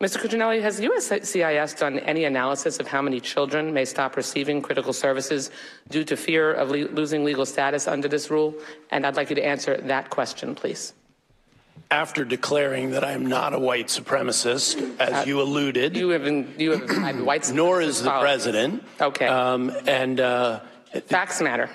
Mr. 0.00 0.18
Cuccinelli, 0.18 0.60
has 0.60 0.78
USCIS 0.78 1.78
done 1.78 1.98
any 2.00 2.24
analysis 2.24 2.78
of 2.78 2.86
how 2.86 3.00
many 3.00 3.18
children 3.18 3.72
may 3.72 3.86
stop 3.86 4.14
receiving 4.16 4.60
critical 4.60 4.92
services 4.92 5.50
due 5.88 6.04
to 6.04 6.16
fear 6.18 6.52
of 6.52 6.70
le- 6.70 6.88
losing 6.92 7.24
legal 7.24 7.46
status 7.46 7.88
under 7.88 8.06
this 8.06 8.30
rule? 8.30 8.54
And 8.90 9.06
I'd 9.06 9.16
like 9.16 9.30
you 9.30 9.36
to 9.36 9.44
answer 9.44 9.76
that 9.78 10.10
question, 10.10 10.54
please. 10.54 10.92
After 11.90 12.24
declaring 12.26 12.90
that 12.90 13.04
I 13.04 13.12
am 13.12 13.24
not 13.24 13.54
a 13.54 13.58
white 13.58 13.86
supremacist, 13.86 14.98
as 15.00 15.26
you 15.26 15.40
alluded, 15.40 15.96
Uh, 15.96 15.98
You 15.98 16.08
have 16.10 16.24
been, 16.24 16.52
you 16.58 16.72
have 16.72 16.90
had 16.90 17.20
white 17.22 17.50
nor 17.52 17.80
is 17.80 18.02
the 18.02 18.10
policy. 18.10 18.24
president. 18.24 18.84
Okay. 19.00 19.26
Um, 19.28 19.72
and 19.86 20.20
uh, 20.20 20.60
Facts 21.06 21.40
matter. 21.40 21.70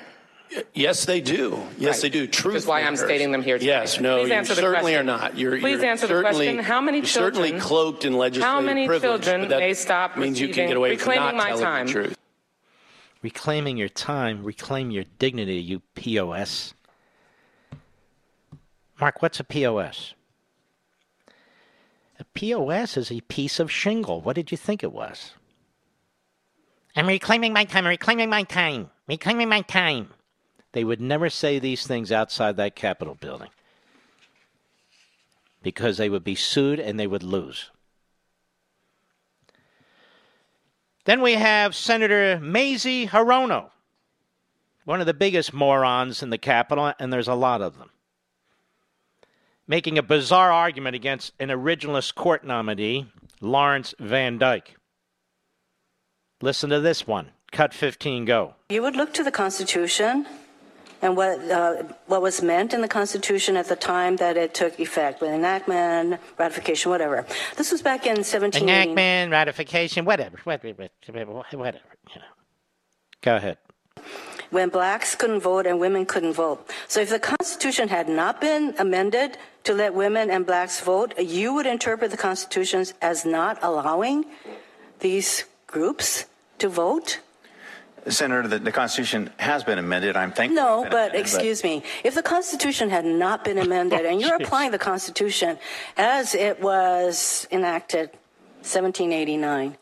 Yes, 0.74 1.06
they 1.06 1.22
do. 1.22 1.62
Yes, 1.78 1.96
Right. 1.96 2.02
they 2.04 2.10
do. 2.10 2.28
Truth 2.28 2.54
Which 2.54 2.64
is 2.64 2.68
why 2.68 2.80
I'm 2.80 2.94
matters. 2.94 3.00
stating 3.02 3.32
them 3.32 3.42
here 3.42 3.58
today. 3.58 3.68
Yes, 3.68 4.00
no, 4.00 4.20
Please 4.20 4.30
you 4.30 4.34
answer 4.36 4.56
the 4.56 4.62
certainly 4.62 4.94
question. 4.94 5.10
are 5.10 5.18
not. 5.20 5.38
You're, 5.38 5.60
Please 5.60 5.82
you're 5.82 5.86
answer 5.86 6.08
the 6.08 6.14
certainly, 6.14 6.46
question. 6.48 6.64
How 6.64 6.82
many 6.82 6.98
you're 7.00 7.06
certainly 7.08 7.50
children- 7.50 7.68
cloaked 7.68 8.06
in 8.06 8.14
legislative 8.18 8.64
many 8.66 8.88
privilege, 8.88 9.24
children 9.24 9.42
but 9.42 9.50
that 9.50 9.60
may 9.60 9.74
stop 9.74 10.18
means 10.18 10.40
you 10.40 10.48
can 10.48 10.52
receiving- 10.52 10.68
get 10.70 10.78
away 10.78 10.90
with 10.92 11.00
reclaiming 11.00 11.24
not 11.24 11.36
my 11.36 11.48
telling 11.50 11.64
time. 11.64 11.86
the 11.88 11.92
truth. 11.94 12.18
Reclaiming 13.22 13.78
your 13.78 13.90
time, 13.90 14.44
reclaim 14.44 14.90
your 14.92 15.04
dignity, 15.20 15.56
you 15.62 15.82
POS. 15.96 16.74
Mark, 19.00 19.22
what's 19.22 19.40
a 19.40 19.44
POS? 19.44 20.14
A 22.20 22.24
POS 22.34 22.98
is 22.98 23.12
a 23.12 23.22
piece 23.22 23.60
of 23.60 23.72
shingle. 23.72 24.22
What 24.22 24.36
did 24.36 24.52
you 24.52 24.58
think 24.58 24.84
it 24.84 24.92
was? 24.92 25.32
I'm 26.96 27.08
reclaiming 27.08 27.54
my 27.54 27.64
time, 27.64 27.88
reclaiming 27.88 28.30
my 28.30 28.44
time, 28.44 28.90
reclaiming 29.08 29.50
my 29.50 29.62
time. 29.62 30.10
They 30.74 30.84
would 30.84 31.02
never 31.02 31.30
say 31.30 31.60
these 31.60 31.86
things 31.86 32.12
outside 32.12 32.58
that 32.58 32.76
Capitol 32.76 33.16
building 33.16 33.50
because 35.62 35.98
they 35.98 36.10
would 36.10 36.24
be 36.24 36.36
sued 36.36 36.80
and 36.80 37.00
they 37.00 37.08
would 37.08 37.24
lose. 37.24 37.70
Then 41.06 41.22
we 41.22 41.34
have 41.34 41.76
Senator 41.76 42.40
Mazie 42.40 43.08
Hirono, 43.08 43.72
one 44.86 45.00
of 45.00 45.08
the 45.08 45.14
biggest 45.14 45.54
morons 45.54 46.22
in 46.22 46.30
the 46.30 46.38
Capitol, 46.38 46.94
and 47.00 47.12
there's 47.12 47.28
a 47.28 47.36
lot 47.36 47.62
of 47.62 47.78
them, 47.78 47.90
making 49.68 49.98
a 49.98 50.04
bizarre 50.04 50.52
argument 50.52 50.96
against 50.96 51.34
an 51.40 51.50
originalist 51.50 52.16
court 52.16 52.44
nominee, 52.44 53.08
Lawrence 53.40 53.96
Van 54.00 54.38
Dyke. 54.38 54.76
Listen 56.42 56.70
to 56.70 56.80
this 56.80 57.08
one. 57.08 57.32
Cut 57.52 57.74
15, 57.74 58.26
go. 58.26 58.56
You 58.70 58.82
would 58.82 58.96
look 58.96 59.14
to 59.16 59.24
the 59.24 59.32
Constitution 59.32 60.26
and 61.02 61.18
what 61.18 61.40
uh, 61.50 61.84
what 62.08 62.22
was 62.22 62.42
meant 62.42 62.74
in 62.74 62.82
the 62.82 62.88
Constitution 62.88 63.58
at 63.58 63.68
the 63.68 63.76
time 63.76 64.18
that 64.18 64.38
it 64.38 64.54
took 64.54 64.80
effect, 64.80 65.22
with 65.22 65.32
enactment, 65.32 66.20
ratification, 66.38 66.92
whatever. 66.92 67.26
This 67.58 67.72
was 67.72 67.82
back 67.82 68.06
in 68.06 68.24
17. 68.24 68.62
Enactment, 68.64 69.32
ratification, 69.32 70.06
whatever, 70.06 70.38
whatever, 70.44 70.90
whatever. 71.08 71.80
You 72.14 72.22
know. 72.22 72.32
Go 73.22 73.36
ahead. 73.36 73.58
when 74.52 74.70
blacks 74.70 75.16
couldn't 75.16 75.40
vote 75.40 75.66
and 75.66 75.80
women 75.80 76.06
couldn't 76.06 76.34
vote. 76.34 76.70
So 76.88 77.00
if 77.00 77.10
the 77.10 77.20
Constitution 77.20 77.88
had 77.88 78.08
not 78.08 78.42
been 78.42 78.76
amended 78.78 79.38
to 79.64 79.74
let 79.74 79.94
women 79.94 80.30
and 80.30 80.46
blacks 80.46 80.82
vote, 80.82 81.18
you 81.18 81.54
would 81.54 81.66
interpret 81.66 82.12
the 82.12 82.18
Constitution 82.18 82.86
as 83.02 83.26
not 83.26 83.58
allowing 83.62 84.26
these 85.00 85.46
groups 85.68 86.26
to 86.60 86.68
vote? 86.70 87.20
Senator, 88.08 88.48
the, 88.48 88.60
the 88.60 88.72
Constitution 88.72 89.30
has 89.38 89.64
been 89.64 89.78
amended. 89.78 90.16
I'm 90.16 90.32
thankful. 90.32 90.56
No, 90.56 90.84
but 90.84 91.12
amended, 91.12 91.22
excuse 91.22 91.64
me. 91.64 91.84
If 92.04 92.16
the 92.16 92.24
Constitution 92.24 92.90
had 92.90 93.06
not 93.06 93.44
been 93.44 93.58
amended 93.58 94.06
and 94.06 94.20
you're 94.20 94.36
applying 94.42 94.72
the 94.72 94.80
Constitution 94.80 95.60
as 95.98 96.34
it 96.34 96.60
was 96.62 97.48
enacted 97.52 98.10
1789, 98.62 99.78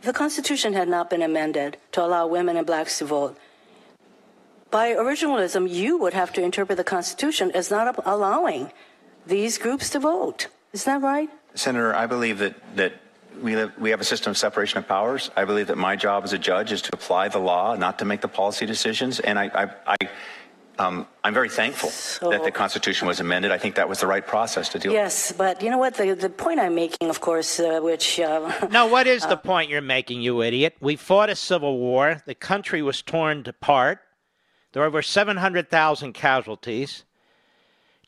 if 0.00 0.06
the 0.06 0.12
Constitution 0.12 0.72
had 0.72 0.88
not 0.88 1.10
been 1.10 1.22
amended 1.22 1.76
to 1.92 2.02
allow 2.02 2.26
women 2.26 2.56
and 2.56 2.66
blacks 2.66 2.98
to 2.98 3.04
vote, 3.04 3.38
by 4.70 4.92
originalism, 4.94 5.68
you 5.68 5.98
would 5.98 6.14
have 6.14 6.32
to 6.32 6.42
interpret 6.42 6.78
the 6.78 6.84
Constitution 6.84 7.50
as 7.52 7.70
not 7.70 8.00
allowing 8.06 8.72
these 9.26 9.58
groups 9.58 9.90
to 9.90 9.98
vote. 9.98 10.48
Isn't 10.72 11.00
that 11.00 11.06
right? 11.06 11.28
Senator, 11.54 11.94
I 11.94 12.06
believe 12.06 12.38
that, 12.38 12.54
that 12.76 12.94
we, 13.42 13.56
live, 13.56 13.72
we 13.78 13.90
have 13.90 14.00
a 14.00 14.04
system 14.04 14.30
of 14.30 14.38
separation 14.38 14.78
of 14.78 14.86
powers. 14.88 15.30
I 15.36 15.44
believe 15.44 15.66
that 15.68 15.78
my 15.78 15.96
job 15.96 16.24
as 16.24 16.32
a 16.32 16.38
judge 16.38 16.72
is 16.72 16.82
to 16.82 16.90
apply 16.92 17.28
the 17.28 17.38
law, 17.38 17.74
not 17.76 17.98
to 18.00 18.04
make 18.04 18.20
the 18.20 18.28
policy 18.28 18.66
decisions. 18.66 19.20
And 19.20 19.38
I, 19.38 19.46
I, 19.62 19.94
I 19.94 19.96
Um, 20.78 21.06
I'm 21.24 21.34
very 21.34 21.50
thankful 21.50 21.90
So- 21.90 22.30
that 22.30 22.42
the 22.42 22.50
Constitution 22.50 23.06
was 23.06 23.20
amended. 23.20 23.50
I 23.52 23.58
think 23.58 23.74
that 23.74 23.88
was 23.88 23.98
the 24.00 24.06
right 24.06 24.26
process 24.26 24.68
to 24.70 24.78
do. 24.78 24.88
Yes, 24.92 25.30
but 25.32 25.62
you 25.62 25.68
know 25.68 25.76
what? 25.76 25.92
The, 25.94 26.14
the 26.14 26.30
point 26.30 26.58
I'm 26.58 26.74
making, 26.74 27.10
of 27.10 27.20
course, 27.20 27.60
uh, 27.60 27.80
which. 27.82 28.18
Uh, 28.18 28.50
No, 28.70 28.86
what 28.86 29.06
is 29.06 29.26
the 29.26 29.36
point 29.36 29.68
you're 29.68 29.82
making, 29.96 30.22
you 30.22 30.40
idiot? 30.42 30.76
We 30.80 30.96
fought 30.96 31.28
a 31.28 31.36
civil 31.36 31.76
war. 31.78 32.22
The 32.24 32.34
country 32.34 32.80
was 32.80 33.02
torn 33.02 33.44
apart. 33.46 33.98
There 34.72 34.80
were 34.82 34.86
over 34.88 35.02
700,000 35.02 36.14
casualties. 36.14 37.04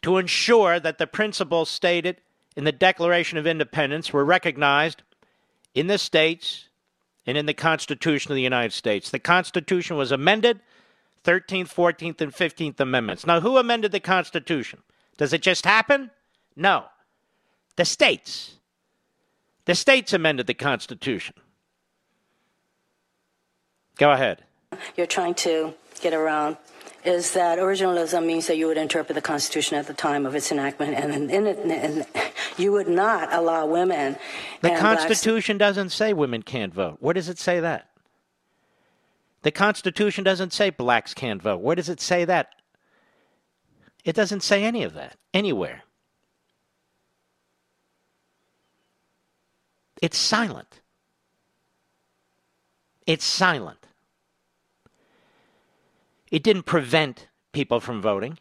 To 0.03 0.17
ensure 0.19 0.81
that 0.81 0.97
the 0.99 1.07
principles 1.07 1.69
stated 1.71 2.17
in 2.57 2.65
the 2.65 2.73
Declaration 2.73 3.37
of 3.39 3.47
Independence 3.47 4.13
were 4.15 4.25
recognized 4.25 5.03
in 5.75 5.87
the 5.87 5.99
states 5.99 6.69
and 7.27 7.37
in 7.37 7.47
the 7.47 7.55
Constitution 7.55 8.33
of 8.33 8.37
the 8.37 8.43
United 8.43 8.73
States. 8.73 9.11
The 9.11 9.19
Constitution 9.19 9.97
was 9.97 10.13
amended, 10.13 10.61
13th, 11.25 11.73
14th, 11.73 12.21
and 12.21 12.33
15th 12.33 12.81
Amendments. 12.81 13.27
Now, 13.27 13.41
who 13.41 13.57
amended 13.57 13.93
the 13.93 14.01
Constitution? 14.01 14.81
Does 15.17 15.33
it 15.33 15.43
just 15.43 15.65
happen? 15.65 16.11
No. 16.57 16.87
The 17.77 17.85
states. 17.85 18.57
The 19.65 19.75
states 19.75 20.13
amended 20.13 20.47
the 20.47 20.55
Constitution. 20.55 21.35
Go 23.97 24.11
ahead. 24.11 24.43
you're 24.97 25.07
trying 25.07 25.35
to 25.35 25.75
get 26.01 26.13
around 26.13 26.57
is 27.05 27.33
that 27.33 27.59
originalism 27.59 28.25
means 28.25 28.47
that 28.47 28.57
you 28.57 28.67
would 28.67 28.77
interpret 28.77 29.15
the 29.15 29.23
Constitution 29.23 29.77
at 29.77 29.87
the 29.87 29.95
time 29.95 30.25
of 30.25 30.35
its 30.35 30.53
enactment, 30.53 30.95
and, 30.95 31.31
in 31.31 31.47
it, 31.47 31.59
and 31.59 32.07
you 32.59 32.73
would 32.73 32.89
not 32.89 33.33
allow 33.33 33.67
women. 33.67 34.17
The 34.61 34.73
and 34.73 34.81
blacks- 34.81 35.05
Constitution 35.05 35.59
doesn't 35.59 35.91
say 35.91 36.13
women 36.13 36.43
can't 36.43 36.73
vote. 36.73 36.99
Where 37.01 37.15
does 37.15 37.29
it 37.29 37.39
say 37.39 37.61
that? 37.61 37.89
The 39.43 39.51
Constitution 39.51 40.25
doesn't 40.25 40.53
say 40.53 40.71
blacks 40.71 41.15
can't 41.15 41.43
vote. 41.43 41.61
Where 41.61 41.77
does 41.77 41.89
it 41.89 42.01
say 42.01 42.25
that? 42.25 42.51
It 44.05 44.15
doesn't 44.15 44.43
say 44.43 44.65
any 44.65 44.83
of 44.83 44.95
that 44.95 45.17
anywhere. 45.35 45.83
It's 50.01 50.19
silent. 50.19 50.81
It's 53.07 53.25
silent. 53.25 53.87
It 56.31 56.43
didn't 56.43 56.65
prevent 56.65 57.29
people 57.53 57.79
from 57.79 58.01
voting. 58.01 58.39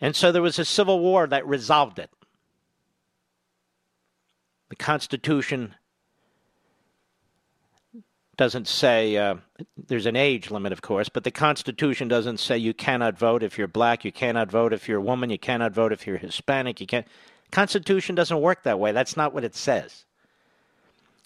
And 0.00 0.14
so 0.14 0.30
there 0.30 0.42
was 0.42 0.58
a 0.58 0.64
civil 0.64 1.00
war 1.00 1.26
that 1.26 1.46
resolved 1.46 1.98
it. 1.98 2.10
The 4.68 4.76
Constitution 4.76 5.74
doesn't 8.36 8.68
say, 8.68 9.16
uh, 9.16 9.34
there's 9.88 10.06
an 10.06 10.14
age 10.14 10.50
limit, 10.50 10.72
of 10.72 10.80
course, 10.80 11.08
but 11.08 11.24
the 11.24 11.30
Constitution 11.30 12.06
doesn't 12.06 12.38
say 12.38 12.56
you 12.56 12.72
cannot 12.72 13.18
vote 13.18 13.42
if 13.42 13.58
you're 13.58 13.66
black, 13.66 14.04
you 14.04 14.12
cannot 14.12 14.50
vote 14.50 14.72
if 14.72 14.88
you're 14.88 14.98
a 14.98 15.02
woman, 15.02 15.28
you 15.28 15.38
cannot 15.38 15.72
vote 15.72 15.92
if 15.92 16.06
you're 16.06 16.18
Hispanic, 16.18 16.80
you 16.80 16.86
can't. 16.86 17.06
Constitution 17.50 18.14
doesn't 18.14 18.40
work 18.40 18.62
that 18.62 18.78
way. 18.78 18.92
That's 18.92 19.16
not 19.16 19.34
what 19.34 19.42
it 19.42 19.56
says. 19.56 20.04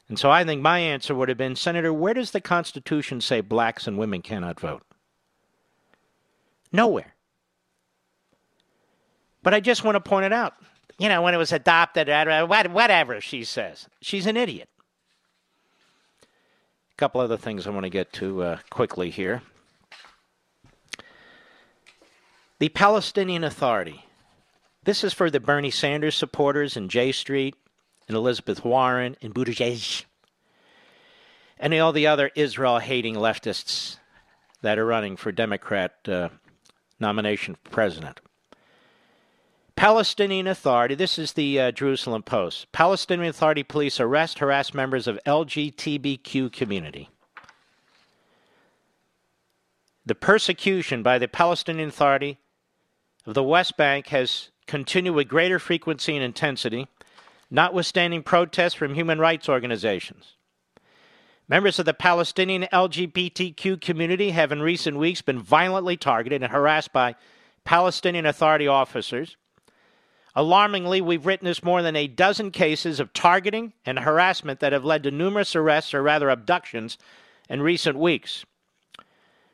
And 0.08 0.18
so 0.18 0.30
I 0.30 0.44
think 0.44 0.62
my 0.62 0.78
answer 0.78 1.14
would 1.14 1.28
have 1.28 1.38
been, 1.38 1.56
Senator, 1.56 1.92
where 1.92 2.14
does 2.14 2.30
the 2.30 2.40
Constitution 2.40 3.20
say 3.20 3.40
blacks 3.40 3.86
and 3.86 3.98
women 3.98 4.22
cannot 4.22 4.58
vote? 4.58 4.82
Nowhere. 6.72 7.14
But 9.42 9.54
I 9.54 9.60
just 9.60 9.84
want 9.84 9.96
to 9.96 10.00
point 10.00 10.26
it 10.26 10.32
out. 10.32 10.54
You 10.98 11.08
know, 11.08 11.22
when 11.22 11.34
it 11.34 11.38
was 11.38 11.52
adopted, 11.52 12.08
whatever 12.08 13.20
she 13.20 13.44
says, 13.44 13.88
she's 14.00 14.26
an 14.26 14.36
idiot. 14.36 14.68
A 16.22 16.96
couple 16.96 17.20
other 17.20 17.36
things 17.36 17.66
I 17.66 17.70
want 17.70 17.84
to 17.84 17.90
get 17.90 18.12
to 18.14 18.42
uh, 18.42 18.58
quickly 18.70 19.10
here. 19.10 19.42
The 22.58 22.68
Palestinian 22.68 23.42
Authority. 23.42 24.04
This 24.84 25.02
is 25.02 25.12
for 25.12 25.30
the 25.30 25.40
Bernie 25.40 25.70
Sanders 25.70 26.14
supporters 26.14 26.76
in 26.76 26.88
J 26.88 27.10
Street, 27.12 27.56
and 28.06 28.16
Elizabeth 28.16 28.64
Warren, 28.64 29.16
and 29.22 29.34
Buttigieg, 29.34 30.04
and 31.58 31.74
all 31.74 31.92
the 31.92 32.06
other 32.06 32.30
Israel 32.34 32.78
hating 32.78 33.14
leftists 33.14 33.96
that 34.60 34.78
are 34.78 34.86
running 34.86 35.16
for 35.16 35.32
Democrat 35.32 35.94
uh, 36.06 36.28
nomination 37.00 37.56
for 37.62 37.70
president. 37.70 38.20
Palestinian 39.76 40.46
Authority, 40.46 40.94
this 40.94 41.18
is 41.18 41.32
the 41.32 41.58
uh, 41.58 41.70
Jerusalem 41.72 42.22
Post. 42.22 42.70
Palestinian 42.72 43.28
Authority 43.28 43.62
police 43.62 43.98
arrest, 43.98 44.38
harass 44.38 44.74
members 44.74 45.06
of 45.06 45.18
LGBTQ 45.26 46.52
community. 46.52 47.08
The 50.04 50.14
persecution 50.14 51.02
by 51.02 51.18
the 51.18 51.28
Palestinian 51.28 51.88
Authority 51.88 52.38
of 53.26 53.34
the 53.34 53.42
West 53.42 53.76
Bank 53.76 54.08
has 54.08 54.50
continued 54.66 55.14
with 55.14 55.28
greater 55.28 55.58
frequency 55.58 56.14
and 56.16 56.24
intensity, 56.24 56.88
notwithstanding 57.50 58.22
protests 58.22 58.74
from 58.74 58.94
human 58.94 59.18
rights 59.18 59.48
organizations. 59.48 60.34
Members 61.48 61.78
of 61.78 61.86
the 61.86 61.94
Palestinian 61.94 62.66
LGBTQ 62.72 63.80
community 63.80 64.30
have 64.30 64.52
in 64.52 64.62
recent 64.62 64.96
weeks 64.96 65.22
been 65.22 65.40
violently 65.40 65.96
targeted 65.96 66.42
and 66.42 66.52
harassed 66.52 66.92
by 66.92 67.14
Palestinian 67.64 68.26
Authority 68.26 68.66
officers. 68.66 69.36
Alarmingly, 70.34 71.00
we've 71.02 71.24
witnessed 71.24 71.64
more 71.64 71.82
than 71.82 71.94
a 71.94 72.06
dozen 72.06 72.50
cases 72.50 73.00
of 73.00 73.12
targeting 73.12 73.74
and 73.84 73.98
harassment 73.98 74.60
that 74.60 74.72
have 74.72 74.84
led 74.84 75.02
to 75.02 75.10
numerous 75.10 75.54
arrests 75.54 75.92
or 75.92 76.02
rather 76.02 76.30
abductions 76.30 76.96
in 77.50 77.60
recent 77.60 77.98
weeks, 77.98 78.46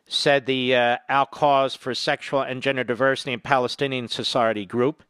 said 0.07 0.47
the 0.47 0.77
uh, 0.77 0.97
Al 1.09 1.27
Qaws 1.27 1.77
for 1.77 1.95
Sexual 1.95 2.43
and 2.43 2.63
Gender 2.63 2.85
Diversity 2.85 3.33
in 3.33 3.41
Palestinian 3.41 4.07
Society 4.07 4.65
group. 4.65 5.03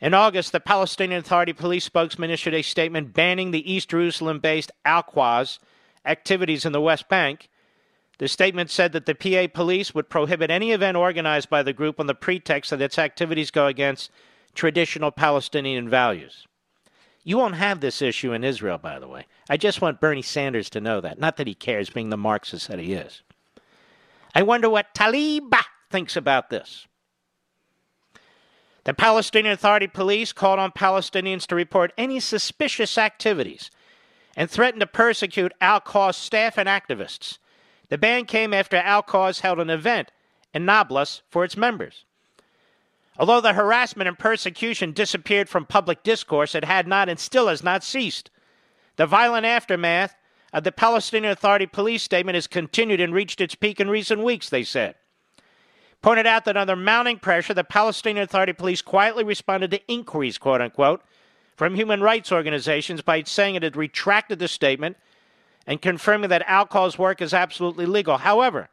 In 0.00 0.14
August, 0.14 0.52
the 0.52 0.60
Palestinian 0.60 1.18
Authority 1.18 1.52
police 1.52 1.84
spokesman 1.84 2.30
issued 2.30 2.54
a 2.54 2.62
statement 2.62 3.12
banning 3.12 3.50
the 3.50 3.70
East 3.70 3.90
Jerusalem 3.90 4.38
based 4.38 4.70
Al 4.84 5.02
Qaws 5.02 5.58
activities 6.06 6.64
in 6.64 6.72
the 6.72 6.80
West 6.80 7.08
Bank. 7.08 7.50
The 8.18 8.28
statement 8.28 8.70
said 8.70 8.92
that 8.92 9.06
the 9.06 9.14
PA 9.14 9.52
police 9.52 9.94
would 9.94 10.08
prohibit 10.08 10.50
any 10.50 10.70
event 10.70 10.96
organized 10.96 11.50
by 11.50 11.62
the 11.62 11.72
group 11.72 11.98
on 11.98 12.06
the 12.06 12.14
pretext 12.14 12.70
that 12.70 12.80
its 12.80 12.98
activities 12.98 13.50
go 13.50 13.66
against 13.66 14.10
traditional 14.54 15.10
Palestinian 15.10 15.88
values. 15.88 16.46
You 17.22 17.36
won't 17.36 17.56
have 17.56 17.80
this 17.80 18.00
issue 18.00 18.32
in 18.32 18.44
Israel, 18.44 18.78
by 18.78 18.98
the 18.98 19.08
way. 19.08 19.26
I 19.48 19.56
just 19.56 19.80
want 19.80 20.00
Bernie 20.00 20.22
Sanders 20.22 20.70
to 20.70 20.80
know 20.80 21.00
that. 21.00 21.18
Not 21.18 21.36
that 21.36 21.46
he 21.46 21.54
cares, 21.54 21.90
being 21.90 22.10
the 22.10 22.16
Marxist 22.16 22.68
that 22.68 22.78
he 22.78 22.94
is. 22.94 23.22
I 24.34 24.42
wonder 24.42 24.70
what 24.70 24.94
Tlaib 24.94 25.54
thinks 25.90 26.16
about 26.16 26.50
this. 26.50 26.86
The 28.84 28.94
Palestinian 28.94 29.52
Authority 29.52 29.86
police 29.86 30.32
called 30.32 30.58
on 30.58 30.72
Palestinians 30.72 31.46
to 31.48 31.54
report 31.54 31.92
any 31.98 32.18
suspicious 32.18 32.96
activities 32.96 33.70
and 34.36 34.50
threatened 34.50 34.80
to 34.80 34.86
persecute 34.86 35.52
Al 35.60 35.80
Qaeda 35.80 36.14
staff 36.14 36.56
and 36.56 36.68
activists. 36.68 37.38
The 37.90 37.98
ban 37.98 38.24
came 38.24 38.54
after 38.54 38.76
Al 38.78 39.02
Qaeda 39.02 39.40
held 39.40 39.60
an 39.60 39.68
event 39.68 40.10
in 40.54 40.64
Nablus 40.64 41.22
for 41.28 41.44
its 41.44 41.56
members. 41.56 42.04
Although 43.20 43.42
the 43.42 43.52
harassment 43.52 44.08
and 44.08 44.18
persecution 44.18 44.92
disappeared 44.92 45.50
from 45.50 45.66
public 45.66 46.02
discourse, 46.02 46.54
it 46.54 46.64
had 46.64 46.88
not 46.88 47.10
and 47.10 47.20
still 47.20 47.48
has 47.48 47.62
not 47.62 47.84
ceased. 47.84 48.30
The 48.96 49.04
violent 49.04 49.44
aftermath 49.44 50.16
of 50.54 50.64
the 50.64 50.72
Palestinian 50.72 51.30
Authority 51.30 51.66
police 51.66 52.02
statement 52.02 52.34
has 52.34 52.46
continued 52.46 52.98
and 52.98 53.12
reached 53.12 53.42
its 53.42 53.54
peak 53.54 53.78
in 53.78 53.90
recent 53.90 54.24
weeks, 54.24 54.48
they 54.48 54.64
said. 54.64 54.94
Pointed 56.00 56.26
out 56.26 56.46
that 56.46 56.56
under 56.56 56.74
mounting 56.74 57.18
pressure, 57.18 57.52
the 57.52 57.62
Palestinian 57.62 58.24
Authority 58.24 58.54
police 58.54 58.80
quietly 58.80 59.22
responded 59.22 59.70
to 59.72 59.86
inquiries, 59.86 60.38
quote 60.38 60.62
unquote, 60.62 61.02
from 61.56 61.74
human 61.74 62.00
rights 62.00 62.32
organizations 62.32 63.02
by 63.02 63.22
saying 63.24 63.54
it 63.54 63.62
had 63.62 63.76
retracted 63.76 64.38
the 64.38 64.48
statement 64.48 64.96
and 65.66 65.82
confirming 65.82 66.30
that 66.30 66.48
Al 66.48 66.66
Qaeda's 66.66 66.98
work 66.98 67.20
is 67.20 67.34
absolutely 67.34 67.84
legal. 67.84 68.16
However, 68.16 68.70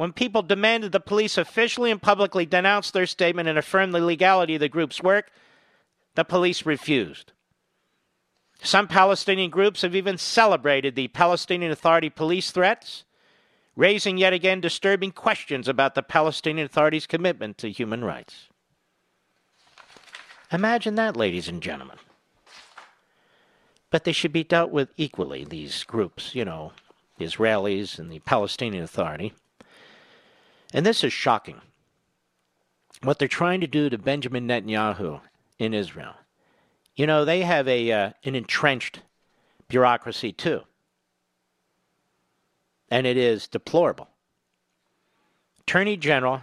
when 0.00 0.14
people 0.14 0.40
demanded 0.40 0.92
the 0.92 0.98
police 0.98 1.36
officially 1.36 1.90
and 1.90 2.00
publicly 2.00 2.46
denounce 2.46 2.90
their 2.90 3.04
statement 3.04 3.46
and 3.50 3.58
affirm 3.58 3.92
the 3.92 4.00
legality 4.00 4.54
of 4.54 4.60
the 4.60 4.66
group's 4.66 5.02
work, 5.02 5.30
the 6.14 6.24
police 6.24 6.64
refused. 6.64 7.32
Some 8.62 8.88
Palestinian 8.88 9.50
groups 9.50 9.82
have 9.82 9.94
even 9.94 10.16
celebrated 10.16 10.94
the 10.94 11.08
Palestinian 11.08 11.70
Authority 11.70 12.08
police 12.08 12.50
threats, 12.50 13.04
raising 13.76 14.16
yet 14.16 14.32
again 14.32 14.62
disturbing 14.62 15.12
questions 15.12 15.68
about 15.68 15.94
the 15.94 16.02
Palestinian 16.02 16.64
Authority's 16.64 17.06
commitment 17.06 17.58
to 17.58 17.70
human 17.70 18.02
rights. 18.02 18.48
Imagine 20.50 20.94
that, 20.94 21.14
ladies 21.14 21.46
and 21.46 21.62
gentlemen. 21.62 21.98
But 23.90 24.04
they 24.04 24.12
should 24.12 24.32
be 24.32 24.44
dealt 24.44 24.70
with 24.70 24.88
equally, 24.96 25.44
these 25.44 25.84
groups, 25.84 26.34
you 26.34 26.46
know, 26.46 26.72
the 27.18 27.26
Israelis 27.26 27.98
and 27.98 28.10
the 28.10 28.20
Palestinian 28.20 28.82
Authority. 28.82 29.34
And 30.72 30.86
this 30.86 31.02
is 31.02 31.12
shocking. 31.12 31.60
What 33.02 33.18
they're 33.18 33.28
trying 33.28 33.60
to 33.60 33.66
do 33.66 33.88
to 33.88 33.98
Benjamin 33.98 34.46
Netanyahu 34.46 35.20
in 35.58 35.74
Israel. 35.74 36.14
You 36.96 37.06
know, 37.06 37.24
they 37.24 37.42
have 37.42 37.66
a 37.66 37.90
uh, 37.90 38.10
an 38.24 38.34
entrenched 38.34 39.00
bureaucracy 39.68 40.32
too. 40.32 40.62
And 42.90 43.06
it 43.06 43.16
is 43.16 43.48
deplorable. 43.48 44.08
Attorney 45.60 45.96
General 45.96 46.42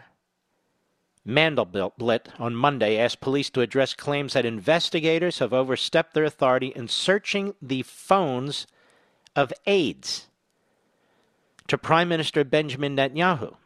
Mandelblit 1.27 2.27
on 2.39 2.55
Monday 2.55 2.97
asked 2.97 3.19
police 3.19 3.49
to 3.49 3.61
address 3.61 3.93
claims 3.93 4.33
that 4.33 4.45
investigators 4.45 5.39
have 5.39 5.51
overstepped 5.51 6.13
their 6.13 6.23
authority 6.23 6.67
in 6.67 6.87
searching 6.87 7.53
the 7.61 7.81
phones 7.81 8.65
of 9.35 9.51
aides 9.65 10.27
to 11.67 11.77
Prime 11.77 12.07
Minister 12.07 12.45
Benjamin 12.45 12.95
Netanyahu. 12.95 13.57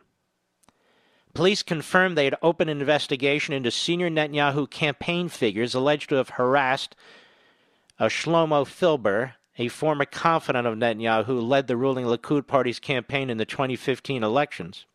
Police 1.34 1.64
confirmed 1.64 2.18
they 2.18 2.26
had 2.26 2.36
opened 2.42 2.70
an 2.70 2.82
investigation 2.82 3.54
into 3.54 3.72
senior 3.72 4.10
Netanyahu 4.10 4.70
campaign 4.70 5.30
figures 5.30 5.74
alleged 5.74 6.10
to 6.10 6.16
have 6.16 6.30
harassed 6.30 6.96
a 8.00 8.06
Shlomo 8.06 8.66
Filber, 8.66 9.34
a 9.58 9.70
former 9.70 10.06
confidant 10.06 10.68
of 10.68 10.78
Netanyahu 10.78 11.26
who 11.26 11.40
led 11.40 11.68
the 11.68 11.78
ruling 11.78 12.06
Likud 12.06 12.48
party's 12.48 12.80
campaign 12.80 13.30
in 13.30 13.38
the 13.38 13.46
2015 13.46 14.24
elections. 14.24 14.86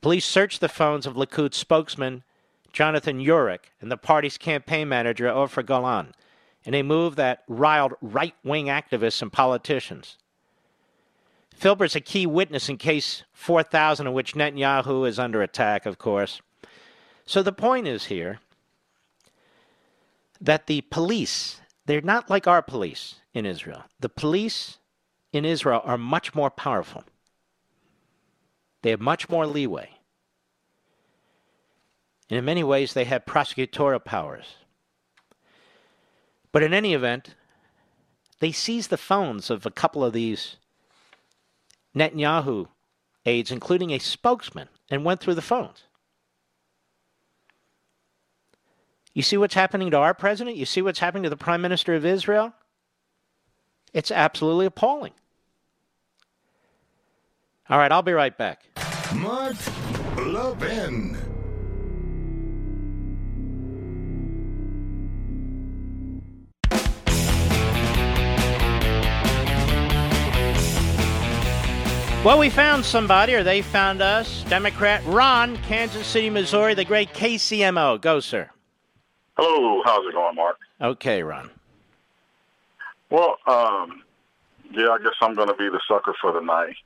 Police 0.00 0.26
searched 0.26 0.60
the 0.60 0.68
phones 0.68 1.06
of 1.06 1.14
Likud 1.14 1.54
spokesman 1.54 2.24
Jonathan 2.72 3.20
Urich 3.24 3.70
and 3.80 3.90
the 3.90 3.96
party's 3.96 4.36
campaign 4.36 4.88
manager 4.88 5.28
Ofer 5.28 5.62
Golan 5.62 6.12
in 6.64 6.74
a 6.74 6.82
move 6.82 7.16
that 7.16 7.44
riled 7.48 7.94
right 8.02 8.34
wing 8.42 8.66
activists 8.66 9.22
and 9.22 9.32
politicians. 9.32 10.18
Filber 11.58 11.86
is 11.86 11.96
a 11.96 12.00
key 12.00 12.26
witness 12.26 12.68
in 12.68 12.76
case 12.76 13.22
4000, 13.32 14.06
in 14.06 14.12
which 14.12 14.34
Netanyahu 14.34 15.08
is 15.08 15.18
under 15.18 15.42
attack, 15.42 15.86
of 15.86 15.98
course. 15.98 16.40
So 17.26 17.42
the 17.42 17.52
point 17.52 17.86
is 17.86 18.06
here 18.06 18.40
that 20.40 20.66
the 20.66 20.82
police, 20.82 21.60
they're 21.86 22.00
not 22.00 22.28
like 22.28 22.46
our 22.46 22.62
police 22.62 23.16
in 23.32 23.46
Israel. 23.46 23.84
The 24.00 24.08
police 24.08 24.78
in 25.32 25.44
Israel 25.44 25.80
are 25.84 25.98
much 25.98 26.34
more 26.34 26.50
powerful, 26.50 27.04
they 28.82 28.90
have 28.90 29.00
much 29.00 29.28
more 29.28 29.46
leeway. 29.46 29.90
And 32.30 32.38
in 32.38 32.44
many 32.44 32.64
ways, 32.64 32.94
they 32.94 33.04
have 33.04 33.26
prosecutorial 33.26 34.04
powers. 34.04 34.56
But 36.52 36.62
in 36.62 36.72
any 36.72 36.94
event, 36.94 37.34
they 38.40 38.50
seized 38.50 38.90
the 38.90 38.96
phones 38.96 39.50
of 39.50 39.66
a 39.66 39.70
couple 39.70 40.02
of 40.02 40.12
these 40.12 40.56
Netanyahu 41.96 42.68
aides, 43.26 43.50
including 43.50 43.90
a 43.90 43.98
spokesman, 43.98 44.68
and 44.90 45.04
went 45.04 45.20
through 45.20 45.34
the 45.34 45.42
phones. 45.42 45.84
You 49.14 49.22
see 49.22 49.36
what's 49.36 49.54
happening 49.54 49.90
to 49.92 49.96
our 49.96 50.12
president? 50.12 50.56
You 50.56 50.66
see 50.66 50.82
what's 50.82 50.98
happening 50.98 51.22
to 51.22 51.30
the 51.30 51.36
prime 51.36 51.62
minister 51.62 51.94
of 51.94 52.04
Israel? 52.04 52.52
It's 53.92 54.10
absolutely 54.10 54.66
appalling. 54.66 55.12
All 57.70 57.78
right, 57.78 57.92
I'll 57.92 58.02
be 58.02 58.12
right 58.12 58.36
back. 58.36 58.64
Mark 59.14 59.56
Levin. 60.16 61.16
Well, 72.24 72.38
we 72.38 72.48
found 72.48 72.86
somebody, 72.86 73.34
or 73.34 73.42
they 73.42 73.60
found 73.60 74.00
us. 74.00 74.44
Democrat 74.44 75.04
Ron, 75.04 75.58
Kansas 75.58 76.06
City, 76.06 76.30
Missouri, 76.30 76.72
the 76.72 76.82
great 76.82 77.12
KCMO. 77.12 78.00
Go, 78.00 78.18
sir. 78.18 78.48
Hello, 79.36 79.82
how's 79.84 80.06
it 80.06 80.14
going, 80.14 80.34
Mark? 80.34 80.56
Okay, 80.80 81.22
Ron. 81.22 81.50
Well, 83.10 83.36
um, 83.46 84.02
yeah, 84.72 84.88
I 84.88 84.98
guess 85.02 85.12
I'm 85.20 85.34
going 85.34 85.48
to 85.48 85.54
be 85.54 85.68
the 85.68 85.80
sucker 85.86 86.14
for 86.18 86.32
the 86.32 86.40
night. 86.40 86.76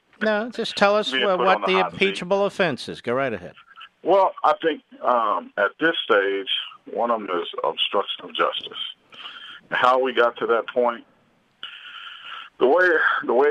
no, 0.20 0.50
just 0.50 0.76
tell 0.76 0.94
us 0.94 1.10
what 1.10 1.20
the 1.20 1.36
the 1.38 1.46
hot 1.46 1.66
seat. 1.66 1.78
impeachable 1.78 2.44
offense 2.44 2.86
is. 2.90 3.00
Go 3.00 3.14
right 3.14 3.32
ahead. 3.32 3.54
Well, 4.02 4.34
I 4.44 4.52
think 4.60 4.82
um, 5.02 5.54
at 5.56 5.70
this 5.80 5.96
stage, 6.04 6.50
one 6.92 7.10
of 7.10 7.20
them 7.20 7.30
is 7.30 7.48
obstruction 7.64 8.24
of 8.24 8.34
justice. 8.34 8.78
How 9.70 9.98
we 9.98 10.12
got 10.12 10.36
to 10.36 10.46
that 10.48 10.68
point, 10.68 11.06
the 12.60 12.66
way, 12.66 12.88
the 13.26 13.32
way, 13.32 13.48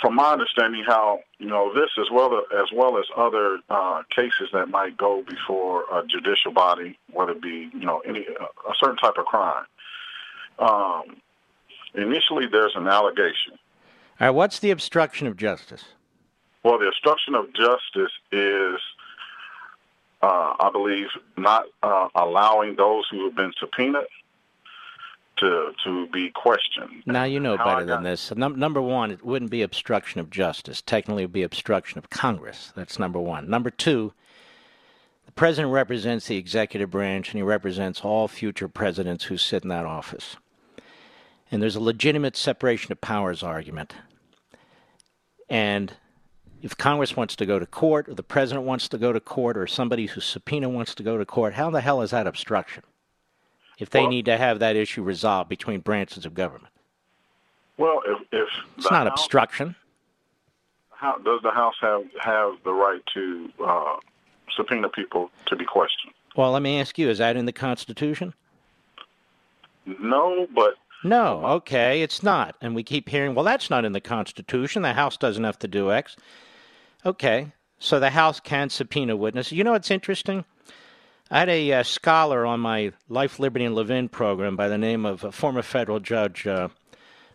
from 0.00 0.14
my 0.14 0.32
understanding, 0.32 0.84
how 0.86 1.20
you 1.38 1.48
know 1.48 1.74
this 1.74 1.90
as 2.00 2.06
well 2.12 2.42
as 2.56 2.68
well 2.72 2.96
as 2.96 3.04
other 3.16 3.58
uh, 3.68 4.02
cases 4.14 4.48
that 4.52 4.68
might 4.68 4.96
go 4.96 5.22
before 5.28 5.84
a 5.92 6.06
judicial 6.06 6.52
body, 6.52 6.96
whether 7.12 7.32
it 7.32 7.42
be 7.42 7.68
you 7.74 7.84
know 7.84 7.98
any 8.06 8.20
a 8.20 8.74
certain 8.80 8.96
type 8.96 9.14
of 9.18 9.24
crime. 9.26 9.64
Um, 10.60 11.16
initially, 11.94 12.46
there's 12.46 12.74
an 12.76 12.86
allegation. 12.86 13.54
All 14.20 14.28
right, 14.28 14.30
what's 14.30 14.60
the 14.60 14.70
obstruction 14.70 15.26
of 15.26 15.36
justice? 15.36 15.84
Well, 16.62 16.78
the 16.78 16.86
obstruction 16.86 17.34
of 17.34 17.52
justice 17.54 18.12
is, 18.30 18.78
uh, 20.22 20.54
I 20.60 20.70
believe, 20.72 21.08
not 21.36 21.64
uh, 21.82 22.08
allowing 22.14 22.76
those 22.76 23.08
who 23.10 23.24
have 23.24 23.34
been 23.34 23.52
subpoenaed 23.58 24.06
to 25.38 25.72
to 25.84 26.06
be 26.08 26.30
questioned. 26.30 27.02
Now 27.06 27.24
you 27.24 27.40
know 27.40 27.56
How 27.56 27.64
better 27.64 27.86
than 27.86 28.02
this. 28.02 28.32
Num- 28.34 28.58
number 28.58 28.80
one, 28.80 29.10
it 29.10 29.24
wouldn't 29.24 29.50
be 29.50 29.62
obstruction 29.62 30.20
of 30.20 30.30
justice. 30.30 30.80
Technically, 30.80 31.22
it 31.22 31.26
would 31.26 31.32
be 31.32 31.42
obstruction 31.42 31.98
of 31.98 32.10
Congress. 32.10 32.72
That's 32.76 32.98
number 32.98 33.18
one. 33.18 33.48
Number 33.48 33.70
two, 33.70 34.12
the 35.26 35.32
president 35.32 35.72
represents 35.72 36.26
the 36.26 36.36
executive 36.36 36.90
branch, 36.90 37.30
and 37.30 37.38
he 37.38 37.42
represents 37.42 38.02
all 38.02 38.28
future 38.28 38.68
presidents 38.68 39.24
who 39.24 39.36
sit 39.36 39.62
in 39.62 39.68
that 39.70 39.86
office. 39.86 40.36
And 41.50 41.62
there's 41.62 41.76
a 41.76 41.80
legitimate 41.80 42.36
separation 42.36 42.92
of 42.92 43.00
powers 43.00 43.42
argument. 43.42 43.94
And 45.48 45.94
if 46.62 46.76
Congress 46.76 47.16
wants 47.16 47.36
to 47.36 47.46
go 47.46 47.58
to 47.58 47.66
court, 47.66 48.08
or 48.08 48.14
the 48.14 48.22
president 48.22 48.64
wants 48.64 48.88
to 48.88 48.98
go 48.98 49.12
to 49.12 49.20
court, 49.20 49.56
or 49.56 49.66
somebody 49.66 50.06
who's 50.06 50.24
subpoena 50.24 50.68
wants 50.68 50.94
to 50.94 51.02
go 51.02 51.18
to 51.18 51.26
court, 51.26 51.54
how 51.54 51.70
the 51.70 51.80
hell 51.80 52.02
is 52.02 52.10
that 52.10 52.26
obstruction? 52.26 52.84
If 53.78 53.90
they 53.90 54.06
need 54.06 54.26
to 54.26 54.36
have 54.36 54.58
that 54.60 54.76
issue 54.76 55.02
resolved 55.02 55.48
between 55.48 55.80
branches 55.80 56.24
of 56.26 56.34
government, 56.34 56.72
Well, 57.78 58.02
if 58.06 58.20
if 58.32 58.48
it's 58.76 58.90
not 58.90 59.06
House- 59.08 59.20
obstruction. 59.20 59.74
how, 60.90 61.18
does 61.18 61.40
the 61.42 61.50
House 61.50 61.74
have 61.80 62.04
have 62.20 62.54
the 62.64 62.72
right 62.72 63.02
to 63.14 63.50
uh, 63.64 63.96
subpoena 64.56 64.88
people 64.88 65.30
to 65.46 65.56
be 65.56 65.64
questioned? 65.64 66.12
Well, 66.36 66.52
let 66.52 66.62
me 66.62 66.80
ask 66.80 66.98
you: 66.98 67.08
Is 67.08 67.18
that 67.18 67.36
in 67.36 67.46
the 67.46 67.52
Constitution? 67.52 68.34
No, 69.86 70.46
but 70.54 70.74
No. 71.02 71.44
Okay, 71.44 72.02
it's 72.02 72.22
not. 72.22 72.54
And 72.60 72.74
we 72.74 72.84
keep 72.84 73.08
hearing, 73.08 73.34
well, 73.34 73.44
that's 73.44 73.68
not 73.68 73.84
in 73.84 73.92
the 73.92 74.00
Constitution. 74.00 74.82
The 74.82 74.92
House 74.92 75.16
doesn't 75.16 75.42
have 75.42 75.58
to 75.60 75.68
do 75.68 75.90
X. 75.90 76.16
Okay, 77.04 77.52
so 77.80 77.98
the 77.98 78.10
House 78.10 78.38
can 78.38 78.70
subpoena 78.70 79.16
witnesses. 79.16 79.52
You 79.52 79.64
know 79.64 79.72
what's 79.72 79.90
interesting? 79.90 80.44
I 81.32 81.38
had 81.38 81.48
a 81.48 81.72
uh, 81.72 81.82
scholar 81.82 82.44
on 82.44 82.60
my 82.60 82.92
Life, 83.08 83.40
Liberty, 83.40 83.64
and 83.64 83.74
Levin 83.74 84.10
program 84.10 84.54
by 84.54 84.68
the 84.68 84.76
name 84.76 85.06
of 85.06 85.24
a 85.24 85.32
former 85.32 85.62
federal 85.62 85.98
judge 85.98 86.46
uh, 86.46 86.68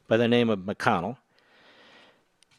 by 0.07 0.17
the 0.17 0.27
name 0.27 0.51
of 0.51 0.59
McConnell. 0.59 1.17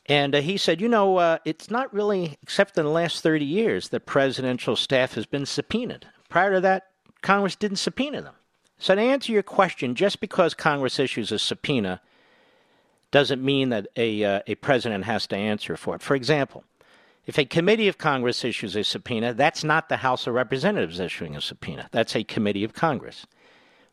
And 0.06 0.34
uh, 0.34 0.40
he 0.40 0.56
said, 0.56 0.80
you 0.80 0.88
know, 0.88 1.18
uh, 1.18 1.38
it's 1.44 1.70
not 1.70 1.94
really, 1.94 2.36
except 2.42 2.76
in 2.76 2.84
the 2.84 2.90
last 2.90 3.22
30 3.22 3.44
years, 3.44 3.90
that 3.90 4.04
presidential 4.04 4.74
staff 4.74 5.14
has 5.14 5.26
been 5.26 5.46
subpoenaed. 5.46 6.08
Prior 6.28 6.54
to 6.54 6.60
that, 6.62 6.88
Congress 7.22 7.54
didn't 7.54 7.76
subpoena 7.76 8.20
them. 8.20 8.34
So, 8.80 8.96
to 8.96 9.00
answer 9.00 9.30
your 9.30 9.44
question, 9.44 9.94
just 9.94 10.20
because 10.20 10.54
Congress 10.54 10.98
issues 10.98 11.30
a 11.30 11.38
subpoena 11.38 12.00
doesn't 13.12 13.44
mean 13.44 13.68
that 13.68 13.86
a, 13.94 14.24
uh, 14.24 14.40
a 14.48 14.56
president 14.56 15.04
has 15.04 15.28
to 15.28 15.36
answer 15.36 15.76
for 15.76 15.94
it. 15.94 16.02
For 16.02 16.16
example, 16.16 16.64
if 17.28 17.38
a 17.38 17.44
committee 17.44 17.88
of 17.88 17.98
Congress 17.98 18.42
issues 18.42 18.74
a 18.74 18.82
subpoena, 18.82 19.34
that's 19.34 19.62
not 19.62 19.90
the 19.90 19.98
House 19.98 20.26
of 20.26 20.32
Representatives 20.32 20.98
issuing 20.98 21.36
a 21.36 21.42
subpoena. 21.42 21.86
That's 21.92 22.16
a 22.16 22.24
committee 22.24 22.64
of 22.64 22.72
Congress. 22.72 23.26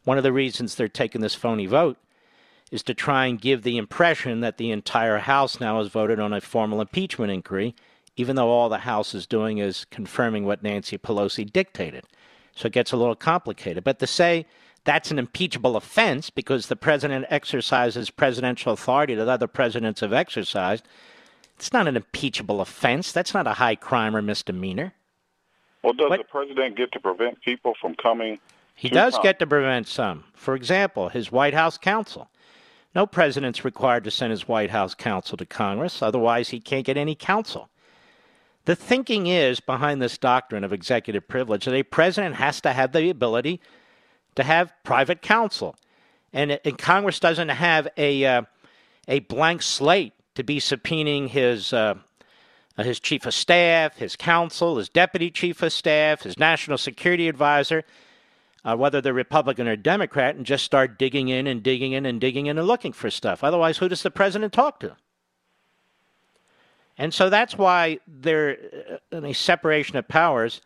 One 0.06 0.18
of 0.18 0.24
the 0.24 0.32
reasons 0.32 0.74
they're 0.76 0.88
taking 0.88 1.20
this 1.20 1.36
phony 1.36 1.66
vote 1.66 1.98
is 2.72 2.82
to 2.84 2.94
try 2.94 3.26
and 3.26 3.42
give 3.42 3.64
the 3.64 3.76
impression 3.76 4.40
that 4.40 4.56
the 4.56 4.72
entire 4.72 5.18
House 5.18 5.60
now 5.60 5.80
has 5.80 5.90
voted 5.90 6.18
on 6.18 6.32
a 6.32 6.40
formal 6.40 6.80
impeachment 6.80 7.30
inquiry, 7.30 7.76
even 8.16 8.38
though 8.38 8.48
all 8.48 8.70
the 8.70 8.78
House 8.78 9.14
is 9.14 9.28
doing 9.28 9.58
is 9.58 9.86
confirming 9.92 10.46
what 10.46 10.64
Nancy 10.64 10.98
Pelosi 10.98 11.52
dictated. 11.52 12.06
So 12.56 12.68
it 12.68 12.74
gets 12.74 12.94
a 12.94 12.98
little 12.98 13.16
complicated. 13.16 13.84
But 13.84 14.00
to 14.00 14.08
say 14.08 14.46
that's 14.86 15.12
an 15.12 15.20
impeachable 15.20 15.76
offense 15.76 16.30
because 16.30 16.68
the 16.68 16.78
president 16.78 17.26
exercises 17.30 18.10
presidential 18.10 18.72
authority 18.72 19.14
that 19.14 19.28
other 19.28 19.48
presidents 19.48 20.00
have 20.00 20.14
exercised, 20.14 20.88
it's 21.58 21.72
not 21.72 21.88
an 21.88 21.96
impeachable 21.96 22.62
offense. 22.62 23.12
That's 23.12 23.34
not 23.34 23.48
a 23.48 23.54
high 23.54 23.76
crime 23.76 24.16
or 24.16 24.22
misdemeanor. 24.22 24.94
well, 25.84 25.94
does 25.94 26.10
the 26.10 26.24
president 26.24 26.78
get 26.78 26.92
to 26.94 27.00
prevent 27.00 27.42
people 27.42 27.74
from 27.80 27.96
coming? 27.96 28.40
He 28.76 28.90
does 28.90 29.14
Congress? 29.14 29.24
get 29.24 29.40
to 29.40 29.48
prevent 29.48 29.88
some. 29.88 30.26
For 30.34 30.56
example, 30.56 31.10
his 31.10 31.32
White 31.32 31.54
House 31.54 31.78
counsel. 31.78 32.30
No 32.94 33.06
president's 33.06 33.66
required 33.66 34.04
to 34.06 34.12
send 34.12 34.32
his 34.32 34.48
White 34.48 34.70
House 34.70 34.96
counsel 34.96 35.38
to 35.38 35.46
Congress, 35.46 36.02
otherwise, 36.02 36.50
he 36.50 36.60
can't 36.60 36.86
get 36.86 36.98
any 36.98 37.16
counsel. 37.16 37.70
The 38.66 38.76
thinking 38.76 39.28
is 39.28 39.60
behind 39.60 40.02
this 40.02 40.18
doctrine 40.18 40.64
of 40.64 40.74
executive 40.74 41.28
privilege 41.28 41.66
that 41.66 41.74
a 41.74 41.84
president 41.84 42.36
has 42.36 42.62
to 42.62 42.74
have 42.74 42.94
the 42.94 43.10
ability 43.10 43.62
to 44.36 44.44
have 44.44 44.74
private 44.84 45.22
counsel. 45.22 45.76
And, 46.34 46.60
and 46.66 46.78
Congress 46.78 47.20
doesn't 47.20 47.50
have 47.50 47.88
a, 47.96 48.26
uh, 48.26 48.42
a 49.08 49.20
blank 49.20 49.62
slate 49.62 50.15
to 50.36 50.44
be 50.44 50.60
subpoenaing 50.60 51.30
his 51.30 51.74
uh, 51.74 51.96
uh, 52.78 52.84
his 52.84 53.00
chief 53.00 53.26
of 53.26 53.34
staff, 53.34 53.98
his 53.98 54.16
counsel, 54.16 54.78
his 54.78 54.90
deputy 54.90 55.32
chief 55.32 55.62
of 55.62 55.72
staff, 55.72 56.24
his 56.24 56.38
national 56.38 56.78
security 56.78 57.28
advisor, 57.28 57.84
uh, 58.66 58.76
whether 58.76 59.00
they're 59.00 59.14
Republican 59.14 59.68
or 59.68 59.76
Democrat, 59.76 60.36
and 60.36 60.46
just 60.46 60.66
start 60.66 61.00
digging 61.00 61.30
in 61.30 61.48
and 61.48 61.64
digging 61.64 61.94
in 61.94 62.06
and 62.06 62.20
digging 62.20 62.48
in 62.48 62.58
and 62.58 62.68
looking 62.68 62.92
for 62.92 63.10
stuff. 63.10 63.44
Otherwise, 63.44 63.78
who 63.78 63.88
does 63.88 64.04
the 64.04 64.12
president 64.12 64.52
talk 64.52 64.80
to? 64.82 64.96
And 66.98 67.14
so 67.14 67.30
that's 67.30 67.58
why 67.58 68.00
they're 68.08 68.58
uh, 69.12 69.18
in 69.18 69.26
a 69.26 69.34
separation 69.34 69.98
of 69.98 70.08
powers. 70.08 70.62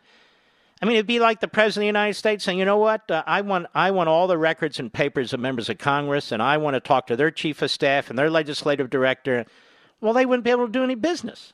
I 0.82 0.86
mean, 0.86 0.96
it'd 0.96 1.06
be 1.06 1.20
like 1.20 1.40
the 1.40 1.48
president 1.48 1.82
of 1.82 1.82
the 1.82 1.98
United 1.98 2.14
States 2.14 2.42
saying, 2.44 2.58
"You 2.58 2.64
know 2.64 2.78
what? 2.78 3.10
Uh, 3.10 3.22
I 3.26 3.42
want 3.42 3.66
I 3.74 3.90
want 3.90 4.08
all 4.08 4.26
the 4.26 4.38
records 4.38 4.78
and 4.78 4.92
papers 4.92 5.32
of 5.32 5.40
members 5.40 5.68
of 5.68 5.78
Congress, 5.78 6.32
and 6.32 6.42
I 6.42 6.56
want 6.56 6.74
to 6.74 6.80
talk 6.80 7.06
to 7.08 7.16
their 7.16 7.30
chief 7.30 7.60
of 7.60 7.70
staff 7.70 8.08
and 8.08 8.18
their 8.18 8.30
legislative 8.30 8.88
director." 8.88 9.44
Well, 10.00 10.14
they 10.14 10.24
wouldn't 10.24 10.44
be 10.44 10.50
able 10.50 10.66
to 10.66 10.72
do 10.72 10.82
any 10.82 10.94
business. 10.94 11.52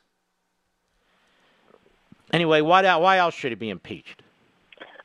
Anyway, 2.33 2.61
why 2.61 2.97
why 2.97 3.19
else 3.19 3.35
should 3.35 3.51
he 3.51 3.57
be 3.57 3.71
impeached? 3.71 4.23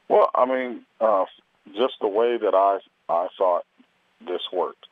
Well, 0.08 0.30
I 0.36 0.46
mean, 0.46 0.86
uh, 1.00 1.26
just 1.74 1.96
the 2.00 2.08
way 2.08 2.38
that 2.38 2.54
I 2.54 2.80
I 3.10 3.28
thought 3.38 3.66
this 4.28 4.42
worked. 4.54 4.86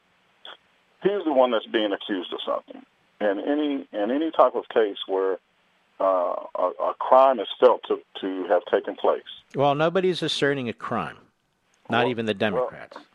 He's 1.03 1.23
the 1.23 1.33
one 1.33 1.51
that's 1.51 1.67
being 1.67 1.93
accused 1.93 2.33
of 2.33 2.39
something, 2.45 2.83
and 3.19 3.39
any 3.39 3.87
in 3.93 4.11
any 4.11 4.31
type 4.31 4.55
of 4.55 4.67
case 4.69 4.97
where 5.07 5.37
uh, 5.99 6.35
a, 6.55 6.71
a, 6.81 6.93
crime 6.99 7.39
is 7.39 7.47
felt 7.59 7.81
to, 7.87 7.99
to 8.21 8.45
have 8.47 8.63
taken 8.71 8.95
place. 8.95 9.21
Well, 9.55 9.75
nobody's 9.75 10.21
asserting 10.21 10.69
a 10.69 10.73
crime, 10.73 11.17
not 11.89 12.03
well, 12.03 12.09
even 12.09 12.25
the 12.25 12.33
Democrats. 12.33 12.95
Well, 12.95 13.05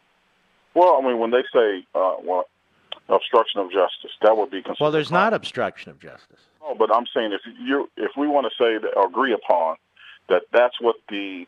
well, 0.74 1.01
I 1.02 1.06
mean, 1.09 1.19
when 1.19 1.31
they 1.31 1.44
say 1.52 1.86
uh, 1.94 2.16
well, 2.23 2.48
obstruction 3.09 3.61
of 3.61 3.70
justice, 3.70 4.11
that 4.23 4.36
would 4.36 4.51
be 4.51 4.62
considered. 4.62 4.81
Well, 4.81 4.90
there's 4.90 5.11
not 5.11 5.32
obstruction 5.32 5.90
of 5.90 6.01
justice. 6.01 6.40
No, 6.61 6.74
but 6.74 6.93
I'm 6.93 7.06
saying 7.15 7.32
if 7.32 7.43
you 7.61 7.89
if 7.97 8.12
we 8.16 8.27
want 8.27 8.47
to 8.47 8.62
say 8.62 8.78
that, 8.78 9.01
agree 9.01 9.32
upon 9.32 9.77
that 10.28 10.43
that's 10.52 10.81
what 10.81 10.97
the 11.09 11.47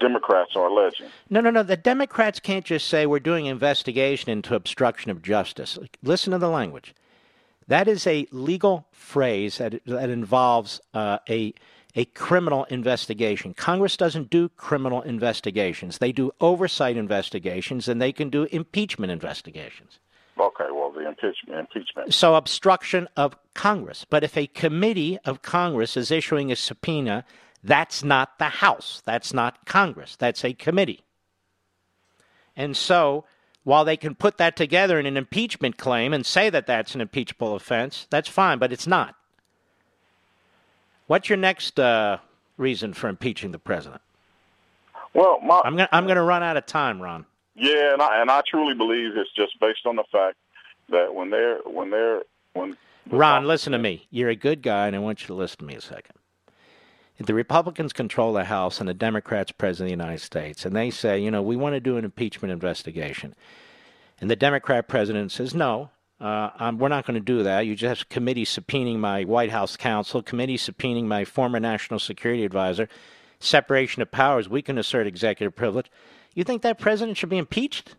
Democrats 0.00 0.52
are 0.56 0.66
alleging. 0.66 1.06
No, 1.28 1.40
no, 1.40 1.50
no. 1.50 1.62
The 1.62 1.76
Democrats 1.76 2.40
can't 2.40 2.64
just 2.64 2.88
say 2.88 3.04
we're 3.04 3.20
doing 3.20 3.46
investigation 3.46 4.30
into 4.30 4.54
obstruction 4.54 5.10
of 5.10 5.22
justice. 5.22 5.78
Listen 6.02 6.32
to 6.32 6.38
the 6.38 6.48
language. 6.48 6.94
That 7.72 7.88
is 7.88 8.06
a 8.06 8.26
legal 8.32 8.86
phrase 8.92 9.56
that, 9.56 9.80
that 9.86 10.10
involves 10.10 10.78
uh, 10.92 11.20
a 11.26 11.54
a 11.94 12.04
criminal 12.04 12.64
investigation. 12.64 13.54
Congress 13.54 13.96
doesn't 13.96 14.28
do 14.28 14.50
criminal 14.50 15.00
investigations. 15.00 15.96
They 15.96 16.12
do 16.12 16.32
oversight 16.38 16.98
investigations 16.98 17.88
and 17.88 17.98
they 17.98 18.12
can 18.12 18.28
do 18.28 18.44
impeachment 18.52 19.10
investigations. 19.10 20.00
Okay, 20.38 20.66
well, 20.70 20.92
the 20.92 21.08
impeachment. 21.08 21.60
impeachment. 21.60 22.12
So, 22.12 22.34
obstruction 22.34 23.08
of 23.16 23.36
Congress. 23.54 24.04
But 24.04 24.22
if 24.22 24.36
a 24.36 24.48
committee 24.48 25.18
of 25.24 25.40
Congress 25.40 25.96
is 25.96 26.10
issuing 26.10 26.52
a 26.52 26.56
subpoena, 26.56 27.24
that's 27.64 28.04
not 28.04 28.38
the 28.38 28.50
House. 28.60 29.00
That's 29.06 29.32
not 29.32 29.64
Congress. 29.64 30.14
That's 30.16 30.44
a 30.44 30.52
committee. 30.52 31.00
And 32.54 32.76
so, 32.76 33.24
while 33.64 33.84
they 33.84 33.96
can 33.96 34.14
put 34.14 34.38
that 34.38 34.56
together 34.56 34.98
in 34.98 35.06
an 35.06 35.16
impeachment 35.16 35.76
claim 35.76 36.12
and 36.12 36.26
say 36.26 36.50
that 36.50 36.66
that's 36.66 36.94
an 36.94 37.00
impeachable 37.00 37.54
offense, 37.54 38.06
that's 38.10 38.28
fine, 38.28 38.58
but 38.58 38.72
it's 38.72 38.86
not. 38.86 39.14
What's 41.06 41.28
your 41.28 41.36
next 41.36 41.78
uh, 41.78 42.18
reason 42.56 42.94
for 42.94 43.08
impeaching 43.08 43.52
the 43.52 43.58
president? 43.58 44.00
Well, 45.14 45.40
my, 45.40 45.60
I'm 45.64 45.76
going 45.76 45.88
I'm 45.92 46.04
going 46.04 46.16
to 46.16 46.22
run 46.22 46.42
out 46.42 46.56
of 46.56 46.64
time, 46.66 47.00
Ron. 47.00 47.26
Yeah, 47.54 47.92
and 47.92 48.00
I 48.00 48.22
and 48.22 48.30
I 48.30 48.42
truly 48.48 48.74
believe 48.74 49.16
it's 49.16 49.32
just 49.34 49.60
based 49.60 49.84
on 49.84 49.96
the 49.96 50.04
fact 50.10 50.36
that 50.88 51.14
when 51.14 51.30
they're 51.30 51.58
when 51.66 51.90
they're 51.90 52.22
when 52.54 52.76
Ron, 53.10 53.46
listen 53.46 53.72
to 53.72 53.78
me. 53.78 54.06
You're 54.10 54.30
a 54.30 54.36
good 54.36 54.62
guy, 54.62 54.86
and 54.86 54.96
I 54.96 55.00
want 55.00 55.22
you 55.22 55.26
to 55.26 55.34
listen 55.34 55.58
to 55.58 55.64
me 55.64 55.74
a 55.74 55.80
second. 55.80 56.14
The 57.24 57.34
Republicans 57.34 57.92
control 57.92 58.32
the 58.32 58.44
House 58.44 58.80
and 58.80 58.88
the 58.88 58.94
Democrats 58.94 59.52
president 59.52 59.92
of 59.92 59.98
the 59.98 60.04
United 60.04 60.22
States, 60.22 60.64
and 60.64 60.74
they 60.74 60.90
say, 60.90 61.20
you 61.20 61.30
know, 61.30 61.42
we 61.42 61.56
want 61.56 61.74
to 61.74 61.80
do 61.80 61.96
an 61.96 62.04
impeachment 62.04 62.50
investigation, 62.50 63.34
and 64.20 64.30
the 64.30 64.36
Democrat 64.36 64.88
president 64.88 65.30
says, 65.30 65.54
no, 65.54 65.90
uh, 66.20 66.72
we're 66.76 66.88
not 66.88 67.06
going 67.06 67.14
to 67.14 67.20
do 67.20 67.42
that. 67.42 67.66
You 67.66 67.74
just 67.74 68.00
have 68.00 68.08
committee 68.08 68.44
subpoenaing 68.44 68.98
my 68.98 69.24
White 69.24 69.50
House 69.50 69.76
counsel, 69.76 70.22
committee 70.22 70.56
subpoenaing 70.56 71.04
my 71.04 71.24
former 71.24 71.58
national 71.60 71.98
security 71.98 72.44
advisor, 72.44 72.88
separation 73.40 74.02
of 74.02 74.10
powers. 74.10 74.48
We 74.48 74.62
can 74.62 74.78
assert 74.78 75.06
executive 75.06 75.54
privilege. 75.56 75.90
You 76.34 76.44
think 76.44 76.62
that 76.62 76.78
president 76.78 77.18
should 77.18 77.28
be 77.28 77.38
impeached? 77.38 77.96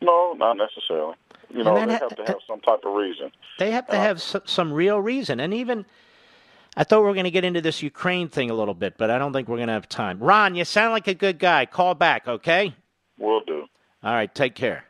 No, 0.00 0.32
not 0.34 0.56
necessarily. 0.56 1.14
You 1.52 1.64
know, 1.64 1.74
they 1.74 1.80
ha- 1.92 1.98
have 1.98 2.16
to 2.16 2.24
have 2.26 2.38
some 2.46 2.60
type 2.60 2.84
of 2.84 2.94
reason. 2.94 3.32
They 3.58 3.72
have 3.72 3.88
to 3.88 3.96
uh, 3.96 4.00
have 4.00 4.22
some 4.22 4.72
real 4.72 5.00
reason. 5.00 5.40
And 5.40 5.52
even, 5.52 5.84
I 6.76 6.84
thought 6.84 7.00
we 7.00 7.06
were 7.06 7.14
going 7.14 7.24
to 7.24 7.30
get 7.30 7.44
into 7.44 7.60
this 7.60 7.82
Ukraine 7.82 8.28
thing 8.28 8.50
a 8.50 8.54
little 8.54 8.74
bit, 8.74 8.96
but 8.96 9.10
I 9.10 9.18
don't 9.18 9.32
think 9.32 9.48
we're 9.48 9.56
going 9.56 9.68
to 9.68 9.74
have 9.74 9.88
time. 9.88 10.18
Ron, 10.20 10.54
you 10.54 10.64
sound 10.64 10.92
like 10.92 11.08
a 11.08 11.14
good 11.14 11.38
guy. 11.38 11.66
Call 11.66 11.94
back, 11.94 12.28
okay? 12.28 12.74
Will 13.18 13.40
do. 13.40 13.66
All 14.02 14.12
right, 14.14 14.32
take 14.32 14.54
care. 14.54 14.84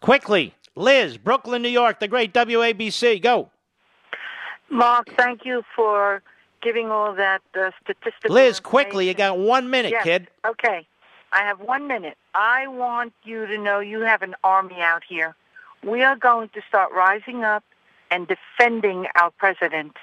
Quickly, 0.00 0.54
Liz, 0.74 1.16
Brooklyn, 1.16 1.62
New 1.62 1.68
York, 1.68 2.00
the 2.00 2.08
great 2.08 2.34
WABC. 2.34 3.22
Go. 3.22 3.50
Mark, 4.68 5.08
thank 5.16 5.44
you 5.44 5.62
for 5.74 6.22
giving 6.60 6.90
all 6.90 7.14
that 7.14 7.42
uh, 7.54 7.70
statistical. 7.82 8.34
Liz, 8.34 8.60
quickly, 8.60 9.06
you 9.06 9.14
got 9.14 9.38
one 9.38 9.70
minute, 9.70 9.92
yes. 9.92 10.04
kid. 10.04 10.28
Okay, 10.44 10.86
I 11.32 11.42
have 11.42 11.60
one 11.60 11.86
minute. 11.86 12.16
I 12.34 12.66
want 12.66 13.12
you 13.24 13.46
to 13.46 13.56
know 13.56 13.78
you 13.78 14.00
have 14.00 14.22
an 14.22 14.34
army 14.42 14.80
out 14.80 15.02
here. 15.08 15.34
We 15.84 16.02
are 16.02 16.16
going 16.16 16.48
to 16.50 16.60
start 16.68 16.92
rising 16.92 17.44
up 17.44 17.62
and 18.10 18.26
defending 18.28 19.06
our 19.14 19.30
president. 19.30 19.96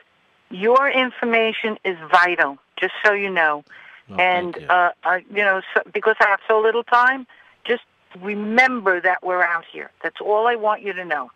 Your 0.53 0.89
information 0.89 1.77
is 1.83 1.97
vital, 2.11 2.59
just 2.79 2.93
so 3.03 3.11
you 3.13 3.29
know. 3.29 3.63
Oh, 4.09 4.15
and 4.15 4.55
you. 4.55 4.67
Uh, 4.67 4.91
uh, 5.03 5.19
you 5.29 5.43
know, 5.43 5.61
so, 5.73 5.81
because 5.91 6.15
I 6.19 6.29
have 6.29 6.41
so 6.47 6.61
little 6.61 6.83
time, 6.83 7.25
just 7.65 7.81
remember 8.21 9.01
that 9.01 9.23
we're 9.23 9.41
out 9.41 9.65
here. 9.71 9.89
That's 10.03 10.21
all 10.21 10.45
I 10.47 10.55
want 10.55 10.83
you 10.83 10.93
to 10.93 11.03
know. 11.03 11.31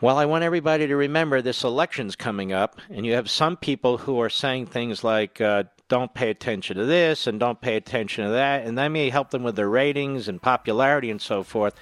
Well, 0.00 0.18
I 0.18 0.26
want 0.26 0.44
everybody 0.44 0.86
to 0.88 0.96
remember 0.96 1.42
this 1.42 1.62
election's 1.62 2.16
coming 2.16 2.52
up, 2.52 2.80
and 2.90 3.06
you 3.06 3.14
have 3.14 3.30
some 3.30 3.56
people 3.56 3.98
who 3.98 4.20
are 4.20 4.30
saying 4.30 4.66
things 4.66 5.04
like, 5.04 5.40
uh, 5.40 5.64
don't 5.88 6.12
pay 6.12 6.30
attention 6.30 6.76
to 6.76 6.84
this 6.84 7.26
and 7.26 7.38
don't 7.38 7.60
pay 7.60 7.76
attention 7.76 8.24
to 8.24 8.30
that, 8.30 8.66
and 8.66 8.76
that 8.78 8.88
may 8.88 9.10
help 9.10 9.30
them 9.30 9.42
with 9.42 9.56
their 9.56 9.68
ratings 9.68 10.28
and 10.28 10.42
popularity 10.42 11.10
and 11.10 11.22
so 11.22 11.42
forth. 11.42 11.74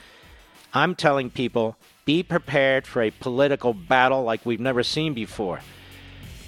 I'm 0.74 0.94
telling 0.94 1.30
people, 1.30 1.76
be 2.04 2.22
prepared 2.22 2.86
for 2.86 3.02
a 3.02 3.10
political 3.10 3.72
battle 3.74 4.22
like 4.22 4.44
we've 4.44 4.60
never 4.60 4.82
seen 4.82 5.14
before. 5.14 5.60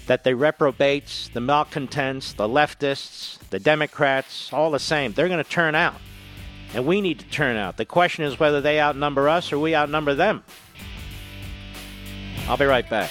That 0.09 0.25
the 0.25 0.35
reprobates, 0.35 1.29
the 1.33 1.41
malcontents, 1.41 2.33
the 2.33 2.49
leftists, 2.49 3.39
the 3.51 3.61
Democrats, 3.61 4.53
all 4.53 4.71
the 4.71 4.79
same, 4.79 5.13
they're 5.13 5.29
going 5.29 5.43
to 5.43 5.49
turn 5.49 5.75
out. 5.75 6.01
And 6.75 6.85
we 6.85 7.01
need 7.01 7.21
to 7.21 7.27
turn 7.27 7.57
out. 7.57 7.77
The 7.77 7.85
question 7.85 8.25
is 8.25 8.39
whether 8.39 8.61
they 8.61 8.81
outnumber 8.81 9.29
us 9.29 9.53
or 9.53 9.59
we 9.59 9.75
outnumber 9.75 10.15
them. 10.15 10.43
I'll 12.49 12.57
be 12.57 12.65
right 12.65 12.89
back. 12.91 13.11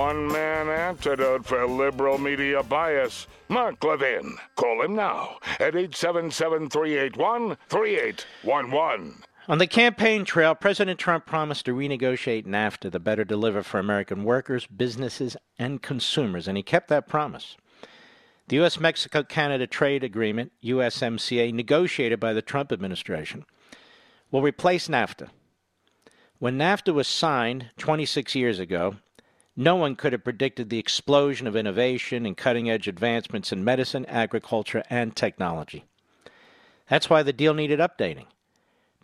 One 0.00 0.28
man 0.28 0.70
antidote 0.70 1.44
for 1.44 1.66
liberal 1.66 2.16
media 2.16 2.62
bias, 2.62 3.26
Mark 3.50 3.84
Levin. 3.84 4.34
Call 4.56 4.82
him 4.82 4.96
now 4.96 5.36
at 5.58 5.76
877 5.76 6.70
381 6.70 7.58
3811. 7.68 9.22
On 9.48 9.58
the 9.58 9.66
campaign 9.66 10.24
trail, 10.24 10.54
President 10.54 10.98
Trump 10.98 11.26
promised 11.26 11.66
to 11.66 11.74
renegotiate 11.74 12.46
NAFTA 12.46 12.90
to 12.92 12.98
better 12.98 13.24
deliver 13.24 13.62
for 13.62 13.78
American 13.78 14.24
workers, 14.24 14.66
businesses, 14.66 15.36
and 15.58 15.82
consumers, 15.82 16.48
and 16.48 16.56
he 16.56 16.62
kept 16.62 16.88
that 16.88 17.06
promise. 17.06 17.58
The 18.48 18.56
U.S. 18.56 18.80
Mexico 18.80 19.22
Canada 19.22 19.66
Trade 19.66 20.02
Agreement, 20.02 20.52
USMCA, 20.64 21.52
negotiated 21.52 22.18
by 22.18 22.32
the 22.32 22.40
Trump 22.40 22.72
administration, 22.72 23.44
will 24.30 24.40
replace 24.40 24.88
NAFTA. 24.88 25.28
When 26.38 26.56
NAFTA 26.56 26.94
was 26.94 27.06
signed 27.06 27.68
26 27.76 28.34
years 28.34 28.58
ago, 28.58 28.96
no 29.60 29.76
one 29.76 29.94
could 29.94 30.14
have 30.14 30.24
predicted 30.24 30.70
the 30.70 30.78
explosion 30.78 31.46
of 31.46 31.54
innovation 31.54 32.24
and 32.24 32.34
cutting 32.34 32.70
edge 32.70 32.88
advancements 32.88 33.52
in 33.52 33.62
medicine, 33.62 34.06
agriculture, 34.06 34.82
and 34.88 35.14
technology. 35.14 35.84
That's 36.88 37.10
why 37.10 37.22
the 37.22 37.34
deal 37.34 37.52
needed 37.52 37.78
updating. 37.78 38.24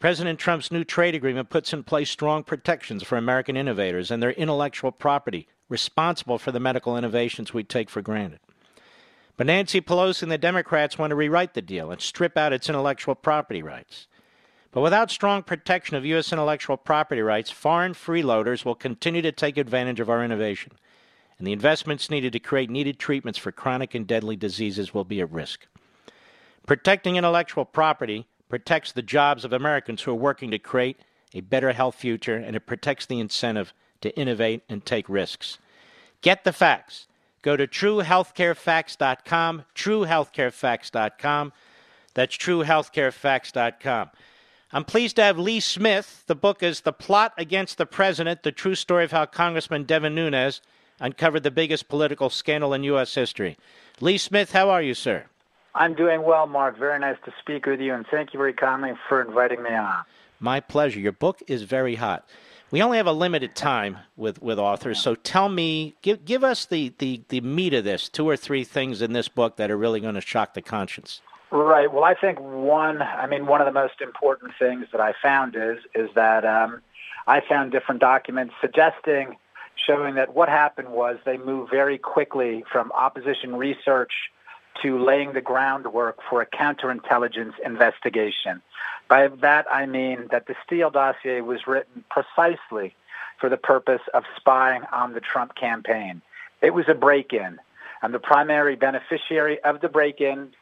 President 0.00 0.38
Trump's 0.38 0.72
new 0.72 0.82
trade 0.82 1.14
agreement 1.14 1.50
puts 1.50 1.74
in 1.74 1.84
place 1.84 2.08
strong 2.08 2.42
protections 2.42 3.02
for 3.02 3.18
American 3.18 3.54
innovators 3.54 4.10
and 4.10 4.22
their 4.22 4.30
intellectual 4.30 4.92
property 4.92 5.46
responsible 5.68 6.38
for 6.38 6.52
the 6.52 6.60
medical 6.60 6.96
innovations 6.96 7.52
we 7.52 7.62
take 7.62 7.90
for 7.90 8.00
granted. 8.00 8.40
But 9.36 9.48
Nancy 9.48 9.82
Pelosi 9.82 10.22
and 10.22 10.32
the 10.32 10.38
Democrats 10.38 10.96
want 10.96 11.10
to 11.10 11.16
rewrite 11.16 11.52
the 11.52 11.60
deal 11.60 11.90
and 11.90 12.00
strip 12.00 12.38
out 12.38 12.54
its 12.54 12.70
intellectual 12.70 13.14
property 13.14 13.62
rights. 13.62 14.06
But 14.72 14.82
without 14.82 15.10
strong 15.10 15.42
protection 15.42 15.96
of 15.96 16.04
U.S. 16.04 16.32
intellectual 16.32 16.76
property 16.76 17.22
rights, 17.22 17.50
foreign 17.50 17.94
freeloaders 17.94 18.64
will 18.64 18.74
continue 18.74 19.22
to 19.22 19.32
take 19.32 19.56
advantage 19.56 20.00
of 20.00 20.10
our 20.10 20.22
innovation. 20.24 20.72
and 21.38 21.46
the 21.46 21.52
investments 21.52 22.10
needed 22.10 22.32
to 22.32 22.38
create 22.38 22.70
needed 22.70 22.98
treatments 22.98 23.38
for 23.38 23.52
chronic 23.52 23.94
and 23.94 24.06
deadly 24.06 24.36
diseases 24.36 24.94
will 24.94 25.04
be 25.04 25.20
at 25.20 25.30
risk. 25.30 25.66
Protecting 26.66 27.16
intellectual 27.16 27.64
property 27.64 28.26
protects 28.48 28.92
the 28.92 29.02
jobs 29.02 29.44
of 29.44 29.52
Americans 29.52 30.02
who 30.02 30.10
are 30.12 30.14
working 30.14 30.50
to 30.50 30.58
create 30.58 30.98
a 31.34 31.40
better 31.40 31.72
health 31.72 31.96
future, 31.96 32.36
and 32.36 32.56
it 32.56 32.66
protects 32.66 33.06
the 33.06 33.20
incentive 33.20 33.74
to 34.00 34.16
innovate 34.18 34.62
and 34.68 34.84
take 34.84 35.08
risks. 35.08 35.58
Get 36.22 36.44
the 36.44 36.52
facts. 36.52 37.06
Go 37.42 37.56
to 37.56 37.66
truehealthcarefacts.com, 37.66 39.64
truehealthcarefacts.com. 39.74 41.52
That's 42.14 42.36
truehealthcarefacts.com. 42.36 44.10
I'm 44.76 44.84
pleased 44.84 45.16
to 45.16 45.22
have 45.22 45.38
Lee 45.38 45.60
Smith. 45.60 46.24
The 46.26 46.34
book 46.34 46.62
is 46.62 46.82
The 46.82 46.92
Plot 46.92 47.32
Against 47.38 47.78
the 47.78 47.86
President 47.86 48.42
The 48.42 48.52
True 48.52 48.74
Story 48.74 49.04
of 49.04 49.10
How 49.10 49.24
Congressman 49.24 49.84
Devin 49.84 50.14
Nunes 50.14 50.60
uncovered 51.00 51.44
the 51.44 51.50
biggest 51.50 51.88
political 51.88 52.28
scandal 52.28 52.74
in 52.74 52.84
U.S. 52.84 53.14
history. 53.14 53.56
Lee 54.02 54.18
Smith, 54.18 54.52
how 54.52 54.68
are 54.68 54.82
you, 54.82 54.92
sir? 54.92 55.24
I'm 55.74 55.94
doing 55.94 56.24
well, 56.24 56.46
Mark. 56.46 56.76
Very 56.76 56.98
nice 56.98 57.16
to 57.24 57.32
speak 57.40 57.64
with 57.64 57.80
you, 57.80 57.94
and 57.94 58.06
thank 58.10 58.34
you 58.34 58.38
very 58.38 58.52
kindly 58.52 58.92
for 59.08 59.22
inviting 59.22 59.62
me 59.62 59.70
on. 59.70 60.04
My 60.40 60.60
pleasure. 60.60 61.00
Your 61.00 61.12
book 61.12 61.42
is 61.46 61.62
very 61.62 61.94
hot. 61.94 62.28
We 62.70 62.82
only 62.82 62.98
have 62.98 63.06
a 63.06 63.12
limited 63.12 63.56
time 63.56 64.00
with, 64.14 64.42
with 64.42 64.58
authors, 64.58 65.00
so 65.00 65.14
tell 65.14 65.48
me, 65.48 65.94
give 66.02 66.26
give 66.26 66.44
us 66.44 66.66
the, 66.66 66.92
the, 66.98 67.22
the 67.30 67.40
meat 67.40 67.72
of 67.72 67.84
this, 67.84 68.10
two 68.10 68.28
or 68.28 68.36
three 68.36 68.62
things 68.62 69.00
in 69.00 69.14
this 69.14 69.28
book 69.28 69.56
that 69.56 69.70
are 69.70 69.78
really 69.78 70.00
going 70.00 70.16
to 70.16 70.20
shock 70.20 70.52
the 70.52 70.60
conscience. 70.60 71.22
Right. 71.50 71.92
Well, 71.92 72.04
I 72.04 72.14
think 72.14 72.40
one, 72.40 73.00
I 73.02 73.26
mean, 73.26 73.46
one 73.46 73.60
of 73.60 73.66
the 73.66 73.72
most 73.72 74.00
important 74.00 74.52
things 74.58 74.86
that 74.92 75.00
I 75.00 75.14
found 75.22 75.54
is 75.54 75.78
is 75.94 76.10
that 76.14 76.44
um, 76.44 76.82
I 77.26 77.40
found 77.40 77.70
different 77.70 78.00
documents 78.00 78.54
suggesting, 78.60 79.36
showing 79.76 80.16
that 80.16 80.34
what 80.34 80.48
happened 80.48 80.88
was 80.88 81.18
they 81.24 81.36
moved 81.36 81.70
very 81.70 81.98
quickly 81.98 82.64
from 82.70 82.90
opposition 82.92 83.54
research 83.54 84.12
to 84.82 84.98
laying 84.98 85.32
the 85.32 85.40
groundwork 85.40 86.18
for 86.28 86.42
a 86.42 86.46
counterintelligence 86.46 87.54
investigation. 87.64 88.60
By 89.08 89.28
that, 89.28 89.66
I 89.70 89.86
mean 89.86 90.26
that 90.32 90.46
the 90.46 90.56
Steele 90.64 90.90
dossier 90.90 91.40
was 91.40 91.66
written 91.66 92.04
precisely 92.10 92.94
for 93.40 93.48
the 93.48 93.56
purpose 93.56 94.02
of 94.14 94.24
spying 94.36 94.82
on 94.92 95.14
the 95.14 95.20
Trump 95.20 95.54
campaign. 95.54 96.22
It 96.60 96.74
was 96.74 96.86
a 96.88 96.94
break-in, 96.94 97.58
and 98.02 98.12
the 98.12 98.18
primary 98.18 98.74
beneficiary 98.74 99.62
of 99.62 99.80
the 99.80 99.88
break-in 99.88 100.52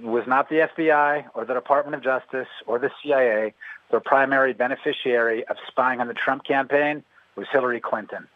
was 0.00 0.26
not 0.26 0.48
the 0.48 0.68
FBI 0.76 1.26
or 1.34 1.44
the 1.44 1.54
Department 1.54 1.94
of 1.94 2.02
Justice 2.02 2.48
or 2.66 2.78
the 2.78 2.90
CIA. 3.02 3.54
The 3.90 4.00
primary 4.00 4.52
beneficiary 4.52 5.44
of 5.46 5.56
spying 5.66 6.00
on 6.00 6.08
the 6.08 6.14
Trump 6.14 6.44
campaign 6.44 7.02
was 7.36 7.46
Hillary 7.52 7.80
Clinton. 7.80 8.26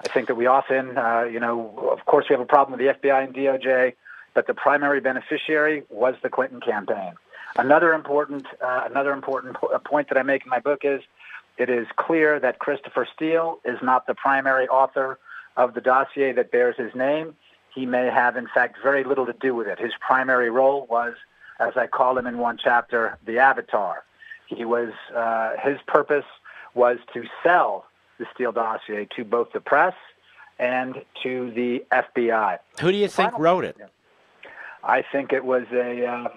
I 0.00 0.08
think 0.08 0.28
that 0.28 0.34
we 0.34 0.46
often, 0.46 0.98
uh, 0.98 1.22
you 1.30 1.40
know, 1.40 1.88
of 1.92 2.04
course, 2.04 2.26
we 2.28 2.34
have 2.34 2.40
a 2.40 2.46
problem 2.46 2.78
with 2.78 2.86
the 2.86 3.08
FBI 3.08 3.24
and 3.24 3.34
DOJ, 3.34 3.94
but 4.34 4.46
the 4.46 4.54
primary 4.54 5.00
beneficiary 5.00 5.84
was 5.88 6.14
the 6.22 6.28
Clinton 6.28 6.60
campaign. 6.60 7.12
Another 7.56 7.92
important, 7.92 8.46
uh, 8.60 8.82
another 8.90 9.12
important 9.12 9.54
po- 9.54 9.78
point 9.84 10.08
that 10.08 10.18
I 10.18 10.22
make 10.22 10.44
in 10.44 10.50
my 10.50 10.58
book 10.58 10.80
is 10.82 11.02
it 11.56 11.70
is 11.70 11.86
clear 11.96 12.40
that 12.40 12.58
Christopher 12.58 13.06
Steele 13.14 13.60
is 13.64 13.78
not 13.80 14.06
the 14.06 14.14
primary 14.14 14.66
author 14.68 15.18
of 15.56 15.74
the 15.74 15.80
dossier 15.80 16.32
that 16.32 16.50
bears 16.50 16.76
his 16.76 16.94
name. 16.94 17.36
He 17.74 17.86
may 17.86 18.06
have, 18.06 18.36
in 18.36 18.46
fact, 18.54 18.78
very 18.82 19.04
little 19.04 19.26
to 19.26 19.32
do 19.32 19.54
with 19.54 19.66
it. 19.66 19.78
His 19.78 19.92
primary 20.00 20.50
role 20.50 20.86
was, 20.88 21.14
as 21.58 21.76
I 21.76 21.86
call 21.86 22.16
him 22.16 22.26
in 22.26 22.38
one 22.38 22.58
chapter, 22.62 23.18
the 23.26 23.38
avatar. 23.38 24.04
He 24.46 24.64
was, 24.64 24.92
uh, 25.14 25.52
his 25.62 25.78
purpose 25.86 26.24
was 26.74 26.98
to 27.14 27.24
sell 27.42 27.86
the 28.18 28.26
Steele 28.34 28.52
dossier 28.52 29.08
to 29.16 29.24
both 29.24 29.52
the 29.52 29.60
press 29.60 29.94
and 30.58 31.02
to 31.22 31.50
the 31.52 31.84
FBI. 31.90 32.58
Who 32.80 32.92
do 32.92 32.98
you 32.98 33.08
think 33.08 33.36
wrote 33.38 33.64
it? 33.64 33.76
I 34.84 35.02
think 35.02 35.32
it 35.32 35.44
was 35.44 35.64
a, 35.72 36.06
uh, 36.06 36.28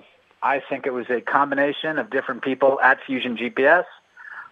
I 0.41 0.61
think 0.69 0.87
it 0.87 0.93
was 0.93 1.09
a 1.09 1.21
combination 1.21 1.99
of 1.99 2.09
different 2.09 2.41
people 2.41 2.79
at 2.81 2.99
Fusion 3.05 3.37
GPS 3.37 3.85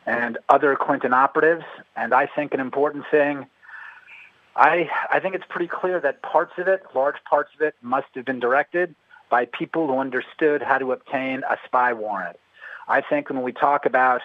and 0.05 0.37
other 0.49 0.75
Clinton 0.75 1.13
operatives. 1.13 1.63
And 1.95 2.13
I 2.13 2.27
think 2.27 2.53
an 2.53 2.59
important 2.59 3.05
thing, 3.09 3.47
I, 4.55 4.89
I 5.11 5.19
think 5.19 5.35
it's 5.35 5.45
pretty 5.49 5.67
clear 5.67 5.99
that 5.99 6.21
parts 6.21 6.53
of 6.57 6.67
it, 6.67 6.83
large 6.93 7.17
parts 7.29 7.49
of 7.55 7.61
it, 7.61 7.75
must 7.81 8.07
have 8.15 8.25
been 8.25 8.39
directed 8.39 8.95
by 9.29 9.45
people 9.45 9.87
who 9.87 9.97
understood 9.97 10.61
how 10.61 10.77
to 10.77 10.91
obtain 10.91 11.43
a 11.49 11.57
spy 11.65 11.93
warrant. 11.93 12.37
I 12.87 13.01
think 13.01 13.29
when 13.29 13.41
we 13.41 13.51
talk 13.51 13.85
about 13.85 14.21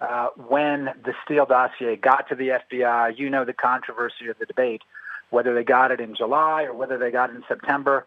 uh, 0.00 0.28
when 0.48 0.86
the 1.04 1.14
Steele 1.24 1.46
dossier 1.46 1.96
got 1.96 2.28
to 2.28 2.34
the 2.34 2.60
FBI, 2.72 3.16
you 3.16 3.30
know 3.30 3.44
the 3.44 3.52
controversy 3.52 4.28
of 4.28 4.38
the 4.38 4.44
debate, 4.44 4.82
whether 5.30 5.54
they 5.54 5.64
got 5.64 5.92
it 5.92 6.00
in 6.00 6.14
July 6.14 6.64
or 6.64 6.74
whether 6.74 6.98
they 6.98 7.10
got 7.10 7.30
it 7.30 7.36
in 7.36 7.44
September. 7.48 8.06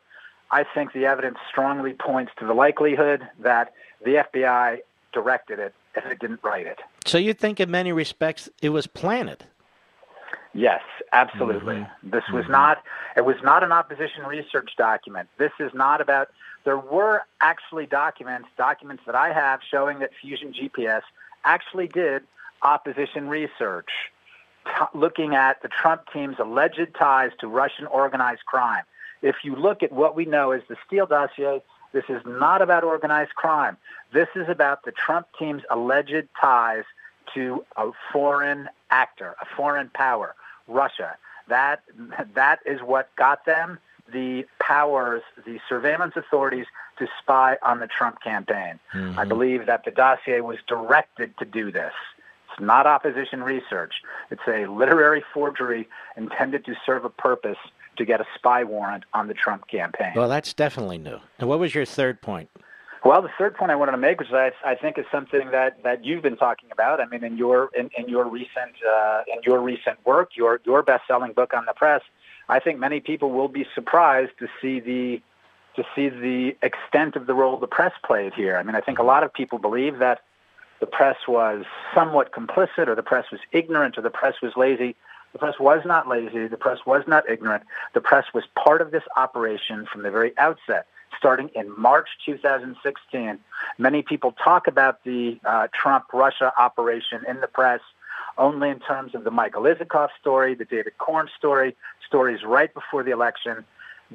I 0.52 0.64
think 0.64 0.94
the 0.94 1.06
evidence 1.06 1.38
strongly 1.50 1.94
points 1.94 2.32
to 2.40 2.46
the 2.46 2.54
likelihood 2.54 3.28
that 3.40 3.74
the 4.04 4.24
FBI 4.34 4.80
directed 5.12 5.60
it 5.60 5.74
if 5.96 6.06
it 6.06 6.20
didn't 6.20 6.42
write 6.44 6.68
it. 6.68 6.80
So 7.06 7.18
you 7.18 7.34
think, 7.34 7.60
in 7.60 7.72
many 7.72 7.92
respects, 7.92 8.50
it 8.62 8.70
was 8.70 8.86
planted? 8.86 9.46
Yes, 10.54 10.82
absolutely. 11.12 11.76
Mm-hmm. 11.76 12.10
This 12.10 12.24
was 12.34 12.46
not. 12.50 12.84
It 13.16 13.26
was 13.26 13.38
not 13.44 13.64
an 13.64 13.72
opposition 13.72 14.24
research 14.24 14.72
document. 14.78 15.30
This 15.38 15.52
is 15.60 15.72
not 15.74 16.02
about. 16.02 16.30
There 16.64 16.78
were 16.78 17.22
actually 17.40 17.86
documents, 17.86 18.50
documents 18.58 19.04
that 19.06 19.16
I 19.16 19.32
have 19.32 19.62
showing 19.70 20.00
that 20.00 20.12
Fusion 20.22 20.54
GPS 20.54 21.02
actually 21.46 21.88
did 21.88 22.24
opposition 22.62 23.30
research, 23.30 23.90
t- 24.66 24.72
looking 24.94 25.36
at 25.36 25.62
the 25.62 25.70
Trump 25.70 26.02
team's 26.12 26.38
alleged 26.40 26.96
ties 26.98 27.32
to 27.40 27.48
Russian 27.48 27.86
organized 27.88 28.46
crime. 28.46 28.84
If 29.22 29.38
you 29.44 29.56
look 29.56 29.82
at 29.84 29.92
what 29.92 30.16
we 30.16 30.26
know 30.26 30.52
as 30.52 30.62
the 30.68 30.76
Steele 30.86 31.06
dossier, 31.06 31.62
this 31.94 32.04
is 32.10 32.22
not 32.26 32.62
about 32.62 32.84
organized 32.84 33.36
crime. 33.36 33.78
This 34.14 34.28
is 34.36 34.50
about 34.50 34.84
the 34.84 34.92
Trump 34.92 35.28
team's 35.40 35.64
alleged 35.70 36.28
ties 36.40 36.84
to 37.34 37.66
a 37.76 37.92
foreign 38.12 38.70
actor, 38.90 39.36
a 39.42 39.46
foreign 39.56 39.90
power, 39.90 40.36
Russia. 40.68 41.18
That 41.48 41.82
that 42.36 42.60
is 42.66 42.82
what 42.82 43.16
got 43.16 43.46
them 43.46 43.80
the 44.12 44.46
powers, 44.60 45.22
the 45.46 45.60
surveillance 45.68 46.14
authorities 46.16 46.66
to 46.98 47.08
spy 47.22 47.58
on 47.62 47.80
the 47.80 47.88
Trump 47.88 48.22
campaign. 48.22 48.80
I 48.94 48.98
mm-hmm. 48.98 49.28
believe 49.28 49.66
that 49.66 49.86
the 49.86 49.92
dossier 49.92 50.42
was 50.42 50.58
directed 50.68 51.38
to 51.38 51.46
do 51.46 51.72
this. 51.72 51.94
It's 52.50 52.60
not 52.60 52.88
opposition 52.88 53.44
research. 53.44 53.96
It's 54.32 54.42
a 54.48 54.66
literary 54.66 55.24
forgery 55.34 55.88
intended 56.16 56.66
to 56.66 56.76
serve 56.86 57.06
a 57.06 57.10
purpose 57.10 57.58
to 57.98 58.06
get 58.06 58.22
a 58.22 58.26
spy 58.36 58.64
warrant 58.64 59.04
on 59.14 59.28
the 59.28 59.34
Trump 59.34 59.68
campaign. 59.68 60.14
Well, 60.16 60.30
that's 60.30 60.54
definitely 60.54 60.98
new. 60.98 61.20
And 61.40 61.50
what 61.50 61.60
was 61.60 61.76
your 61.76 61.86
third 61.86 62.22
point? 62.22 62.50
Well, 63.08 63.22
the 63.22 63.30
third 63.38 63.56
point 63.56 63.72
I 63.72 63.76
wanted 63.78 63.94
to 63.94 63.98
make, 63.98 64.20
which 64.20 64.34
I, 64.34 64.52
I 64.66 64.76
think 64.76 64.98
is 64.98 65.06
something 65.10 65.52
that, 65.52 65.82
that 65.84 66.04
you've 66.04 66.22
been 66.22 66.36
talking 66.36 66.70
about. 66.74 67.00
I 67.00 67.06
mean, 67.06 67.24
in 67.24 67.38
your 67.38 67.70
in, 67.74 67.90
in 67.98 68.10
your 68.10 68.26
recent 68.28 68.74
uh, 68.86 69.22
in 69.34 69.40
your 69.44 69.62
recent 69.62 69.98
work, 70.06 70.32
your 70.36 70.60
your 70.66 70.84
best-selling 70.84 71.32
book 71.32 71.54
on 71.54 71.64
the 71.66 71.72
press, 71.72 72.02
I 72.50 72.60
think 72.60 72.80
many 72.80 73.00
people 73.00 73.30
will 73.32 73.48
be 73.48 73.66
surprised 73.74 74.32
to 74.40 74.50
see 74.62 74.82
the 74.82 75.22
to 75.78 75.86
see 75.96 76.10
the 76.10 76.58
extent 76.62 77.16
of 77.16 77.28
the 77.28 77.34
role 77.34 77.56
the 77.56 77.66
press 77.66 77.94
played 78.04 78.34
here. 78.34 78.58
I 78.58 78.64
mean, 78.64 78.76
I 78.76 78.82
think 78.82 79.00
a 79.00 79.04
lot 79.04 79.24
of 79.24 79.32
people 79.34 79.58
believe 79.58 80.00
that 80.00 80.20
the 80.82 80.86
press 80.86 81.16
was 81.30 81.64
somewhat 81.96 82.34
complicit, 82.34 82.90
or 82.90 82.96
the 82.96 83.04
press 83.04 83.32
was 83.32 83.40
ignorant, 83.54 83.98
or 83.98 84.02
the 84.02 84.10
press 84.10 84.42
was 84.44 84.52
lazy. 84.58 84.98
The 85.32 85.40
press 85.40 85.56
was 85.62 85.82
not 85.86 86.10
lazy. 86.10 86.48
The 86.48 86.58
press 86.58 86.80
was 86.86 87.04
not 87.08 87.30
ignorant. 87.30 87.64
The 87.94 88.02
press 88.02 88.26
was 88.34 88.44
part 88.62 88.82
of 88.82 88.92
this 88.92 89.04
operation 89.16 89.88
from 89.90 90.04
the 90.04 90.12
very 90.12 90.38
outset, 90.38 90.88
starting 91.18 91.50
in 91.56 91.74
March 91.80 92.10
2016. 92.26 93.40
Many 93.78 94.02
people 94.02 94.34
talk 94.44 94.68
about 94.68 95.04
the 95.04 95.40
uh, 95.46 95.68
Trump-Russia 95.74 96.54
operation 96.58 97.22
in 97.28 97.42
the 97.42 97.48
press 97.48 97.82
only 98.38 98.70
in 98.70 98.80
terms 98.80 99.16
of 99.16 99.24
the 99.24 99.32
Michael 99.32 99.64
Isikoff 99.64 100.10
story, 100.20 100.54
the 100.54 100.66
David 100.66 100.98
Corn 100.98 101.28
story, 101.38 101.76
stories 102.06 102.44
right 102.44 102.74
before 102.74 103.04
the 103.04 103.12
election. 103.12 103.66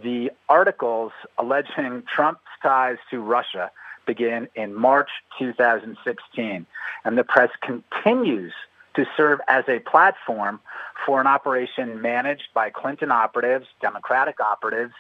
The 0.01 0.31
articles 0.49 1.13
alleging 1.39 2.05
Trump's 2.07 2.41
ties 2.63 2.99
to 3.11 3.21
Russia 3.21 3.71
begin 4.07 4.49
in 4.55 4.75
March 4.75 5.11
2016, 5.39 6.67
and 7.05 7.19
the 7.19 7.25
press 7.25 7.51
continues 7.61 8.53
to 8.95 9.07
serve 9.17 9.41
as 9.49 9.65
a 9.69 9.79
platform 9.81 10.61
for 11.07 11.21
an 11.21 11.27
operation 11.27 12.01
managed 12.01 12.49
by 12.55 12.71
Clinton 12.71 13.11
operatives, 13.11 13.67
Democratic 13.81 14.41
operatives, 14.41 14.93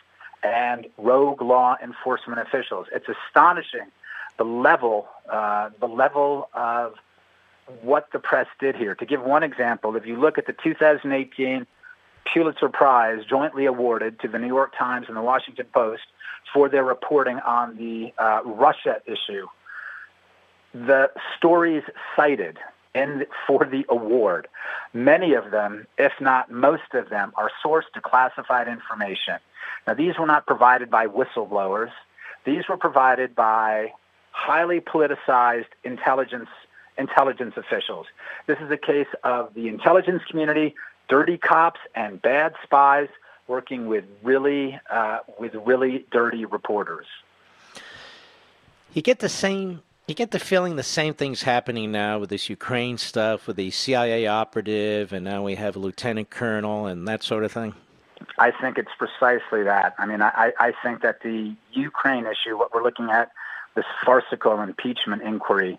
and 0.42 0.86
rogue 0.98 1.40
law 1.42 1.76
enforcement 1.82 2.40
officials. 2.40 2.86
It's 2.92 3.06
astonishing 3.08 3.90
the 4.38 4.44
level, 4.44 5.08
uh, 5.30 5.70
the 5.80 5.86
level 5.86 6.48
of 6.54 6.94
what 7.82 8.08
the 8.12 8.18
press 8.18 8.46
did 8.58 8.76
here. 8.76 8.94
To 8.94 9.06
give 9.06 9.22
one 9.22 9.42
example, 9.42 9.96
if 9.96 10.06
you 10.06 10.16
look 10.16 10.38
at 10.38 10.46
the 10.46 10.52
2018 10.52 11.66
Pulitzer 12.32 12.68
Prize 12.68 13.24
jointly 13.24 13.66
awarded 13.66 14.20
to 14.20 14.28
the 14.28 14.38
New 14.38 14.46
York 14.46 14.76
Times 14.76 15.06
and 15.08 15.16
the 15.16 15.22
Washington 15.22 15.66
Post 15.72 16.02
for 16.52 16.68
their 16.68 16.84
reporting 16.84 17.38
on 17.40 17.76
the 17.76 18.12
uh, 18.18 18.40
Russia 18.44 19.00
issue, 19.06 19.46
the 20.72 21.10
stories 21.36 21.82
cited 22.16 22.58
in 22.94 23.24
for 23.46 23.64
the 23.64 23.84
award. 23.88 24.48
Many 24.92 25.34
of 25.34 25.50
them, 25.50 25.86
if 25.98 26.12
not 26.20 26.50
most 26.50 26.94
of 26.94 27.08
them, 27.08 27.32
are 27.36 27.50
sourced 27.64 27.90
to 27.94 28.00
classified 28.00 28.68
information. 28.68 29.38
Now, 29.86 29.94
these 29.94 30.18
were 30.18 30.26
not 30.26 30.46
provided 30.46 30.90
by 30.90 31.06
whistleblowers. 31.06 31.90
These 32.44 32.68
were 32.68 32.76
provided 32.76 33.34
by 33.34 33.92
highly 34.30 34.80
politicized 34.80 35.66
intelligence 35.84 36.48
intelligence 36.98 37.54
officials. 37.56 38.06
This 38.46 38.58
is 38.60 38.70
a 38.70 38.76
case 38.76 39.06
of 39.24 39.54
the 39.54 39.68
intelligence 39.68 40.22
community, 40.28 40.74
dirty 41.08 41.38
cops 41.38 41.80
and 41.94 42.20
bad 42.20 42.54
spies 42.62 43.08
working 43.48 43.86
with 43.86 44.04
really 44.22 44.78
uh, 44.90 45.20
with 45.38 45.54
really 45.54 46.04
dirty 46.10 46.44
reporters. 46.44 47.06
You 48.92 49.02
get 49.02 49.20
the 49.20 49.28
same 49.28 49.82
you 50.06 50.14
get 50.14 50.32
the 50.32 50.38
feeling 50.38 50.76
the 50.76 50.82
same 50.82 51.14
thing's 51.14 51.42
happening 51.42 51.92
now 51.92 52.18
with 52.18 52.28
this 52.28 52.50
Ukraine 52.50 52.98
stuff, 52.98 53.46
with 53.46 53.56
the 53.56 53.70
CIA 53.70 54.26
operative, 54.26 55.12
and 55.12 55.24
now 55.24 55.44
we 55.44 55.54
have 55.54 55.76
a 55.76 55.78
lieutenant 55.78 56.28
colonel 56.28 56.86
and 56.86 57.06
that 57.06 57.22
sort 57.22 57.44
of 57.44 57.52
thing? 57.52 57.74
I 58.38 58.50
think 58.50 58.78
it's 58.78 58.90
precisely 58.98 59.62
that. 59.64 59.94
I 59.98 60.06
mean, 60.06 60.22
I, 60.22 60.52
I 60.58 60.72
think 60.82 61.02
that 61.02 61.22
the 61.22 61.54
Ukraine 61.72 62.26
issue, 62.26 62.56
what 62.56 62.74
we're 62.74 62.82
looking 62.82 63.10
at, 63.10 63.30
this 63.74 63.84
farcical 64.04 64.60
impeachment 64.60 65.22
inquiry, 65.22 65.78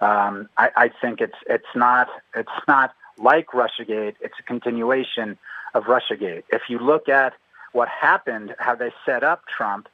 um, 0.00 0.48
I, 0.56 0.70
I 0.76 0.88
think 1.00 1.20
it's 1.20 1.36
it's 1.46 1.72
not 1.74 2.08
it's 2.34 2.48
not 2.66 2.94
like 3.18 3.48
RussiaGate. 3.48 4.16
It's 4.20 4.38
a 4.38 4.42
continuation 4.42 5.38
of 5.74 5.84
RussiaGate. 5.84 6.44
If 6.50 6.62
you 6.68 6.78
look 6.78 7.08
at 7.08 7.34
what 7.72 7.88
happened, 7.88 8.54
how 8.58 8.74
they 8.74 8.92
set 9.04 9.22
up 9.22 9.42
Trump, 9.46 9.88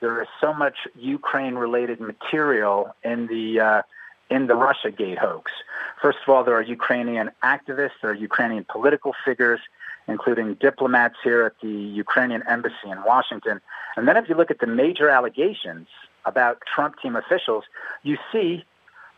there 0.00 0.20
is 0.22 0.28
so 0.40 0.52
much 0.52 0.76
Ukraine-related 0.96 2.00
material 2.00 2.94
in 3.02 3.26
the 3.26 3.60
uh, 3.60 3.82
in 4.30 4.46
the 4.46 4.54
RussiaGate 4.54 5.18
hoax. 5.18 5.50
First 6.00 6.18
of 6.22 6.28
all, 6.32 6.44
there 6.44 6.54
are 6.54 6.62
Ukrainian 6.62 7.30
activists, 7.42 7.98
there 8.00 8.12
are 8.12 8.14
Ukrainian 8.14 8.64
political 8.64 9.12
figures, 9.24 9.60
including 10.08 10.54
diplomats 10.54 11.16
here 11.22 11.44
at 11.44 11.52
the 11.62 11.68
Ukrainian 11.68 12.42
embassy 12.48 12.88
in 12.90 13.02
Washington. 13.04 13.60
And 13.96 14.08
then 14.08 14.16
if 14.16 14.28
you 14.28 14.34
look 14.34 14.50
at 14.50 14.58
the 14.58 14.66
major 14.66 15.08
allegations 15.08 15.88
about 16.24 16.58
Trump 16.66 16.96
team 17.00 17.16
officials, 17.16 17.64
you 18.02 18.18
see 18.32 18.64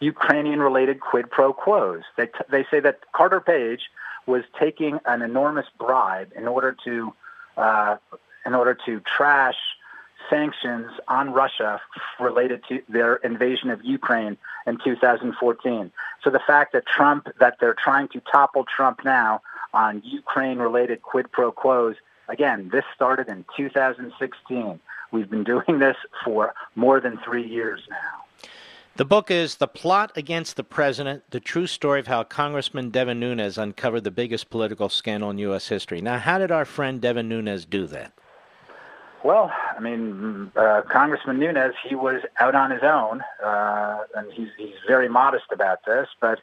Ukrainian-related 0.00 1.00
quid 1.00 1.30
pro 1.30 1.52
quos. 1.52 2.02
They, 2.16 2.26
t- 2.26 2.48
they 2.50 2.64
say 2.70 2.80
that 2.80 3.00
Carter 3.12 3.40
Page 3.40 3.82
was 4.26 4.42
taking 4.58 4.98
an 5.06 5.22
enormous 5.22 5.66
bribe 5.78 6.32
in 6.36 6.46
order 6.48 6.76
to 6.84 7.14
uh, 7.56 7.96
in 8.46 8.54
order 8.54 8.76
to 8.86 9.00
trash 9.00 9.56
sanctions 10.30 10.90
on 11.08 11.32
Russia 11.32 11.80
related 12.18 12.62
to 12.68 12.80
their 12.88 13.16
invasion 13.16 13.70
of 13.70 13.84
Ukraine 13.84 14.36
in 14.66 14.78
2014. 14.82 15.92
So 16.22 16.30
the 16.30 16.40
fact 16.40 16.72
that 16.72 16.86
Trump, 16.86 17.28
that 17.40 17.56
they're 17.60 17.74
trying 17.74 18.08
to 18.08 18.20
topple 18.20 18.64
Trump 18.64 19.04
now 19.04 19.42
on 19.74 20.02
Ukraine-related 20.04 21.02
quid 21.02 21.30
pro 21.32 21.52
quos, 21.52 21.96
again, 22.28 22.70
this 22.72 22.84
started 22.94 23.28
in 23.28 23.44
2016. 23.56 24.80
We've 25.10 25.30
been 25.30 25.44
doing 25.44 25.78
this 25.78 25.96
for 26.24 26.54
more 26.74 27.00
than 27.00 27.18
three 27.24 27.46
years 27.46 27.80
now. 27.90 28.22
The 28.96 29.04
book 29.06 29.30
is 29.30 29.56
The 29.56 29.68
Plot 29.68 30.12
Against 30.16 30.56
the 30.56 30.64
President 30.64 31.22
The 31.30 31.40
True 31.40 31.66
Story 31.66 32.00
of 32.00 32.08
How 32.08 32.24
Congressman 32.24 32.90
Devin 32.90 33.18
Nunes 33.18 33.56
Uncovered 33.56 34.04
the 34.04 34.10
Biggest 34.10 34.50
Political 34.50 34.90
Scandal 34.90 35.30
in 35.30 35.38
U.S. 35.38 35.68
History. 35.68 36.02
Now, 36.02 36.18
how 36.18 36.36
did 36.36 36.50
our 36.50 36.66
friend 36.66 37.00
Devin 37.00 37.26
Nunes 37.26 37.64
do 37.64 37.86
that? 37.86 38.12
Well, 39.24 39.50
I 39.74 39.80
mean, 39.80 40.52
uh, 40.56 40.82
Congressman 40.90 41.38
Nunes, 41.38 41.74
he 41.88 41.94
was 41.94 42.20
out 42.38 42.54
on 42.54 42.70
his 42.70 42.82
own, 42.82 43.22
uh, 43.42 44.00
and 44.14 44.30
he's, 44.32 44.48
he's 44.58 44.74
very 44.86 45.08
modest 45.08 45.46
about 45.52 45.86
this, 45.86 46.08
but 46.20 46.40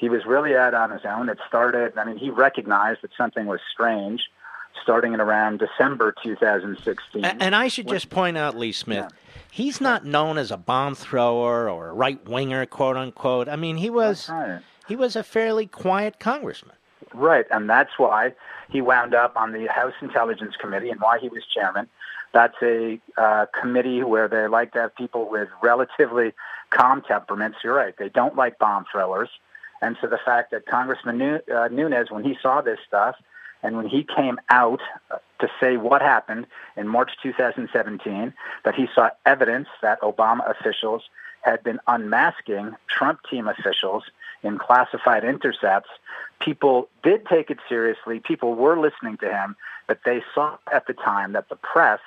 he 0.00 0.08
was 0.08 0.24
really 0.24 0.56
out 0.56 0.72
on 0.72 0.90
his 0.90 1.02
own. 1.04 1.28
It 1.28 1.38
started, 1.46 1.96
I 1.98 2.04
mean, 2.04 2.16
he 2.16 2.30
recognized 2.30 3.02
that 3.02 3.10
something 3.16 3.46
was 3.46 3.60
strange 3.70 4.22
starting 4.82 5.12
in 5.12 5.20
around 5.20 5.58
December 5.58 6.14
2016. 6.22 7.24
And, 7.24 7.54
I 7.54 7.68
should 7.68 7.86
just 7.86 8.08
point 8.08 8.38
out, 8.38 8.56
Lee 8.56 8.72
Smith, 8.72 9.10
yeah. 9.10 9.34
he's 9.50 9.80
not 9.80 10.06
known 10.06 10.38
as 10.38 10.50
a 10.50 10.56
bomb 10.56 10.94
thrower 10.94 11.68
or 11.68 11.88
a 11.88 11.92
right 11.92 12.26
winger, 12.26 12.64
quote 12.64 12.96
unquote. 12.96 13.48
I 13.48 13.56
mean, 13.56 13.76
he 13.76 13.90
was 13.90 14.30
right. 14.30 14.60
he 14.88 14.96
was 14.96 15.16
a 15.16 15.22
fairly 15.22 15.66
quiet 15.66 16.18
congressman. 16.18 16.76
Right, 17.12 17.44
and 17.50 17.68
that's 17.68 17.98
why 17.98 18.32
he 18.70 18.80
wound 18.80 19.14
up 19.14 19.36
on 19.36 19.52
the 19.52 19.66
House 19.66 19.94
Intelligence 20.00 20.54
Committee 20.58 20.88
and 20.88 21.00
why 21.00 21.18
he 21.18 21.28
was 21.28 21.42
chairman 21.52 21.88
that's 22.32 22.54
a 22.62 23.00
uh, 23.16 23.46
committee 23.60 24.02
where 24.02 24.28
they 24.28 24.46
like 24.46 24.72
to 24.72 24.80
have 24.80 24.94
people 24.94 25.28
with 25.28 25.48
relatively 25.62 26.32
calm 26.70 27.02
temperaments. 27.02 27.58
You're 27.64 27.74
right. 27.74 27.94
They 27.98 28.08
don't 28.08 28.36
like 28.36 28.58
bomb 28.58 28.84
throwers. 28.90 29.28
And 29.80 29.96
so 30.00 30.06
the 30.06 30.18
fact 30.18 30.50
that 30.50 30.66
Congressman 30.66 31.40
uh, 31.52 31.68
Nunes, 31.68 32.10
when 32.10 32.24
he 32.24 32.36
saw 32.42 32.60
this 32.60 32.78
stuff, 32.86 33.16
and 33.62 33.76
when 33.76 33.86
he 33.86 34.04
came 34.04 34.40
out 34.48 34.80
to 35.40 35.48
say 35.60 35.76
what 35.76 36.00
happened 36.02 36.46
in 36.76 36.88
March 36.88 37.10
2017, 37.22 38.32
that 38.64 38.74
he 38.74 38.88
saw 38.94 39.10
evidence 39.26 39.68
that 39.82 40.00
Obama 40.00 40.48
officials 40.50 41.02
had 41.42 41.62
been 41.62 41.80
unmasking 41.86 42.74
Trump 42.88 43.20
team 43.28 43.48
officials 43.48 44.04
in 44.42 44.58
classified 44.58 45.24
intercepts, 45.24 45.90
people 46.40 46.88
did 47.02 47.26
take 47.26 47.50
it 47.50 47.58
seriously. 47.68 48.20
People 48.20 48.54
were 48.54 48.78
listening 48.78 49.16
to 49.18 49.30
him, 49.30 49.56
but 49.86 50.00
they 50.04 50.22
saw 50.34 50.56
at 50.72 50.86
the 50.86 50.94
time 50.94 51.32
that 51.32 51.48
the 51.48 51.56
press 51.56 52.00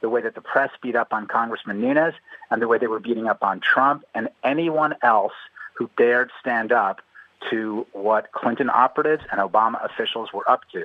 the 0.00 0.08
way 0.08 0.22
that 0.22 0.34
the 0.34 0.40
press 0.40 0.70
beat 0.80 0.96
up 0.96 1.12
on 1.12 1.26
Congressman 1.26 1.80
Nunes 1.80 2.14
and 2.50 2.62
the 2.62 2.68
way 2.68 2.78
they 2.78 2.86
were 2.86 3.00
beating 3.00 3.28
up 3.28 3.42
on 3.42 3.60
Trump 3.60 4.02
and 4.14 4.30
anyone 4.42 4.94
else 5.02 5.34
who 5.74 5.90
dared 5.96 6.30
stand 6.40 6.72
up 6.72 7.02
to 7.50 7.86
what 7.92 8.32
Clinton 8.32 8.70
operatives 8.70 9.22
and 9.30 9.40
Obama 9.40 9.84
officials 9.84 10.32
were 10.32 10.48
up 10.50 10.62
to. 10.72 10.84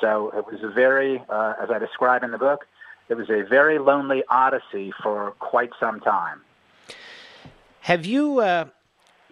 So 0.00 0.32
it 0.36 0.46
was 0.46 0.62
a 0.62 0.68
very, 0.68 1.22
uh, 1.28 1.54
as 1.62 1.70
I 1.70 1.78
describe 1.78 2.24
in 2.24 2.32
the 2.32 2.38
book, 2.38 2.66
it 3.08 3.14
was 3.14 3.30
a 3.30 3.42
very 3.42 3.78
lonely 3.78 4.22
odyssey 4.28 4.92
for 5.02 5.32
quite 5.38 5.70
some 5.78 6.00
time. 6.00 6.40
Have 7.80 8.06
you 8.06 8.40
uh, 8.40 8.66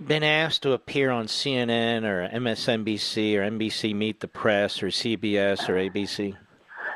been 0.05 0.23
asked 0.23 0.63
to 0.63 0.73
appear 0.73 1.11
on 1.11 1.27
CNN 1.27 2.05
or 2.05 2.29
MSNBC 2.29 3.37
or 3.37 3.43
NBC 3.43 3.95
Meet 3.95 4.21
the 4.21 4.29
Press 4.29 4.83
or 4.83 4.89
CBS 4.89 5.69
or 5.69 5.75
ABC? 5.75 6.37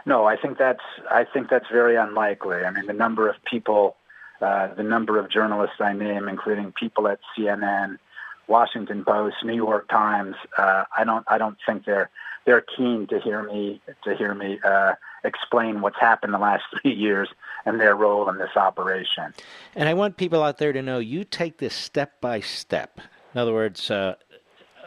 No, 0.06 0.26
I 0.26 0.36
think 0.36 0.58
that's 0.58 0.82
I 1.10 1.24
think 1.24 1.48
that's 1.48 1.68
very 1.72 1.96
unlikely. 1.96 2.58
I 2.58 2.70
mean, 2.70 2.86
the 2.86 2.92
number 2.92 3.28
of 3.28 3.36
people, 3.50 3.96
uh, 4.40 4.74
the 4.74 4.82
number 4.82 5.18
of 5.18 5.30
journalists 5.30 5.76
I 5.80 5.94
name, 5.94 6.28
including 6.28 6.72
people 6.72 7.08
at 7.08 7.20
CNN, 7.36 7.98
Washington 8.46 9.04
Post, 9.04 9.36
New 9.44 9.54
York 9.54 9.88
Times, 9.88 10.36
uh, 10.58 10.84
I 10.96 11.04
don't 11.04 11.24
I 11.28 11.38
don't 11.38 11.56
think 11.66 11.84
they're 11.84 12.10
they're 12.44 12.60
keen 12.76 13.06
to 13.08 13.18
hear 13.20 13.42
me 13.42 13.80
to 14.04 14.16
hear 14.16 14.34
me 14.34 14.58
uh, 14.64 14.94
explain 15.24 15.80
what's 15.80 15.98
happened 15.98 16.34
the 16.34 16.38
last 16.38 16.64
three 16.82 16.94
years 16.94 17.28
and 17.64 17.80
their 17.80 17.96
role 17.96 18.28
in 18.28 18.38
this 18.38 18.56
operation. 18.56 19.32
And 19.74 19.88
I 19.88 19.94
want 19.94 20.16
people 20.16 20.42
out 20.42 20.58
there 20.58 20.72
to 20.72 20.82
know 20.82 20.98
you 20.98 21.24
take 21.24 21.58
this 21.58 21.74
step 21.74 22.20
by 22.20 22.40
step. 22.40 23.00
In 23.34 23.40
other 23.40 23.52
words, 23.52 23.90
uh, 23.90 24.14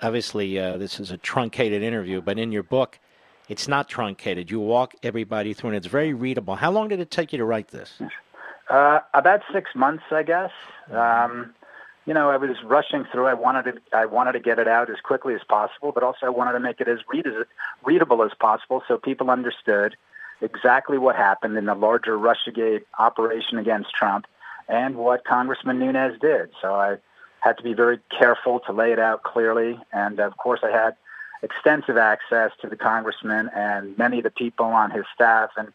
obviously 0.02 0.60
uh, 0.60 0.78
this 0.78 1.00
is 1.00 1.12
a 1.12 1.18
truncated 1.18 1.82
interview, 1.82 2.22
but 2.22 2.38
in 2.38 2.52
your 2.52 2.64
book 2.64 3.00
it's 3.50 3.68
not 3.68 3.88
truncated. 3.88 4.52
You 4.52 4.60
walk 4.60 4.94
everybody 5.04 5.54
through, 5.54 5.70
and 5.70 5.78
it's 5.78 5.88
very 5.88 6.14
readable. 6.14 6.56
How 6.56 6.72
long 6.72 6.90
did 6.90 7.00
it 7.00 7.12
take 7.12 7.32
you 7.32 7.38
to 7.38 7.46
write 7.46 7.70
this? 7.70 7.94
Uh, 8.70 9.00
about 9.14 9.42
six 9.54 9.72
months, 9.74 10.04
I 10.12 10.24
guess. 10.24 10.52
Um, 10.92 11.54
you 12.08 12.14
know, 12.14 12.32
I 12.32 12.38
was 12.38 12.56
rushing 12.64 13.06
through. 13.12 13.26
I 13.26 13.34
wanted 13.34 13.64
to, 13.64 13.82
I 13.92 14.06
wanted 14.06 14.32
to 14.32 14.40
get 14.40 14.60
it 14.60 14.68
out 14.68 14.90
as 14.90 14.96
quickly 15.04 15.36
as 15.36 15.42
possible, 15.48 15.92
but 15.92 16.04
also 16.04 16.26
I 16.26 16.30
wanted 16.30 16.54
to 16.54 16.60
make 16.62 16.80
it 16.80 16.88
as 16.88 17.00
read 17.10 17.28
as 17.28 17.46
readable 17.84 18.24
as 18.24 18.32
possible, 18.40 18.82
so 18.88 18.98
people 18.98 19.30
understood 19.30 19.96
exactly 20.42 20.98
what 20.98 21.18
happened 21.18 21.58
in 21.58 21.66
the 21.66 21.76
larger 21.76 22.18
RussiaGate 22.18 22.84
operation 22.98 23.58
against 23.58 23.94
Trump 23.94 24.26
and 24.70 24.96
what 24.96 25.26
Congressman 25.26 25.80
Nunes 25.80 26.18
did. 26.22 26.50
So 26.62 26.74
I 26.74 26.98
had 27.42 27.58
to 27.58 27.64
be 27.64 27.74
very 27.74 28.00
careful 28.18 28.62
to 28.62 28.72
lay 28.72 28.94
it 28.94 29.00
out 29.00 29.24
clearly, 29.24 29.78
and 29.92 30.20
of 30.22 30.38
course, 30.38 30.62
I 30.64 30.72
had 30.72 30.96
extensive 31.44 31.98
access 31.98 32.52
to 32.62 32.68
the 32.68 32.78
congressman 32.78 33.50
and 33.54 33.98
many 33.98 34.20
of 34.20 34.24
the 34.24 34.32
people 34.32 34.66
on 34.66 34.92
his 34.92 35.06
staff. 35.14 35.52
And, 35.58 35.68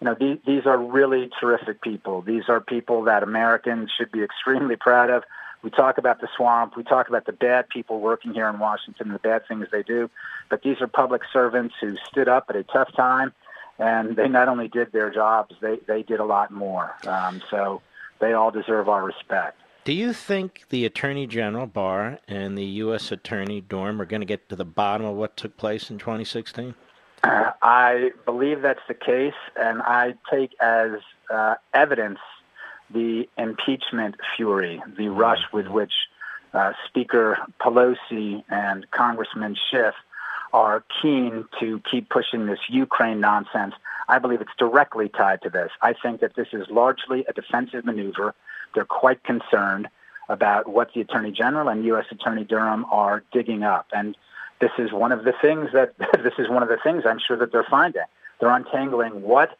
you 0.00 0.06
know, 0.06 0.16
these, 0.18 0.38
these 0.46 0.66
are 0.66 0.78
really 0.78 1.30
terrific 1.40 1.82
people. 1.82 2.22
These 2.22 2.48
are 2.48 2.60
people 2.60 3.04
that 3.04 3.22
Americans 3.22 3.90
should 3.96 4.10
be 4.10 4.22
extremely 4.22 4.76
proud 4.76 5.10
of. 5.10 5.22
We 5.64 5.70
talk 5.70 5.96
about 5.96 6.20
the 6.20 6.28
swamp. 6.36 6.76
We 6.76 6.82
talk 6.82 7.08
about 7.08 7.24
the 7.24 7.32
bad 7.32 7.70
people 7.70 7.98
working 7.98 8.34
here 8.34 8.50
in 8.50 8.58
Washington, 8.58 9.06
and 9.06 9.14
the 9.14 9.18
bad 9.18 9.48
things 9.48 9.66
they 9.72 9.82
do. 9.82 10.10
But 10.50 10.60
these 10.62 10.82
are 10.82 10.86
public 10.86 11.22
servants 11.32 11.74
who 11.80 11.96
stood 12.06 12.28
up 12.28 12.44
at 12.50 12.56
a 12.56 12.64
tough 12.64 12.92
time, 12.94 13.32
and 13.78 14.14
they 14.14 14.28
not 14.28 14.48
only 14.48 14.68
did 14.68 14.92
their 14.92 15.10
jobs, 15.10 15.54
they, 15.62 15.78
they 15.88 16.02
did 16.02 16.20
a 16.20 16.24
lot 16.24 16.50
more. 16.50 16.94
Um, 17.06 17.40
so 17.50 17.80
they 18.20 18.34
all 18.34 18.50
deserve 18.50 18.90
our 18.90 19.02
respect. 19.02 19.58
Do 19.84 19.94
you 19.94 20.12
think 20.12 20.64
the 20.68 20.84
Attorney 20.84 21.26
General 21.26 21.66
Barr 21.66 22.18
and 22.28 22.58
the 22.58 22.64
U.S. 22.64 23.10
Attorney 23.10 23.62
Durham 23.62 24.02
are 24.02 24.06
going 24.06 24.20
to 24.20 24.26
get 24.26 24.50
to 24.50 24.56
the 24.56 24.64
bottom 24.66 25.06
of 25.06 25.16
what 25.16 25.34
took 25.34 25.56
place 25.56 25.90
in 25.90 25.96
2016? 25.96 26.74
Uh, 27.22 27.52
I 27.62 28.10
believe 28.26 28.60
that's 28.60 28.86
the 28.86 28.94
case, 28.94 29.32
and 29.56 29.80
I 29.80 30.14
take 30.30 30.54
as 30.60 31.00
uh, 31.30 31.54
evidence 31.72 32.18
the 32.92 33.28
impeachment 33.38 34.16
fury, 34.36 34.82
the 34.96 35.08
rush 35.08 35.42
with 35.52 35.68
which 35.68 35.92
uh, 36.52 36.72
Speaker 36.86 37.38
Pelosi 37.60 38.44
and 38.48 38.90
Congressman 38.90 39.56
Schiff 39.70 39.94
are 40.52 40.84
keen 41.02 41.44
to 41.58 41.80
keep 41.90 42.08
pushing 42.08 42.46
this 42.46 42.60
Ukraine 42.68 43.20
nonsense. 43.20 43.74
I 44.08 44.18
believe 44.18 44.40
it's 44.40 44.52
directly 44.58 45.08
tied 45.08 45.42
to 45.42 45.50
this. 45.50 45.70
I 45.82 45.94
think 45.94 46.20
that 46.20 46.36
this 46.36 46.48
is 46.52 46.66
largely 46.70 47.24
a 47.28 47.32
defensive 47.32 47.84
maneuver. 47.84 48.34
They're 48.74 48.84
quite 48.84 49.24
concerned 49.24 49.88
about 50.28 50.68
what 50.68 50.90
the 50.94 51.00
Attorney 51.00 51.32
General 51.32 51.68
and 51.68 51.84
U.S. 51.86 52.06
Attorney 52.10 52.44
Durham 52.44 52.86
are 52.90 53.24
digging 53.32 53.62
up. 53.64 53.86
And 53.92 54.16
this 54.60 54.70
is 54.78 54.92
one 54.92 55.12
of 55.12 55.24
the 55.24 55.32
things 55.42 55.70
that 55.72 55.94
this 56.22 56.34
is 56.38 56.48
one 56.48 56.62
of 56.62 56.68
the 56.68 56.78
things 56.82 57.02
I'm 57.04 57.18
sure 57.18 57.36
that 57.38 57.50
they're 57.50 57.66
finding. 57.68 58.02
They're 58.40 58.54
untangling 58.54 59.22
what 59.22 59.58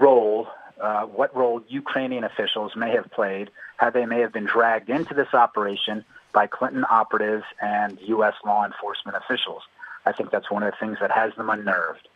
role 0.00 0.48
uh, 0.80 1.02
what 1.02 1.34
role 1.36 1.62
Ukrainian 1.68 2.24
officials 2.24 2.72
may 2.76 2.90
have 2.90 3.10
played, 3.10 3.50
how 3.76 3.90
they 3.90 4.06
may 4.06 4.20
have 4.20 4.32
been 4.32 4.44
dragged 4.44 4.90
into 4.90 5.14
this 5.14 5.32
operation 5.32 6.04
by 6.32 6.46
Clinton 6.46 6.84
operatives 6.90 7.44
and 7.60 7.98
U.S. 8.06 8.34
law 8.44 8.64
enforcement 8.64 9.16
officials. 9.16 9.62
I 10.04 10.12
think 10.12 10.30
that's 10.30 10.50
one 10.50 10.62
of 10.62 10.72
the 10.72 10.76
things 10.84 10.98
that 11.00 11.10
has 11.10 11.32
them 11.36 11.48
unnerved. 11.48 12.08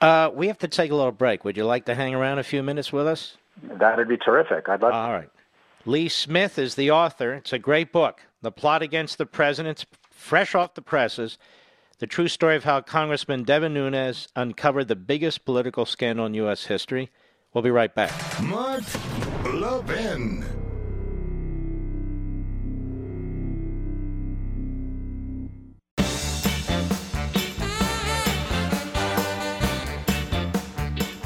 Uh, 0.00 0.30
we 0.34 0.48
have 0.48 0.58
to 0.58 0.68
take 0.68 0.90
a 0.90 0.94
little 0.94 1.12
break. 1.12 1.44
Would 1.44 1.56
you 1.56 1.64
like 1.64 1.84
to 1.86 1.94
hang 1.94 2.14
around 2.14 2.38
a 2.40 2.42
few 2.42 2.62
minutes 2.62 2.92
with 2.92 3.06
us? 3.06 3.36
That'd 3.62 4.08
be 4.08 4.16
terrific. 4.16 4.68
I'd 4.68 4.82
love. 4.82 4.92
All 4.92 5.12
right. 5.12 5.30
Lee 5.84 6.08
Smith 6.08 6.58
is 6.58 6.74
the 6.74 6.90
author. 6.90 7.34
It's 7.34 7.52
a 7.52 7.58
great 7.58 7.92
book. 7.92 8.20
The 8.40 8.52
Plot 8.52 8.82
Against 8.82 9.18
the 9.18 9.26
President, 9.26 9.84
fresh 10.10 10.54
off 10.54 10.74
the 10.74 10.82
presses. 10.82 11.38
The 11.98 12.06
true 12.08 12.28
story 12.28 12.56
of 12.56 12.64
how 12.64 12.80
Congressman 12.80 13.44
Devin 13.44 13.74
Nunes 13.74 14.26
uncovered 14.34 14.88
the 14.88 14.96
biggest 14.96 15.44
political 15.44 15.86
scandal 15.86 16.26
in 16.26 16.34
U.S. 16.34 16.66
history. 16.66 17.10
We'll 17.52 17.62
be 17.62 17.70
right 17.70 17.94
back. 17.94 18.12
Mark 18.42 18.82
Levin. 19.44 20.44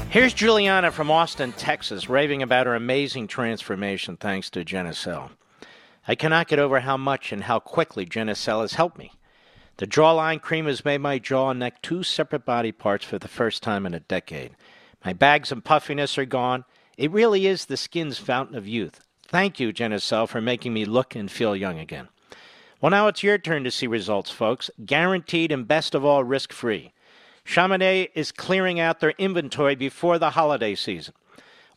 Here's 0.09 0.33
Juliana 0.33 0.91
from 0.91 1.11
Austin, 1.11 1.51
Texas, 1.53 2.09
raving 2.09 2.41
about 2.41 2.65
her 2.65 2.73
amazing 2.73 3.27
transformation 3.27 4.17
thanks 4.17 4.49
to 4.49 4.65
Genucel. 4.65 5.29
I 6.07 6.15
cannot 6.15 6.47
get 6.47 6.59
over 6.59 6.79
how 6.79 6.97
much 6.97 7.31
and 7.31 7.43
how 7.43 7.59
quickly 7.59 8.05
Genucel 8.05 8.61
has 8.61 8.73
helped 8.73 8.97
me. 8.97 9.11
The 9.77 9.85
jawline 9.85 10.41
cream 10.41 10.65
has 10.65 10.83
made 10.83 11.01
my 11.01 11.19
jaw 11.19 11.51
and 11.51 11.59
neck 11.59 11.81
two 11.83 12.01
separate 12.01 12.45
body 12.45 12.71
parts 12.71 13.05
for 13.05 13.19
the 13.19 13.27
first 13.27 13.61
time 13.61 13.85
in 13.85 13.93
a 13.93 13.99
decade. 13.99 14.55
My 15.07 15.13
bags 15.13 15.53
and 15.53 15.63
puffiness 15.63 16.17
are 16.17 16.25
gone. 16.25 16.65
It 16.97 17.11
really 17.11 17.47
is 17.47 17.63
the 17.63 17.77
skin's 17.77 18.17
fountain 18.17 18.57
of 18.57 18.67
youth. 18.67 18.99
Thank 19.23 19.57
you, 19.57 19.71
Genucel, 19.71 20.27
for 20.27 20.41
making 20.41 20.73
me 20.73 20.83
look 20.83 21.15
and 21.15 21.31
feel 21.31 21.55
young 21.55 21.79
again. 21.79 22.09
Well, 22.81 22.89
now 22.89 23.07
it's 23.07 23.23
your 23.23 23.37
turn 23.37 23.63
to 23.63 23.71
see 23.71 23.87
results, 23.87 24.31
folks. 24.31 24.69
Guaranteed 24.85 25.49
and 25.53 25.65
best 25.65 25.95
of 25.95 26.03
all, 26.03 26.25
risk 26.25 26.51
free. 26.51 26.91
Chamonix 27.45 28.09
is 28.15 28.33
clearing 28.33 28.81
out 28.81 28.99
their 28.99 29.13
inventory 29.17 29.75
before 29.75 30.19
the 30.19 30.31
holiday 30.31 30.75
season. 30.75 31.13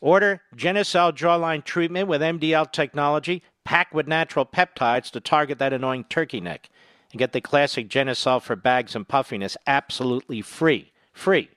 Order 0.01 0.41
Genucel 0.53 1.13
jawline 1.13 1.63
treatment 1.63 2.09
with 2.09 2.19
MDL 2.19 2.69
technology 2.73 3.43
packed 3.63 3.93
with 3.93 4.09
natural 4.09 4.45
peptides 4.45 5.09
to 5.11 5.21
target 5.21 5.57
that 5.59 5.71
annoying 5.71 6.03
turkey 6.09 6.41
neck. 6.41 6.69
And 7.13 7.19
get 7.19 7.31
the 7.31 7.39
classic 7.39 7.87
Genucel 7.87 8.41
for 8.41 8.57
bags 8.57 8.93
and 8.93 9.07
puffiness 9.07 9.55
absolutely 9.65 10.41
free. 10.41 10.91
Free. 11.13 11.49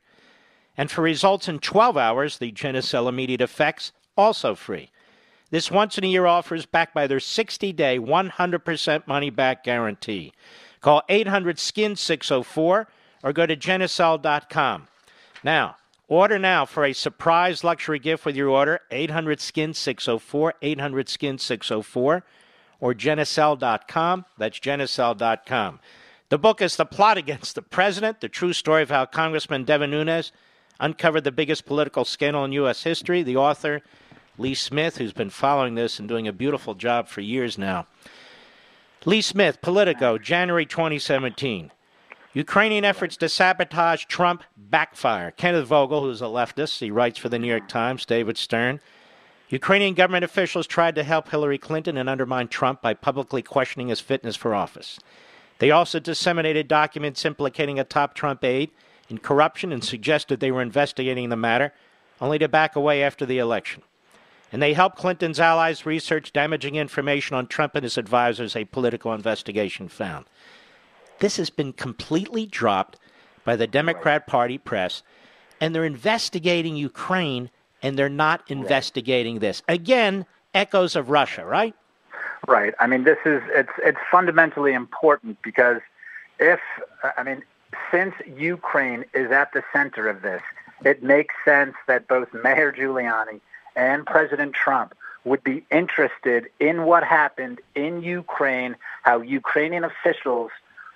And 0.77 0.91
for 0.91 1.03
results 1.03 1.49
in 1.49 1.61
12 1.61 1.97
hours, 1.97 2.39
the 2.39 2.53
Genucel 2.53 3.09
Immediate 3.09 3.41
Effects 3.41 3.93
also 4.17 4.55
free. 4.55 4.91
This 5.51 5.71
once 5.71 5.99
in 5.99 6.05
a 6.05 6.09
year 6.09 6.27
offer 6.27 6.55
is 6.55 6.67
backed 6.67 6.95
by 6.95 7.07
their 7.07 7.21
60 7.21 7.73
day, 7.73 7.99
100% 7.99 9.07
money 9.07 9.31
back 9.31 9.63
guarantee. 9.63 10.33
Call 10.81 11.03
800 11.09 11.59
SKIN 11.59 11.97
604 11.97 12.89
or 13.23 13.33
go 13.33 13.47
to 13.47 13.57
Genucel.com. 13.57 14.89
Now, 15.43 15.77
order 16.09 16.39
now 16.39 16.65
for 16.65 16.85
a 16.85 16.93
surprise 16.93 17.65
luxury 17.65 17.99
gift 17.99 18.27
with 18.27 18.37
your 18.37 18.49
order 18.49 18.81
800 18.91 19.41
SKIN 19.41 19.75
604, 19.75 20.55
800 20.61 21.09
SKIN 21.09 21.39
604, 21.39 22.25
or 22.81 22.95
Genucel.com. 22.95 24.25
That's 24.37 24.59
Genucel.com. 24.59 25.81
The 26.31 26.39
book 26.39 26.61
is 26.61 26.77
The 26.77 26.85
Plot 26.85 27.17
Against 27.17 27.55
the 27.55 27.63
President, 27.63 28.21
the 28.21 28.29
true 28.29 28.53
story 28.53 28.83
of 28.83 28.91
how 28.91 29.07
Congressman 29.07 29.65
Devin 29.65 29.91
Nunes 29.91 30.33
uncovered 30.81 31.25
the 31.25 31.33
biggest 31.33 31.67
political 31.67 32.05
scandal 32.05 32.45
in 32.45 32.53
U.S. 32.53 32.83
history. 32.83 33.23
The 33.23 33.37
author, 33.37 33.83
Lee 34.39 34.55
Smith, 34.55 34.99
who's 34.99 35.13
been 35.13 35.31
following 35.31 35.75
this 35.75 35.99
and 35.99 36.09
doing 36.09 36.27
a 36.27 36.33
beautiful 36.33 36.75
job 36.75 37.09
for 37.09 37.21
years 37.21 37.57
now. 37.57 37.87
Lee 39.05 39.21
Smith, 39.21 39.61
Politico, 39.61 40.19
January 40.19 40.67
2017. 40.67 41.71
Ukrainian 42.33 42.85
efforts 42.85 43.17
to 43.19 43.29
sabotage 43.29 44.07
Trump 44.07 44.43
backfire. 44.57 45.31
Kenneth 45.31 45.67
Vogel, 45.67 46.01
who's 46.01 46.23
a 46.23 46.25
leftist, 46.25 46.81
he 46.81 46.91
writes 46.91 47.19
for 47.19 47.29
the 47.29 47.39
New 47.39 47.47
York 47.47 47.69
Times, 47.69 48.05
David 48.05 48.37
Stern. 48.37 48.81
Ukrainian 49.51 49.95
government 49.95 50.25
officials 50.25 50.67
tried 50.67 50.97
to 50.97 51.05
help 51.05 51.29
Hillary 51.29 51.59
Clinton 51.59 51.97
and 51.97 52.09
undermine 52.09 52.49
Trump 52.49 52.83
by 52.83 52.93
publicly 52.93 53.41
questioning 53.41 53.89
his 53.89 54.01
fitness 54.01 54.35
for 54.35 54.53
office. 54.53 54.99
They 55.59 55.71
also 55.71 56.01
disseminated 56.01 56.67
documents 56.67 57.25
implicating 57.25 57.79
a 57.79 57.85
top 57.85 58.15
Trump 58.15 58.43
aide 58.43 58.73
corruption 59.23 59.73
and 59.73 59.85
suggested 59.85 60.41
they 60.41 60.51
were 60.51 60.63
investigating 60.63 61.29
the 61.29 61.37
matter, 61.37 61.73
only 62.21 62.39
to 62.39 62.49
back 62.49 62.77
away 62.77 63.03
after 63.03 63.27
the 63.27 63.39
election. 63.39 63.83
And 64.53 64.63
they 64.63 64.75
helped 64.75 64.99
Clinton's 64.99 65.41
allies 65.41 65.85
research 65.85 66.33
damaging 66.33 66.77
information 66.77 67.37
on 67.37 67.47
Trump 67.47 67.75
and 67.75 67.83
his 67.83 67.99
advisors, 67.99 68.55
a 68.55 68.65
political 68.65 69.13
investigation 69.13 69.89
found. 69.89 70.27
This 71.19 71.37
has 71.39 71.51
been 71.51 71.73
completely 71.73 72.47
dropped 72.47 72.99
by 73.45 73.57
the 73.57 73.67
Democrat 73.67 74.27
Party 74.27 74.59
press, 74.59 75.03
and 75.61 75.75
they're 75.75 75.85
investigating 75.85 76.77
Ukraine, 76.77 77.51
and 77.83 77.99
they're 77.99 78.09
not 78.09 78.43
investigating 78.49 79.41
this. 79.41 79.63
Again, 79.69 80.27
echoes 80.55 80.97
of 80.97 81.11
Russia, 81.11 81.45
right? 81.45 81.75
Right. 82.47 82.75
I 82.79 82.87
mean, 82.87 83.05
this 83.05 83.19
is 83.25 83.43
it's 83.49 83.73
it's 83.83 83.99
fundamentally 84.11 84.73
important 84.73 85.41
because 85.43 85.81
if 86.39 86.61
I 87.17 87.23
mean, 87.23 87.43
since 87.91 88.15
Ukraine 88.27 89.05
is 89.15 89.31
at 89.31 89.53
the 89.53 89.63
center 89.73 90.09
of 90.09 90.23
this, 90.23 90.43
it 90.85 91.03
makes 91.03 91.35
sense 91.45 91.75
that 91.87 92.09
both 92.09 92.33
Mayor 92.33 92.73
Giuliani 92.73 93.41
and 93.77 94.05
President 94.07 94.55
Trump 94.55 94.95
would 95.25 95.43
be 95.43 95.65
interested 95.71 96.49
in 96.61 96.85
what 96.85 97.03
happened 97.03 97.61
in 97.75 98.03
Ukraine, 98.03 98.77
how 99.03 99.21
Ukrainian 99.21 99.85
officials 99.85 100.51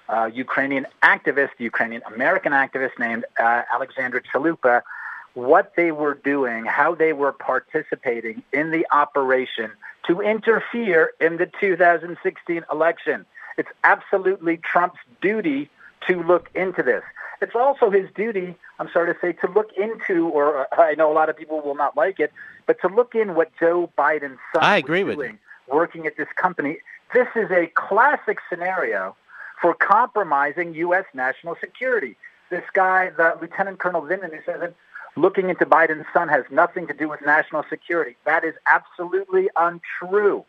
uh, 0.09 0.30
Ukrainian 0.32 0.86
activist, 1.02 1.50
Ukrainian 1.59 2.02
American 2.14 2.52
activist 2.52 2.98
named 2.98 3.24
uh, 3.38 3.62
Alexandra 3.72 4.22
Chalupa, 4.22 4.82
what 5.34 5.74
they 5.76 5.92
were 5.92 6.14
doing, 6.14 6.64
how 6.64 6.94
they 6.94 7.12
were 7.12 7.32
participating 7.32 8.42
in 8.52 8.70
the 8.70 8.86
operation 8.90 9.70
to 10.06 10.20
interfere 10.20 11.12
in 11.20 11.36
the 11.36 11.46
2016 11.60 12.64
election. 12.72 13.26
It's 13.59 13.68
absolutely 13.84 14.56
Trump's 14.56 15.00
duty 15.20 15.70
to 16.06 16.22
look 16.22 16.48
into 16.54 16.82
this. 16.82 17.02
It's 17.40 17.54
also 17.54 17.90
his 17.90 18.08
duty, 18.14 18.56
I'm 18.78 18.88
sorry 18.92 19.12
to 19.12 19.20
say, 19.20 19.32
to 19.32 19.50
look 19.50 19.70
into, 19.76 20.28
or 20.28 20.60
uh, 20.60 20.66
I 20.72 20.94
know 20.94 21.10
a 21.10 21.14
lot 21.14 21.28
of 21.28 21.36
people 21.36 21.60
will 21.60 21.76
not 21.76 21.96
like 21.96 22.18
it, 22.18 22.32
but 22.66 22.80
to 22.80 22.88
look 22.88 23.14
in 23.14 23.34
what 23.34 23.50
Joe 23.58 23.90
Biden's 23.96 24.38
son 24.52 24.62
I 24.62 24.78
agree 24.78 25.04
with 25.04 25.16
doing, 25.16 25.38
working 25.68 26.06
at 26.06 26.16
this 26.16 26.28
company. 26.36 26.78
This 27.14 27.28
is 27.36 27.50
a 27.50 27.68
classic 27.74 28.38
scenario 28.48 29.16
for 29.60 29.74
compromising 29.74 30.74
U.S. 30.74 31.04
national 31.14 31.56
security. 31.60 32.16
This 32.50 32.64
guy, 32.72 33.10
the 33.16 33.36
Lieutenant 33.40 33.78
Colonel 33.78 34.02
Vindman, 34.02 34.34
who 34.34 34.42
says 34.44 34.60
that 34.60 34.74
looking 35.16 35.48
into 35.48 35.66
Biden's 35.66 36.06
son 36.12 36.28
has 36.28 36.44
nothing 36.50 36.86
to 36.86 36.94
do 36.94 37.08
with 37.08 37.20
national 37.24 37.64
security. 37.68 38.16
That 38.24 38.44
is 38.44 38.54
absolutely 38.66 39.48
untrue. 39.56 40.44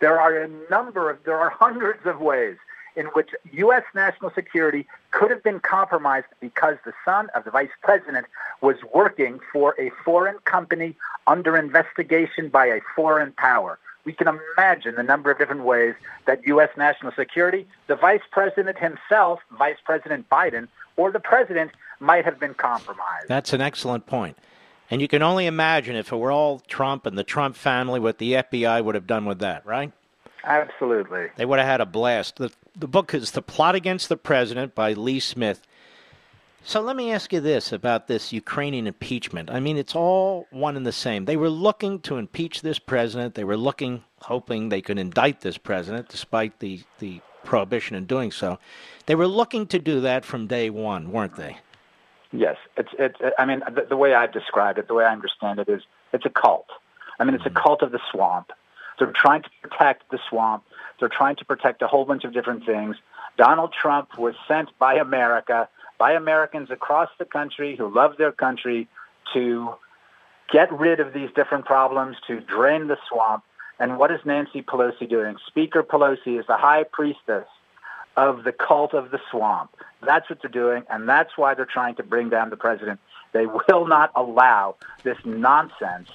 There 0.00 0.20
are 0.20 0.36
a 0.36 0.48
number 0.70 1.10
of, 1.10 1.18
there 1.24 1.38
are 1.38 1.50
hundreds 1.50 2.06
of 2.06 2.20
ways 2.20 2.56
in 2.98 3.06
which 3.06 3.30
U.S. 3.52 3.84
national 3.94 4.30
security 4.32 4.86
could 5.12 5.30
have 5.30 5.42
been 5.42 5.60
compromised 5.60 6.26
because 6.40 6.76
the 6.84 6.92
son 7.04 7.30
of 7.34 7.44
the 7.44 7.50
vice 7.50 7.70
president 7.80 8.26
was 8.60 8.76
working 8.92 9.38
for 9.52 9.74
a 9.78 9.90
foreign 10.04 10.38
company 10.40 10.96
under 11.26 11.56
investigation 11.56 12.48
by 12.48 12.66
a 12.66 12.80
foreign 12.96 13.32
power. 13.32 13.78
We 14.04 14.12
can 14.12 14.26
imagine 14.56 14.96
the 14.96 15.02
number 15.02 15.30
of 15.30 15.38
different 15.38 15.62
ways 15.62 15.94
that 16.26 16.44
U.S. 16.46 16.70
national 16.76 17.12
security, 17.12 17.66
the 17.86 17.94
vice 17.94 18.22
president 18.32 18.78
himself, 18.78 19.40
Vice 19.56 19.76
President 19.84 20.28
Biden, 20.28 20.66
or 20.96 21.12
the 21.12 21.20
president 21.20 21.70
might 22.00 22.24
have 22.24 22.40
been 22.40 22.54
compromised. 22.54 23.28
That's 23.28 23.52
an 23.52 23.60
excellent 23.60 24.06
point. 24.06 24.36
And 24.90 25.00
you 25.00 25.08
can 25.08 25.22
only 25.22 25.46
imagine 25.46 25.94
if 25.94 26.10
it 26.12 26.16
were 26.16 26.32
all 26.32 26.60
Trump 26.60 27.06
and 27.06 27.16
the 27.16 27.24
Trump 27.24 27.54
family, 27.54 28.00
what 28.00 28.18
the 28.18 28.32
FBI 28.32 28.82
would 28.82 28.94
have 28.94 29.06
done 29.06 29.24
with 29.26 29.38
that, 29.40 29.64
right? 29.66 29.92
Absolutely. 30.44 31.26
They 31.36 31.44
would 31.44 31.58
have 31.58 31.68
had 31.68 31.80
a 31.80 31.86
blast. 31.86 32.36
The, 32.36 32.50
the 32.78 32.88
book 32.88 33.12
is 33.12 33.32
The 33.32 33.42
Plot 33.42 33.74
Against 33.74 34.08
the 34.08 34.16
President 34.16 34.74
by 34.74 34.92
Lee 34.92 35.18
Smith. 35.20 35.66
So 36.62 36.80
let 36.80 36.96
me 36.96 37.12
ask 37.12 37.32
you 37.32 37.40
this 37.40 37.72
about 37.72 38.06
this 38.06 38.32
Ukrainian 38.32 38.86
impeachment. 38.86 39.50
I 39.50 39.58
mean, 39.58 39.76
it's 39.76 39.96
all 39.96 40.46
one 40.50 40.76
and 40.76 40.86
the 40.86 40.92
same. 40.92 41.24
They 41.24 41.36
were 41.36 41.48
looking 41.48 42.00
to 42.00 42.16
impeach 42.16 42.62
this 42.62 42.78
president. 42.78 43.34
They 43.34 43.44
were 43.44 43.56
looking, 43.56 44.04
hoping 44.20 44.68
they 44.68 44.82
could 44.82 44.98
indict 44.98 45.40
this 45.40 45.58
president, 45.58 46.08
despite 46.08 46.58
the, 46.60 46.82
the 46.98 47.20
prohibition 47.44 47.96
in 47.96 48.04
doing 48.04 48.30
so. 48.30 48.58
They 49.06 49.14
were 49.14 49.26
looking 49.26 49.66
to 49.68 49.78
do 49.78 50.00
that 50.02 50.24
from 50.24 50.46
day 50.46 50.70
one, 50.70 51.10
weren't 51.10 51.36
they? 51.36 51.58
Yes, 52.30 52.56
it's 52.76 52.90
it's. 52.98 53.16
I 53.38 53.46
mean, 53.46 53.62
the, 53.74 53.86
the 53.88 53.96
way 53.96 54.12
I've 54.12 54.32
described 54.32 54.78
it, 54.78 54.86
the 54.86 54.94
way 54.94 55.04
I 55.04 55.12
understand 55.12 55.58
it 55.60 55.68
is, 55.68 55.82
it's 56.12 56.26
a 56.26 56.30
cult. 56.30 56.66
I 57.18 57.24
mean, 57.24 57.34
it's 57.34 57.46
a 57.46 57.48
mm-hmm. 57.48 57.56
cult 57.56 57.82
of 57.82 57.90
the 57.90 58.00
swamp. 58.12 58.52
They're 58.98 59.12
trying 59.14 59.42
to 59.42 59.50
protect 59.62 60.10
the 60.10 60.18
swamp. 60.28 60.64
They're 60.98 61.08
trying 61.08 61.36
to 61.36 61.44
protect 61.44 61.82
a 61.82 61.86
whole 61.86 62.04
bunch 62.04 62.24
of 62.24 62.32
different 62.32 62.66
things. 62.66 62.96
Donald 63.36 63.72
Trump 63.72 64.18
was 64.18 64.34
sent 64.46 64.76
by 64.78 64.94
America 64.94 65.68
by 65.98 66.12
Americans 66.12 66.70
across 66.70 67.10
the 67.18 67.24
country 67.24 67.76
who 67.76 67.92
love 67.92 68.16
their 68.16 68.32
country 68.32 68.88
to 69.34 69.74
get 70.50 70.72
rid 70.72 71.00
of 71.00 71.12
these 71.12 71.28
different 71.34 71.66
problems, 71.66 72.16
to 72.26 72.40
drain 72.40 72.86
the 72.86 72.96
swamp. 73.08 73.44
And 73.80 73.98
what 73.98 74.10
is 74.10 74.20
Nancy 74.24 74.62
Pelosi 74.62 75.08
doing? 75.08 75.36
Speaker 75.46 75.82
Pelosi 75.82 76.38
is 76.38 76.46
the 76.46 76.56
high 76.56 76.84
priestess 76.84 77.46
of 78.16 78.44
the 78.44 78.52
cult 78.52 78.94
of 78.94 79.10
the 79.10 79.20
swamp. 79.30 79.70
That's 80.04 80.28
what 80.30 80.40
they're 80.40 80.50
doing, 80.50 80.84
and 80.88 81.08
that's 81.08 81.36
why 81.36 81.54
they're 81.54 81.66
trying 81.66 81.96
to 81.96 82.02
bring 82.02 82.30
down 82.30 82.50
the 82.50 82.56
president. 82.56 83.00
They 83.32 83.46
will 83.46 83.86
not 83.86 84.10
allow 84.16 84.76
this 85.02 85.18
nonsense. 85.24 86.08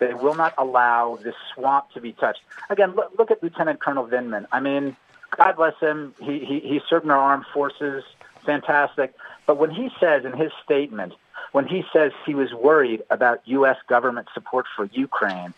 They 0.00 0.14
will 0.14 0.34
not 0.34 0.54
allow 0.58 1.18
this 1.22 1.34
swamp 1.54 1.92
to 1.92 2.00
be 2.00 2.12
touched. 2.12 2.40
Again, 2.70 2.94
look, 2.96 3.12
look 3.18 3.30
at 3.30 3.42
Lieutenant 3.42 3.80
Colonel 3.80 4.06
Vindman. 4.06 4.46
I 4.50 4.58
mean, 4.58 4.96
God 5.36 5.56
bless 5.56 5.78
him. 5.78 6.14
He, 6.18 6.40
he, 6.40 6.60
he 6.60 6.80
served 6.88 7.04
in 7.04 7.10
our 7.10 7.18
armed 7.18 7.44
forces. 7.52 8.02
Fantastic. 8.44 9.14
But 9.46 9.58
when 9.58 9.70
he 9.70 9.90
says 10.00 10.24
in 10.24 10.32
his 10.32 10.50
statement, 10.64 11.12
when 11.52 11.66
he 11.66 11.84
says 11.92 12.12
he 12.24 12.34
was 12.34 12.52
worried 12.52 13.02
about 13.10 13.42
U.S. 13.44 13.76
government 13.88 14.28
support 14.32 14.66
for 14.74 14.86
Ukraine, 14.86 15.52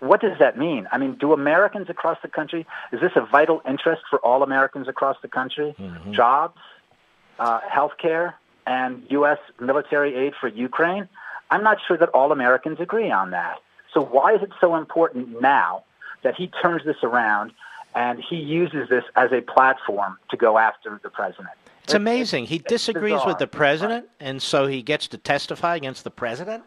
what 0.00 0.20
does 0.20 0.38
that 0.38 0.58
mean? 0.58 0.86
I 0.92 0.98
mean, 0.98 1.14
do 1.14 1.32
Americans 1.32 1.88
across 1.88 2.18
the 2.22 2.28
country, 2.28 2.66
is 2.92 3.00
this 3.00 3.12
a 3.16 3.24
vital 3.24 3.62
interest 3.66 4.02
for 4.10 4.18
all 4.18 4.42
Americans 4.42 4.86
across 4.86 5.16
the 5.22 5.28
country? 5.28 5.74
Mm-hmm. 5.78 6.12
Jobs, 6.12 6.60
uh, 7.38 7.60
health 7.68 7.92
care, 7.98 8.34
and 8.66 9.02
U.S. 9.10 9.38
military 9.60 10.14
aid 10.14 10.34
for 10.38 10.48
Ukraine? 10.48 11.08
I'm 11.50 11.62
not 11.62 11.78
sure 11.86 11.96
that 11.96 12.08
all 12.10 12.32
Americans 12.32 12.80
agree 12.80 13.10
on 13.10 13.30
that. 13.30 13.58
So 13.92 14.02
why 14.02 14.34
is 14.34 14.42
it 14.42 14.50
so 14.60 14.76
important 14.76 15.40
now 15.40 15.84
that 16.22 16.34
he 16.34 16.48
turns 16.62 16.84
this 16.84 16.96
around 17.02 17.52
and 17.94 18.22
he 18.22 18.36
uses 18.36 18.88
this 18.88 19.04
as 19.14 19.32
a 19.32 19.40
platform 19.40 20.18
to 20.30 20.36
go 20.36 20.58
after 20.58 21.00
the 21.02 21.10
president? 21.10 21.54
It's 21.84 21.94
amazing. 21.94 22.46
He 22.46 22.58
disagrees 22.58 23.20
with 23.24 23.38
the 23.38 23.46
president, 23.46 24.08
and 24.18 24.42
so 24.42 24.66
he 24.66 24.82
gets 24.82 25.06
to 25.08 25.18
testify 25.18 25.76
against 25.76 26.02
the 26.02 26.10
president? 26.10 26.64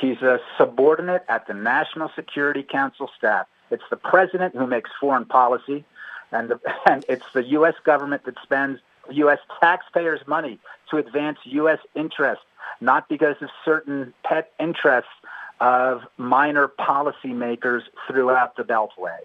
He's 0.00 0.20
a 0.20 0.40
subordinate 0.58 1.24
at 1.28 1.46
the 1.46 1.54
National 1.54 2.10
Security 2.14 2.64
Council 2.64 3.08
staff. 3.16 3.46
It's 3.70 3.84
the 3.88 3.96
president 3.96 4.56
who 4.56 4.66
makes 4.66 4.90
foreign 5.00 5.26
policy, 5.26 5.84
and, 6.32 6.50
the, 6.50 6.60
and 6.90 7.04
it's 7.08 7.24
the 7.32 7.44
U.S. 7.44 7.74
government 7.84 8.24
that 8.24 8.34
spends 8.42 8.80
U.S. 9.10 9.38
taxpayers' 9.60 10.20
money 10.26 10.58
to 10.90 10.96
advance 10.96 11.38
U.S. 11.44 11.78
interests, 11.94 12.44
not 12.80 13.08
because 13.08 13.36
of 13.40 13.48
certain 13.64 14.12
pet 14.24 14.52
interests 14.60 15.10
of 15.60 16.02
minor 16.16 16.68
policymakers 16.68 17.82
throughout 18.06 18.56
the 18.56 18.62
Beltway. 18.62 19.18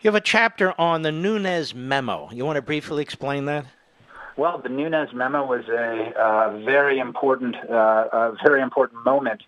You 0.00 0.08
have 0.08 0.14
a 0.14 0.20
chapter 0.20 0.78
on 0.80 1.02
the 1.02 1.10
Nunes 1.10 1.74
memo. 1.74 2.30
You 2.30 2.44
want 2.44 2.56
to 2.56 2.62
briefly 2.62 3.02
explain 3.02 3.46
that? 3.46 3.66
Well, 4.36 4.58
the 4.58 4.68
Nunes 4.68 5.12
memo 5.12 5.44
was 5.44 5.64
a 5.68 6.12
uh, 6.16 6.58
very 6.64 7.00
important, 7.00 7.56
uh, 7.68 8.08
a 8.12 8.36
very 8.44 8.62
important 8.62 9.04
moment 9.04 9.42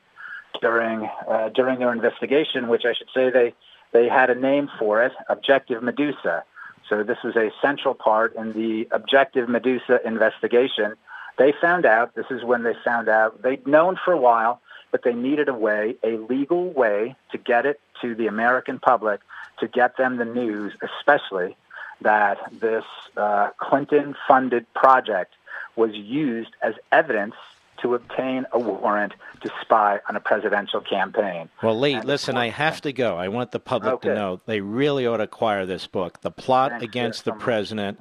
during 0.61 1.09
uh, 1.29 1.51
during 1.55 1.79
their 1.79 1.93
investigation, 1.93 2.67
which 2.67 2.85
I 2.85 2.95
should 2.95 3.07
say 3.15 3.31
they 3.31 3.55
they 3.93 4.09
had 4.09 4.31
a 4.31 4.35
name 4.35 4.69
for 4.79 5.03
it, 5.05 5.13
Objective 5.29 5.83
Medusa. 5.83 6.45
So 6.91 7.05
this 7.05 7.19
was 7.23 7.37
a 7.37 7.51
central 7.63 7.95
part 7.95 8.35
in 8.35 8.53
the 8.53 8.89
Objective 8.91 9.49
Medusa 9.49 10.01
investigation. 10.05 10.95
They 11.39 11.55
found 11.59 11.87
out. 11.87 12.17
This 12.17 12.27
is 12.31 12.45
when 12.45 12.65
they 12.65 12.75
found 12.85 13.09
out. 13.09 13.41
They'd 13.41 13.65
known 13.67 13.97
for 14.05 14.13
a 14.13 14.19
while, 14.19 14.61
but 14.91 15.05
they 15.05 15.15
needed 15.15 15.49
a 15.49 15.55
way, 15.55 15.95
a 16.03 16.19
legal 16.19 16.71
way, 16.73 17.15
to 17.31 17.39
get 17.39 17.65
it 17.65 17.81
to 18.03 18.17
the 18.17 18.27
American 18.27 18.81
public, 18.81 19.21
to 19.61 19.69
get 19.69 19.97
them 19.97 20.17
the 20.17 20.25
news, 20.25 20.73
especially 20.83 21.57
that 22.01 22.39
this 22.53 22.85
uh, 23.17 23.51
Clinton 23.59 24.17
funded 24.27 24.67
project 24.75 25.33
was 25.77 25.95
used 25.95 26.51
as 26.61 26.75
evidence 26.91 27.37
to 27.83 27.95
obtain 27.95 28.47
a 28.53 28.59
warrant 28.59 29.13
to 29.43 29.51
spy 29.61 30.01
on 30.09 30.17
a 30.17 30.21
presidential 30.21 30.81
campaign. 30.81 31.49
Well, 31.63 31.79
Lee, 31.79 31.95
and 31.95 32.05
listen, 32.05 32.37
I 32.37 32.49
have 32.49 32.81
to 32.83 32.93
go. 32.93 33.17
I 33.17 33.29
want 33.29 33.53
the 33.53 33.61
public 33.61 33.95
okay. 33.95 34.09
to 34.11 34.15
know 34.15 34.41
they 34.47 34.61
really 34.61 35.07
ought 35.07 35.19
to 35.19 35.25
acquire 35.25 35.67
this 35.67 35.87
book, 35.87 36.21
The 36.21 36.31
Plot 36.31 36.73
Thanks, 36.73 36.85
Against 36.85 37.25
the 37.25 37.33
President. 37.33 37.99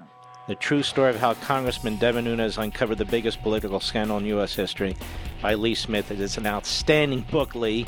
The 0.48 0.56
true 0.56 0.82
story 0.82 1.12
of 1.12 1.18
how 1.18 1.36
Congressman 1.36 1.98
Devin 1.98 2.26
Nunes 2.26 2.58
uncovered 2.58 2.98
the 2.98 3.06
biggest 3.06 3.42
political 3.44 3.80
scandal 3.80 4.18
in 4.18 4.26
U.S. 4.26 4.56
history 4.56 4.98
by 5.42 5.54
Lee 5.54 5.76
Smith. 5.76 6.12
It 6.12 6.20
is 6.20 6.38
an 6.38 6.48
outstanding 6.48 7.22
book, 7.30 7.54
Lee. 7.54 7.86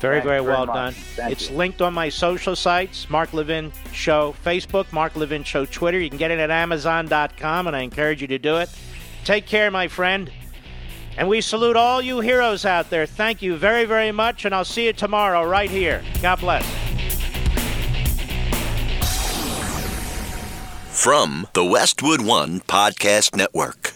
Very, 0.00 0.20
very 0.20 0.42
well 0.42 0.66
done. 0.66 0.92
Thank 0.92 1.32
it's 1.32 1.48
you. 1.48 1.56
linked 1.56 1.80
on 1.80 1.94
my 1.94 2.10
social 2.10 2.54
sites 2.54 3.08
Mark 3.08 3.32
Levin 3.32 3.72
Show 3.92 4.34
Facebook, 4.44 4.92
Mark 4.92 5.16
Levin 5.16 5.44
Show 5.44 5.64
Twitter. 5.64 5.98
You 5.98 6.10
can 6.10 6.18
get 6.18 6.30
it 6.30 6.38
at 6.38 6.50
Amazon.com, 6.50 7.66
and 7.66 7.74
I 7.74 7.80
encourage 7.80 8.20
you 8.20 8.28
to 8.28 8.38
do 8.38 8.58
it. 8.58 8.68
Take 9.24 9.46
care, 9.46 9.70
my 9.70 9.88
friend. 9.88 10.30
And 11.16 11.28
we 11.28 11.40
salute 11.40 11.76
all 11.76 12.02
you 12.02 12.20
heroes 12.20 12.64
out 12.64 12.90
there. 12.90 13.06
Thank 13.06 13.42
you 13.42 13.56
very, 13.56 13.84
very 13.84 14.12
much, 14.12 14.44
and 14.44 14.54
I'll 14.54 14.64
see 14.64 14.86
you 14.86 14.92
tomorrow 14.92 15.44
right 15.44 15.70
here. 15.70 16.02
God 16.22 16.40
bless. 16.40 16.64
From 20.90 21.48
the 21.54 21.64
Westwood 21.64 22.20
One 22.20 22.60
Podcast 22.60 23.36
Network. 23.36 23.93